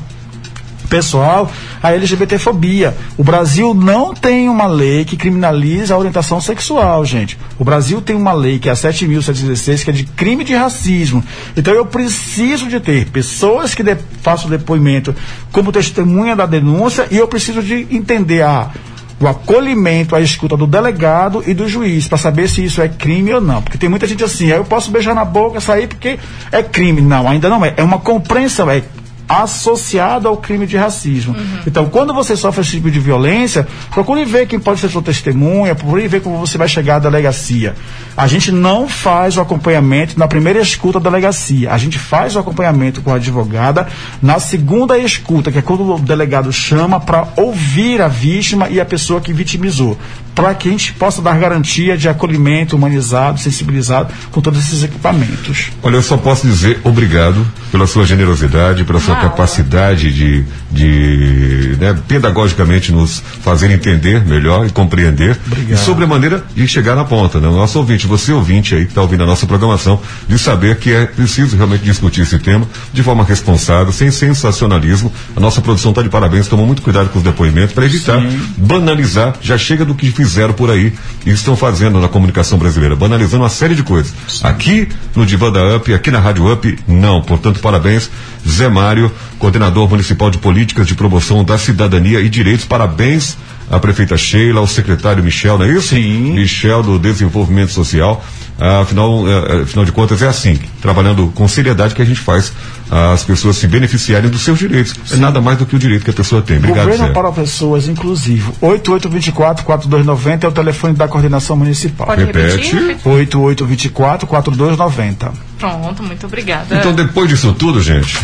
pessoal 0.88 1.50
a 1.82 1.92
LGBTfobia. 1.92 2.94
O 3.16 3.24
Brasil 3.24 3.74
não 3.74 4.14
tem 4.14 4.48
uma 4.48 4.66
lei 4.66 5.04
que 5.04 5.16
criminaliza 5.16 5.94
a 5.94 5.98
orientação 5.98 6.40
sexual, 6.40 7.04
gente. 7.04 7.38
O 7.58 7.64
Brasil 7.64 8.00
tem 8.00 8.14
uma 8.14 8.32
lei 8.32 8.58
que 8.58 8.68
é 8.68 8.72
a 8.72 8.74
7.716 8.74 9.84
que 9.84 9.90
é 9.90 9.92
de 9.92 10.04
crime 10.04 10.44
de 10.44 10.54
racismo. 10.54 11.24
Então 11.56 11.74
eu 11.74 11.84
preciso 11.84 12.68
de 12.68 12.78
ter 12.80 13.06
pessoas 13.06 13.74
que 13.74 13.82
de, 13.82 13.96
façam 14.22 14.48
depoimento 14.48 15.14
como 15.50 15.72
testemunha 15.72 16.36
da 16.36 16.46
denúncia 16.46 17.08
e 17.10 17.16
eu 17.16 17.26
preciso 17.26 17.62
de 17.62 17.86
entender 17.90 18.42
a 18.42 18.70
o 19.20 19.28
acolhimento, 19.28 20.14
a 20.14 20.20
escuta 20.20 20.56
do 20.56 20.66
delegado 20.66 21.42
e 21.46 21.54
do 21.54 21.68
juiz 21.68 22.08
para 22.08 22.18
saber 22.18 22.48
se 22.48 22.64
isso 22.64 22.82
é 22.82 22.88
crime 22.88 23.32
ou 23.32 23.40
não. 23.40 23.62
Porque 23.62 23.78
tem 23.78 23.88
muita 23.88 24.06
gente 24.06 24.24
assim, 24.24 24.52
"Ah, 24.52 24.56
eu 24.56 24.64
posso 24.64 24.90
beijar 24.90 25.14
na 25.14 25.24
boca, 25.24 25.60
sair 25.60 25.86
porque 25.86 26.18
é 26.50 26.62
crime. 26.62 27.00
Não, 27.00 27.28
ainda 27.28 27.48
não 27.48 27.64
é. 27.64 27.74
É 27.76 27.82
uma 27.82 27.98
compreensão, 27.98 28.70
é 28.70 28.82
associado 29.28 30.28
ao 30.28 30.36
crime 30.36 30.66
de 30.66 30.76
racismo. 30.76 31.34
Então, 31.66 31.86
quando 31.86 32.12
você 32.12 32.36
sofre 32.36 32.62
esse 32.62 32.72
tipo 32.72 32.90
de 32.90 33.00
violência, 33.00 33.66
procure 33.90 34.24
ver 34.24 34.46
quem 34.46 34.58
pode 34.58 34.80
ser 34.80 34.88
sua 34.88 35.02
testemunha, 35.02 35.74
procure 35.74 36.06
ver 36.08 36.20
como 36.20 36.38
você 36.38 36.58
vai 36.58 36.68
chegar 36.68 36.96
à 36.96 36.98
delegacia. 36.98 37.74
A 38.16 38.26
gente 38.26 38.52
não 38.52 38.88
faz 38.88 39.36
o 39.36 39.40
acompanhamento 39.40 40.18
na 40.18 40.28
primeira 40.28 40.60
escuta 40.60 41.00
da 41.00 41.10
delegacia. 41.10 41.72
A 41.72 41.78
gente 41.78 41.98
faz 41.98 42.36
o 42.36 42.38
acompanhamento 42.38 43.02
com 43.02 43.12
a 43.12 43.16
advogada 43.16 43.88
na 44.22 44.38
segunda 44.38 44.98
escuta, 44.98 45.50
que 45.50 45.58
é 45.58 45.62
quando 45.62 45.94
o 45.94 45.98
delegado 45.98 46.52
chama 46.52 47.00
para 47.00 47.26
ouvir 47.36 48.00
a 48.00 48.08
vítima 48.08 48.68
e 48.68 48.80
a 48.80 48.84
pessoa 48.84 49.20
que 49.20 49.32
vitimizou, 49.32 49.98
para 50.34 50.54
que 50.54 50.68
a 50.68 50.70
gente 50.70 50.92
possa 50.92 51.22
dar 51.22 51.38
garantia 51.38 51.96
de 51.96 52.08
acolhimento 52.08 52.76
humanizado, 52.76 53.38
sensibilizado 53.40 54.12
com 54.30 54.40
todos 54.40 54.60
esses 54.60 54.82
equipamentos. 54.82 55.70
Olha, 55.82 55.96
eu 55.96 56.02
só 56.02 56.16
posso 56.16 56.46
dizer 56.46 56.80
obrigado 56.84 57.46
pela 57.70 57.86
sua 57.86 58.04
generosidade, 58.04 58.84
pela 58.84 59.00
sua 59.00 59.13
sua 59.14 59.30
capacidade 59.30 60.12
de, 60.12 60.44
de 60.70 61.76
né, 61.78 61.96
pedagogicamente 62.06 62.92
nos 62.92 63.22
fazer 63.42 63.70
entender 63.70 64.24
melhor 64.24 64.66
e 64.66 64.70
compreender. 64.70 65.38
E 65.68 65.76
sobre 65.76 66.04
a 66.04 66.06
maneira 66.06 66.44
de 66.54 66.66
chegar 66.66 66.94
na 66.94 67.04
ponta, 67.04 67.40
né? 67.40 67.48
O 67.48 67.52
nosso 67.52 67.78
ouvinte, 67.78 68.06
você 68.06 68.32
ouvinte 68.32 68.74
aí 68.74 68.84
que 68.84 68.90
está 68.90 69.02
ouvindo 69.02 69.22
a 69.22 69.26
nossa 69.26 69.46
programação, 69.46 70.00
de 70.28 70.38
saber 70.38 70.76
que 70.76 70.92
é 70.92 71.06
preciso 71.06 71.56
realmente 71.56 71.84
discutir 71.84 72.22
esse 72.22 72.38
tema 72.38 72.66
de 72.92 73.02
forma 73.02 73.24
responsável, 73.24 73.92
sem 73.92 74.10
sensacionalismo. 74.10 75.12
A 75.36 75.40
nossa 75.40 75.60
produção 75.60 75.90
está 75.90 76.02
de 76.02 76.08
parabéns, 76.08 76.48
tomou 76.48 76.66
muito 76.66 76.82
cuidado 76.82 77.08
com 77.10 77.18
os 77.18 77.24
depoimentos 77.24 77.74
para 77.74 77.84
evitar 77.84 78.20
banalizar, 78.56 79.34
já 79.40 79.56
chega 79.56 79.84
do 79.84 79.94
que 79.94 80.10
fizeram 80.10 80.54
por 80.54 80.70
aí 80.70 80.92
e 81.24 81.30
estão 81.30 81.56
fazendo 81.56 82.00
na 82.00 82.08
comunicação 82.08 82.58
brasileira, 82.58 82.96
banalizando 82.96 83.42
uma 83.42 83.48
série 83.48 83.74
de 83.74 83.82
coisas. 83.82 84.12
Aqui 84.42 84.88
no 85.14 85.24
Divã 85.24 85.50
da 85.50 85.76
UP, 85.76 85.92
aqui 85.92 86.10
na 86.10 86.18
Rádio 86.18 86.50
UP, 86.52 86.78
não. 86.86 87.22
Portanto, 87.22 87.60
parabéns, 87.60 88.10
Zé 88.46 88.68
Mário, 88.68 89.03
coordenador 89.38 89.88
municipal 89.88 90.30
de 90.30 90.38
políticas 90.38 90.86
de 90.86 90.94
promoção 90.94 91.44
da 91.44 91.58
cidadania 91.58 92.20
e 92.20 92.28
direitos. 92.28 92.64
Parabéns 92.64 93.36
à 93.70 93.78
prefeita 93.78 94.16
Sheila, 94.16 94.60
ao 94.60 94.66
secretário 94.66 95.22
Michel, 95.22 95.58
não 95.58 95.66
é 95.66 95.72
isso? 95.72 95.88
Sim. 95.88 96.32
Michel 96.34 96.82
do 96.82 96.98
Desenvolvimento 96.98 97.72
Social. 97.72 98.24
Ah, 98.58 98.80
afinal, 98.82 99.26
eh, 99.26 99.32
eh, 99.32 99.62
afinal 99.62 99.84
de 99.84 99.90
contas, 99.90 100.22
é 100.22 100.28
assim, 100.28 100.56
trabalhando 100.80 101.26
com 101.34 101.48
seriedade 101.48 101.92
que 101.92 102.00
a 102.00 102.04
gente 102.04 102.20
faz 102.20 102.52
as 102.88 103.24
pessoas 103.24 103.56
se 103.56 103.66
beneficiarem 103.66 104.30
dos 104.30 104.42
seus 104.42 104.60
direitos. 104.60 104.94
É 105.10 105.16
nada 105.16 105.40
mais 105.40 105.58
do 105.58 105.66
que 105.66 105.74
o 105.74 105.78
direito 105.78 106.04
que 106.04 106.10
a 106.10 106.14
pessoa 106.14 106.40
tem. 106.40 106.58
Obrigado, 106.58 106.84
Governo 106.84 107.06
Zé. 107.08 107.12
para 107.12 107.32
pessoas 107.32 107.88
inclusivo. 107.88 108.54
8824-4290 108.62 110.44
é 110.44 110.48
o 110.48 110.52
telefone 110.52 110.94
da 110.94 111.08
coordenação 111.08 111.56
municipal. 111.56 112.06
Pode 112.06 112.24
Repete. 112.24 112.72
repetir? 112.72 112.96
8824-4290. 113.04 115.32
Pronto, 115.58 116.04
muito 116.04 116.26
obrigada. 116.26 116.76
Então, 116.76 116.92
depois 116.92 117.28
disso 117.28 117.52
tudo, 117.54 117.82
gente, 117.82 118.16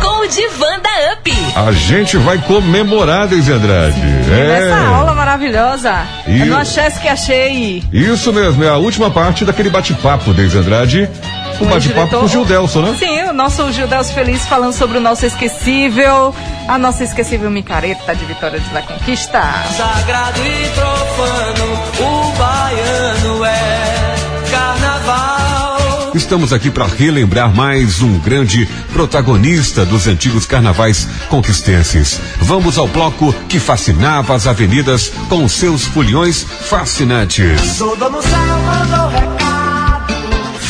Com 0.00 0.24
o 0.24 0.28
Divan 0.28 0.78
da 0.80 1.12
UP. 1.14 1.30
a 1.54 1.72
gente 1.72 2.16
vai 2.16 2.38
comemorar, 2.38 3.26
Deise 3.28 3.52
Andrade. 3.52 4.00
Nessa 4.00 4.76
É. 4.76 4.86
aula 4.86 5.14
maravilhosa. 5.14 5.94
E 6.26 6.40
É 6.42 6.44
no 6.46 6.54
o- 6.56 6.58
Achés 6.58 6.96
que 6.98 7.06
achei. 7.08 7.82
Isso 7.92 8.32
mesmo, 8.32 8.64
é 8.64 8.68
a 8.68 8.76
última 8.76 9.10
parte 9.10 9.44
daquele 9.44 9.68
bate-papo, 9.68 10.32
Deise 10.32 10.56
Andrade. 10.56 11.08
O 11.60 11.64
o 11.64 11.66
bate-papo 11.66 12.16
com 12.20 12.24
o 12.24 12.28
Gildelson, 12.28 12.80
né? 12.80 12.96
Sim, 12.98 13.22
o 13.24 13.32
nosso 13.34 13.70
Gildelso 13.72 14.14
Feliz 14.14 14.46
falando 14.46 14.72
sobre 14.72 14.96
o 14.96 15.00
nosso 15.00 15.26
esquecível, 15.26 16.34
a 16.66 16.78
nossa 16.78 17.04
esquecível 17.04 17.50
micareta 17.50 18.14
de 18.14 18.24
Vitória 18.24 18.58
da 18.72 18.80
Conquista. 18.80 19.42
Sagrado 19.76 20.40
e 20.40 20.68
profano, 20.70 21.80
o 22.00 22.32
baiano 22.38 23.19
Estamos 26.20 26.52
aqui 26.52 26.70
para 26.70 26.86
relembrar 26.86 27.52
mais 27.52 28.02
um 28.02 28.18
grande 28.18 28.68
protagonista 28.92 29.86
dos 29.86 30.06
antigos 30.06 30.44
carnavais 30.44 31.08
conquistenses. 31.30 32.20
Vamos 32.42 32.76
ao 32.76 32.86
bloco 32.86 33.32
que 33.48 33.58
fascinava 33.58 34.34
as 34.34 34.46
avenidas 34.46 35.10
com 35.30 35.48
seus 35.48 35.86
foliões 35.86 36.44
fascinantes. 36.44 37.80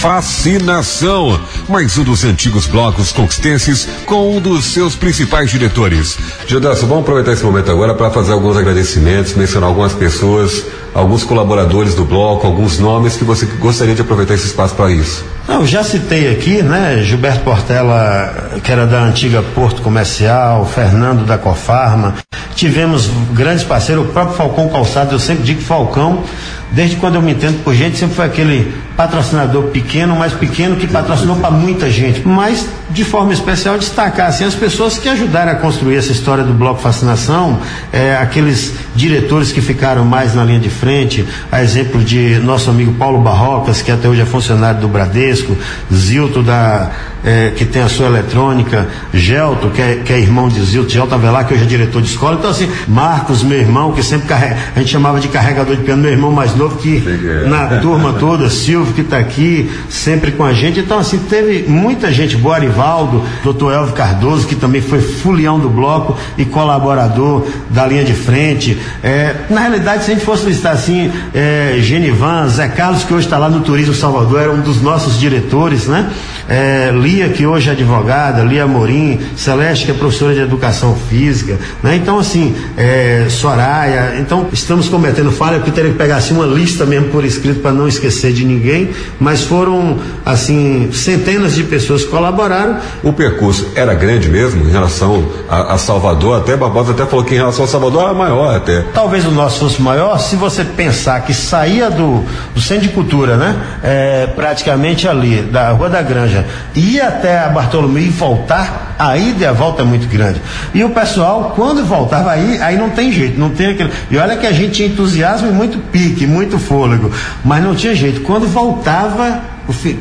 Fascinação, 0.01 1.39
mais 1.69 1.99
um 1.99 2.05
dos 2.05 2.25
antigos 2.25 2.67
blocos 2.67 3.13
conquistenses 3.13 3.87
com 4.07 4.35
um 4.37 4.41
dos 4.41 4.65
seus 4.65 4.95
principais 4.95 5.51
diretores. 5.51 6.17
Gildaço, 6.47 6.87
vamos 6.87 7.03
aproveitar 7.03 7.33
esse 7.33 7.45
momento 7.45 7.71
agora 7.71 7.93
para 7.93 8.11
fazer 8.11 8.33
alguns 8.33 8.57
agradecimentos, 8.57 9.35
mencionar 9.35 9.69
algumas 9.69 9.93
pessoas, 9.93 10.65
alguns 10.95 11.25
colaboradores 11.25 11.95
do 11.95 12.05
bloco, 12.05 12.47
alguns 12.47 12.79
nomes 12.79 13.17
que 13.17 13.25
você 13.25 13.47
gostaria 13.47 13.95
de 13.95 14.03
aproveitar 14.03 14.35
esse 14.35 14.47
espaço 14.47 14.75
para 14.75 14.91
isso. 14.91 15.25
Não, 15.49 15.67
já 15.67 15.83
citei 15.83 16.31
aqui, 16.31 16.63
né? 16.63 17.03
Gilberto 17.03 17.41
Portela, 17.41 18.51
que 18.63 18.71
era 18.71 18.87
da 18.87 19.03
antiga 19.03 19.43
Porto 19.55 19.83
Comercial, 19.83 20.65
Fernando 20.65 21.25
da 21.27 21.37
Cofarma. 21.37 22.15
Tivemos 22.55 23.11
grandes 23.33 23.65
parceiros, 23.65 24.05
o 24.05 24.13
próprio 24.13 24.37
Falcão 24.37 24.69
Calçado, 24.69 25.15
eu 25.15 25.19
sempre 25.19 25.45
digo 25.45 25.61
que 25.61 25.65
Falcão, 25.65 26.23
desde 26.71 26.97
quando 26.97 27.15
eu 27.15 27.23
me 27.23 27.33
entendo 27.33 27.63
por 27.65 27.75
gente, 27.75 27.97
sempre 27.97 28.15
foi 28.15 28.27
aquele 28.27 28.73
patrocinador 28.97 29.65
pequeno, 29.69 30.15
mas 30.15 30.35
pequeno 30.35 30.77
que 30.77 30.87
patrocinou 30.87 31.37
para 31.37 31.51
muita 31.51 31.91
gente. 31.91 32.27
Mas, 32.27 32.69
de 32.91 33.03
forma 33.03 33.33
especial, 33.33 33.79
destacar 33.79 34.29
assim, 34.29 34.45
as 34.45 34.55
pessoas 34.55 34.99
que 34.99 35.09
ajudaram 35.09 35.53
a 35.53 35.55
construir 35.55 35.97
essa 35.97 36.13
história 36.13 36.45
do 36.45 36.53
Bloco 36.53 36.81
Fascinação, 36.81 37.59
é, 37.93 38.15
aqueles 38.17 38.75
diretores 38.95 39.53
que 39.53 39.61
ficaram 39.61 40.05
mais 40.05 40.35
na 40.35 40.45
linha 40.45 40.61
de 40.61 40.69
frente, 40.81 41.27
a 41.53 41.63
exemplo 41.63 42.03
de 42.03 42.39
nosso 42.39 42.71
amigo 42.71 42.95
Paulo 42.95 43.21
Barrocas, 43.21 43.83
que 43.83 43.93
até 43.93 44.09
hoje 44.09 44.23
é 44.23 44.25
funcionário 44.25 44.81
do 44.81 44.89
Bradesco, 44.89 45.55
Zilto, 45.93 46.43
da, 46.43 46.91
é, 47.23 47.53
que 47.55 47.67
tem 47.67 47.83
a 47.83 47.89
sua 47.89 48.07
eletrônica, 48.07 48.89
Gelto, 49.13 49.69
que 49.71 49.83
é, 49.83 49.97
que 50.05 50.13
é 50.13 50.19
irmão 50.19 50.49
de 50.49 50.61
Zilto, 50.63 50.91
Gelto 50.91 51.15
Avelar, 51.15 51.47
que 51.47 51.53
hoje 51.53 51.65
é 51.65 51.67
diretor 51.67 52.01
de 52.01 52.09
escola. 52.09 52.37
Então, 52.39 52.51
assim, 52.51 52.69
Marcos, 52.89 53.43
meu 53.43 53.59
irmão, 53.59 53.93
que 53.93 54.03
sempre 54.03 54.27
carrega, 54.27 54.57
a 54.75 54.79
gente 54.79 54.91
chamava 54.91 55.21
de 55.21 55.29
carregador 55.29 55.77
de 55.77 55.83
piano, 55.83 56.03
meu 56.03 56.13
irmão 56.13 56.33
mais 56.33 56.55
novo, 56.57 56.79
que 56.79 57.03
na 57.47 57.79
turma 57.81 58.15
toda, 58.15 58.49
Silvio, 58.49 58.95
que 58.95 59.03
está 59.03 59.19
aqui, 59.19 59.71
sempre 59.89 60.33
com 60.33 60.45
a 60.45 60.53
gente. 60.53 60.81
Então, 60.81 60.99
assim, 60.99 61.19
teve 61.19 61.69
muita 61.69 62.11
gente 62.11 62.37
boa, 62.37 62.57
Arivaldo, 62.57 63.23
doutor 63.45 63.75
Elvio 63.75 63.95
Cardoso, 63.95 64.47
que 64.47 64.55
também 64.55 64.81
foi 64.81 65.01
fulião 65.01 65.59
do 65.59 65.69
bloco 65.69 66.17
e 66.39 66.45
colaborador 66.45 67.47
da 67.69 67.87
linha 67.87 68.05
de 68.05 68.15
frente. 68.15 68.79
É, 69.03 69.35
na 69.51 69.61
realidade, 69.61 70.05
se 70.05 70.11
a 70.11 70.15
gente 70.15 70.25
fosse 70.25 70.47
listar 70.47 70.70
assim, 70.73 71.11
é, 71.35 71.77
Genivan, 71.81 72.49
Zé 72.49 72.69
Carlos, 72.69 73.05
que 73.05 73.13
hoje 73.13 73.27
está 73.27 73.39
lá 73.39 73.49
no 73.49 73.61
Turismo 73.61 73.95
Salvador, 73.95 74.41
era 74.41 74.53
um 74.53 74.61
dos 74.61 74.81
nossos 74.81 75.19
diretores, 75.19 75.87
né? 75.87 76.11
É, 76.49 76.91
Lia, 76.93 77.29
que 77.29 77.47
hoje 77.47 77.69
é 77.69 77.73
advogada, 77.73 78.43
Lia 78.43 78.67
Morim, 78.67 79.19
Celeste, 79.37 79.87
que 79.87 79.93
é 79.93 79.95
professora 79.95 80.35
de 80.35 80.41
educação 80.41 80.97
física, 81.09 81.59
né? 81.83 81.97
Então, 81.97 82.19
assim, 82.19 82.55
é, 82.77 83.27
Soraya, 83.29 84.17
então 84.19 84.49
estamos 84.53 84.89
cometendo 84.89 85.31
falha, 85.31 85.59
porque 85.59 85.71
teria 85.71 85.93
que 85.93 85.99
pegar 85.99 86.17
assim 86.17 86.35
uma 86.35 86.47
lista 86.47 86.85
mesmo 86.85 87.09
por 87.09 87.25
escrito 87.25 87.61
para 87.61 87.73
não 87.73 87.87
esquecer 87.87 88.33
de 88.33 88.45
ninguém, 88.45 88.91
mas 89.19 89.43
foram, 89.43 89.99
assim, 90.25 90.91
centenas 90.93 91.55
de 91.55 91.65
pessoas 91.65 92.05
que 92.05 92.11
colaboraram. 92.11 92.79
O 93.03 93.13
percurso 93.13 93.69
era 93.75 93.95
grande 93.95 94.29
mesmo 94.29 94.67
em 94.67 94.71
relação 94.71 95.25
a, 95.49 95.75
a 95.75 95.79
Salvador, 95.79 96.39
até 96.39 96.57
Barbosa 96.57 96.93
até 96.93 97.07
falou 97.07 97.25
que 97.25 97.35
em 97.35 97.39
relação 97.39 97.65
a 97.65 97.69
Salvador 97.69 98.05
era 98.05 98.15
maior 98.15 98.55
até. 98.55 98.83
Talvez 98.93 99.25
o 99.25 99.31
nosso 99.31 99.61
fosse 99.61 99.81
maior 99.81 100.19
se 100.19 100.37
você 100.37 100.60
pensar 100.65 101.21
que 101.23 101.33
saía 101.35 101.91
do, 101.91 102.25
do 102.55 102.61
centro 102.61 102.89
de 102.89 102.95
cultura, 102.95 103.37
né? 103.37 103.57
É, 103.83 104.27
praticamente 104.35 105.09
ali, 105.09 105.43
da 105.43 105.71
Rua 105.71 105.89
da 105.89 106.03
Granja, 106.03 106.45
ia 106.75 107.09
até 107.09 107.39
a 107.39 107.49
Bartolomeu 107.49 108.03
e 108.03 108.09
voltar, 108.09 108.95
a 108.99 109.17
ida 109.17 109.45
e 109.45 109.47
a 109.47 109.53
volta 109.53 109.83
é 109.83 109.85
muito 109.85 110.07
grande. 110.09 110.41
E 110.75 110.83
o 110.85 110.91
pessoal, 110.91 111.53
quando 111.57 111.85
voltava 111.85 112.33
aí, 112.33 112.61
aí 112.61 112.77
não 112.77 112.91
tem 112.91 113.11
jeito, 113.13 113.39
não 113.39 113.51
tem 113.51 113.69
aquele. 113.69 113.91
E 114.11 114.17
olha 114.19 114.37
que 114.37 114.47
a 114.47 114.53
gente 114.53 114.73
tinha 114.73 114.89
entusiasmo 114.89 115.49
e 115.49 115.53
muito 115.53 115.79
pique, 115.91 116.27
muito 116.27 116.59
fôlego, 116.59 117.11
mas 117.45 117.63
não 117.63 117.75
tinha 117.75 117.95
jeito. 117.95 118.21
Quando 118.21 118.47
voltava, 118.47 119.41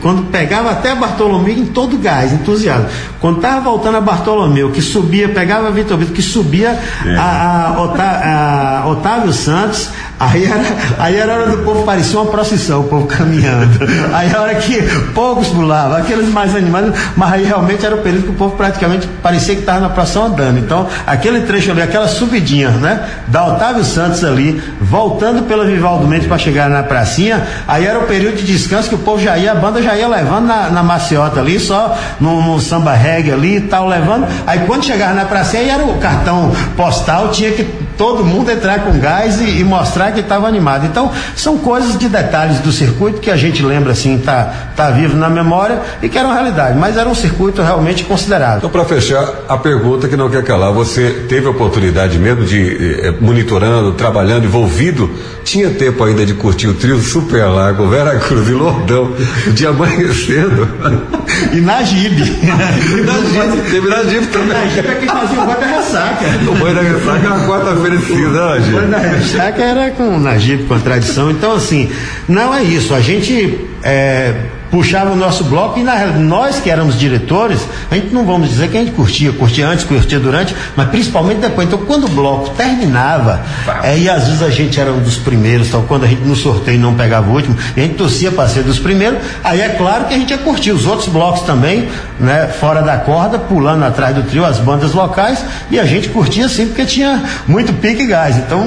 quando 0.02 0.24
pegava 0.32 0.72
até 0.72 0.96
Bartolomeu 0.96 1.54
em 1.56 1.66
todo 1.68 1.98
gás, 1.98 2.34
entusiasmo. 2.34 2.88
Quando 3.22 3.38
estava 3.38 3.62
voltando 3.62 3.98
a 3.98 4.02
Bartolomeu, 4.02 4.72
que 4.72 4.82
subia, 4.82 5.30
pegava 5.30 5.70
Vitor 5.72 5.98
Vitor, 5.98 6.14
que 6.16 6.22
subia 6.22 6.78
a, 7.18 7.68
a 7.76 7.82
Otá- 7.82 8.82
a 8.84 8.88
Otávio 8.90 9.32
Santos, 9.34 9.90
aí 10.20 10.46
era, 10.46 10.64
aí 10.98 11.16
era 11.16 11.34
a 11.34 11.36
hora 11.36 11.52
do 11.52 11.58
povo, 11.60 11.84
parecia 11.84 12.20
uma 12.20 12.30
procissão, 12.30 12.82
o 12.82 12.84
povo 12.84 13.08
caminhando. 13.08 13.80
Aí 14.14 14.34
a 14.34 14.42
hora 14.42 14.56
que 14.56 14.82
poucos 15.14 15.48
pulavam, 15.48 15.98
aqueles 15.98 16.30
mais 16.30 16.56
animados, 16.56 16.94
mas 17.16 17.34
aí 17.34 17.46
realmente 17.46 17.86
era 17.86 17.96
o 17.96 18.00
período 18.00 18.24
que 18.24 18.30
o 18.32 18.34
povo 18.34 18.56
praticamente 18.56 19.08
parecia 19.22 19.56
que 19.56 19.62
estava 19.62 19.80
na 19.80 19.90
procissão 19.90 20.26
andando. 20.26 20.60
Então, 20.60 20.88
aquele 21.08 21.42
trecho 21.42 21.72
ali, 21.72 21.82
aquela 21.82 22.08
subidinha, 22.08 22.70
né? 22.70 23.08
Da 23.28 23.46
Otávio 23.46 23.84
Santos 23.84 24.24
ali, 24.24 24.62
voltando 24.82 25.44
pela 25.44 25.66
Vivaldo 25.66 26.08
Mendes 26.08 26.28
para 26.28 26.38
chegar 26.38 26.70
na 26.70 26.84
pracinha, 26.84 27.48
aí 27.68 27.86
era 27.86 28.00
o 28.00 28.04
período 28.04 28.38
de 28.38 28.44
descanso 28.44 28.90
que 28.90 28.96
o 28.96 29.00
povo 29.00 29.22
já 29.22 29.38
ia, 29.38 29.52
a 29.52 29.56
banda 29.56 29.82
já 29.82 29.96
ia 29.96 30.08
levando 30.08 30.48
na, 30.48 30.70
na 30.70 30.84
maciota 30.84 31.40
ali, 31.40 31.60
só 31.60 31.98
no, 32.20 32.42
no 32.42 32.60
samba 32.60 32.94
reggae 32.94 33.32
ali 33.32 33.58
e 33.58 33.62
tal, 33.62 33.88
levando. 33.88 34.28
Aí 34.46 34.60
quando 34.66 34.84
chegava 34.84 35.14
na 35.14 35.26
pracinha, 35.26 35.62
aí 35.64 35.70
era 35.70 35.84
o 35.84 35.98
cartão 35.98 36.52
postal, 36.76 37.30
tinha 37.30 37.52
que 37.52 37.64
todo 38.00 38.24
mundo 38.24 38.50
entrar 38.50 38.86
com 38.86 38.98
gás 38.98 39.42
e, 39.42 39.60
e 39.60 39.64
mostrar 39.66 40.14
que 40.14 40.22
estava 40.22 40.48
animado. 40.48 40.86
Então, 40.86 41.12
são 41.36 41.58
coisas 41.58 41.98
de 41.98 42.08
detalhes 42.08 42.60
do 42.60 42.72
circuito 42.72 43.20
que 43.20 43.30
a 43.30 43.36
gente 43.36 43.62
lembra 43.62 43.92
assim, 43.92 44.18
tá, 44.20 44.72
tá 44.74 44.90
vivo 44.90 45.18
na 45.18 45.28
memória 45.28 45.82
e 46.02 46.08
que 46.08 46.18
eram 46.18 46.32
realidade, 46.32 46.80
mas 46.80 46.96
era 46.96 47.10
um 47.10 47.14
circuito 47.14 47.62
realmente 47.62 48.06
considerável. 48.06 48.60
Então, 48.60 48.70
para 48.70 48.86
fechar, 48.86 49.28
a 49.50 49.58
pergunta 49.58 50.08
que 50.08 50.16
não 50.16 50.30
quer 50.30 50.46
calar, 50.46 50.72
você 50.72 51.26
teve 51.28 51.46
a 51.48 51.50
oportunidade 51.50 52.18
mesmo 52.18 52.46
de, 52.46 53.02
eh, 53.02 53.14
monitorando, 53.20 53.92
trabalhando, 53.92 54.46
envolvido, 54.46 55.12
tinha 55.50 55.72
tempo 55.72 56.04
ainda 56.04 56.24
de 56.24 56.36
curtir 56.36 56.68
o 56.68 56.76
trio 56.76 57.02
Super 57.02 57.46
Lago, 57.46 57.88
Vera 57.88 58.20
Cruz 58.20 58.48
e 58.48 58.52
Lordão, 58.52 59.16
de 59.52 59.66
amanhecendo. 59.66 60.68
E 61.54 61.62
na 61.62 61.82
Gibe. 61.84 62.24
e 62.24 63.02
na 63.02 63.14
Gibe, 63.14 63.70
teve 63.70 63.88
na 63.88 64.04
Gibe 64.04 64.28
também. 64.28 64.50
Na 64.50 64.66
Gibe 64.66 64.88
é 64.88 64.96
que 64.96 65.06
fazia 65.06 65.40
o 65.40 65.46
boi 65.46 65.56
da 65.56 65.66
ressaca. 65.68 66.26
O 66.48 66.56
boi 66.56 66.74
da 66.74 66.82
ressaca 66.82 67.28
era 67.28 67.48
quarta-feira 67.48 67.98
de 67.98 68.06
cinza, 68.06 68.56
né, 68.56 68.68
O 68.68 68.72
boi 68.72 68.88
da 68.88 68.98
ressaca 68.98 69.62
era 69.62 69.92
com 69.92 70.20
Najib, 70.20 70.64
com 70.66 70.74
a 70.74 70.80
tradição. 70.80 71.30
Então, 71.32 71.54
assim, 71.54 71.90
não 72.28 72.54
é 72.54 72.64
isso. 72.64 72.94
A 72.94 73.00
gente 73.00 73.60
é, 73.84 74.34
puxava 74.72 75.12
o 75.12 75.16
nosso 75.16 75.44
bloco 75.44 75.80
e 75.80 75.84
na 75.84 76.08
nós 76.08 76.60
que 76.60 76.70
éramos 76.70 76.98
diretores, 76.98 77.62
a 77.90 77.96
gente 77.96 78.14
não 78.14 78.26
vamos 78.26 78.50
dizer 78.50 78.70
que 78.70 78.78
a 78.78 78.82
gente 78.82 78.94
curtia, 78.94 79.32
curtia 79.32 79.68
antes, 79.68 79.84
curtia 79.84 80.20
durante, 80.20 80.56
mas 80.76 80.90
principalmente 80.90 81.40
depois. 81.40 81.68
Então, 81.68 81.80
quando 81.80 82.06
o 82.06 82.10
bloco 82.10 82.50
terminava, 82.52 83.42
é, 83.84 83.98
e 83.98 84.10
às 84.10 84.26
vezes 84.26 84.42
a 84.42 84.50
gente 84.50 84.80
era 84.80 84.92
um 84.92 85.00
dos 85.00 85.18
primeiros, 85.18 85.68
então 85.68 85.84
quando 85.84 86.04
a 86.04 86.08
gente 86.08 86.22
no 86.22 86.36
sorteio 86.36 86.80
não 86.80 86.94
pegava 86.94 87.30
o 87.30 87.34
último, 87.34 87.56
a 87.76 87.80
gente 87.80 87.96
torcia 87.96 88.32
para 88.32 88.48
ser 88.48 88.64
dos 88.64 88.80
primeiros, 88.80 89.20
aí 89.44 89.62
é 89.62 89.70
claro 89.70 90.06
que 90.06 90.14
a 90.14 90.18
gente 90.18 90.32
ia 90.32 90.38
curtir 90.38 90.72
os 90.72 90.86
outros 90.86 91.08
blocos 91.08 91.42
também, 91.42 91.90
né, 92.20 92.48
fora 92.60 92.82
da 92.82 92.98
corda, 92.98 93.40
pulando 93.40 93.84
atrás 93.84 94.16
do 94.16 94.24
trio, 94.24 94.46
as 94.46 94.60
bandas 94.60 94.94
locais, 94.94 95.44
e 95.72 95.80
a 95.80 95.86
gente 95.86 96.10
curtia 96.10 96.46
assim, 96.46 96.68
porque 96.68 96.86
tinha 96.86 97.24
muito 97.48 97.74
pique 97.74 98.04
e 98.04 98.08
gás. 98.08 98.38
Então, 98.38 98.66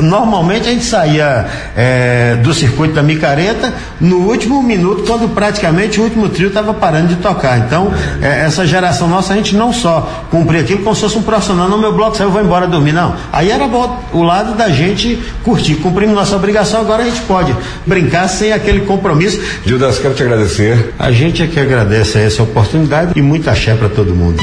normalmente 0.00 0.68
a 0.68 0.72
gente 0.72 0.84
saía 0.84 1.46
é, 1.76 2.36
do 2.42 2.52
circuito 2.54 2.94
da 2.94 3.02
micareta 3.02 3.72
no 4.00 4.28
último 4.28 4.62
minuto, 4.62 5.04
quando 5.06 5.31
praticamente 5.32 6.00
o 6.00 6.04
último 6.04 6.28
trio 6.28 6.48
estava 6.48 6.72
parando 6.72 7.08
de 7.08 7.16
tocar. 7.16 7.58
Então, 7.58 7.92
é, 8.20 8.44
essa 8.44 8.66
geração 8.66 9.08
nossa, 9.08 9.32
a 9.32 9.36
gente 9.36 9.54
não 9.56 9.72
só 9.72 10.26
cumpria 10.30 10.60
aquilo 10.60 10.82
como 10.82 10.94
se 10.94 11.02
fosse 11.02 11.18
um 11.18 11.22
profissional, 11.22 11.68
no 11.68 11.78
meu 11.78 11.92
bloco 11.92 12.16
saiu, 12.16 12.30
vou 12.30 12.42
embora 12.42 12.66
dormir. 12.66 12.92
Não. 12.92 13.14
Aí 13.32 13.50
era 13.50 13.66
bom, 13.66 14.02
o 14.12 14.22
lado 14.22 14.54
da 14.54 14.68
gente 14.68 15.20
curtir. 15.42 15.76
Cumprimos 15.76 16.14
nossa 16.14 16.36
obrigação, 16.36 16.80
agora 16.80 17.02
a 17.02 17.06
gente 17.06 17.22
pode 17.22 17.54
brincar 17.86 18.28
sem 18.28 18.52
aquele 18.52 18.80
compromisso. 18.80 19.40
Judas, 19.64 19.98
quero 19.98 20.14
te 20.14 20.22
agradecer. 20.22 20.94
A 20.98 21.10
gente 21.10 21.42
é 21.42 21.46
que 21.46 21.58
agradece 21.58 22.18
essa 22.18 22.42
oportunidade 22.42 23.12
e 23.16 23.22
muita 23.22 23.50
axé 23.50 23.74
para 23.74 23.88
todo 23.88 24.14
mundo. 24.14 24.42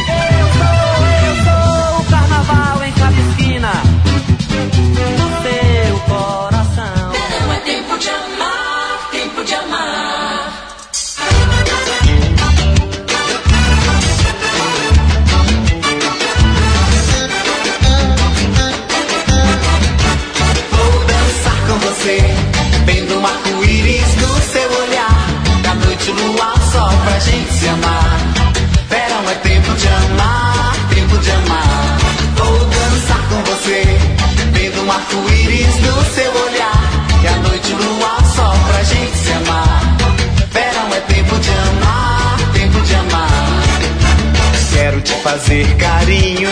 Fazer 45.29 45.75
carinho, 45.75 46.49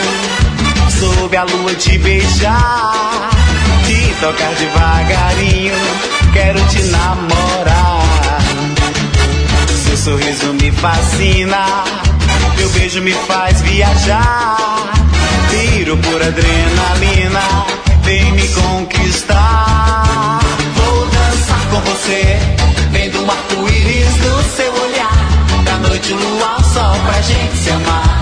sob 1.00 1.36
a 1.36 1.42
lua 1.42 1.74
te 1.74 1.98
beijar, 1.98 3.28
te 3.84 4.14
tocar 4.20 4.54
devagarinho. 4.54 5.74
Quero 6.32 6.60
te 6.68 6.82
namorar. 6.84 8.38
Seu 9.84 9.96
sorriso 9.96 10.52
me 10.54 10.70
fascina, 10.70 11.66
teu 12.56 12.68
beijo 12.70 13.00
me 13.02 13.12
faz 13.12 13.60
viajar. 13.62 14.92
Tiro 15.50 15.96
por 15.96 16.22
adrenalina, 16.22 17.66
vem 18.04 18.30
me 18.32 18.46
conquistar. 18.48 20.38
Vou 20.76 21.06
dançar 21.06 21.66
com 21.70 21.80
você, 21.80 22.38
vendo 22.92 23.24
um 23.24 23.28
arco-íris 23.28 24.16
no 24.18 24.56
seu 24.56 24.72
olhar. 24.72 25.64
Da 25.64 25.78
noite 25.78 26.12
o 26.12 26.16
luar, 26.16 26.62
sol 26.62 26.96
pra 27.06 27.20
gente 27.22 27.56
se 27.56 27.70
amar. 27.70 28.17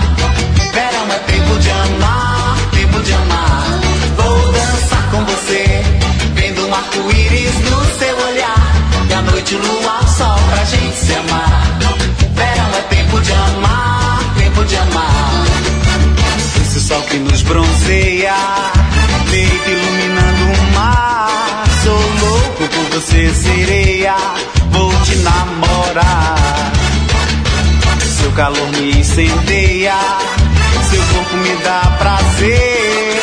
Você, 23.27 23.33
sereia, 23.33 24.15
vou 24.71 24.91
te 25.01 25.15
namorar. 25.17 26.71
Seu 28.19 28.31
calor 28.31 28.67
me 28.71 28.99
incendeia, 28.99 29.95
seu 30.89 31.01
corpo 31.13 31.37
me 31.37 31.55
dá 31.63 31.81
prazer. 31.97 33.21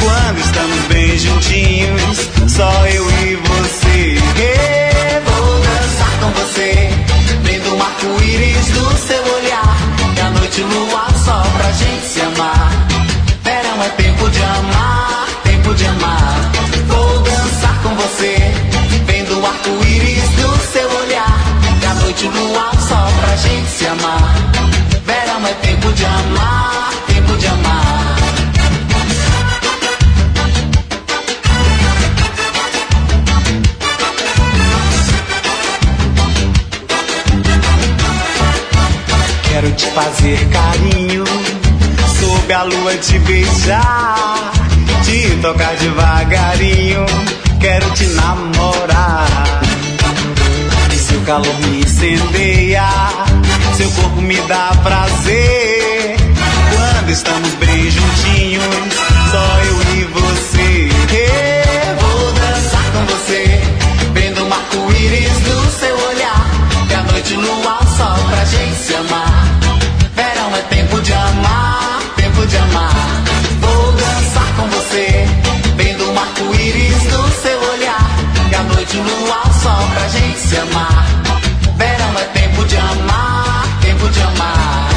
Quando 0.00 0.38
estamos 0.38 0.78
bem 0.88 1.18
juntinhos, 1.18 2.30
só 2.48 2.70
eu 2.86 3.10
e 3.10 3.36
você. 3.36 4.18
Vou 5.24 5.60
dançar 5.60 6.10
com 6.20 6.30
você, 6.40 6.90
vendo 7.42 7.74
um 7.74 7.82
arco-íris 7.82 8.68
no 8.70 8.96
seu 8.98 9.34
olhar. 9.34 9.76
E 10.16 10.20
a 10.20 10.30
noite 10.30 10.60
o 10.62 10.66
luar 10.66 11.12
só 11.24 11.42
pra 11.56 11.72
gente 11.72 12.06
se 12.06 12.20
amar. 12.20 12.70
Verão 13.42 13.82
é 13.82 13.88
tempo 13.90 14.30
de 14.30 14.42
amar, 14.42 15.26
tempo 15.42 15.74
de 15.74 15.86
amar. 15.86 16.50
Vou 16.86 17.18
dançar 17.20 17.82
com 17.82 17.94
você, 17.94 18.73
vendo 19.44 19.46
o 19.46 19.46
arco-íris 19.46 20.30
no 20.38 20.56
seu 20.72 20.88
olhar. 20.98 21.38
E 21.82 21.86
a 21.86 21.94
noite 21.94 22.26
o 22.26 22.30
luar 22.30 22.72
só 22.80 23.06
pra 23.20 23.36
gente 23.36 23.68
se 23.70 23.86
amar. 23.86 24.34
Verão 25.04 25.46
é 25.46 25.52
tempo 25.54 25.92
de 25.92 26.04
amar, 26.04 26.90
tempo 27.06 27.36
de 27.36 27.46
amar. 27.46 28.16
Quero 39.48 39.70
te 39.72 39.86
fazer 39.86 40.48
carinho, 40.48 41.24
sob 42.18 42.52
a 42.52 42.62
lua 42.64 42.96
te 42.96 43.18
beijar, 43.20 44.52
te 45.04 45.36
tocar 45.40 45.76
devagarinho. 45.76 47.13
Quero 47.64 47.90
te 47.92 48.04
namorar. 48.08 49.26
Seu 51.08 51.18
calor 51.22 51.60
me 51.60 51.80
incendeia, 51.80 52.86
seu 53.74 53.90
corpo 53.92 54.20
me 54.20 54.36
dá 54.42 54.70
prazer. 54.82 56.14
Quando 56.74 57.10
estamos 57.10 57.50
bem 57.54 57.90
juntinhos, 57.90 58.94
só 59.30 59.60
eu 59.60 59.96
e 59.96 60.04
você. 60.04 60.90
Vou 62.02 62.32
dançar 62.32 62.84
com 62.92 63.06
você, 63.06 63.62
vendo 64.12 64.44
um 64.44 64.52
arco-íris 64.52 65.40
no 65.48 65.70
seu 65.70 65.96
olhar. 66.08 66.46
E 66.90 66.94
a 66.94 67.02
noite 67.04 67.32
o 67.32 67.40
luar 67.40 67.80
sol 67.96 68.28
pra 68.28 68.44
gente 68.44 68.76
se 68.76 68.94
amar. 68.94 69.53
Se 80.54 80.60
amar. 80.60 81.04
Verão 81.76 82.18
é 82.18 82.24
tempo 82.38 82.64
de 82.64 82.76
amar, 82.76 83.66
tempo 83.80 84.08
de 84.08 84.20
amar. 84.22 84.93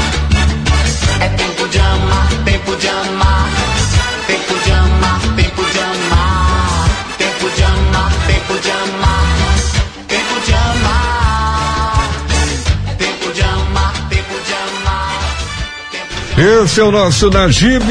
Esse 16.38 16.80
é 16.80 16.84
o 16.84 16.92
nosso 16.92 17.30
Najib, 17.30 17.82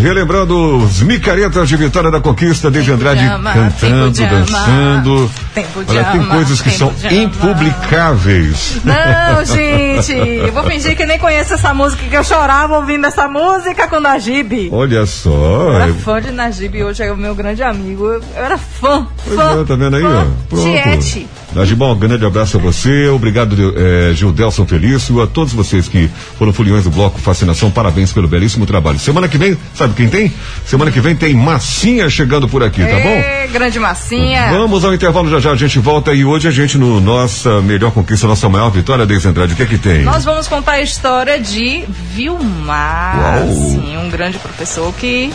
relembrando 0.00 0.78
os 0.78 1.02
micaretas 1.02 1.68
de 1.68 1.76
Vitória 1.76 2.10
da 2.10 2.18
Conquista, 2.18 2.70
David 2.70 2.92
Andrade 2.92 3.24
amar, 3.26 3.52
cantando, 3.54 4.10
de 4.12 4.26
dançando. 4.26 5.30
tempo 5.54 5.84
de 5.84 5.90
Olha, 5.90 6.04
tem 6.04 6.20
amar, 6.20 6.36
coisas 6.36 6.62
que 6.62 6.70
são 6.70 6.90
impublicáveis. 7.10 8.78
Não, 8.82 9.44
gente, 9.44 10.12
eu 10.12 10.52
vou 10.52 10.64
fingir 10.64 10.96
que 10.96 11.04
nem 11.04 11.18
conheço 11.18 11.52
essa 11.52 11.74
música, 11.74 12.02
que 12.08 12.16
eu 12.16 12.24
chorava 12.24 12.78
ouvindo 12.78 13.06
essa 13.06 13.28
música 13.28 13.88
com 13.88 14.00
Najib. 14.00 14.70
Olha 14.72 15.04
só. 15.04 15.30
Eu 15.30 15.72
era 15.74 15.90
é- 15.90 15.92
fã 15.92 16.22
de 16.22 16.30
Najib, 16.30 16.82
hoje 16.82 17.02
é 17.02 17.12
o 17.12 17.16
meu 17.16 17.34
grande 17.34 17.62
amigo. 17.62 18.06
Eu, 18.06 18.22
era 18.34 18.56
fã, 18.56 19.06
Pois 19.22 19.36
fã. 19.38 19.60
é, 19.60 19.64
tá 19.64 19.74
vendo 19.76 19.96
aí, 19.96 20.02
fã. 20.02 20.08
ó? 20.22 20.24
Pronto. 20.48 20.62
Tiete. 20.64 21.26
Najibão, 21.54 21.92
um 21.92 21.96
grande 21.96 22.26
abraço 22.26 22.56
a 22.56 22.60
você, 22.60 23.06
obrigado 23.08 23.74
eh, 23.76 24.12
Gildelson 24.12 24.66
Felício, 24.66 25.22
a 25.22 25.26
todos 25.26 25.52
vocês 25.52 25.86
que 25.86 26.10
foram 26.36 26.52
foliões 26.52 26.82
do 26.82 26.90
Bloco 26.90 27.20
Fascinação, 27.20 27.70
parabéns 27.70 28.12
pelo 28.12 28.26
belíssimo 28.26 28.66
trabalho. 28.66 28.98
Semana 28.98 29.28
que 29.28 29.38
vem, 29.38 29.56
sabe 29.72 29.94
quem 29.94 30.08
tem? 30.08 30.32
Semana 30.66 30.90
que 30.90 31.00
vem 31.00 31.14
tem 31.14 31.32
Massinha 31.32 32.10
chegando 32.10 32.48
por 32.48 32.64
aqui, 32.64 32.84
tá 32.84 32.98
bom? 32.98 33.52
Grande 33.52 33.78
massinha. 33.78 34.50
Vamos 34.50 34.84
ao 34.84 34.92
intervalo 34.92 35.30
já 35.30 35.38
já, 35.38 35.52
a 35.52 35.56
gente 35.56 35.78
volta 35.78 36.12
e 36.12 36.24
hoje 36.24 36.48
a 36.48 36.50
gente 36.50 36.76
no 36.76 37.00
nossa 37.00 37.62
melhor 37.62 37.92
conquista, 37.92 38.26
nossa 38.26 38.48
maior 38.48 38.70
vitória, 38.70 39.06
Deise 39.06 39.28
Andrade, 39.28 39.52
o 39.52 39.56
que 39.56 39.62
é 39.62 39.66
que 39.66 39.78
tem? 39.78 40.02
Nós 40.02 40.24
vamos 40.24 40.48
contar 40.48 40.72
a 40.72 40.82
história 40.82 41.38
de 41.38 41.84
Vilmar, 42.12 43.38
Uau. 43.38 43.52
sim, 43.52 43.96
um 43.96 44.10
grande 44.10 44.38
professor 44.38 44.92
que, 44.94 45.30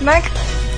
né, 0.00 0.22
que 0.22 0.30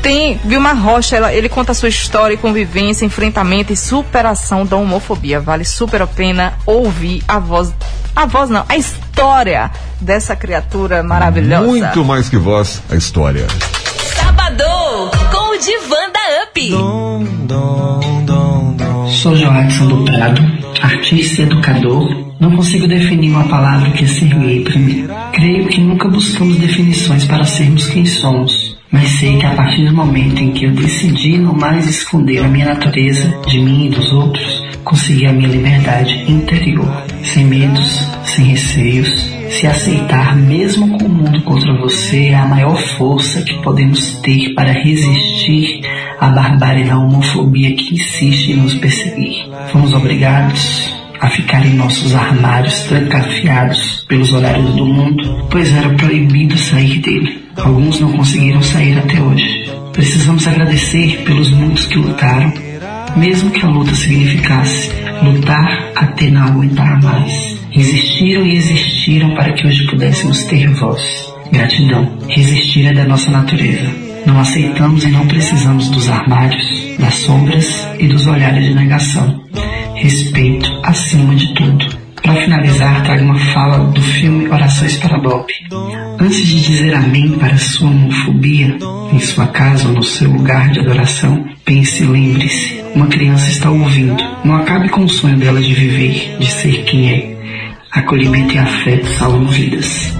tem 0.04 0.38
Vilmar 0.44 0.78
Rocha, 0.78 1.16
ela- 1.16 1.32
ele 1.32 1.48
conta 1.48 1.72
a 1.72 1.74
sua 1.74 1.88
história, 1.88 2.34
e 2.34 2.36
convivência, 2.36 3.06
enfrentamento 3.06 3.72
e 3.72 3.76
superação 3.76 4.66
da 4.66 4.76
homofobia. 4.76 5.40
Vale 5.40 5.64
super 5.64 6.02
a 6.02 6.06
pena 6.06 6.52
ouvir 6.66 7.22
a 7.26 7.38
voz, 7.38 7.72
a 8.14 8.26
voz 8.26 8.50
não, 8.50 8.64
a 8.68 8.76
história 8.76 9.70
dessa 9.98 10.36
criatura 10.36 11.02
maravilhosa. 11.02 11.66
Muito 11.66 12.04
mais 12.04 12.28
que 12.28 12.36
voz, 12.36 12.82
a 12.90 12.96
história. 12.96 13.46
Sabadão 14.14 15.10
com 15.32 15.54
o 15.54 15.58
Divan 15.58 16.10
da 16.12 16.44
Up. 16.44 16.70
Sou 19.22 19.34
Joaquim 19.34 19.88
do 19.88 20.04
Prado, 20.04 20.42
artista 20.82 21.40
e 21.40 21.44
educador. 21.44 22.34
Não 22.38 22.54
consigo 22.56 22.86
definir 22.86 23.30
uma 23.30 23.44
palavra 23.48 23.90
que 23.92 24.04
é 24.04 24.06
ser 24.06 24.34
mim. 24.34 25.08
Creio 25.32 25.66
que 25.68 25.80
nunca 25.80 26.08
buscamos 26.08 26.58
definições 26.58 27.24
para 27.24 27.44
sermos 27.44 27.86
quem 27.86 28.04
somos, 28.04 28.63
mas 28.90 29.08
sei 29.08 29.38
que 29.38 29.46
a 29.46 29.50
partir 29.50 29.84
do 29.84 29.94
momento 29.94 30.40
em 30.40 30.52
que 30.52 30.64
eu 30.64 30.70
decidi 30.72 31.38
não 31.38 31.54
mais 31.54 31.88
esconder 31.88 32.44
a 32.44 32.48
minha 32.48 32.66
natureza 32.66 33.28
de 33.46 33.58
mim 33.58 33.86
e 33.86 33.90
dos 33.90 34.12
outros, 34.12 34.62
consegui 34.84 35.26
a 35.26 35.32
minha 35.32 35.48
liberdade 35.48 36.24
interior, 36.30 37.04
sem 37.22 37.44
medos, 37.44 38.06
sem 38.24 38.44
receios. 38.46 39.34
Se 39.50 39.66
aceitar 39.66 40.36
mesmo 40.36 40.98
com 40.98 41.04
o 41.04 41.08
mundo 41.08 41.42
contra 41.42 41.76
você 41.80 42.26
é 42.26 42.34
a 42.34 42.46
maior 42.46 42.76
força 42.76 43.42
que 43.42 43.54
podemos 43.62 44.10
ter 44.22 44.54
para 44.54 44.72
resistir 44.72 45.80
à 46.20 46.28
barbárie 46.28 46.84
da 46.84 46.98
homofobia 46.98 47.74
que 47.74 47.94
insiste 47.94 48.52
em 48.52 48.56
nos 48.56 48.74
perseguir. 48.74 49.46
Fomos 49.70 49.94
obrigados 49.94 50.92
a 51.20 51.28
ficar 51.28 51.64
em 51.64 51.74
nossos 51.74 52.14
armários 52.14 52.80
trancafiados 52.82 54.04
pelos 54.08 54.32
horários 54.32 54.74
do 54.74 54.84
mundo, 54.84 55.46
pois 55.50 55.72
era 55.74 55.88
proibido 55.90 56.56
sair 56.58 56.98
dele. 56.98 57.43
Alguns 57.56 58.00
não 58.00 58.12
conseguiram 58.12 58.62
sair 58.62 58.98
até 58.98 59.20
hoje. 59.20 59.70
Precisamos 59.92 60.46
agradecer 60.46 61.22
pelos 61.24 61.50
muitos 61.50 61.86
que 61.86 61.98
lutaram, 61.98 62.52
mesmo 63.16 63.50
que 63.50 63.64
a 63.64 63.68
luta 63.68 63.94
significasse 63.94 64.90
lutar 65.22 65.92
até 65.94 66.30
não 66.30 66.42
aguentar 66.42 67.00
mais. 67.00 67.58
Resistiram 67.70 68.44
e 68.44 68.56
existiram 68.56 69.34
para 69.34 69.52
que 69.52 69.66
hoje 69.66 69.86
pudéssemos 69.86 70.44
ter 70.44 70.68
voz. 70.74 71.32
Gratidão. 71.50 72.18
Resistir 72.28 72.86
é 72.86 72.92
da 72.94 73.04
nossa 73.04 73.30
natureza. 73.30 73.90
Não 74.26 74.38
aceitamos 74.40 75.04
e 75.04 75.08
não 75.08 75.26
precisamos 75.26 75.88
dos 75.90 76.08
armários, 76.08 76.96
das 76.98 77.14
sombras 77.14 77.88
e 77.98 78.06
dos 78.08 78.26
olhares 78.26 78.64
de 78.64 78.74
negação. 78.74 79.44
Respeito 79.94 80.68
acima 80.82 81.34
de 81.34 81.54
tudo. 81.54 82.03
Para 82.34 82.42
finalizar, 82.42 83.04
trago 83.04 83.22
uma 83.22 83.38
fala 83.38 83.78
do 83.78 84.02
filme 84.02 84.48
Orações 84.48 84.96
para 84.96 85.20
Bob. 85.20 85.46
Antes 86.18 86.44
de 86.48 86.62
dizer 86.62 86.92
amém 86.92 87.30
para 87.38 87.56
sua 87.56 87.88
homofobia, 87.88 88.76
em 89.12 89.20
sua 89.20 89.46
casa 89.46 89.86
ou 89.86 89.94
no 89.94 90.02
seu 90.02 90.28
lugar 90.28 90.68
de 90.72 90.80
adoração, 90.80 91.44
pense 91.64 92.02
e 92.02 92.06
lembre-se: 92.06 92.82
uma 92.92 93.06
criança 93.06 93.48
está 93.48 93.70
ouvindo. 93.70 94.20
Não 94.44 94.56
acabe 94.56 94.88
com 94.88 95.04
o 95.04 95.08
sonho 95.08 95.38
dela 95.38 95.62
de 95.62 95.72
viver, 95.74 96.36
de 96.40 96.50
ser 96.50 96.82
quem 96.82 97.08
é. 97.08 97.36
Acolhimento 97.92 98.52
e 98.54 98.58
afeto 98.58 99.06
salvam 99.06 99.46
vidas. 99.46 100.12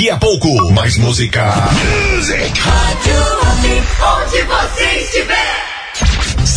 Daqui 0.00 0.08
a 0.08 0.16
pouco, 0.16 0.72
mais 0.72 0.96
música. 0.96 1.52
Music. 2.14 2.58
onde 4.02 4.42
você 4.44 4.84
estiver. 5.02 5.49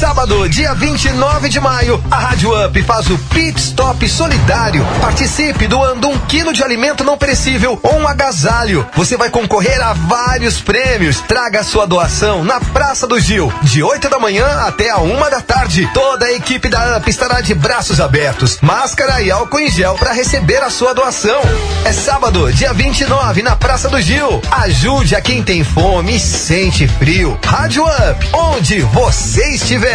Sábado, 0.04 0.50
dia 0.50 0.74
29 0.74 1.48
de 1.48 1.62
maio, 1.62 2.04
a 2.12 2.18
Rádio 2.18 2.66
Up 2.66 2.84
faz 2.84 3.10
o 3.10 3.18
Pit 3.18 3.58
Stop 3.58 4.06
Solidário. 4.10 4.86
Participe 5.00 5.66
doando 5.66 6.10
um 6.10 6.20
quilo 6.20 6.52
de 6.52 6.62
alimento 6.62 7.06
não 7.06 7.18
perecível 7.18 7.80
ou 7.82 8.00
um 8.00 8.06
agasalho. 8.06 8.86
Você 8.98 9.16
vai 9.16 9.30
concorrer 9.30 9.82
a 9.82 9.94
vários 9.94 10.60
prêmios. 10.60 11.22
Traga 11.22 11.64
sua 11.64 11.88
doação 11.88 12.44
na 12.44 12.60
Praça 12.60 13.08
do 13.08 13.18
Gil, 13.18 13.52
de 13.62 13.82
8 13.82 14.10
da 14.10 14.20
manhã 14.20 14.46
até 14.68 14.90
a 14.90 14.98
uma 14.98 15.30
da 15.30 15.40
tarde. 15.40 15.90
Toda 15.94 16.26
a 16.26 16.34
equipe 16.34 16.68
da 16.68 16.98
Up 16.98 17.10
estará 17.10 17.40
de 17.40 17.56
braços 17.56 18.02
abertos, 18.02 18.58
máscara 18.62 19.22
e 19.22 19.32
álcool 19.32 19.62
em 19.62 19.72
gel 19.72 19.96
para 19.96 20.12
receber 20.12 20.62
a 20.62 20.70
sua 20.70 20.94
doação. 20.94 21.40
É 21.86 21.94
sábado, 21.94 22.52
dia 22.52 22.74
29, 22.74 23.42
na 23.42 23.56
Praça 23.56 23.88
do 23.88 24.02
Gil. 24.02 24.42
Ajude 24.52 25.16
a 25.16 25.22
quem 25.22 25.42
tem 25.42 25.64
fome 25.64 26.18
e 26.18 26.20
sente 26.20 26.90
frio. 26.90 27.40
Rádio 27.46 27.86
Up, 27.86 28.30
onde 28.34 28.82
você 28.82 29.56
estiver. 29.56 29.93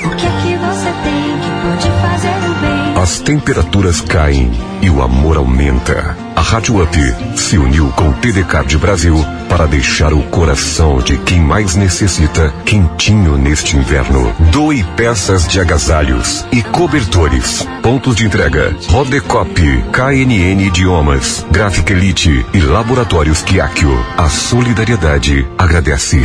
O 0.00 0.10
que 0.10 0.26
é 0.26 0.30
que 0.30 0.56
você 0.56 0.92
tem 1.02 1.38
que 1.40 1.50
pode 1.60 1.90
fazer 2.00 2.48
o 2.48 2.54
bem? 2.60 3.02
As 3.02 3.18
temperaturas 3.18 4.00
caem 4.00 4.52
e 4.80 4.88
o 4.88 5.02
amor 5.02 5.36
aumenta. 5.36 6.16
A 6.36 6.40
Rádio 6.40 6.80
Up 6.80 6.96
se 7.36 7.58
uniu 7.58 7.88
com 7.96 8.10
o 8.10 8.12
TDCard 8.14 8.78
Brasil 8.78 9.16
para 9.48 9.66
deixar 9.66 10.12
o 10.12 10.22
coração 10.24 10.98
de 10.98 11.16
quem 11.18 11.40
mais 11.40 11.74
necessita 11.74 12.54
quentinho 12.64 13.36
neste 13.36 13.76
inverno. 13.76 14.32
Doe 14.52 14.84
peças 14.96 15.48
de 15.48 15.60
agasalhos 15.60 16.46
e 16.52 16.62
cobertores. 16.62 17.66
Pontos 17.82 18.14
de 18.14 18.24
entrega: 18.24 18.76
Rodecop, 18.88 19.60
KNN 19.90 20.62
Idiomas, 20.62 21.44
Gráfica 21.50 21.92
Elite 21.92 22.46
e 22.54 22.60
Laboratórios 22.60 23.42
Kiakio. 23.42 23.98
A 24.16 24.28
solidariedade 24.28 25.44
agradece. 25.58 26.20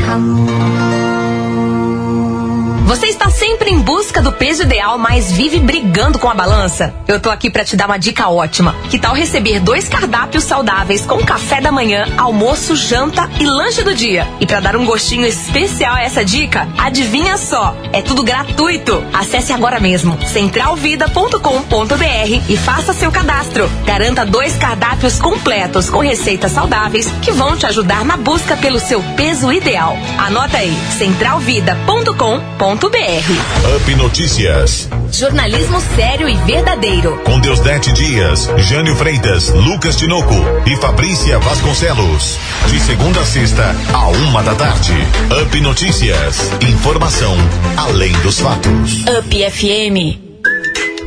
Você 2.94 3.08
está 3.08 3.28
sempre 3.28 3.72
em 3.72 3.80
busca 3.80 4.22
do 4.22 4.32
peso 4.32 4.62
ideal, 4.62 5.00
mas 5.00 5.32
vive 5.32 5.60
brigando 5.60 6.20
com 6.20 6.30
a 6.30 6.36
balança? 6.36 6.94
Eu 7.08 7.20
tô 7.20 7.32
aqui 7.32 7.50
para 7.50 7.66
te 7.66 7.76
dar 7.76 7.88
uma 7.88 7.98
dica 7.98 8.30
ótima. 8.30 8.76
Que 8.88 9.00
tal 9.00 9.16
receber 9.16 9.60
dois 9.60 9.90
cardápios 9.90 10.44
saudáveis 10.44 11.04
com 11.04 11.18
café 11.26 11.60
da 11.60 11.72
manhã, 11.72 12.06
almoço, 12.20 12.76
janta 12.76 13.28
e 13.40 13.46
lanche 13.46 13.82
do 13.82 13.96
dia? 13.96 14.28
E 14.40 14.46
para 14.46 14.60
dar 14.60 14.76
um 14.76 14.86
gostinho 14.86 15.26
especial 15.26 15.96
a 15.96 16.04
essa 16.04 16.24
dica, 16.24 16.68
adivinha 16.78 17.36
só, 17.36 17.76
é 17.92 18.04
tudo 18.04 18.22
gratuito. 18.22 19.04
Acesse 19.12 19.52
agora 19.52 19.80
mesmo 19.80 20.16
centralvida.com.br 20.28 22.44
e 22.48 22.58
faça 22.58 22.94
seu 22.94 23.12
cadastro. 23.12 23.68
Garanta 23.88 24.24
dois 24.24 24.56
cardápios 24.56 25.18
completos 25.18 25.90
com 25.90 25.98
receitas 25.98 26.52
saudáveis 26.52 27.12
que 27.24 27.32
vão 27.32 27.58
te 27.58 27.66
ajudar 27.66 28.06
na 28.06 28.18
busca 28.18 28.56
pelo 28.56 28.80
seu 28.80 29.02
peso 29.18 29.52
ideal. 29.52 29.98
Anota 30.20 30.60
aí, 30.60 30.78
centralvida.com.br. 31.00 32.83
Up 32.86 33.96
Notícias. 33.96 34.90
Jornalismo 35.10 35.80
sério 35.96 36.28
e 36.28 36.36
verdadeiro. 36.36 37.18
Com 37.24 37.40
Deusdete 37.40 37.94
Dias, 37.94 38.50
Jânio 38.58 38.94
Freitas, 38.98 39.48
Lucas 39.52 39.96
Tinoco 39.96 40.36
e 40.66 40.76
Fabrícia 40.76 41.40
Vasconcelos. 41.40 42.38
De 42.68 42.80
segunda 42.82 43.22
a 43.22 43.26
sexta, 43.26 43.74
a 43.94 44.10
uma 44.10 44.44
da 44.44 44.54
tarde. 44.54 44.94
Up 45.42 45.62
Notícias. 45.62 46.52
Informação 46.62 47.38
além 47.78 48.12
dos 48.20 48.42
fatos. 48.42 49.06
Up 49.18 49.52
FM. 49.52 50.23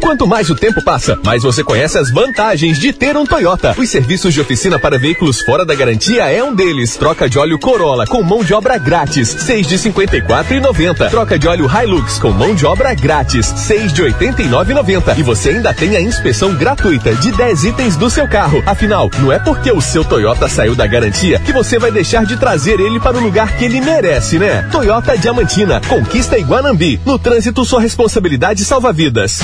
Quanto 0.00 0.26
mais 0.26 0.50
o 0.50 0.54
tempo 0.54 0.82
passa, 0.82 1.18
mais 1.24 1.42
você 1.42 1.64
conhece 1.64 1.98
as 1.98 2.10
vantagens 2.10 2.78
de 2.78 2.92
ter 2.92 3.16
um 3.16 3.26
Toyota. 3.26 3.74
Os 3.76 3.88
serviços 3.88 4.32
de 4.32 4.40
oficina 4.40 4.78
para 4.78 4.98
veículos 4.98 5.40
fora 5.40 5.64
da 5.64 5.74
garantia 5.74 6.30
é 6.30 6.42
um 6.42 6.54
deles. 6.54 6.96
Troca 6.96 7.28
de 7.28 7.38
óleo 7.38 7.58
Corolla 7.58 8.06
com 8.06 8.22
mão 8.22 8.44
de 8.44 8.54
obra 8.54 8.78
grátis, 8.78 9.28
seis 9.28 9.66
de 9.66 9.78
cinquenta 9.78 10.16
e 10.16 10.22
quatro 10.22 10.54
e 10.54 10.60
noventa. 10.60 11.08
Troca 11.10 11.38
de 11.38 11.48
óleo 11.48 11.68
Hilux 11.68 12.18
com 12.18 12.30
mão 12.30 12.54
de 12.54 12.64
obra 12.64 12.94
grátis, 12.94 13.46
seis 13.56 13.92
de 13.92 14.02
oitenta 14.02 14.42
e 14.42 14.46
nove 14.46 14.72
e 14.72 14.74
noventa. 14.74 15.14
E 15.18 15.22
você 15.22 15.50
ainda 15.50 15.74
tem 15.74 15.96
a 15.96 16.00
inspeção 16.00 16.54
gratuita 16.54 17.14
de 17.14 17.32
10 17.32 17.64
itens 17.64 17.96
do 17.96 18.08
seu 18.08 18.28
carro. 18.28 18.62
Afinal, 18.66 19.10
não 19.18 19.32
é 19.32 19.38
porque 19.38 19.70
o 19.72 19.80
seu 19.80 20.04
Toyota 20.04 20.48
saiu 20.48 20.74
da 20.74 20.86
garantia 20.86 21.38
que 21.40 21.52
você 21.52 21.78
vai 21.78 21.90
deixar 21.90 22.24
de 22.24 22.36
trazer 22.36 22.78
ele 22.80 23.00
para 23.00 23.16
o 23.16 23.20
lugar 23.20 23.56
que 23.56 23.64
ele 23.64 23.80
merece, 23.80 24.38
né? 24.38 24.68
Toyota 24.70 25.16
Diamantina, 25.16 25.80
conquista 25.88 26.38
Iguanambi. 26.38 27.00
No 27.04 27.18
trânsito, 27.18 27.64
sua 27.64 27.80
responsabilidade 27.80 28.64
salva 28.64 28.92
vidas. 28.92 29.40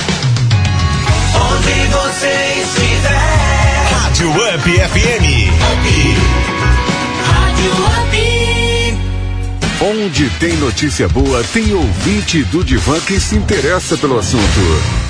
Onde 2.13 2.19
você 2.19 2.61
estiver. 2.61 3.89
Rádio 3.91 4.29
Up 4.29 4.61
FM. 4.61 5.25
Rádio 7.25 7.71
Up. 7.73 8.13
Onde 10.03 10.29
tem 10.31 10.57
notícia 10.57 11.07
boa, 11.07 11.41
tem 11.53 11.73
ouvinte 11.73 12.43
do 12.45 12.61
Divan 12.61 12.99
que 12.99 13.17
se 13.21 13.35
interessa 13.35 13.95
pelo 13.95 14.19
assunto. 14.19 14.43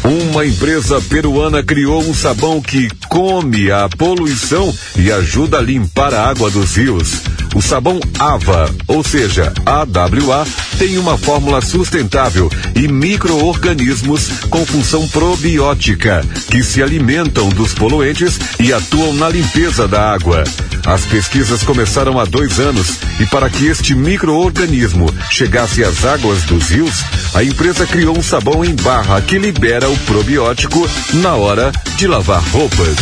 Uma 0.04 0.46
empresa 0.46 1.02
peruana 1.02 1.64
criou 1.64 2.04
um 2.04 2.14
sabão 2.14 2.62
que 2.62 2.90
come 3.10 3.72
a 3.72 3.90
poluição 3.90 4.72
e 4.96 5.12
ajuda 5.12 5.58
a 5.58 5.62
limpar 5.62 6.14
a 6.14 6.30
água 6.30 6.52
dos 6.52 6.76
rios. 6.76 7.22
O 7.56 7.62
sabão 7.62 8.00
AVA, 8.20 8.70
ou 8.88 9.04
seja, 9.04 9.52
AWA, 9.66 10.46
tem 10.78 10.98
uma 10.98 11.18
fórmula 11.18 11.62
sustentável 11.62 12.52
e 12.76 12.88
micro-organismos 12.88 14.28
com 14.50 14.66
função 14.66 15.08
probiótica, 15.08 16.24
que 16.50 16.64
se 16.64 16.84
alimentam 16.84 17.50
dos 17.50 17.74
poluentes 17.74 18.40
e 18.60 18.74
atuam 18.74 19.14
na 19.14 19.30
limpeza 19.30 19.88
da 19.88 20.14
água. 20.14 20.44
As 20.86 21.06
pesquisas 21.06 21.64
começaram 21.64 22.20
há 22.20 22.26
dois 22.26 22.60
anos 22.60 22.98
e 23.20 23.26
para 23.28 23.50
que 23.50 23.68
este 23.68 23.96
micro-organismo 23.96 24.83
chegasse 25.32 25.84
às 25.84 26.06
águas 26.06 26.44
dos 26.44 26.70
rios, 26.70 27.04
a 27.34 27.44
empresa 27.44 27.86
criou 27.86 28.18
um 28.18 28.24
sabão 28.24 28.64
em 28.64 28.76
barra 28.76 29.22
que 29.22 29.38
libera 29.38 29.90
o 29.90 29.98
probiótico 30.00 30.88
na 31.14 31.36
hora 31.36 31.72
de 31.96 32.08
lavar 32.08 32.44
roupas. 32.52 32.98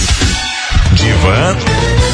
Da 0.97 2.10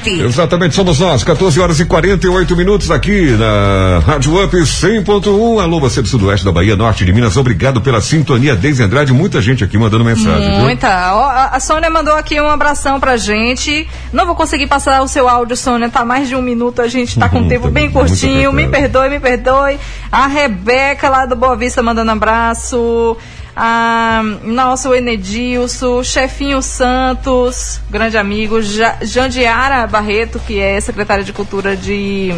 UP. 0.00 0.08
Exatamente, 0.08 0.74
somos 0.74 0.98
nós, 0.98 1.22
14 1.22 1.60
horas 1.60 1.78
e 1.78 1.84
48 1.84 2.56
minutos 2.56 2.90
aqui 2.90 3.32
na 3.32 4.00
Rádio 4.04 4.42
Up 4.42 4.56
100.1. 4.56 5.62
Alô, 5.62 5.78
você 5.78 6.00
do 6.00 6.08
sudoeste 6.08 6.44
da 6.44 6.52
Bahia, 6.52 6.74
norte 6.74 7.04
de 7.04 7.12
Minas, 7.12 7.36
obrigado 7.36 7.80
pela 7.80 8.00
sintonia. 8.00 8.56
Desde 8.56 8.82
Andrade, 8.82 9.12
muita 9.12 9.40
gente 9.42 9.62
aqui 9.62 9.76
mandando 9.76 10.04
mensagem. 10.04 10.60
Muita. 10.60 11.14
Ó, 11.14 11.22
A 11.22 11.50
a 11.50 11.60
Sônia 11.60 11.90
mandou 11.90 12.14
aqui 12.14 12.40
um 12.40 12.48
abração 12.48 12.98
pra 12.98 13.16
gente. 13.16 13.86
Não 14.12 14.24
vou 14.24 14.34
conseguir 14.34 14.66
passar 14.66 15.02
o 15.02 15.08
seu 15.08 15.28
áudio, 15.28 15.56
Sônia. 15.56 15.90
Tá 15.90 16.04
mais 16.04 16.28
de 16.28 16.34
um 16.34 16.42
minuto, 16.42 16.80
a 16.80 16.88
gente 16.88 17.18
tá 17.18 17.28
com 17.28 17.40
um 17.40 17.48
tempo 17.48 17.68
bem 17.68 17.90
curtinho. 17.90 18.52
Me 18.52 18.66
perdoe, 18.68 19.10
me 19.10 19.20
perdoe. 19.20 19.78
A 20.10 20.26
Rebeca 20.26 21.08
lá 21.08 21.26
do 21.26 21.36
Boa 21.36 21.56
Vista 21.56 21.82
mandando 21.82 22.10
abraço. 22.10 23.16
A, 23.56 24.22
nossa, 24.44 24.88
o 24.88 24.94
Enedilson, 24.94 26.02
Chefinho 26.02 26.62
Santos, 26.62 27.80
grande 27.90 28.16
amigo, 28.16 28.62
Ja- 28.62 28.98
Jandiara 29.02 29.86
Barreto, 29.86 30.38
que 30.46 30.58
é 30.60 30.80
secretária 30.80 31.24
de 31.24 31.32
Cultura 31.32 31.76
de 31.76 32.32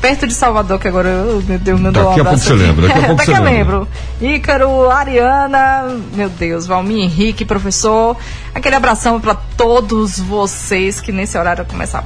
perto 0.00 0.26
de 0.26 0.32
Salvador, 0.32 0.78
que 0.78 0.88
agora 0.88 1.08
eu, 1.10 1.42
meu 1.46 1.58
Deus, 1.58 1.78
mandou 1.78 2.02
Daqui 2.04 2.06
um 2.06 2.22
a 2.22 2.24
pouco 2.24 2.28
abraço 2.30 2.44
você 2.46 2.54
lembra, 2.54 2.88
daqui 2.88 2.98
a 3.00 3.02
pouco 3.06 3.16
Daqui 3.16 3.30
você 3.32 3.38
eu 3.38 3.44
lembra. 3.44 3.86
Ícaro, 4.20 4.90
Ariana, 4.90 5.98
meu 6.14 6.30
Deus, 6.30 6.66
Valmir 6.66 7.04
Henrique, 7.04 7.44
professor. 7.44 8.16
Aquele 8.54 8.76
abração 8.76 9.20
para 9.20 9.34
todos 9.34 10.18
vocês 10.18 11.00
que 11.02 11.12
nesse 11.12 11.36
horário 11.36 11.66
começa 11.66 11.98
a 11.98 12.02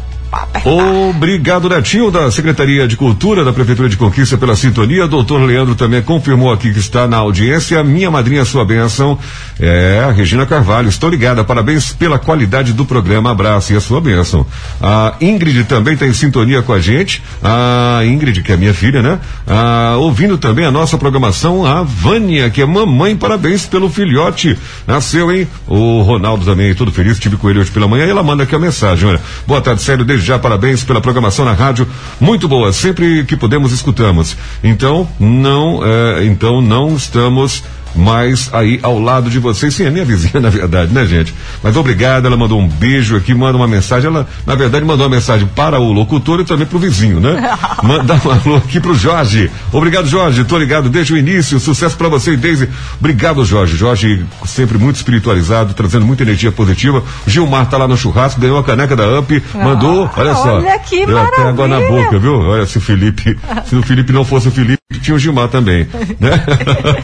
Obrigado, 0.64 1.68
Netinho, 1.68 2.10
da 2.10 2.30
Secretaria 2.30 2.88
de 2.88 2.96
Cultura 2.96 3.44
da 3.44 3.52
Prefeitura 3.52 3.88
de 3.88 3.96
Conquista, 3.96 4.38
pela 4.38 4.56
sintonia. 4.56 5.06
Doutor 5.06 5.40
Leandro 5.42 5.74
também 5.74 6.00
confirmou 6.00 6.52
aqui 6.52 6.72
que 6.72 6.78
está 6.78 7.06
na 7.06 7.18
audiência. 7.18 7.82
Minha 7.84 8.10
madrinha, 8.10 8.44
sua 8.44 8.64
bênção, 8.64 9.18
é 9.60 10.04
a 10.08 10.10
Regina 10.10 10.46
Carvalho. 10.46 10.88
Estou 10.88 11.10
ligada. 11.10 11.44
Parabéns 11.44 11.92
pela 11.92 12.18
qualidade 12.18 12.72
do 12.72 12.84
programa. 12.84 13.30
Abraço 13.30 13.72
e 13.72 13.76
a 13.76 13.80
sua 13.80 14.00
bênção. 14.00 14.46
A 14.80 15.14
Ingrid 15.20 15.64
também 15.64 15.94
está 15.94 16.06
em 16.06 16.14
sintonia 16.14 16.62
com 16.62 16.72
a 16.72 16.80
gente. 16.80 17.22
A 17.42 18.00
Ingrid, 18.04 18.42
que 18.42 18.52
é 18.52 18.56
minha 18.56 18.72
filha, 18.74 19.02
né? 19.02 19.18
Ah, 19.46 19.96
ouvindo 19.98 20.38
também 20.38 20.64
a 20.64 20.70
nossa 20.70 20.96
programação. 20.96 21.66
A 21.66 21.82
Vânia, 21.82 22.48
que 22.48 22.62
é 22.62 22.66
mamãe. 22.66 23.16
Parabéns 23.16 23.66
pelo 23.66 23.90
filhote. 23.90 24.58
Nasceu, 24.86 25.30
hein? 25.30 25.46
O 25.66 26.00
Ronaldo 26.02 26.44
também, 26.44 26.74
todo 26.74 26.90
feliz. 26.90 27.12
Estive 27.12 27.36
com 27.36 27.50
ele 27.50 27.60
hoje 27.60 27.70
pela 27.70 27.86
manhã 27.86 28.06
e 28.06 28.10
ela 28.10 28.22
manda 28.22 28.44
aqui 28.44 28.54
a 28.54 28.58
mensagem. 28.58 29.08
Olha, 29.08 29.20
boa 29.46 29.60
tarde, 29.60 29.82
sério. 29.82 30.04
Desde 30.04 30.23
já, 30.24 30.38
parabéns 30.38 30.82
pela 30.82 31.00
programação 31.00 31.44
na 31.44 31.52
rádio. 31.52 31.86
Muito 32.20 32.48
boa. 32.48 32.72
Sempre 32.72 33.24
que 33.24 33.36
podemos, 33.36 33.72
escutamos. 33.72 34.36
Então, 34.62 35.08
não, 35.18 35.80
é, 35.84 36.24
então 36.24 36.60
não 36.60 36.96
estamos 36.96 37.62
mais 37.94 38.50
aí 38.52 38.78
ao 38.82 38.98
lado 38.98 39.30
de 39.30 39.38
vocês. 39.38 39.74
Sim, 39.74 39.84
é 39.86 39.90
minha 39.90 40.04
vizinha, 40.04 40.38
na 40.40 40.50
verdade, 40.50 40.92
né, 40.92 41.04
gente? 41.06 41.34
Mas 41.62 41.76
obrigado, 41.76 42.26
ela 42.26 42.36
mandou 42.36 42.60
um 42.60 42.68
beijo 42.68 43.16
aqui, 43.16 43.34
manda 43.34 43.56
uma 43.56 43.68
mensagem. 43.68 44.08
Ela, 44.10 44.26
na 44.46 44.54
verdade, 44.54 44.84
mandou 44.84 45.06
uma 45.06 45.14
mensagem 45.14 45.46
para 45.54 45.78
o 45.78 45.92
locutor 45.92 46.40
e 46.40 46.44
também 46.44 46.66
para 46.66 46.76
o 46.76 46.80
vizinho, 46.80 47.20
né? 47.20 47.56
Manda 47.82 48.14
um 48.24 48.30
alô 48.30 48.56
aqui 48.56 48.80
pro 48.80 48.94
Jorge. 48.94 49.50
Obrigado, 49.72 50.06
Jorge. 50.06 50.44
Tô 50.44 50.58
ligado 50.58 50.88
desde 50.88 51.12
o 51.12 51.16
início. 51.16 51.58
Sucesso 51.60 51.96
para 51.96 52.08
você 52.08 52.32
e 52.32 52.36
Deise. 52.36 52.68
Obrigado, 52.98 53.44
Jorge. 53.44 53.76
Jorge, 53.76 54.24
sempre 54.46 54.78
muito 54.78 54.96
espiritualizado, 54.96 55.74
trazendo 55.74 56.04
muita 56.06 56.22
energia 56.22 56.50
positiva. 56.52 57.02
O 57.26 57.30
Gilmar 57.30 57.66
tá 57.68 57.76
lá 57.76 57.86
no 57.88 57.96
churrasco, 57.96 58.40
ganhou 58.40 58.58
a 58.58 58.64
caneca 58.64 58.96
da 58.96 59.18
UP, 59.18 59.42
mandou, 59.54 60.10
olha 60.16 60.34
só. 60.34 60.56
olha 60.56 60.78
que 60.78 61.06
Deu 61.06 61.18
até 61.18 61.42
água 61.48 61.68
na 61.68 61.76
maravilha. 61.80 62.04
boca, 62.04 62.18
viu? 62.18 62.34
Olha, 62.40 62.66
se 62.66 62.78
o 62.78 62.80
Felipe, 62.80 63.36
se 63.66 63.76
o 63.76 63.82
Felipe 63.82 64.12
não 64.12 64.24
fosse 64.24 64.48
o 64.48 64.50
Felipe, 64.50 64.78
tinha 65.04 65.14
o 65.14 65.18
Gilmar 65.18 65.48
também, 65.48 65.86
né? 66.18 66.44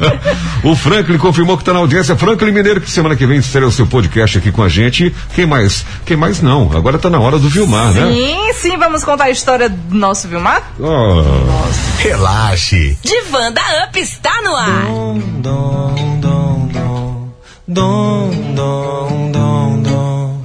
o 0.65 0.75
Franklin 0.75 1.19
confirmou 1.19 1.57
que 1.57 1.63
está 1.63 1.73
na 1.73 1.81
audiência. 1.81 2.17
Franklin 2.17 2.51
Mineiro, 2.51 2.81
que 2.81 2.91
semana 2.91 3.15
que 3.15 3.27
vem 3.27 3.39
estreia 3.39 3.69
o 3.69 3.73
seu 3.73 3.87
podcast 3.87 4.39
aqui 4.39 4.51
com 4.51 4.63
a 4.63 4.69
gente. 4.69 5.15
Quem 5.35 5.45
mais? 5.45 5.85
Quem 6.07 6.17
mais 6.17 6.41
não? 6.41 6.71
Agora 6.75 6.99
tá 6.99 7.11
na 7.11 7.21
hora 7.21 7.39
do 7.39 7.49
Vilmar, 7.49 7.93
né? 7.93 8.11
Sim, 8.11 8.53
sim, 8.55 8.79
vamos 8.79 9.05
contar 9.05 9.25
a 9.25 9.31
história 9.31 9.69
do 9.69 9.95
nosso 9.95 10.27
Vilmar? 10.29 10.63
Oh. 10.79 11.23
Relaxe. 11.99 12.99
Divã 13.03 13.53
da 13.53 13.87
UP 13.87 13.99
está 13.99 14.41
no 14.43 14.57
ar. 14.57 14.87
Dom, 14.87 15.19
dom, 18.55 19.33
dom, 19.33 19.83
dom. 19.83 20.43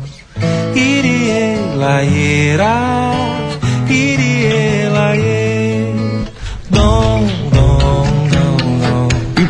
Irie, 0.75 1.77
laieira. 1.77 2.65
Irie, 2.65 3.24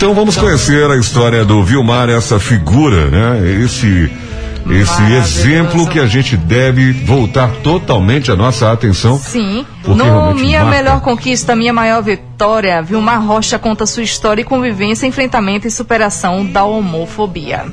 Então 0.05 0.13
vamos 0.13 0.37
conhecer 0.37 0.87
a 0.91 0.97
história 0.97 1.43
do 1.43 1.63
Vilmar, 1.63 2.11
essa 2.11 2.39
figura, 2.39 3.07
né? 3.07 3.63
Esse 3.63 4.07
esse 4.69 5.13
exemplo 5.13 5.87
que 5.87 5.99
a 5.99 6.05
gente 6.05 6.37
deve 6.37 6.91
voltar 6.91 7.49
totalmente 7.63 8.31
a 8.31 8.35
nossa 8.35 8.71
atenção. 8.71 9.17
Sim. 9.17 9.65
No 9.83 10.33
Minha 10.35 10.63
marca. 10.63 10.77
Melhor 10.77 11.01
Conquista, 11.01 11.55
Minha 11.55 11.73
Maior 11.73 12.03
Vitória, 12.03 12.83
Vilmar 12.83 13.25
Rocha 13.25 13.57
conta 13.57 13.87
sua 13.87 14.03
história 14.03 14.41
e 14.41 14.45
convivência, 14.45 15.07
enfrentamento 15.07 15.65
e 15.65 15.71
superação 15.71 16.45
da 16.45 16.63
homofobia. 16.63 17.65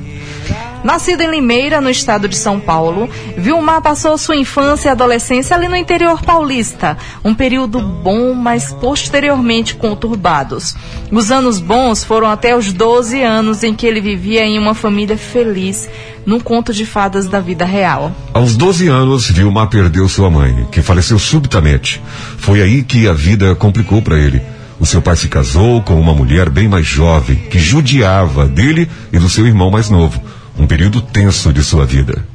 Nascido 0.83 1.21
em 1.21 1.31
Limeira, 1.31 1.79
no 1.79 1.89
estado 1.89 2.27
de 2.27 2.35
São 2.35 2.59
Paulo, 2.59 3.09
Vilmar 3.37 3.81
passou 3.81 4.17
sua 4.17 4.35
infância 4.35 4.89
e 4.89 4.91
adolescência 4.91 5.55
ali 5.55 5.69
no 5.69 5.77
interior 5.77 6.21
paulista. 6.21 6.97
Um 7.23 7.33
período 7.33 7.79
bom, 7.79 8.33
mas 8.33 8.73
posteriormente 8.73 9.75
conturbados. 9.75 10.75
Os 11.09 11.31
anos 11.31 11.59
bons 11.59 12.03
foram 12.03 12.27
até 12.27 12.55
os 12.55 12.73
12 12.73 13.21
anos 13.21 13.63
em 13.63 13.73
que 13.73 13.87
ele 13.87 14.01
vivia 14.01 14.45
em 14.45 14.59
uma 14.59 14.73
família 14.73 15.17
feliz, 15.17 15.87
num 16.25 16.39
conto 16.39 16.73
de 16.73 16.85
fadas 16.85 17.27
da 17.27 17.39
vida 17.39 17.63
real. 17.63 18.11
Aos 18.33 18.57
12 18.57 18.87
anos, 18.89 19.29
Vilmar 19.29 19.69
perdeu 19.69 20.09
sua 20.09 20.29
mãe, 20.29 20.67
que 20.69 20.81
faleceu 20.81 21.17
subitamente. 21.17 22.01
Foi 22.37 22.61
aí 22.61 22.83
que 22.83 23.07
a 23.07 23.13
vida 23.13 23.55
complicou 23.55 24.01
para 24.01 24.19
ele. 24.19 24.41
O 24.79 24.85
seu 24.85 25.01
pai 25.01 25.15
se 25.15 25.29
casou 25.29 25.81
com 25.81 25.97
uma 25.97 26.13
mulher 26.13 26.49
bem 26.49 26.67
mais 26.67 26.85
jovem, 26.85 27.37
que 27.49 27.57
judiava 27.57 28.45
dele 28.45 28.89
e 29.13 29.17
do 29.17 29.29
seu 29.29 29.47
irmão 29.47 29.71
mais 29.71 29.89
novo. 29.89 30.21
Um 30.57 30.67
período 30.67 31.01
tenso 31.01 31.51
de 31.51 31.63
sua 31.63 31.85
vida. 31.85 32.25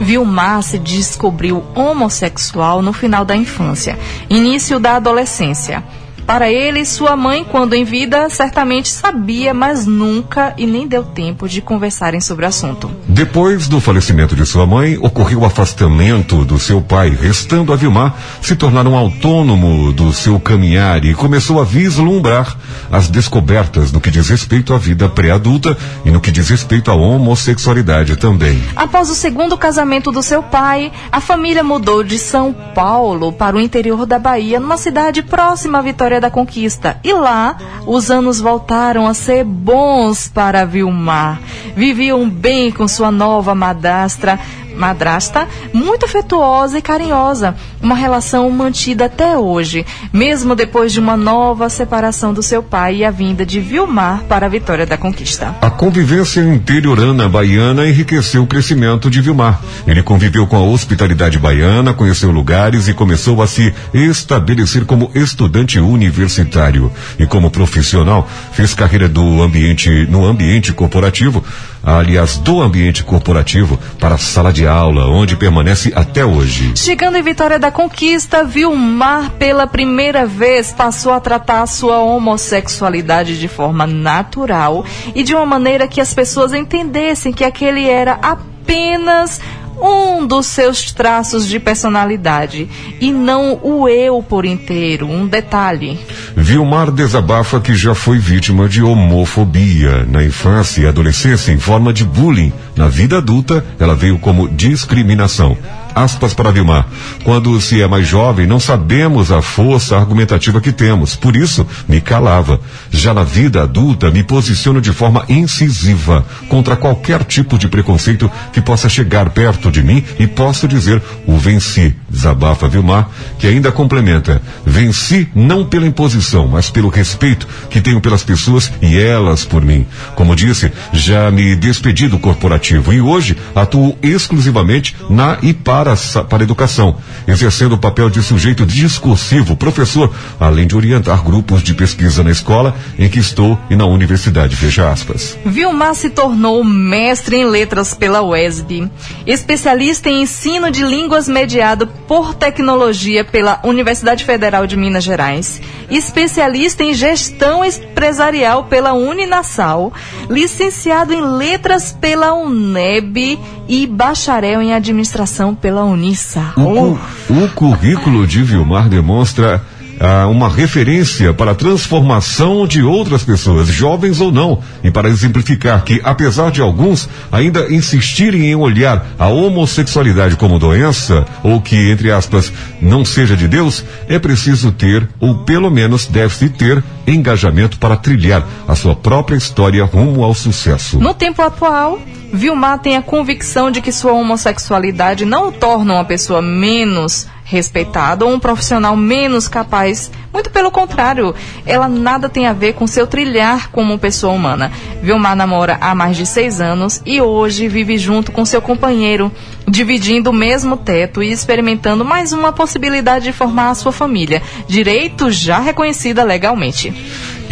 Vilmar 0.00 0.62
se 0.62 0.78
descobriu 0.78 1.64
homossexual 1.74 2.82
no 2.82 2.92
final 2.92 3.24
da 3.24 3.36
infância, 3.36 3.98
início 4.28 4.78
da 4.78 4.96
adolescência. 4.96 5.82
Para 6.26 6.50
ele, 6.50 6.86
sua 6.86 7.16
mãe, 7.16 7.44
quando 7.44 7.74
em 7.74 7.84
vida, 7.84 8.30
certamente 8.30 8.88
sabia, 8.88 9.52
mas 9.52 9.86
nunca 9.86 10.54
e 10.56 10.66
nem 10.66 10.88
deu 10.88 11.04
tempo 11.04 11.46
de 11.46 11.60
conversarem 11.60 12.20
sobre 12.20 12.46
o 12.46 12.48
assunto. 12.48 12.90
Depois 13.06 13.68
do 13.68 13.78
falecimento 13.78 14.34
de 14.34 14.46
sua 14.46 14.66
mãe, 14.66 14.96
ocorreu 14.96 15.40
o 15.40 15.44
afastamento 15.44 16.44
do 16.44 16.58
seu 16.58 16.80
pai, 16.80 17.10
restando 17.10 17.72
a 17.72 17.76
Vilmar 17.76 18.14
se 18.40 18.56
tornar 18.56 18.86
um 18.86 18.94
autônomo 18.94 19.92
do 19.92 20.12
seu 20.12 20.40
caminhar 20.40 21.04
e 21.04 21.14
começou 21.14 21.60
a 21.60 21.64
vislumbrar 21.64 22.56
as 22.90 23.08
descobertas 23.08 23.92
no 23.92 24.00
que 24.00 24.10
diz 24.10 24.28
respeito 24.28 24.72
à 24.72 24.78
vida 24.78 25.08
pré-adulta 25.08 25.76
e 26.04 26.10
no 26.10 26.20
que 26.20 26.30
diz 26.30 26.48
respeito 26.48 26.90
à 26.90 26.94
homossexualidade 26.94 28.16
também. 28.16 28.62
Após 28.74 29.10
o 29.10 29.14
segundo 29.14 29.58
casamento 29.58 30.10
do 30.10 30.22
seu 30.22 30.42
pai, 30.42 30.90
a 31.12 31.20
família 31.20 31.62
mudou 31.62 32.02
de 32.02 32.18
São 32.18 32.54
Paulo 32.74 33.32
para 33.32 33.56
o 33.56 33.60
interior 33.60 34.06
da 34.06 34.18
Bahia, 34.18 34.58
numa 34.58 34.76
cidade 34.76 35.22
próxima 35.22 35.78
à 35.78 35.82
Vitória 35.82 36.13
da 36.20 36.30
Conquista. 36.30 36.98
E 37.02 37.12
lá, 37.12 37.56
os 37.86 38.10
anos 38.10 38.40
voltaram 38.40 39.06
a 39.06 39.14
ser 39.14 39.44
bons 39.44 40.28
para 40.28 40.64
Vilmar. 40.64 41.40
Viviam 41.76 42.28
bem 42.28 42.70
com 42.70 42.86
sua 42.86 43.10
nova 43.10 43.54
madrastra, 43.54 44.38
madrasta 44.76 45.48
muito 45.72 46.04
afetuosa 46.04 46.78
e 46.78 46.82
carinhosa, 46.82 47.54
uma 47.82 47.94
relação 47.94 48.50
mantida 48.50 49.06
até 49.06 49.36
hoje, 49.36 49.86
mesmo 50.12 50.54
depois 50.54 50.92
de 50.92 51.00
uma 51.00 51.16
nova 51.16 51.68
separação 51.68 52.32
do 52.32 52.42
seu 52.42 52.62
pai 52.62 52.96
e 52.96 53.04
a 53.04 53.10
vinda 53.10 53.44
de 53.44 53.60
Vilmar 53.60 54.22
para 54.28 54.46
a 54.46 54.48
Vitória 54.48 54.86
da 54.86 54.96
Conquista. 54.96 55.54
A 55.60 55.70
convivência 55.70 56.40
interiorana 56.40 57.28
baiana 57.28 57.86
enriqueceu 57.86 58.42
o 58.42 58.46
crescimento 58.46 59.10
de 59.10 59.20
Vilmar. 59.20 59.60
Ele 59.86 60.02
conviveu 60.02 60.46
com 60.46 60.56
a 60.56 60.62
hospitalidade 60.62 61.38
baiana, 61.38 61.94
conheceu 61.94 62.30
lugares 62.30 62.88
e 62.88 62.94
começou 62.94 63.42
a 63.42 63.46
se 63.46 63.74
estabelecer 63.92 64.84
como 64.84 65.10
estudante 65.14 65.78
universitário. 65.78 66.90
E 67.18 67.26
como 67.26 67.50
profissional, 67.50 68.28
fez 68.52 68.74
carreira 68.74 69.08
do 69.08 69.42
ambiente, 69.42 69.90
no 70.08 70.24
ambiente 70.24 70.72
corporativo, 70.72 71.44
aliás, 71.84 72.38
do 72.38 72.60
ambiente 72.60 73.04
corporativo 73.04 73.78
para 73.98 74.14
a 74.14 74.18
sala 74.18 74.52
de 74.52 74.66
aula, 74.66 75.06
onde 75.06 75.36
permanece 75.36 75.92
até 75.94 76.24
hoje. 76.24 76.72
Chegando 76.76 77.16
em 77.16 77.22
Vitória 77.22 77.58
da 77.58 77.70
Conquista, 77.70 78.44
Vilmar 78.44 79.30
pela 79.32 79.66
primeira 79.66 80.26
vez 80.26 80.72
passou 80.72 81.12
a 81.12 81.20
tratar 81.20 81.62
a 81.62 81.66
sua 81.66 81.98
homossexualidade 81.98 83.38
de 83.38 83.48
forma 83.48 83.86
natural 83.86 84.84
e 85.14 85.22
de 85.22 85.34
uma 85.34 85.46
maneira 85.46 85.86
que 85.88 86.00
as 86.00 86.14
pessoas 86.14 86.52
entendessem 86.52 87.32
que 87.32 87.44
aquele 87.44 87.88
era 87.88 88.18
apenas 88.22 89.40
um 89.80 90.26
dos 90.26 90.46
seus 90.46 90.92
traços 90.92 91.46
de 91.46 91.58
personalidade 91.58 92.68
e 93.00 93.12
não 93.12 93.58
o 93.62 93.88
eu 93.88 94.22
por 94.22 94.44
inteiro. 94.44 95.06
Um 95.06 95.26
detalhe. 95.26 95.98
Vilmar 96.36 96.90
desabafa 96.90 97.60
que 97.60 97.74
já 97.74 97.94
foi 97.94 98.18
vítima 98.18 98.68
de 98.68 98.82
homofobia 98.82 100.04
na 100.04 100.24
infância 100.24 100.82
e 100.82 100.86
adolescência 100.86 101.52
em 101.52 101.58
forma 101.58 101.92
de 101.92 102.04
bullying. 102.04 102.52
Na 102.76 102.88
vida 102.88 103.18
adulta, 103.18 103.64
ela 103.78 103.94
veio 103.94 104.18
como 104.18 104.48
discriminação. 104.48 105.56
Aspas 105.94 106.34
para 106.34 106.50
Vilmar. 106.50 106.86
Quando 107.22 107.60
se 107.60 107.80
é 107.80 107.86
mais 107.86 108.06
jovem, 108.06 108.46
não 108.46 108.58
sabemos 108.58 109.30
a 109.30 109.40
força 109.40 109.96
argumentativa 109.96 110.60
que 110.60 110.72
temos. 110.72 111.14
Por 111.14 111.36
isso, 111.36 111.66
me 111.88 112.00
calava. 112.00 112.60
Já 112.90 113.14
na 113.14 113.22
vida 113.22 113.62
adulta, 113.62 114.10
me 114.10 114.22
posiciono 114.22 114.80
de 114.80 114.92
forma 114.92 115.24
incisiva 115.28 116.24
contra 116.48 116.76
qualquer 116.76 117.22
tipo 117.24 117.58
de 117.58 117.68
preconceito 117.68 118.30
que 118.52 118.60
possa 118.60 118.88
chegar 118.88 119.30
perto 119.30 119.70
de 119.70 119.82
mim 119.82 120.02
e 120.18 120.26
posso 120.26 120.66
dizer 120.66 121.02
o 121.26 121.36
venci. 121.36 121.94
Desabafa 122.08 122.68
Vilmar, 122.68 123.08
que 123.38 123.46
ainda 123.46 123.72
complementa. 123.72 124.40
Venci 124.64 125.28
não 125.34 125.64
pela 125.64 125.86
imposição, 125.86 126.48
mas 126.48 126.70
pelo 126.70 126.88
respeito 126.88 127.46
que 127.70 127.80
tenho 127.80 128.00
pelas 128.00 128.22
pessoas 128.22 128.72
e 128.80 128.98
elas 128.98 129.44
por 129.44 129.64
mim. 129.64 129.86
Como 130.14 130.36
disse, 130.36 130.72
já 130.92 131.30
me 131.30 131.56
despedi 131.56 132.08
do 132.08 132.18
corporativo 132.18 132.92
e 132.92 133.00
hoje 133.00 133.36
atuo 133.54 133.96
exclusivamente 134.02 134.96
na 135.10 135.38
e 135.42 135.52
para, 135.52 135.83
a- 135.92 136.24
para 136.24 136.42
a 136.42 136.44
educação, 136.44 136.96
exercendo 137.26 137.72
o 137.74 137.78
papel 137.78 138.08
de 138.10 138.22
sujeito 138.22 138.64
discursivo, 138.64 139.56
professor, 139.56 140.12
além 140.40 140.66
de 140.66 140.76
orientar 140.76 141.22
grupos 141.22 141.62
de 141.62 141.74
pesquisa 141.74 142.22
na 142.24 142.30
escola 142.30 142.74
em 142.98 143.08
que 143.08 143.18
estou 143.18 143.58
e 143.70 143.76
na 143.76 143.86
universidade. 143.86 144.56
Fecha 144.56 144.90
aspas. 144.90 145.36
Vilmar 145.44 145.94
se 145.94 146.10
tornou 146.10 146.62
mestre 146.64 147.36
em 147.36 147.44
letras 147.46 147.94
pela 147.94 148.22
UESB, 148.22 148.90
especialista 149.26 150.08
em 150.08 150.22
ensino 150.22 150.70
de 150.70 150.82
línguas 150.84 151.28
mediado 151.28 151.86
por 152.08 152.34
tecnologia 152.34 153.24
pela 153.24 153.60
Universidade 153.64 154.24
Federal 154.24 154.66
de 154.66 154.76
Minas 154.76 155.04
Gerais, 155.04 155.60
especialista 155.90 156.82
em 156.82 156.94
gestão 156.94 157.64
empresarial 157.64 158.64
pela 158.64 158.92
Uninasal, 158.92 159.92
licenciado 160.28 161.12
em 161.12 161.20
letras 161.36 161.96
pela 161.98 162.34
UNEB 162.34 163.38
e 163.68 163.86
bacharel 163.86 164.60
em 164.62 164.74
administração 164.74 165.54
pela 165.54 165.84
Unissa. 165.84 166.52
O, 166.56 166.96
cu- 167.28 167.34
o 167.44 167.48
currículo 167.54 168.26
de 168.26 168.42
Vilmar 168.42 168.88
demonstra 168.88 169.62
ah, 170.00 170.26
uma 170.26 170.48
referência 170.48 171.32
para 171.32 171.52
a 171.52 171.54
transformação 171.54 172.66
de 172.66 172.82
outras 172.82 173.22
pessoas, 173.22 173.68
jovens 173.68 174.20
ou 174.20 174.32
não, 174.32 174.60
e 174.82 174.90
para 174.90 175.08
exemplificar 175.08 175.82
que, 175.84 176.00
apesar 176.04 176.50
de 176.50 176.60
alguns 176.60 177.08
ainda 177.30 177.72
insistirem 177.72 178.46
em 178.46 178.54
olhar 178.54 179.06
a 179.18 179.28
homossexualidade 179.28 180.36
como 180.36 180.58
doença, 180.58 181.24
ou 181.42 181.60
que, 181.60 181.90
entre 181.90 182.10
aspas, 182.10 182.52
não 182.80 183.04
seja 183.04 183.36
de 183.36 183.48
Deus, 183.48 183.84
é 184.08 184.18
preciso 184.18 184.72
ter, 184.72 185.08
ou 185.20 185.38
pelo 185.38 185.70
menos 185.70 186.06
deve-se 186.06 186.48
ter, 186.48 186.82
engajamento 187.06 187.78
para 187.78 187.96
trilhar 187.96 188.46
a 188.66 188.74
sua 188.74 188.96
própria 188.96 189.36
história 189.36 189.84
rumo 189.84 190.24
ao 190.24 190.34
sucesso. 190.34 190.98
No 190.98 191.14
tempo 191.14 191.42
atual, 191.42 192.00
Vilmar 192.32 192.80
tem 192.80 192.96
a 192.96 193.02
convicção 193.02 193.70
de 193.70 193.80
que 193.80 193.92
sua 193.92 194.12
homossexualidade 194.12 195.24
não 195.24 195.48
o 195.48 195.52
torna 195.52 195.94
uma 195.94 196.04
pessoa 196.04 196.42
menos 196.42 197.26
respeitada 197.54 198.24
ou 198.24 198.32
um 198.32 198.40
profissional 198.40 198.96
menos 198.96 199.48
capaz. 199.48 200.10
Muito 200.32 200.50
pelo 200.50 200.70
contrário, 200.70 201.32
ela 201.64 201.88
nada 201.88 202.28
tem 202.28 202.46
a 202.46 202.52
ver 202.52 202.74
com 202.74 202.86
seu 202.86 203.06
trilhar 203.06 203.70
como 203.70 203.98
pessoa 203.98 204.32
humana. 204.32 204.72
Vilmar 205.00 205.36
namora 205.36 205.78
há 205.80 205.94
mais 205.94 206.16
de 206.16 206.26
seis 206.26 206.60
anos 206.60 207.00
e 207.06 207.20
hoje 207.20 207.68
vive 207.68 207.96
junto 207.96 208.32
com 208.32 208.44
seu 208.44 208.60
companheiro, 208.60 209.30
dividindo 209.68 210.30
o 210.30 210.32
mesmo 210.32 210.76
teto 210.76 211.22
e 211.22 211.30
experimentando 211.30 212.04
mais 212.04 212.32
uma 212.32 212.52
possibilidade 212.52 213.26
de 213.26 213.32
formar 213.32 213.70
a 213.70 213.74
sua 213.74 213.92
família, 213.92 214.42
direito 214.66 215.30
já 215.30 215.60
reconhecida 215.60 216.24
legalmente. 216.24 216.92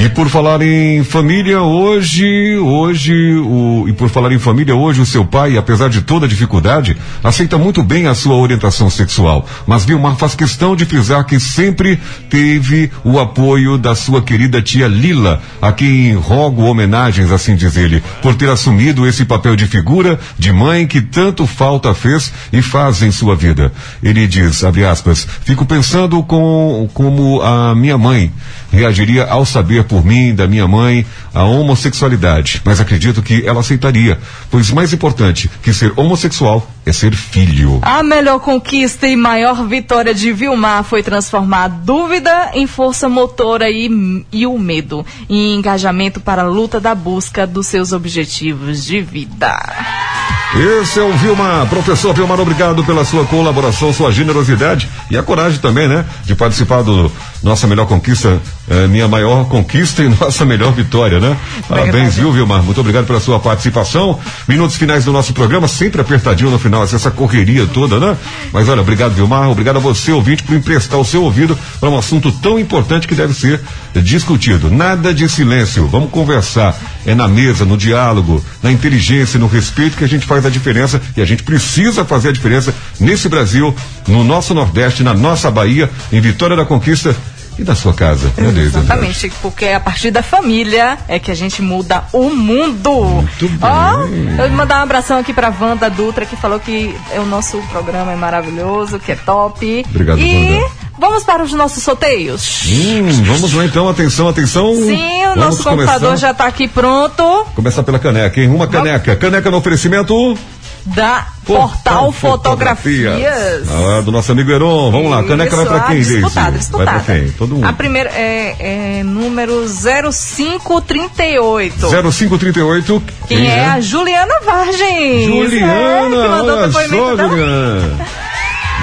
E 0.04 0.08
por 0.08 0.28
falar 0.28 0.60
em 0.62 1.04
família, 1.04 1.62
hoje, 1.62 2.56
hoje, 2.56 3.36
o, 3.36 3.84
e 3.86 3.92
por 3.92 4.08
falar 4.08 4.32
em 4.32 4.38
família, 4.38 4.74
hoje 4.74 5.00
o 5.00 5.06
seu 5.06 5.24
pai, 5.24 5.56
apesar 5.56 5.88
de 5.88 6.02
toda 6.02 6.26
dificuldade, 6.26 6.96
aceita 7.22 7.56
muito 7.56 7.84
bem 7.84 8.08
a 8.08 8.14
sua 8.14 8.34
orientação 8.34 8.90
sexual. 8.90 9.46
Mas 9.64 9.84
Vilmar 9.84 10.16
faz 10.16 10.34
questão 10.34 10.74
de 10.74 10.84
frisar 10.84 11.24
que 11.24 11.38
sempre 11.38 12.00
teve 12.28 12.90
o 13.04 13.20
apoio 13.20 13.78
da 13.78 13.94
sua 13.94 14.20
querida 14.20 14.60
tia 14.60 14.88
Lila, 14.88 15.40
a 15.60 15.70
quem 15.70 16.16
rogo 16.16 16.64
homenagens, 16.64 17.30
assim 17.30 17.54
diz 17.54 17.76
ele, 17.76 18.02
por 18.20 18.34
ter 18.34 18.50
assumido 18.50 19.06
esse 19.06 19.24
papel 19.24 19.54
de 19.54 19.68
figura, 19.68 20.18
de 20.36 20.52
mãe 20.52 20.84
que 20.84 21.00
tanto 21.00 21.46
falta 21.46 21.94
fez 21.94 22.32
e 22.52 22.60
faz 22.60 23.02
em 23.02 23.12
sua 23.12 23.36
vida. 23.36 23.72
Ele 24.02 24.26
diz, 24.26 24.64
abre 24.64 24.84
aspas, 24.84 25.24
fico 25.44 25.64
pensando 25.64 26.20
com, 26.24 26.90
como 26.92 27.40
a 27.40 27.72
minha 27.72 27.96
mãe 27.96 28.32
reagiria 28.72 29.26
ao 29.26 29.44
saber 29.44 29.84
por 29.92 30.02
mim, 30.02 30.34
da 30.34 30.46
minha 30.46 30.66
mãe, 30.66 31.04
a 31.34 31.44
homossexualidade. 31.44 32.62
Mas 32.64 32.80
acredito 32.80 33.22
que 33.22 33.46
ela 33.46 33.60
aceitaria, 33.60 34.18
pois 34.50 34.70
mais 34.70 34.90
importante 34.90 35.50
que 35.62 35.70
ser 35.70 35.92
homossexual 35.96 36.66
é 36.86 36.92
ser 36.94 37.14
filho. 37.14 37.78
A 37.82 38.02
melhor 38.02 38.40
conquista 38.40 39.06
e 39.06 39.14
maior 39.14 39.68
vitória 39.68 40.14
de 40.14 40.32
Vilmar 40.32 40.82
foi 40.82 41.02
transformar 41.02 41.64
a 41.64 41.68
dúvida 41.68 42.52
em 42.54 42.66
força 42.66 43.06
motora 43.06 43.68
e, 43.68 44.24
e 44.32 44.46
o 44.46 44.58
medo 44.58 45.04
em 45.28 45.56
engajamento 45.56 46.20
para 46.20 46.40
a 46.40 46.48
luta 46.48 46.80
da 46.80 46.94
busca 46.94 47.46
dos 47.46 47.66
seus 47.66 47.92
objetivos 47.92 48.86
de 48.86 49.02
vida. 49.02 50.41
Esse 50.54 51.00
é 51.00 51.02
o 51.02 51.12
Vilmar. 51.14 51.66
Professor 51.66 52.12
Vilmar, 52.14 52.38
obrigado 52.38 52.84
pela 52.84 53.06
sua 53.06 53.24
colaboração, 53.24 53.90
sua 53.90 54.12
generosidade 54.12 54.86
e 55.10 55.16
a 55.16 55.22
coragem 55.22 55.58
também, 55.58 55.88
né? 55.88 56.04
De 56.26 56.34
participar 56.34 56.82
do 56.82 57.10
Nossa 57.42 57.66
Melhor 57.66 57.86
Conquista, 57.86 58.38
eh, 58.68 58.86
minha 58.86 59.08
maior 59.08 59.46
conquista 59.46 60.02
e 60.02 60.08
nossa 60.20 60.44
melhor 60.44 60.72
vitória, 60.72 61.18
né? 61.18 61.38
Parabéns, 61.66 62.16
viu, 62.16 62.30
Vilmar? 62.30 62.62
Muito 62.62 62.78
obrigado 62.82 63.06
pela 63.06 63.18
sua 63.18 63.40
participação. 63.40 64.20
Minutos 64.46 64.76
finais 64.76 65.06
do 65.06 65.12
nosso 65.12 65.32
programa, 65.32 65.66
sempre 65.66 66.02
apertadinho 66.02 66.50
no 66.50 66.58
final, 66.58 66.84
essa 66.84 67.10
correria 67.10 67.66
toda, 67.66 67.98
né? 67.98 68.14
Mas 68.52 68.68
olha, 68.68 68.82
obrigado, 68.82 69.14
Vilmar. 69.14 69.48
Obrigado 69.48 69.76
a 69.76 69.80
você, 69.80 70.12
ouvinte, 70.12 70.42
por 70.42 70.54
emprestar 70.54 71.00
o 71.00 71.04
seu 71.04 71.22
ouvido 71.22 71.58
para 71.80 71.88
um 71.88 71.96
assunto 71.96 72.30
tão 72.30 72.58
importante 72.58 73.08
que 73.08 73.14
deve 73.14 73.32
ser 73.32 73.58
discutido. 74.00 74.70
Nada 74.70 75.12
de 75.12 75.28
silêncio. 75.28 75.86
Vamos 75.86 76.10
conversar. 76.10 76.76
É 77.04 77.14
na 77.14 77.26
mesa, 77.26 77.64
no 77.64 77.76
diálogo, 77.76 78.42
na 78.62 78.70
inteligência, 78.70 79.38
no 79.38 79.46
respeito 79.46 79.96
que 79.96 80.04
a 80.04 80.08
gente 80.08 80.26
faz 80.26 80.46
a 80.46 80.50
diferença 80.50 81.00
e 81.16 81.20
a 81.20 81.24
gente 81.24 81.42
precisa 81.42 82.04
fazer 82.04 82.28
a 82.28 82.32
diferença 82.32 82.74
nesse 83.00 83.28
Brasil, 83.28 83.74
no 84.06 84.22
nosso 84.22 84.54
Nordeste, 84.54 85.02
na 85.02 85.14
nossa 85.14 85.50
Bahia, 85.50 85.90
em 86.12 86.20
Vitória 86.20 86.56
da 86.56 86.64
Conquista 86.64 87.14
e 87.58 87.64
na 87.64 87.74
sua 87.74 87.92
casa. 87.92 88.32
Né? 88.36 88.62
Exatamente, 88.62 89.32
porque 89.40 89.64
é 89.66 89.74
a 89.74 89.80
partir 89.80 90.10
da 90.10 90.22
família 90.22 90.98
é 91.08 91.18
que 91.18 91.30
a 91.30 91.34
gente 91.34 91.60
muda 91.60 92.04
o 92.12 92.30
mundo. 92.30 93.24
Ó, 93.60 94.00
eu 94.38 94.48
vou 94.48 94.50
mandar 94.50 94.80
um 94.80 94.82
abração 94.82 95.18
aqui 95.18 95.32
pra 95.32 95.52
Wanda 95.60 95.90
Dutra, 95.90 96.24
que 96.24 96.36
falou 96.36 96.58
que 96.58 96.94
é 97.12 97.20
o 97.20 97.26
nosso 97.26 97.58
programa 97.70 98.12
é 98.12 98.16
maravilhoso, 98.16 98.98
que 98.98 99.12
é 99.12 99.16
top. 99.16 99.84
Obrigado, 99.88 100.18
e 100.18 100.56
Wanda. 100.56 100.81
Vamos 100.98 101.24
para 101.24 101.42
os 101.42 101.52
nossos 101.52 101.82
sorteios. 101.82 102.62
Hum, 102.66 103.24
vamos 103.24 103.52
lá 103.52 103.64
então, 103.64 103.88
atenção, 103.88 104.28
atenção. 104.28 104.74
Sim, 104.74 105.22
o 105.22 105.28
Vamos 105.30 105.36
nosso 105.44 105.62
computador 105.64 106.00
começar. 106.10 106.16
já 106.28 106.34
tá 106.34 106.46
aqui 106.46 106.68
pronto. 106.68 107.46
Começar 107.54 107.82
pela 107.82 107.98
caneca, 107.98 108.40
hein? 108.40 108.48
Uma 108.48 108.66
caneca. 108.66 109.16
Caneca 109.16 109.50
no 109.50 109.56
oferecimento. 109.58 110.36
Da 110.84 111.28
Portal 111.46 112.10
Fotografias. 112.10 113.68
Ah, 113.70 114.00
do 114.00 114.10
nosso 114.10 114.32
amigo 114.32 114.50
Heron. 114.50 114.90
Vamos 114.90 115.12
lá, 115.12 115.22
caneca 115.22 115.54
vai 115.54 115.64
Isso, 115.64 115.72
pra 115.72 115.80
quem, 115.82 115.90
ah, 115.90 115.94
Deise? 115.94 116.12
disputada, 116.14 116.50
Vai 116.50 116.58
disputada. 116.58 116.90
pra 116.90 117.00
quem? 117.14 117.30
Todo 117.30 117.54
mundo. 117.54 117.66
A 117.68 117.72
primeira 117.72 118.10
é, 118.10 118.98
é 118.98 119.02
número 119.04 119.64
0538. 119.68 121.88
0538. 121.88 123.02
Quem 123.28 123.46
é? 123.48 123.64
a 123.66 123.80
Juliana 123.80 124.34
Vargem. 124.44 125.24
Juliana, 125.26 126.16
É, 126.16 126.22
que 126.22 126.28
mandou 126.28 126.56
olha 126.58 126.72
só, 126.72 126.78
dela. 127.16 127.28
Juliana. 127.28 128.06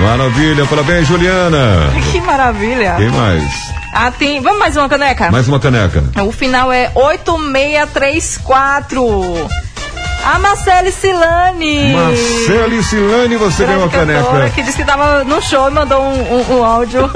Maravilha, 0.01 0.65
parabéns, 0.65 1.07
Juliana. 1.07 1.91
Que 2.11 2.19
maravilha. 2.21 2.95
Quem 2.97 3.09
mais? 3.09 3.43
Ah, 3.93 4.11
tem. 4.11 4.39
Vamos 4.41 4.59
mais 4.59 4.77
uma 4.77 4.87
caneca? 4.87 5.29
Mais 5.31 5.47
uma 5.47 5.59
caneca. 5.59 6.03
O 6.23 6.31
final 6.31 6.71
é 6.71 6.91
8634. 6.95 9.49
A 10.25 10.37
Marcele 10.39 10.91
Silane. 10.91 11.93
Marcele 11.93 12.83
Silane, 12.83 13.35
você 13.37 13.65
ganhou 13.65 13.81
uma 13.83 13.89
caneca. 13.89 14.49
que 14.53 14.61
disse 14.61 14.77
que 14.77 14.83
tava 14.85 15.23
no 15.23 15.41
show 15.41 15.67
e 15.69 15.71
mandou 15.71 16.01
um, 16.03 16.33
um- 16.35 16.57
um 16.59 16.63
áudio. 16.63 17.09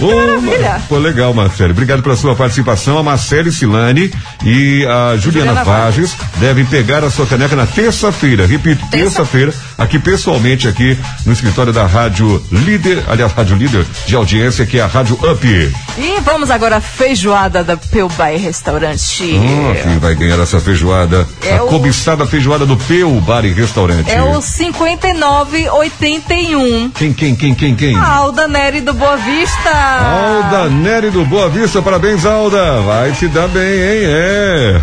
Maravilha. 0.00 0.80
Pô, 0.88 0.96
legal, 0.98 1.32
Marcele. 1.34 1.70
Obrigado 1.72 2.02
pela 2.02 2.16
sua 2.16 2.34
participação. 2.34 2.98
A 2.98 3.02
Marcele 3.02 3.50
Silane 3.52 4.10
e 4.44 4.84
a 4.86 5.16
Juliana, 5.16 5.54
Juliana 5.54 5.64
Vages 5.64 6.14
devem 6.38 6.64
pegar 6.64 7.02
a 7.04 7.10
sua 7.10 7.26
caneca 7.26 7.54
na 7.56 7.66
terça-feira. 7.66 8.46
Repito, 8.46 8.84
terça-feira, 8.90 9.52
aqui 9.78 9.98
pessoalmente, 9.98 10.66
aqui 10.68 10.96
no 11.24 11.32
escritório 11.32 11.72
da 11.72 11.86
Rádio 11.86 12.44
Líder, 12.50 13.02
aliás, 13.08 13.32
Rádio 13.32 13.56
Líder 13.56 13.84
de 14.06 14.14
audiência, 14.16 14.66
que 14.66 14.78
é 14.78 14.82
a 14.82 14.86
Rádio 14.86 15.14
Up. 15.16 15.46
E 15.46 16.20
vamos 16.24 16.50
agora 16.50 16.76
à 16.76 16.80
feijoada 16.80 17.62
da 17.64 17.76
Pelbai 17.76 18.36
Restaurante. 18.36 19.38
Ah, 19.38 19.74
quem 19.82 19.98
vai 19.98 20.14
ganhar 20.14 20.38
essa 20.40 20.60
feijoada? 20.60 21.26
É 21.42 21.56
a 21.56 21.64
o- 21.64 21.68
cobiçada 21.68 22.26
feijoada 22.26 22.64
do 22.66 22.76
Peu 22.76 23.10
Bar 23.20 23.44
e 23.44 23.52
Restaurante. 23.52 24.10
É 24.10 24.22
o 24.22 24.40
5981. 24.40 26.90
Quem, 26.90 27.12
quem, 27.12 27.34
quem, 27.36 27.54
quem, 27.54 27.74
quem? 27.76 27.96
A 27.96 28.06
Alda 28.06 28.46
Nery 28.48 28.80
do 28.80 28.92
Boa 28.94 29.16
Vista. 29.16 29.83
Alda 29.84 30.70
Nery 30.70 31.10
do 31.10 31.24
Boa 31.24 31.48
Vista, 31.48 31.82
parabéns, 31.82 32.24
Alda. 32.24 32.80
Vai 32.80 33.14
se 33.14 33.28
dar 33.28 33.48
bem, 33.48 33.62
hein? 33.62 34.04
É. 34.06 34.80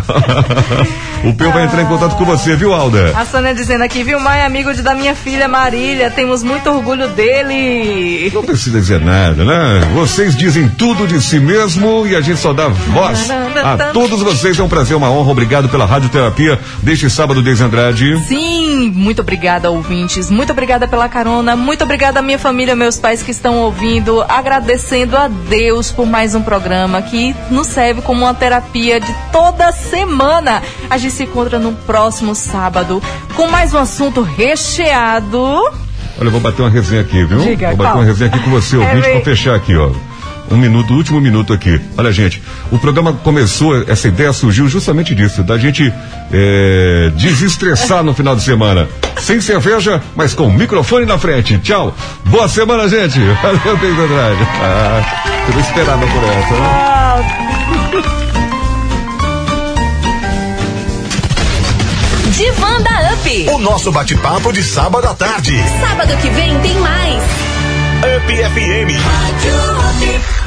o 1.28 1.34
Peu 1.34 1.50
vai 1.50 1.64
entrar 1.64 1.82
em 1.82 1.86
contato 1.86 2.16
com 2.16 2.24
você, 2.24 2.54
viu, 2.54 2.72
Alda? 2.72 3.12
A 3.16 3.24
Sônia 3.24 3.54
dizendo 3.54 3.82
aqui, 3.82 4.04
viu, 4.04 4.20
Mai, 4.20 4.42
amigo 4.42 4.72
de, 4.72 4.82
da 4.82 4.94
minha 4.94 5.14
filha 5.14 5.48
Marília, 5.48 6.10
temos 6.10 6.42
muito 6.42 6.70
orgulho 6.70 7.08
dele. 7.08 8.30
Não 8.32 8.44
precisa 8.44 8.80
dizer 8.80 9.00
nada, 9.00 9.44
né? 9.44 9.80
Vocês 9.94 10.36
dizem 10.36 10.68
tudo 10.68 11.06
de 11.06 11.20
si 11.20 11.40
mesmo 11.40 12.06
e 12.06 12.14
a 12.14 12.20
gente 12.20 12.38
só 12.38 12.52
dá 12.52 12.68
voz 12.68 13.28
a 13.30 13.92
todos 13.92 14.20
vocês. 14.22 14.58
É 14.58 14.62
um 14.62 14.68
prazer, 14.68 14.96
uma 14.96 15.10
honra. 15.10 15.32
Obrigado 15.32 15.68
pela 15.68 15.84
radioterapia 15.84 16.60
deste 16.82 17.10
sábado, 17.10 17.42
Deise 17.42 17.64
Andrade. 17.64 18.18
Sim, 18.26 18.92
muito 18.94 19.22
obrigada, 19.22 19.70
ouvintes. 19.70 20.30
Muito 20.30 20.52
obrigada 20.52 20.86
pela 20.86 21.08
carona. 21.08 21.56
Muito 21.56 21.82
obrigada 21.82 22.20
à 22.20 22.22
minha 22.22 22.38
família, 22.38 22.76
meus 22.76 22.98
pais 22.98 23.22
que 23.22 23.30
estão 23.30 23.56
ouvindo. 23.58 24.22
Agradecendo 24.92 25.16
a 25.16 25.26
Deus 25.26 25.90
por 25.90 26.04
mais 26.04 26.34
um 26.34 26.42
programa 26.42 27.00
que 27.00 27.34
nos 27.50 27.66
serve 27.68 28.02
como 28.02 28.24
uma 28.24 28.34
terapia 28.34 29.00
de 29.00 29.10
toda 29.32 29.72
semana. 29.72 30.62
A 30.90 30.98
gente 30.98 31.14
se 31.14 31.22
encontra 31.22 31.58
no 31.58 31.72
próximo 31.72 32.34
sábado 32.34 33.02
com 33.34 33.48
mais 33.48 33.72
um 33.72 33.78
assunto 33.78 34.20
recheado. 34.20 35.40
Olha, 35.42 36.26
eu 36.26 36.30
vou 36.30 36.40
bater 36.40 36.60
uma 36.60 36.68
resenha 36.68 37.00
aqui, 37.00 37.24
viu? 37.24 37.38
Diga, 37.38 37.68
vou 37.68 37.76
bater 37.78 37.90
qual? 37.90 37.96
uma 38.00 38.04
resenha 38.04 38.28
aqui 38.28 38.38
com 38.40 38.50
você, 38.50 38.76
É, 38.76 38.80
ouvinte, 38.80 39.00
vem. 39.00 39.12
pra 39.12 39.24
fechar 39.24 39.54
aqui, 39.54 39.74
ó. 39.74 39.92
Um 40.52 40.58
minuto, 40.58 40.92
último 40.92 41.18
minuto 41.18 41.50
aqui. 41.54 41.80
Olha, 41.96 42.12
gente, 42.12 42.42
o 42.70 42.78
programa 42.78 43.14
começou, 43.14 43.84
essa 43.88 44.06
ideia 44.06 44.34
surgiu 44.34 44.68
justamente 44.68 45.14
disso, 45.14 45.42
da 45.42 45.56
gente 45.56 45.90
é, 46.30 47.10
desestressar 47.16 48.04
no 48.04 48.12
final 48.12 48.36
de 48.36 48.42
semana. 48.42 48.86
Sem 49.18 49.40
cerveja, 49.40 50.02
mas 50.14 50.34
com 50.34 50.48
o 50.48 50.52
microfone 50.52 51.06
na 51.06 51.16
frente. 51.16 51.56
Tchau. 51.60 51.96
Boa 52.26 52.46
semana, 52.48 52.86
gente. 52.86 53.18
Valeu, 53.18 53.76
Deise 53.78 53.98
Andrade. 53.98 54.46
Ah, 54.60 55.24
eu 55.48 55.54
não 55.54 55.60
esperava 55.60 56.06
por 56.06 56.22
essa, 56.22 56.54
né? 56.54 57.62
Divã 62.32 62.78
da 62.82 63.14
Up. 63.14 63.48
O 63.54 63.58
nosso 63.58 63.90
bate-papo 63.90 64.52
de 64.52 64.62
sábado 64.62 65.06
à 65.06 65.14
tarde. 65.14 65.56
Sábado 65.80 66.14
que 66.18 66.28
vem 66.28 66.58
tem 66.60 66.74
mais. 66.78 67.22
Up 68.02 68.26
FM. 68.26 68.90
Rádio 69.00 69.54
Up. 69.78 70.41